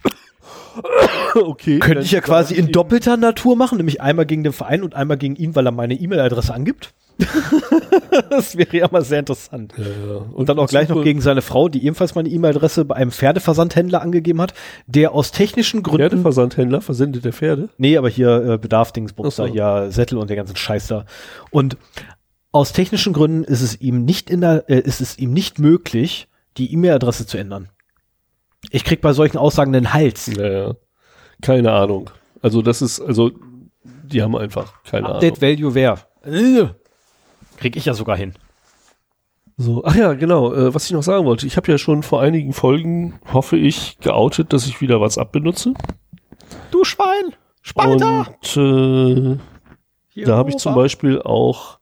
[1.37, 1.79] okay.
[1.79, 5.17] Könnte ich ja quasi in doppelter Natur machen, nämlich einmal gegen den Verein und einmal
[5.17, 6.93] gegen ihn, weil er meine E-Mail-Adresse angibt.
[8.31, 9.75] das wäre ja mal sehr interessant.
[9.77, 10.17] Ja, ja.
[10.33, 14.03] Und dann auch gleich noch gegen seine Frau, die ebenfalls meine E-Mail-Adresse bei einem Pferdeversandhändler
[14.03, 14.55] angegeben hat,
[14.87, 16.09] der aus technischen Gründen.
[16.09, 17.69] Pferdeversandhändler versendet der Pferde.
[17.79, 19.47] Nee, aber hier äh, Bedarf-Dingsbums so.
[19.47, 21.05] da, hier Sättel und der ganzen Scheiß da.
[21.51, 21.77] Und
[22.53, 26.29] aus technischen Gründen ist es ihm nicht in der, äh, ist es ihm nicht möglich,
[26.57, 27.69] die E-Mail-Adresse zu ändern.
[28.71, 30.31] Ich krieg bei solchen Aussagen den Hals.
[30.37, 30.75] Ja, ja.
[31.43, 32.11] Keine Ahnung.
[32.41, 33.33] Also das ist, also
[33.83, 35.59] die haben einfach keine Update Ahnung.
[35.59, 35.99] Value wer?
[37.57, 38.35] Krieg ich ja sogar hin.
[39.57, 40.53] So, ach ja, genau.
[40.53, 43.99] Äh, was ich noch sagen wollte, ich habe ja schon vor einigen Folgen, hoffe ich,
[44.01, 45.75] geoutet, dass ich wieder WhatsApp benutze.
[46.71, 47.35] Du Schwein!
[47.75, 51.79] Und äh, da habe ich zum Beispiel auch,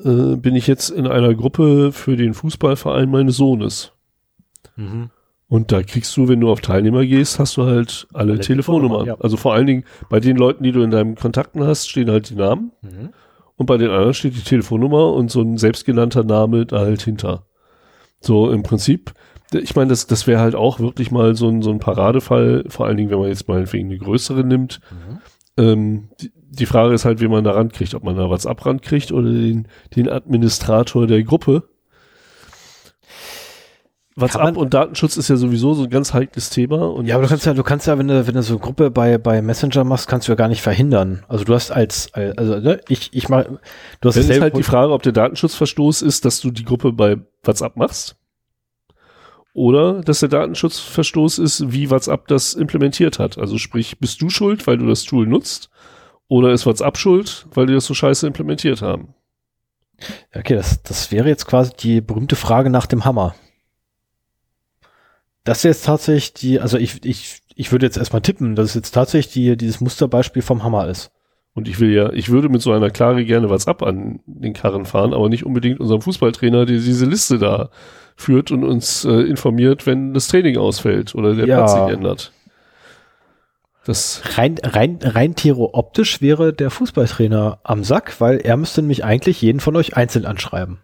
[0.00, 3.92] äh, bin ich jetzt in einer Gruppe für den Fußballverein meines Sohnes.
[4.76, 5.10] Mhm.
[5.48, 9.04] Und da kriegst du, wenn du auf Teilnehmer gehst, hast du halt alle, Alle Telefonnummern.
[9.04, 9.16] Telefonnummern, ja.
[9.24, 12.28] Also vor allen Dingen bei den Leuten, die du in deinen Kontakten hast, stehen halt
[12.30, 12.72] die Namen.
[12.82, 13.10] Mhm.
[13.56, 17.46] Und bei den anderen steht die Telefonnummer und so ein selbstgenannter Name da halt hinter.
[18.20, 19.14] So im Prinzip,
[19.52, 22.86] ich meine, das, das wäre halt auch wirklich mal so ein, so ein Paradefall, vor
[22.86, 24.80] allen Dingen, wenn man jetzt meinetwegen eine größere nimmt.
[24.90, 25.18] Mhm.
[25.58, 29.12] Ähm, die, die Frage ist halt, wie man da rankriegt, ob man da WhatsApp rankriegt
[29.12, 31.64] oder den, den Administrator der Gruppe.
[34.18, 36.90] WhatsApp und Datenschutz ist ja sowieso so ein ganz heikles Thema.
[36.90, 38.62] Und Ja, aber du kannst ja, du kannst ja, wenn du, wenn du so eine
[38.62, 41.22] Gruppe bei, bei Messenger machst, kannst du ja gar nicht verhindern.
[41.28, 44.56] Also du hast als, als also ne, ich, ich mach, du hast Das ist halt
[44.56, 48.16] die Frage, ob der Datenschutzverstoß ist, dass du die Gruppe bei WhatsApp machst.
[49.52, 53.36] Oder dass der Datenschutzverstoß ist, wie WhatsApp das implementiert hat.
[53.36, 55.68] Also sprich, bist du schuld, weil du das Tool nutzt?
[56.28, 59.14] Oder ist WhatsApp schuld, weil die das so scheiße implementiert haben?
[60.34, 63.34] Okay, das, das wäre jetzt quasi die berühmte Frage nach dem Hammer.
[65.46, 68.74] Das ist jetzt tatsächlich die, also ich, ich, ich würde jetzt erstmal tippen, dass es
[68.74, 71.12] jetzt tatsächlich die, dieses Musterbeispiel vom Hammer ist.
[71.54, 74.84] Und ich will ja, ich würde mit so einer Klage gerne WhatsApp an den Karren
[74.84, 77.70] fahren, aber nicht unbedingt unserem Fußballtrainer, der diese Liste da
[78.16, 81.58] führt und uns äh, informiert, wenn das Training ausfällt oder der Ja.
[81.58, 82.32] Platz sich ändert.
[83.84, 89.40] Das Rein, rein, rein theoroptisch wäre der Fußballtrainer am Sack, weil er müsste nämlich eigentlich
[89.40, 90.78] jeden von euch einzeln anschreiben.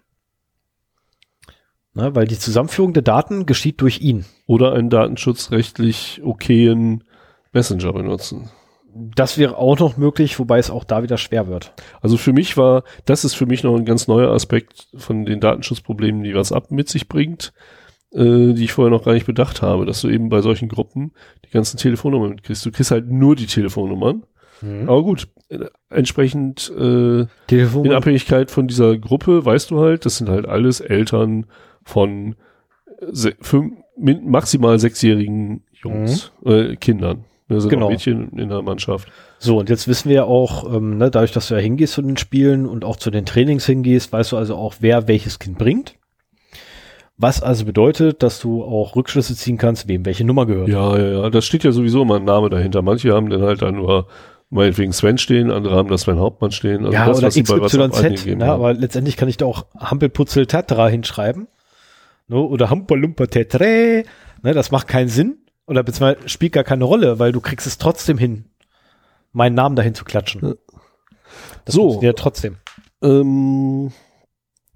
[1.95, 4.25] Ne, weil die Zusammenführung der Daten geschieht durch ihn.
[4.47, 7.05] oder einen datenschutzrechtlich okayen
[7.53, 8.51] Messenger benutzen.
[8.95, 11.73] Das wäre auch noch möglich, wobei es auch da wieder schwer wird.
[12.01, 15.41] Also für mich war, das ist für mich noch ein ganz neuer Aspekt von den
[15.41, 17.53] Datenschutzproblemen, die WhatsApp mit sich bringt,
[18.13, 21.13] äh, die ich vorher noch gar nicht bedacht habe, dass du eben bei solchen Gruppen
[21.45, 22.65] die ganzen Telefonnummern mitkriegst.
[22.65, 24.25] Du kriegst halt nur die Telefonnummern.
[24.87, 25.59] Aber gut, äh,
[25.91, 27.85] entsprechend äh, Telefon.
[27.85, 31.47] in Abhängigkeit von dieser Gruppe weißt du halt, das sind halt alles Eltern
[31.85, 32.37] von
[33.11, 37.25] se fünf, maximal sechsjährigen Jungs, äh, Kindern.
[37.49, 37.91] Da sind Genau.
[37.91, 39.09] Mädchen in der Mannschaft.
[39.39, 42.03] So, und jetzt wissen wir ja auch, ähm, ne, dadurch, dass du ja hingehst zu
[42.03, 45.59] den Spielen und auch zu den Trainings hingehst, weißt du also auch, wer welches Kind
[45.59, 45.97] bringt.
[47.19, 50.69] Was also bedeutet, dass du auch Rückschlüsse ziehen kannst, wem welche Nummer gehört.
[50.69, 51.31] Ja, ja, ja.
[51.31, 52.83] Das steht ja sowieso immer ein Name dahinter.
[52.83, 54.07] Manche haben dann halt dann nur
[54.51, 56.85] meinetwegen Sven stehen, andere haben da Sven Hauptmann stehen.
[56.85, 60.47] Also ja das, oder was bei XYZ, ne, aber letztendlich kann ich da auch Hampelputzel
[60.47, 61.49] Tatra hinschreiben.
[62.29, 64.05] Ne, oder Hampalumpa Tetre.
[64.43, 65.39] Ne, das macht keinen Sinn.
[65.67, 68.47] Oder beziehungsweise spielt gar keine Rolle, weil du kriegst es trotzdem hin,
[69.33, 70.41] meinen Namen dahin zu klatschen.
[70.43, 70.55] Ja.
[71.65, 71.83] Das So.
[71.83, 72.57] funktioniert trotzdem.
[73.03, 73.93] Ähm,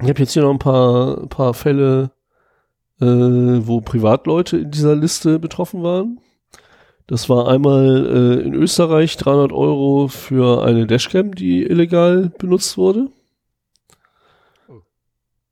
[0.01, 2.13] ich habe jetzt hier noch ein paar, paar Fälle,
[3.01, 6.21] äh, wo Privatleute in dieser Liste betroffen waren.
[7.09, 13.09] Das war einmal äh, in Österreich 300 Euro für eine Dashcam, die illegal benutzt wurde.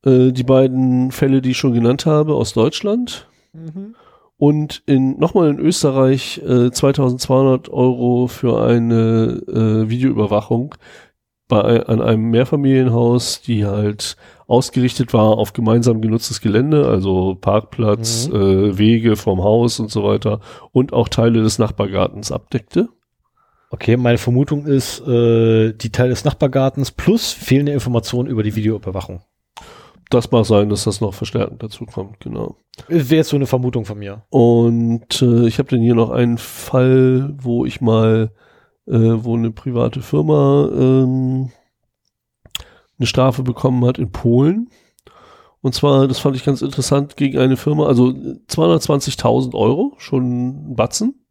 [0.05, 3.29] Äh, die beiden Fälle, die ich schon genannt habe, aus Deutschland.
[3.53, 3.95] Mhm.
[4.37, 10.75] Und in nochmal in Österreich äh, 2200 Euro für eine äh, Videoüberwachung
[11.47, 14.17] bei an einem Mehrfamilienhaus, die halt
[14.47, 18.35] ausgerichtet war auf gemeinsam genutztes Gelände, also Parkplatz, Mhm.
[18.35, 20.41] äh, Wege vom Haus und so weiter
[20.73, 22.89] und auch Teile des Nachbargartens abdeckte.
[23.71, 29.21] Okay, meine Vermutung ist, äh, die Teil des Nachbargartens plus fehlende Informationen über die Videoüberwachung.
[30.15, 32.55] Das mag sein, dass das noch verstärkend dazu kommt, genau.
[32.87, 34.23] Wäre jetzt so eine Vermutung von mir.
[34.31, 38.31] Und äh, ich habe dann hier noch einen Fall, wo ich mal,
[38.87, 41.51] äh, wo eine private Firma ähm,
[42.97, 44.71] eine Strafe bekommen hat in Polen.
[45.63, 50.77] Und zwar, das fand ich ganz interessant, gegen eine Firma, also 220.000 Euro, schon ein
[50.77, 51.27] Batzen,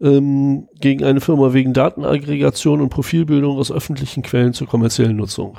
[0.00, 5.58] ähm, gegen eine Firma wegen Datenaggregation und Profilbildung aus öffentlichen Quellen zur kommerziellen Nutzung.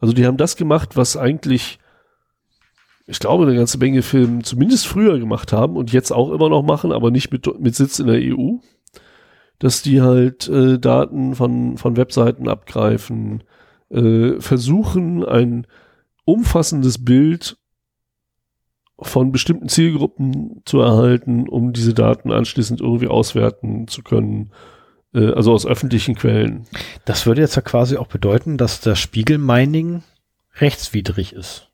[0.00, 1.78] Also die haben das gemacht, was eigentlich
[3.10, 6.62] ich glaube, eine ganze Menge Filme zumindest früher gemacht haben und jetzt auch immer noch
[6.62, 8.58] machen, aber nicht mit, mit Sitz in der EU,
[9.58, 13.42] dass die halt äh, Daten von, von Webseiten abgreifen,
[13.90, 15.66] äh, versuchen, ein
[16.24, 17.58] umfassendes Bild
[19.00, 24.52] von bestimmten Zielgruppen zu erhalten, um diese Daten anschließend irgendwie auswerten zu können,
[25.14, 26.66] äh, also aus öffentlichen Quellen.
[27.04, 30.02] Das würde jetzt ja quasi auch bedeuten, dass das Spiegelmining
[30.56, 31.68] rechtswidrig ist.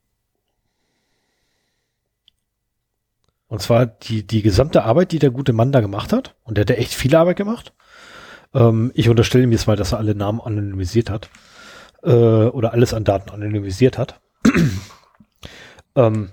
[3.49, 6.63] Und zwar die, die gesamte Arbeit, die der gute Mann da gemacht hat, und der
[6.63, 7.73] hat ja echt viel Arbeit gemacht.
[8.55, 11.31] Ähm, ich unterstelle ihm jetzt mal, dass er alle Namen anonymisiert hat.
[12.03, 14.21] Äh, oder alles an Daten anonymisiert hat.
[15.97, 16.31] ähm,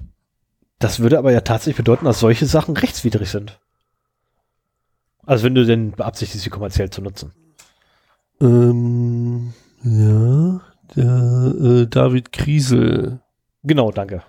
[0.79, 3.59] das würde aber ja tatsächlich bedeuten, dass solche Sachen rechtswidrig sind.
[5.25, 7.31] Also wenn du denn beabsichtigst, sie kommerziell zu nutzen.
[8.41, 9.53] Ähm,
[9.83, 10.61] ja,
[10.95, 13.19] der äh, David Kriesel
[13.63, 14.23] Genau, danke.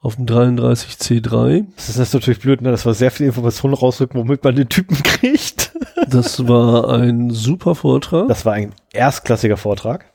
[0.00, 1.66] auf dem 33C3.
[1.76, 2.70] Das ist natürlich blöd, ne?
[2.72, 5.72] dass wir sehr viel Informationen rausrücken, womit man den Typen kriegt.
[6.08, 10.06] Das war ein super Vortrag Das war ein erstklassiger Vortrag.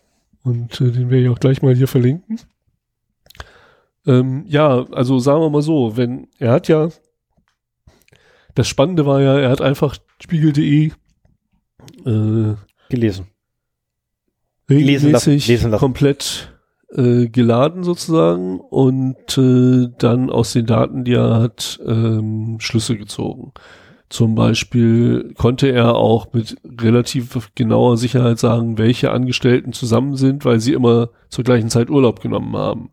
[0.44, 2.40] und äh, den werde ich auch gleich mal hier verlinken.
[4.06, 6.90] Ähm, ja, also sagen wir mal so, wenn er hat ja
[8.56, 10.92] das Spannende war ja, er hat einfach spiegel.de
[12.06, 12.56] äh,
[12.90, 13.28] Gelesen.
[14.68, 15.80] Lesen lassen, lesen lassen.
[15.80, 16.56] komplett
[16.92, 23.54] äh, geladen sozusagen und äh, dann aus den Daten, die er hat, ähm, Schlüsse gezogen.
[24.10, 30.60] Zum Beispiel konnte er auch mit relativ genauer Sicherheit sagen, welche Angestellten zusammen sind, weil
[30.60, 32.92] sie immer zur gleichen Zeit Urlaub genommen haben.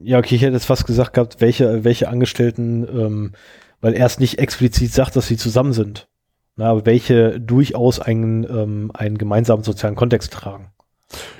[0.00, 3.32] Ja, okay, ich hätte jetzt fast gesagt gehabt, welche, welche Angestellten, ähm,
[3.80, 6.08] weil er es nicht explizit sagt, dass sie zusammen sind.
[6.56, 10.72] Na, welche durchaus einen, ähm, einen gemeinsamen sozialen Kontext tragen.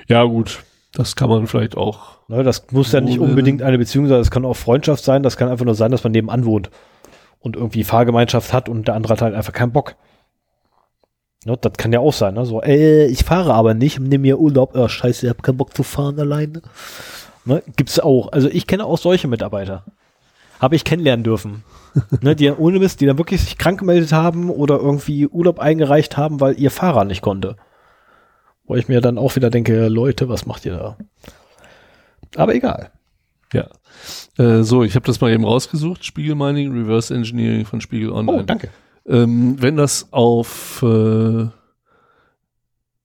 [0.07, 2.19] Ja gut, das kann man vielleicht auch.
[2.29, 5.37] Ne, das muss ja nicht unbedingt eine Beziehung sein, das kann auch Freundschaft sein, das
[5.37, 6.71] kann einfach nur sein, dass man nebenan wohnt
[7.41, 9.97] und irgendwie Fahrgemeinschaft hat und der andere hat halt einfach keinen Bock.
[11.45, 12.45] Ne, das kann ja auch sein, ne?
[12.47, 15.75] So, ey, ich fahre aber nicht, nimm mir Urlaub, oh, scheiße, ich hab keinen Bock
[15.77, 16.63] zu fahren alleine.
[17.45, 18.33] Ne, gibt's auch.
[18.33, 19.85] Also ich kenne auch solche Mitarbeiter.
[20.61, 21.63] Habe ich kennenlernen dürfen.
[22.21, 26.17] ne, die ohne Mist, die dann wirklich sich krank gemeldet haben oder irgendwie Urlaub eingereicht
[26.17, 27.57] haben, weil ihr Fahrer nicht konnte.
[28.65, 30.97] Wo ich mir dann auch wieder denke, Leute, was macht ihr da?
[32.37, 32.91] Aber egal.
[33.53, 33.69] Ja.
[34.37, 36.05] Äh, so, ich habe das mal eben rausgesucht.
[36.05, 38.43] Spiegel Mining, Reverse Engineering von Spiegel Online.
[38.43, 38.69] Oh, danke.
[39.07, 41.47] Ähm, wenn das auf äh,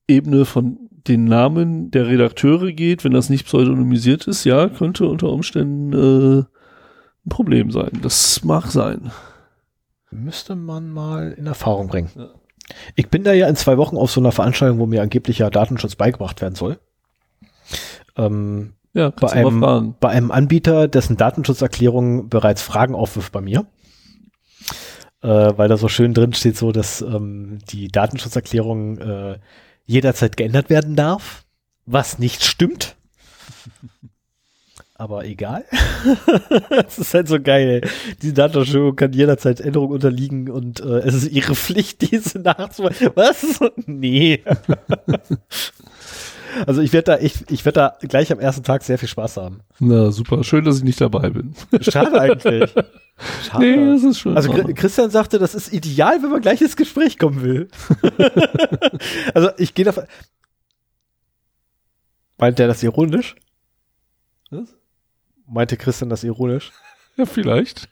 [0.08, 5.30] Ebene von den Namen der Redakteure geht, wenn das nicht pseudonymisiert ist, ja, könnte unter
[5.30, 6.44] Umständen äh,
[7.26, 7.92] ein Problem sein.
[8.02, 9.12] Das mag sein.
[10.12, 12.10] Müsste man mal in Erfahrung bringen.
[12.16, 12.30] Ja.
[12.96, 15.50] Ich bin da ja in zwei Wochen auf so einer Veranstaltung, wo mir angeblich ja
[15.50, 16.80] Datenschutz beigebracht werden soll.
[18.16, 23.66] Ähm, Ja, bei einem, bei einem Anbieter, dessen Datenschutzerklärung bereits Fragen aufwirft bei mir.
[25.22, 29.40] Äh, weil da so schön drin steht, so dass ähm, die Datenschutzerklärung äh,
[29.86, 31.46] jederzeit geändert werden darf,
[31.86, 32.96] was nicht stimmt.
[34.96, 35.66] Aber egal.
[36.70, 37.82] das ist halt so geil.
[37.84, 37.90] ey.
[38.22, 43.10] Die Datenschutzerklärung kann jederzeit Änderung unterliegen und äh, es ist ihre Pflicht, diese nachzuweisen.
[43.16, 43.60] Was?
[43.88, 44.44] Nee.
[46.68, 49.38] also ich werde da, ich, ich werde da gleich am ersten Tag sehr viel Spaß
[49.38, 49.62] haben.
[49.80, 51.56] Na super, schön, dass ich nicht dabei bin.
[51.82, 52.72] Schade eigentlich.
[53.50, 53.66] Schade.
[53.66, 54.36] nee, das ist schön.
[54.36, 57.68] Also Chri- Christian sagte, das ist ideal, wenn man gleich ins Gespräch kommen will.
[59.34, 60.04] also ich gehe davon.
[62.38, 63.36] Meint der das ironisch?
[65.48, 66.72] Meinte Christian das ironisch?
[67.16, 67.90] Ja, vielleicht.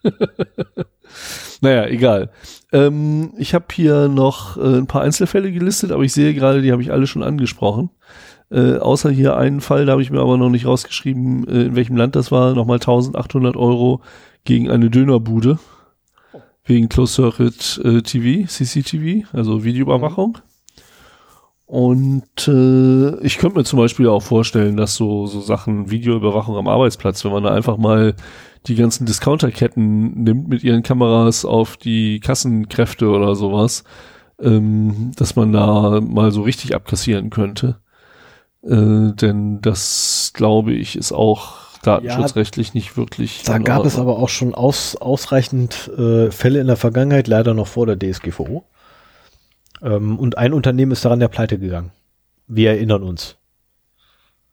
[1.61, 2.31] naja, egal.
[2.71, 6.71] Ähm, ich habe hier noch äh, ein paar Einzelfälle gelistet, aber ich sehe gerade, die
[6.71, 7.91] habe ich alle schon angesprochen.
[8.49, 11.75] Äh, außer hier einen Fall, da habe ich mir aber noch nicht rausgeschrieben, äh, in
[11.75, 12.55] welchem Land das war.
[12.55, 14.01] Nochmal 1800 Euro
[14.43, 15.59] gegen eine Dönerbude.
[16.63, 20.39] wegen Closed Circuit äh, TV, CCTV, also Videoüberwachung.
[21.72, 26.67] Und äh, ich könnte mir zum Beispiel auch vorstellen, dass so, so Sachen Videoüberwachung am
[26.67, 28.14] Arbeitsplatz, wenn man da einfach mal
[28.67, 33.85] die ganzen Discounterketten nimmt mit ihren Kameras auf die Kassenkräfte oder sowas,
[34.41, 37.77] ähm, dass man da mal so richtig abkassieren könnte.
[38.66, 43.43] Äh, denn das, glaube ich, ist auch datenschutzrechtlich ja, nicht wirklich.
[43.45, 47.67] Da gab es aber auch schon aus, ausreichend äh, Fälle in der Vergangenheit, leider noch
[47.67, 48.66] vor der DSGVO.
[49.82, 51.92] Ähm, und ein Unternehmen ist daran der Pleite gegangen.
[52.48, 53.38] Wir erinnern uns.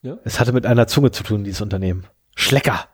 [0.02, 0.16] Ja.
[0.24, 2.04] Es hatte mit einer Zunge zu tun, dieses Unternehmen.
[2.36, 2.86] Schlecker.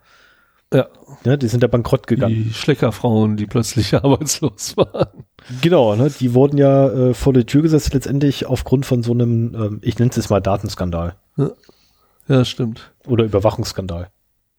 [0.73, 0.89] Ja.
[1.25, 1.37] ja.
[1.37, 2.35] Die sind da bankrott gegangen.
[2.35, 5.25] Die Schleckerfrauen, die plötzlich arbeitslos waren.
[5.61, 6.11] Genau, ne?
[6.19, 9.99] Die wurden ja äh, vor die Tür gesetzt letztendlich aufgrund von so einem, ähm, ich
[9.99, 11.17] nenne es jetzt mal Datenskandal.
[11.37, 11.51] Ja.
[12.29, 12.93] ja, stimmt.
[13.07, 14.11] Oder Überwachungsskandal.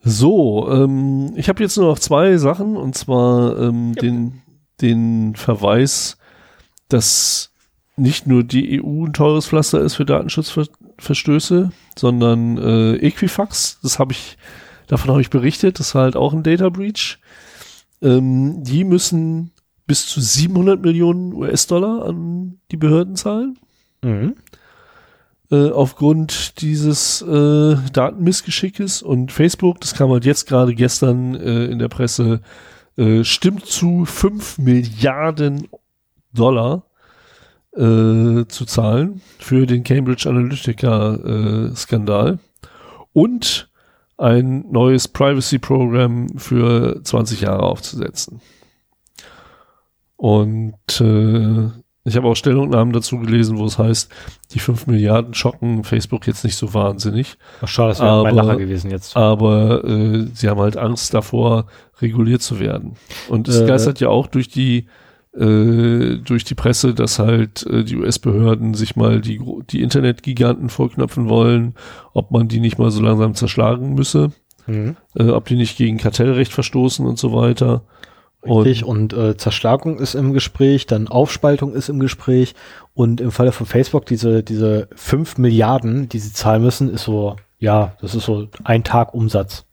[0.01, 4.01] So, ähm, ich habe jetzt nur noch zwei Sachen und zwar ähm, ja.
[4.01, 4.41] den,
[4.79, 6.17] den Verweis,
[6.89, 7.54] dass
[7.97, 14.11] nicht nur die EU ein teures Pflaster ist für Datenschutzverstöße, sondern äh, Equifax, das habe
[14.11, 14.37] ich,
[14.87, 17.19] davon habe ich berichtet, das war halt auch ein Data Breach.
[18.01, 19.51] Ähm, die müssen
[19.87, 23.57] bis zu 700 Millionen US-Dollar an die Behörden zahlen.
[24.01, 24.35] Mhm.
[25.51, 31.79] Äh, aufgrund dieses äh, Datenmissgeschickes und Facebook, das kam halt jetzt gerade gestern äh, in
[31.79, 32.41] der Presse,
[32.97, 35.67] äh, stimmt zu 5 Milliarden
[36.33, 36.87] Dollar
[37.75, 42.37] äh, zu zahlen für den Cambridge Analytica-Skandal äh,
[43.13, 43.69] und
[44.17, 48.41] ein neues Privacy-Programm für 20 Jahre aufzusetzen.
[50.15, 51.69] Und äh,
[52.07, 54.11] ich habe auch Stellungnahmen dazu gelesen, wo es heißt,
[54.51, 57.37] die 5 Milliarden schocken Facebook jetzt nicht so wahnsinnig.
[57.61, 59.17] Ach schade, das wäre mein Lacher gewesen jetzt.
[59.17, 61.65] Aber äh, sie haben halt Angst davor,
[61.99, 62.95] reguliert zu werden.
[63.27, 64.87] Und es äh, geistert ja auch durch die
[65.35, 71.29] äh, durch die Presse, dass halt äh, die US-Behörden sich mal die, die Internetgiganten vorknöpfen
[71.29, 71.75] wollen,
[72.13, 74.31] ob man die nicht mal so langsam zerschlagen müsse,
[74.67, 74.95] mhm.
[75.15, 77.83] äh, ob die nicht gegen Kartellrecht verstoßen und so weiter.
[78.45, 82.53] Richtig, und, und äh, Zerschlagung ist im Gespräch, dann Aufspaltung ist im Gespräch
[82.93, 87.37] und im Falle von Facebook diese, diese fünf Milliarden, die sie zahlen müssen, ist so,
[87.57, 89.65] ja, das ist so ein Tag Umsatz.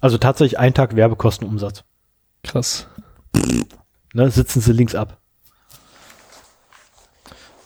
[0.00, 1.84] Also tatsächlich ein Tag Werbekostenumsatz.
[2.42, 2.88] Krass.
[4.14, 5.18] Ne, sitzen sie links ab.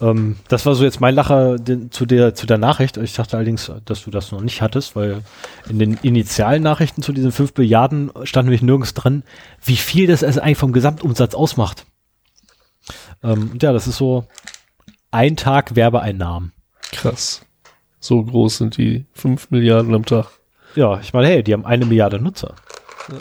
[0.01, 2.97] Ähm, das war so jetzt mein Lacher den, zu der zu der Nachricht.
[2.99, 5.23] Ich dachte allerdings, dass du das noch nicht hattest, weil
[5.69, 9.23] in den initialen Nachrichten zu diesen 5 Milliarden stand nämlich nirgends dran,
[9.65, 11.87] wie viel das eigentlich vom Gesamtumsatz ausmacht.
[13.23, 14.27] Ähm, ja, das ist so
[15.11, 16.53] ein Tag Werbeeinnahmen.
[16.93, 17.43] Krass.
[17.99, 20.27] So groß sind die 5 Milliarden am Tag.
[20.75, 22.55] Ja, ich meine, hey, die haben eine Milliarde Nutzer.
[23.09, 23.19] Ja.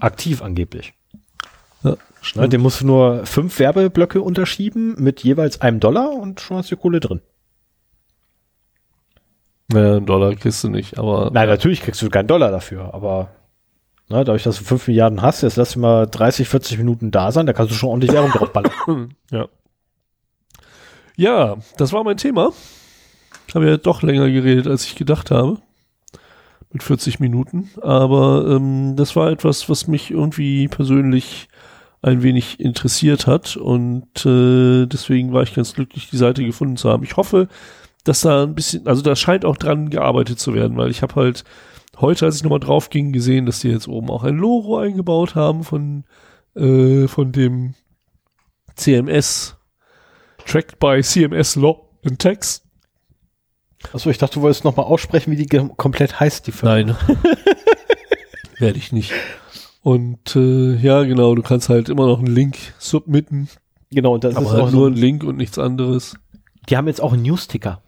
[0.00, 0.92] Aktiv angeblich.
[1.82, 1.96] Ja.
[2.34, 6.70] Ne, dem musst du nur fünf Werbeblöcke unterschieben mit jeweils einem Dollar und schon hast
[6.70, 7.20] du Kohle drin.
[9.68, 11.30] Naja, einen Dollar kriegst du nicht, aber.
[11.32, 13.30] Nein, natürlich kriegst du keinen Dollar dafür, aber
[14.08, 17.32] ne, dadurch, dass du fünf Milliarden hast, jetzt lass dich mal 30, 40 Minuten da
[17.32, 19.14] sein, da kannst du schon ordentlich Werbung draufballern.
[19.30, 19.48] ja.
[21.16, 22.52] Ja, das war mein Thema.
[23.54, 25.58] Habe ja doch länger geredet, als ich gedacht habe.
[26.72, 27.70] Mit 40 Minuten.
[27.82, 31.48] Aber ähm, das war etwas, was mich irgendwie persönlich
[32.02, 36.90] ein wenig interessiert hat und äh, deswegen war ich ganz glücklich, die Seite gefunden zu
[36.90, 37.04] haben.
[37.04, 37.48] Ich hoffe,
[38.04, 41.14] dass da ein bisschen, also da scheint auch dran gearbeitet zu werden, weil ich habe
[41.14, 41.44] halt
[42.00, 45.36] heute, als ich nochmal drauf ging, gesehen, dass die jetzt oben auch ein Logo eingebaut
[45.36, 46.04] haben von,
[46.56, 47.74] äh, von dem
[48.74, 49.56] CMS,
[50.44, 52.64] Tracked by CMS Law and Text.
[53.92, 56.74] Achso, ich dachte, du wolltest nochmal aussprechen, wie die komplett heißt, die Firma.
[56.74, 56.96] Nein.
[58.58, 59.12] Werde ich nicht.
[59.82, 63.48] Und äh, ja, genau, du kannst halt immer noch einen Link submitten.
[63.90, 66.16] Genau, und das aber ist halt auch nur ein Link und nichts anderes.
[66.68, 67.82] Die haben jetzt auch einen News-Ticker.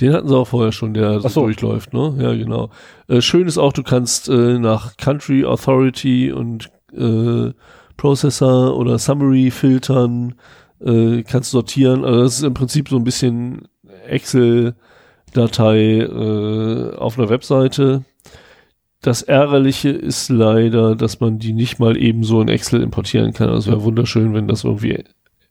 [0.00, 2.16] Den hatten sie auch vorher schon, der so, durchläuft, ne?
[2.20, 2.70] Ja, genau.
[3.08, 7.52] Äh, schön ist auch, du kannst äh, nach Country, Authority und äh,
[7.96, 10.34] Processor oder Summary filtern,
[10.80, 12.04] äh, kannst sortieren.
[12.04, 13.68] Also das ist im Prinzip so ein bisschen
[14.06, 18.04] Excel-Datei äh, auf einer Webseite
[19.02, 23.50] das Ärgerliche ist leider, dass man die nicht mal eben so in Excel importieren kann.
[23.50, 25.04] Also wäre wunderschön, wenn das irgendwie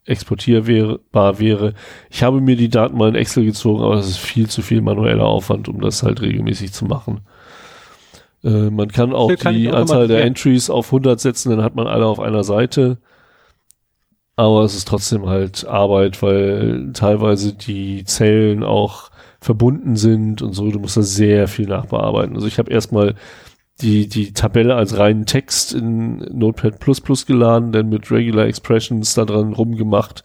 [0.05, 1.73] exportierbar wäre.
[2.09, 4.81] Ich habe mir die Daten mal in Excel gezogen, aber das ist viel zu viel
[4.81, 7.21] manueller Aufwand, um das halt regelmäßig zu machen.
[8.43, 11.75] Äh, man kann auch kann die auch Anzahl der Entries auf 100 setzen, dann hat
[11.75, 12.99] man alle auf einer Seite.
[14.35, 19.09] Aber es ist trotzdem halt Arbeit, weil teilweise die Zellen auch
[19.45, 20.71] verbunden sind und so.
[20.71, 22.35] Du musst da sehr viel nachbearbeiten.
[22.35, 23.13] Also ich habe erstmal
[23.79, 26.79] die, die Tabelle als reinen Text in Notepad
[27.27, 30.23] geladen, dann mit Regular Expressions da dran rumgemacht,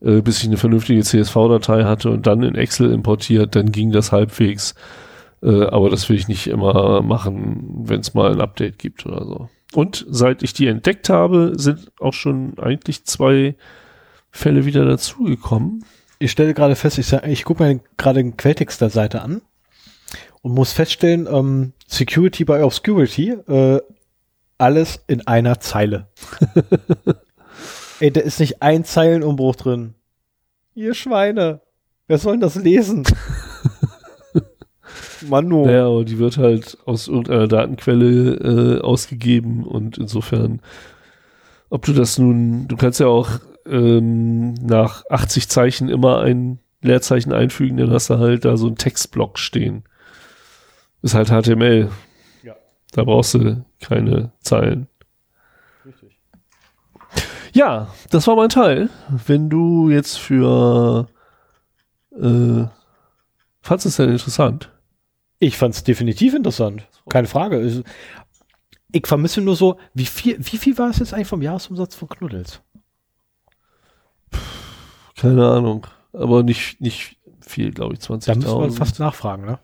[0.00, 4.10] äh, bis ich eine vernünftige CSV-Datei hatte und dann in Excel importiert, dann ging das
[4.10, 4.74] halbwegs.
[5.42, 9.24] Äh, aber das will ich nicht immer machen, wenn es mal ein Update gibt oder
[9.24, 9.48] so.
[9.74, 13.54] Und seit ich die entdeckt habe, sind auch schon eigentlich zwei
[14.30, 15.84] Fälle wieder dazugekommen.
[16.18, 19.42] Ich stelle gerade fest, ich, ich gucke mir gerade den Quelltext der Seite an
[20.42, 23.80] und muss feststellen, ähm, Security by Obscurity, äh,
[24.58, 26.08] alles in einer Zeile.
[28.00, 29.94] Ey, da ist nicht ein Zeilenumbruch drin.
[30.74, 31.60] Ihr Schweine.
[32.06, 33.04] Wer soll denn das lesen?
[35.28, 35.68] Manu.
[35.68, 40.60] Ja, aber die wird halt aus irgendeiner Datenquelle äh, ausgegeben und insofern,
[41.70, 43.30] ob du das nun, du kannst ja auch
[43.68, 48.76] ähm, nach 80 Zeichen immer ein Leerzeichen einfügen, dann hast du halt da so einen
[48.76, 49.84] Textblock stehen.
[51.02, 51.90] Ist halt HTML.
[52.42, 52.54] Ja.
[52.92, 54.88] Da brauchst du keine Zeilen.
[55.84, 56.18] Richtig.
[57.52, 58.88] Ja, das war mein Teil.
[59.26, 61.08] Wenn du jetzt für
[62.20, 62.64] äh,
[63.60, 64.70] fandest es denn interessant?
[65.38, 66.88] Ich fand es definitiv interessant.
[67.08, 67.84] Keine Frage.
[68.92, 72.08] Ich vermisse nur so, wie viel, wie viel war es jetzt eigentlich vom Jahresumsatz von
[72.08, 72.62] Knuddels?
[75.16, 75.86] Keine Ahnung.
[76.12, 78.26] Aber nicht, nicht viel, glaube ich, 20.000.
[78.26, 79.58] Da müssen wir fast nachfragen, ne?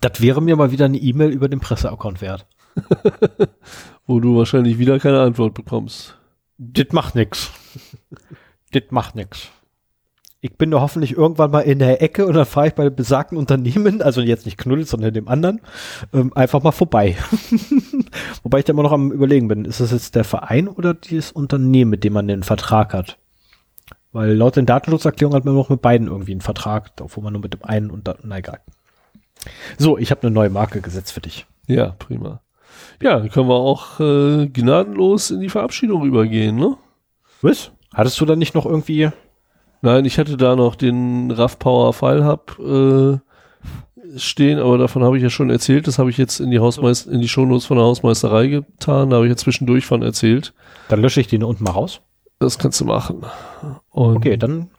[0.00, 2.46] Das wäre mir mal wieder eine E-Mail über den Presseaccount wert.
[4.06, 6.16] Wo du wahrscheinlich wieder keine Antwort bekommst.
[6.58, 7.50] Das macht nix.
[8.72, 9.50] das macht nix
[10.40, 13.36] ich bin da hoffentlich irgendwann mal in der Ecke und dann fahre ich bei besagten
[13.36, 15.60] Unternehmen, also jetzt nicht Knuddel, sondern dem anderen,
[16.12, 17.16] ähm, einfach mal vorbei.
[18.42, 21.32] Wobei ich da immer noch am überlegen bin, ist das jetzt der Verein oder dieses
[21.32, 23.18] Unternehmen, mit dem man den Vertrag hat?
[24.12, 27.42] Weil laut den Datenschutzerklärungen hat man noch mit beiden irgendwie einen Vertrag, obwohl man nur
[27.42, 28.60] mit dem einen und na egal.
[29.76, 31.46] So, ich habe eine neue Marke gesetzt für dich.
[31.66, 32.40] Ja, prima.
[33.02, 36.76] Ja, dann können wir auch äh, gnadenlos in die Verabschiedung übergehen, ne?
[37.42, 37.70] Was?
[37.92, 39.10] Hattest du da nicht noch irgendwie
[39.80, 43.18] Nein, ich hatte da noch den RAV Power File Hub äh,
[44.18, 45.86] stehen, aber davon habe ich ja schon erzählt.
[45.86, 49.10] Das habe ich jetzt in die Hausmeister, in die Shownotes von der Hausmeisterei getan.
[49.10, 50.52] Da habe ich ja zwischendurch von erzählt.
[50.88, 52.00] Dann lösche ich den unten mal raus.
[52.38, 53.22] Das kannst du machen.
[53.90, 54.70] Und okay, dann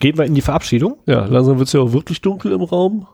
[0.00, 0.98] gehen wir in die Verabschiedung.
[1.06, 3.06] Ja, langsam wird es ja auch wirklich dunkel im Raum.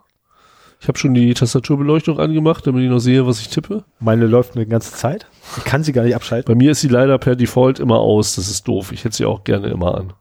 [0.81, 3.85] Ich habe schon die Tastaturbeleuchtung angemacht, damit ich noch sehe, was ich tippe.
[3.99, 5.27] Meine läuft eine ganze Zeit.
[5.57, 6.53] Ich kann sie gar nicht abschalten.
[6.53, 8.37] Bei mir ist sie leider per Default immer aus.
[8.37, 8.93] Das ist doof.
[8.93, 10.13] Ich hätte sie auch gerne immer an.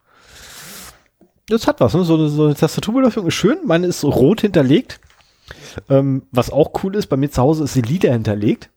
[1.47, 2.03] Das hat was, ne?
[2.03, 3.59] So, so eine Tastaturbeleuchtung ist schön.
[3.65, 4.99] Meine ist rot hinterlegt.
[5.89, 8.69] Ähm, was auch cool ist, bei mir zu Hause ist sie lila hinterlegt.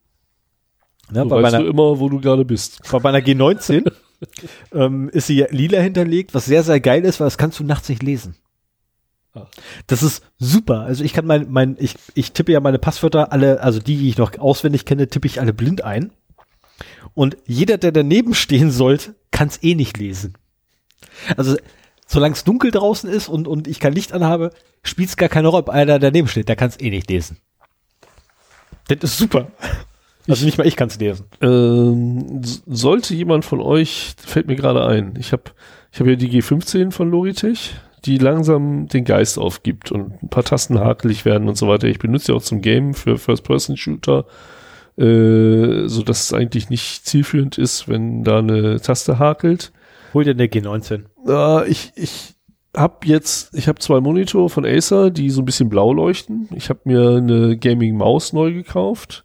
[1.12, 2.82] Ja, so bei weißt meiner, du immer, wo du gerade bist.
[2.90, 3.90] Bei meiner G19
[4.72, 7.88] ähm, ist sie lila hinterlegt, was sehr, sehr geil ist, weil das kannst du nachts
[7.88, 8.36] nicht lesen.
[9.34, 9.46] Ah.
[9.86, 10.80] Das ist super.
[10.80, 14.08] Also ich kann mein, mein, ich, ich tippe ja meine Passwörter alle, also die, die
[14.08, 16.12] ich noch auswendig kenne, tippe ich alle blind ein.
[17.14, 20.34] Und jeder, der daneben stehen sollte, kann es eh nicht lesen.
[21.36, 21.56] Also
[22.08, 24.50] solange es dunkel draußen ist und, und ich kein Licht anhabe,
[24.82, 26.48] spielt es gar keine Rolle, ob einer daneben steht.
[26.48, 27.36] Der kann es eh nicht lesen.
[28.88, 29.48] Das ist super.
[30.26, 31.26] Also nicht mal ich kann es lesen.
[31.42, 35.44] Ähm, sollte jemand von euch, fällt mir gerade ein, ich habe
[35.92, 40.44] ich hab ja die G15 von Logitech, die langsam den Geist aufgibt und ein paar
[40.44, 41.88] Tasten hakelig werden und so weiter.
[41.88, 44.26] Ich benutze ja auch zum Game für First-Person-Shooter,
[44.96, 49.72] äh, so dass es eigentlich nicht zielführend ist, wenn da eine Taste hakelt.
[50.18, 51.04] Hol dir eine G19.
[51.28, 52.34] Äh, ich ich
[52.76, 56.48] habe jetzt, ich habe zwei Monitore von Acer, die so ein bisschen blau leuchten.
[56.56, 59.24] Ich habe mir eine Gaming-Maus neu gekauft,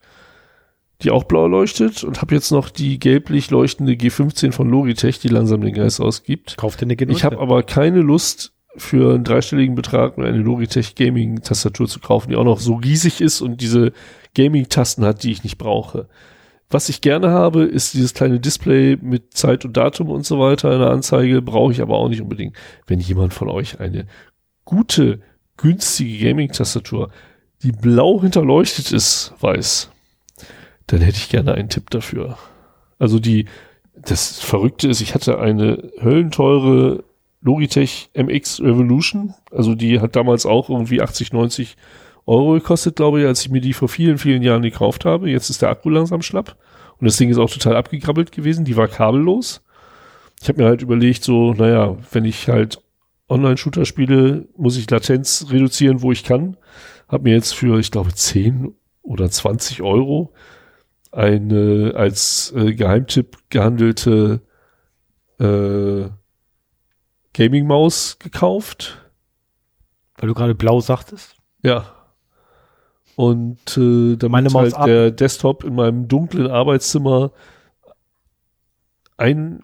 [1.02, 5.30] die auch blau leuchtet und habe jetzt noch die gelblich leuchtende G15 von Logitech, die
[5.30, 6.58] langsam den Geist ausgibt.
[6.58, 7.10] Kauf dir eine G19.
[7.10, 12.36] Ich habe aber keine Lust, für einen dreistelligen Betrag eine Logitech Gaming-Tastatur zu kaufen, die
[12.36, 13.94] auch noch so riesig ist und diese
[14.36, 16.08] Gaming-Tasten hat, die ich nicht brauche.
[16.74, 20.74] Was ich gerne habe, ist dieses kleine Display mit Zeit und Datum und so weiter
[20.74, 22.56] in der Anzeige, brauche ich aber auch nicht unbedingt.
[22.88, 24.08] Wenn jemand von euch eine
[24.66, 25.22] gute,
[25.56, 27.12] günstige Gaming-Tastatur,
[27.62, 29.92] die blau hinterleuchtet ist, weiß,
[30.88, 32.40] dann hätte ich gerne einen Tipp dafür.
[32.98, 33.46] Also die,
[33.94, 37.04] das Verrückte ist, ich hatte eine höllenteure
[37.42, 41.78] Logitech MX Revolution, also die hat damals auch irgendwie 80, 90
[42.26, 45.30] Euro gekostet, glaube ich, als ich mir die vor vielen, vielen Jahren gekauft habe.
[45.30, 46.56] Jetzt ist der Akku langsam schlapp.
[46.98, 48.66] Und das Ding ist auch total abgekrabbelt gewesen.
[48.66, 49.62] Die war kabellos.
[50.42, 52.82] Ich habe mir halt überlegt, so, naja, wenn ich halt
[53.30, 56.58] Online-Shooter spiele, muss ich Latenz reduzieren, wo ich kann.
[57.08, 60.34] Hab mir jetzt für, ich glaube, 10 oder 20 Euro
[61.12, 64.42] eine als äh, Geheimtipp gehandelte
[65.40, 66.10] äh,
[67.34, 69.10] Gaming-Maus gekauft.
[70.18, 71.36] Weil du gerade blau sagtest?
[71.62, 71.86] Ja.
[73.16, 74.86] Und äh, damit halt ab.
[74.86, 77.32] der Desktop in meinem dunklen Arbeitszimmer
[79.18, 79.64] ein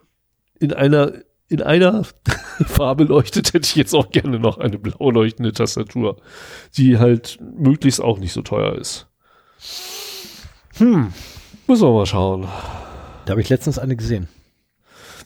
[0.60, 1.14] in einer
[1.48, 2.04] in einer
[2.68, 6.18] Farbe leuchtet, hätte ich jetzt auch gerne noch eine blau leuchtende Tastatur,
[6.78, 9.08] die halt möglichst auch nicht so teuer ist.
[10.78, 11.12] Hm.
[11.68, 12.48] Müssen wir mal schauen.
[13.26, 14.28] Da habe ich letztens eine gesehen.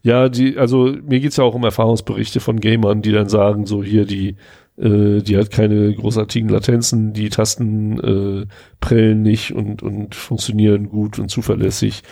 [0.01, 3.81] Ja, die, also mir geht's ja auch um Erfahrungsberichte von Gamern, die dann sagen, so
[3.81, 4.35] hier, die,
[4.77, 8.45] äh, die hat keine großartigen Latenzen, die Tasten äh,
[8.79, 12.03] prellen nicht und, und funktionieren gut und zuverlässig.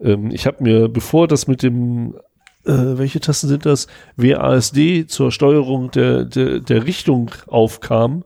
[0.00, 2.14] Ähm, ich habe mir, bevor das mit dem,
[2.64, 3.86] äh, welche Tasten sind das,
[4.16, 8.24] WASD zur Steuerung der, der, der Richtung aufkam,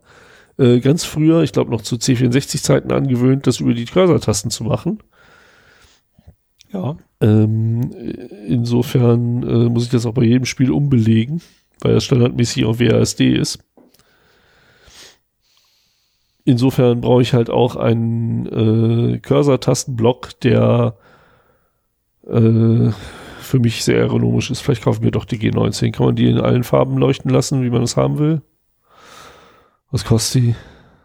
[0.59, 4.99] äh, ganz früher, ich glaube noch zu C64-Zeiten angewöhnt, das über die Cursor-Tasten zu machen.
[6.73, 6.97] Ja.
[7.21, 7.91] Ähm,
[8.47, 11.41] insofern äh, muss ich das auch bei jedem Spiel umbelegen,
[11.81, 13.59] weil das standardmäßig auf WASD ist.
[16.51, 20.97] Insofern brauche ich halt auch einen äh, Cursor-Tastenblock, der
[22.27, 22.91] äh,
[23.41, 24.59] für mich sehr ergonomisch ist.
[24.59, 25.93] Vielleicht kaufen wir doch die G19.
[25.93, 28.43] Kann man die in allen Farben leuchten lassen, wie man es haben will?
[29.93, 30.55] Was kostet die?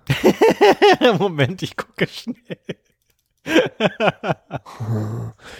[1.19, 2.35] Moment, ich gucke schnell.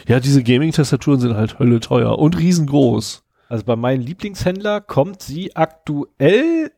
[0.08, 3.24] Ja, diese Gaming-Tastaturen sind halt Hölle teuer und riesengroß.
[3.50, 6.72] Also bei meinem Lieblingshändler kommt sie aktuell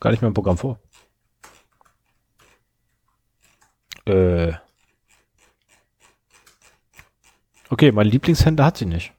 [0.00, 0.78] gar nicht mehr im Programm vor.
[4.10, 4.52] Äh.
[7.68, 9.12] Okay, mein Lieblingshändler hat sie nicht.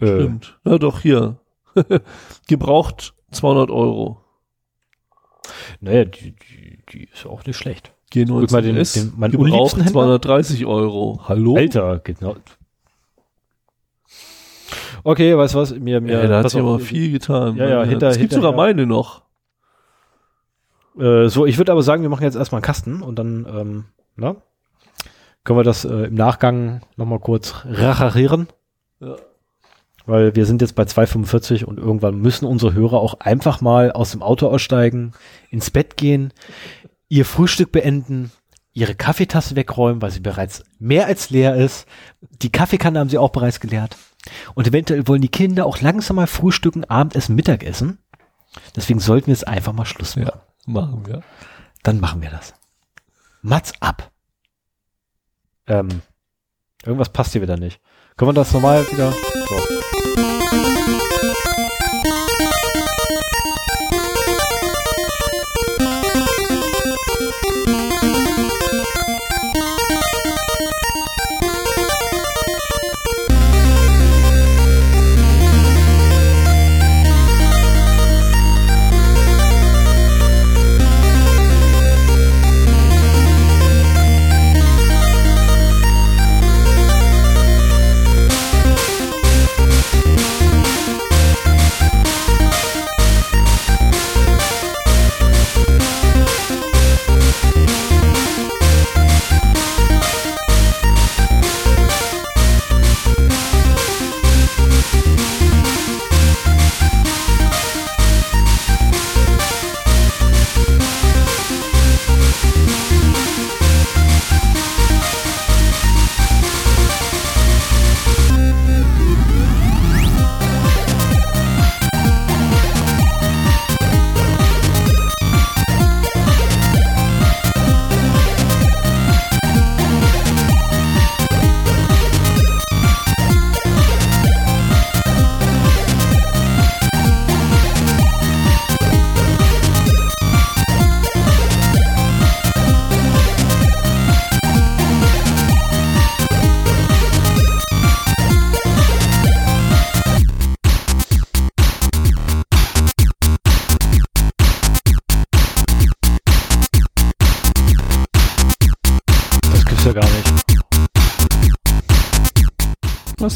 [0.00, 0.58] Äh, Stimmt.
[0.64, 1.38] Ja, doch, hier.
[2.46, 4.20] Gebraucht 200 Euro.
[5.80, 7.92] naja, die, die, die ist auch nicht schlecht.
[8.12, 9.92] G19 Guck mal, den- S, den- meinen gebraucht unliebsten Händler?
[10.20, 11.20] 230 Euro.
[11.26, 11.56] Hallo?
[11.56, 12.36] Alter, genau.
[15.04, 15.74] Okay, weißt du was?
[15.74, 17.56] Mir, mir, Ja, da hat sich aber viel getan.
[17.56, 19.22] Ja, ja, hinter- es gibt hinterher- sogar meine noch.
[20.98, 23.84] Äh, so, ich würde aber sagen, wir machen jetzt erstmal einen Kasten und dann, ähm,
[24.16, 24.36] na,
[25.44, 28.48] können wir das äh, im Nachgang nochmal kurz racharieren.
[29.00, 29.16] Ja.
[30.06, 34.12] Weil wir sind jetzt bei 2,45 und irgendwann müssen unsere Hörer auch einfach mal aus
[34.12, 35.12] dem Auto aussteigen,
[35.50, 36.32] ins Bett gehen,
[37.08, 38.32] ihr Frühstück beenden,
[38.72, 41.86] ihre Kaffeetasse wegräumen, weil sie bereits mehr als leer ist.
[42.42, 43.96] Die Kaffeekanne haben sie auch bereits geleert.
[44.54, 47.98] Und eventuell wollen die Kinder auch langsam mal frühstücken, Abendessen, Mittagessen.
[48.76, 50.30] Deswegen sollten wir jetzt einfach mal Schluss machen.
[50.34, 51.22] Ja, machen wir.
[51.82, 52.54] Dann machen wir das.
[53.42, 54.10] Mats ab.
[55.66, 56.02] Ähm,
[56.84, 57.80] irgendwas passt hier wieder nicht.
[58.16, 59.12] Können wir das normal wieder?
[59.12, 59.77] So.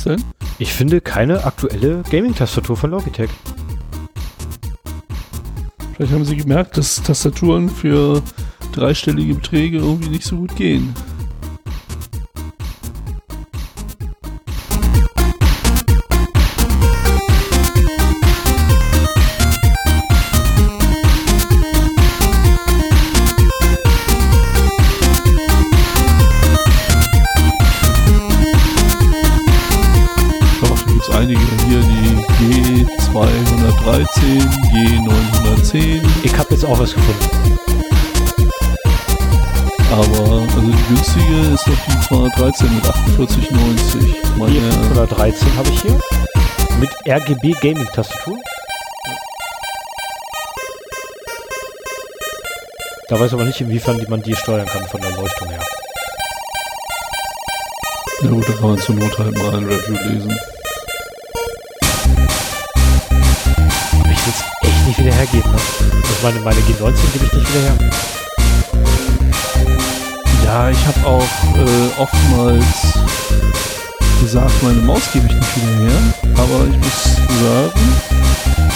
[0.04, 0.22] Denn?
[0.58, 3.30] Ich finde keine aktuelle Gaming-Tastatur von Logitech.
[5.94, 8.22] Vielleicht haben sie gemerkt, dass Tastaturen für
[8.72, 10.94] dreistellige Beträge irgendwie nicht so gut gehen.
[36.62, 37.58] Jetzt auch was gefunden.
[39.90, 44.38] Aber also die günstige ist doch die 213 mit 48,90.
[44.38, 46.00] Meine, 413 habe ich hier.
[46.78, 48.36] Mit RGB Gaming Tastatur.
[53.08, 55.60] Da weiß ich aber nicht, inwiefern die- man die steuern kann von der Leuchtung her.
[58.22, 60.38] ja gut, da kann man zur Not halt mal ein Review lesen.
[64.92, 65.50] Nicht wieder hergeben.
[65.50, 65.56] Ne?
[65.56, 67.76] Also meine, meine G19 gebe ich nicht wieder her.
[70.44, 72.66] Ja, ich habe auch äh, oftmals
[74.20, 75.98] gesagt, meine Maus gebe ich nicht wieder her.
[76.36, 77.96] Aber ich muss sagen,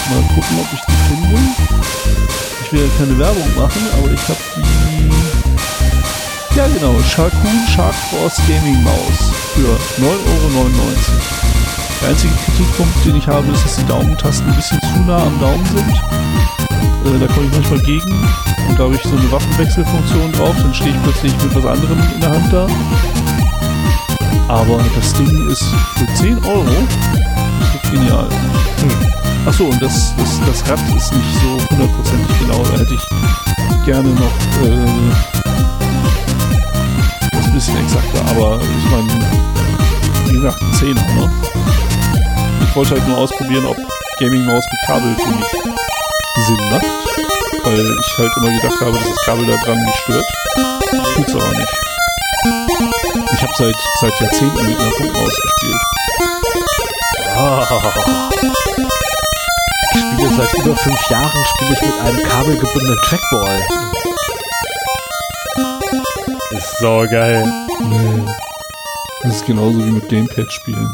[0.09, 1.37] mal gucken, ob ich die finde.
[2.63, 4.65] Ich will ja keine Werbung machen, aber ich habe die.
[6.57, 11.36] Ja, genau, Sharkoon Shark Force Gaming Maus für 9,99 Euro.
[12.01, 15.39] Der einzige Kritikpunkt, den ich habe, ist, dass die Daumentasten ein bisschen zu nah am
[15.39, 15.89] Daumen sind.
[15.89, 18.11] Äh, da komme ich manchmal gegen
[18.69, 21.97] und da habe ich so eine Waffenwechselfunktion drauf, dann stehe ich plötzlich mit was anderem
[22.13, 22.67] in der Hand da.
[24.47, 25.63] Aber das Ding ist
[25.95, 26.65] für 10 Euro
[27.91, 28.27] genial.
[28.29, 29.47] Hm.
[29.47, 32.63] Achso, und das, das, das Rad ist nicht so hundertprozentig genau.
[32.63, 35.11] Da hätte ich gerne noch äh,
[37.31, 38.19] das ein bisschen exakter.
[38.29, 39.25] Aber ich meine,
[40.27, 41.31] wie gesagt, ein 10er, ne?
[42.77, 43.75] Ich wollte halt nur ausprobieren, ob
[44.19, 45.47] Gaming Maus mit Kabel für mich
[46.45, 46.85] Sinn macht.
[47.63, 50.23] Weil ich halt immer gedacht habe, dass das Kabel da dran nicht stört.
[51.15, 51.73] Tut's aber nicht.
[53.33, 55.81] Ich habe seit, seit Jahrzehnten mit einer Funkmaus gespielt.
[59.95, 63.59] Ich spiele seit über fünf Jahren spiele ich mit einem kabelgebundenen Trackball.
[66.51, 67.43] Ist so geil.
[67.79, 68.25] Nee.
[69.23, 70.93] Das ist genauso wie mit Gamepad spielen.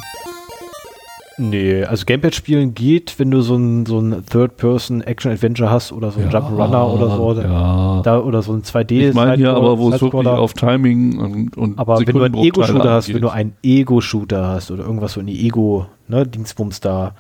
[1.37, 6.19] Nee, also Gamepad spielen geht, wenn du so ein, so ein Third-Person-Action-Adventure hast oder so
[6.19, 7.41] ein Jump'n'Runner oder so.
[7.41, 8.01] Ja.
[8.03, 9.09] Da, oder so ein 2D.
[9.09, 12.35] ich meine Sidescroller- aber, wo es wirklich auf Timing und, und Aber wenn du einen
[12.35, 16.81] Ego-Shooter hast, wenn du einen Ego-Shooter hast oder irgendwas so in die Ego, ne, Dingsbums
[16.81, 17.15] da,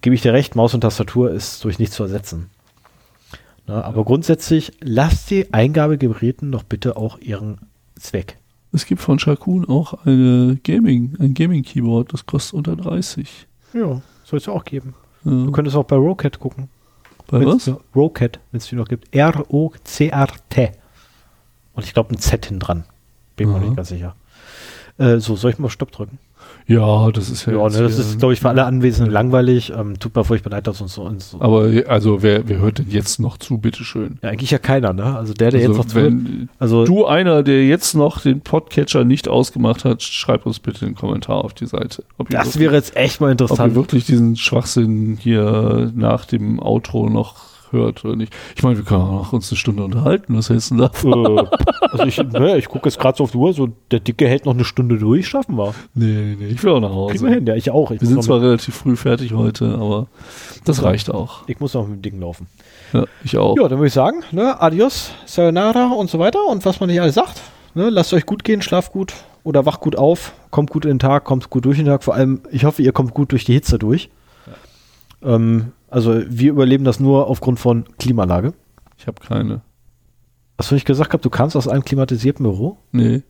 [0.00, 2.50] gebe ich dir recht, Maus und Tastatur ist durch nichts zu ersetzen.
[3.68, 7.58] Ne, aber grundsätzlich, lasst die Eingabegeräten doch bitte auch ihren
[7.98, 8.38] Zweck.
[8.72, 13.46] Es gibt von Sharkoon auch eine Gaming, ein Gaming-Keyboard, das kostet unter 30.
[13.72, 14.94] Ja, soll es auch geben.
[15.24, 15.30] Ja.
[15.30, 16.68] Du könntest auch bei Rocat gucken.
[17.28, 17.76] Bei Wenn's- was?
[17.94, 19.14] Rocat, wenn es die noch gibt.
[19.14, 20.72] R-O-C-R-T.
[21.74, 22.84] Und ich glaube ein Z hin dran.
[23.36, 24.14] Bin mir nicht ganz sicher.
[24.98, 26.18] Äh, so, soll ich mal Stopp drücken?
[26.68, 27.52] Ja, das ist ja.
[27.52, 29.72] Ja, ne, das ist, glaube ich, für alle Anwesenden langweilig.
[29.76, 31.02] Ähm, tut mir furchtbar leid, dass uns so.
[31.02, 34.18] Uns so Aber also wer, wer hört denn jetzt noch zu, bitteschön?
[34.22, 35.16] ja, eigentlich ja keiner, ne?
[35.16, 36.14] Also der, der Also, jetzt noch zuhört.
[36.58, 40.96] Also, du einer, der jetzt noch den Podcatcher nicht ausgemacht hat, schreib uns bitte einen
[40.96, 42.02] Kommentar auf die Seite.
[42.30, 43.74] Das wäre jetzt echt mal ob ihr interessant.
[43.76, 48.34] wirklich diesen Schwachsinn hier nach dem Outro noch hört oder nicht.
[48.56, 50.36] Ich meine, wir können auch uns eine Stunde unterhalten.
[50.36, 51.38] Was hältst du davon?
[51.38, 51.44] Äh,
[51.82, 54.46] also ich, ne, ich gucke jetzt gerade so auf die Uhr, so der Dicke hält
[54.46, 55.74] noch eine Stunde durch, schaffen wir.
[55.94, 56.46] Nee, nee, nee.
[56.48, 57.14] Ich will auch nach Hause.
[57.14, 57.90] Kriegen wir hin, ja, ich auch.
[57.90, 60.06] Ich Wir sind zwar relativ früh fertig heute, aber
[60.64, 61.40] das reicht auch.
[61.46, 62.46] ich muss noch mit dem Ding laufen.
[62.92, 63.56] Ja, ich auch.
[63.56, 67.00] Ja, dann würde ich sagen, ne, adios, sayonara und so weiter und was man nicht
[67.00, 67.40] alles sagt.
[67.74, 69.12] Ne, lasst euch gut gehen, schlaft gut
[69.44, 72.02] oder wacht gut auf, kommt gut in den Tag, kommt gut durch den Tag.
[72.02, 74.08] Vor allem, ich hoffe, ihr kommt gut durch die Hitze durch.
[75.22, 78.54] Ähm, also wir überleben das nur aufgrund von Klimaanlage.
[78.98, 79.60] Ich habe keine.
[80.58, 82.78] Hast du nicht gesagt gehabt, du kannst aus einem klimatisierten Büro?
[82.92, 83.22] Nee.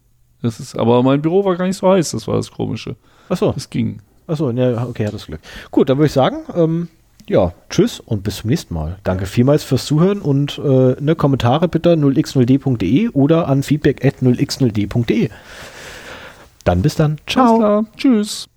[0.42, 2.94] Das ist, aber mein Büro war gar nicht so heiß, das war das Komische.
[3.28, 4.00] Achso, Das ging.
[4.26, 5.40] achso, ja, okay, hat das Glück.
[5.70, 6.88] Gut, dann würde ich sagen, ähm,
[7.28, 8.98] ja, tschüss und bis zum nächsten Mal.
[9.02, 15.30] Danke vielmals fürs Zuhören und äh, ne, Kommentare bitte 0x0d.de oder an feedback at 0x0d.de.
[16.62, 17.16] Dann bis dann.
[17.26, 17.84] Ciao.
[17.96, 18.48] Tschüss.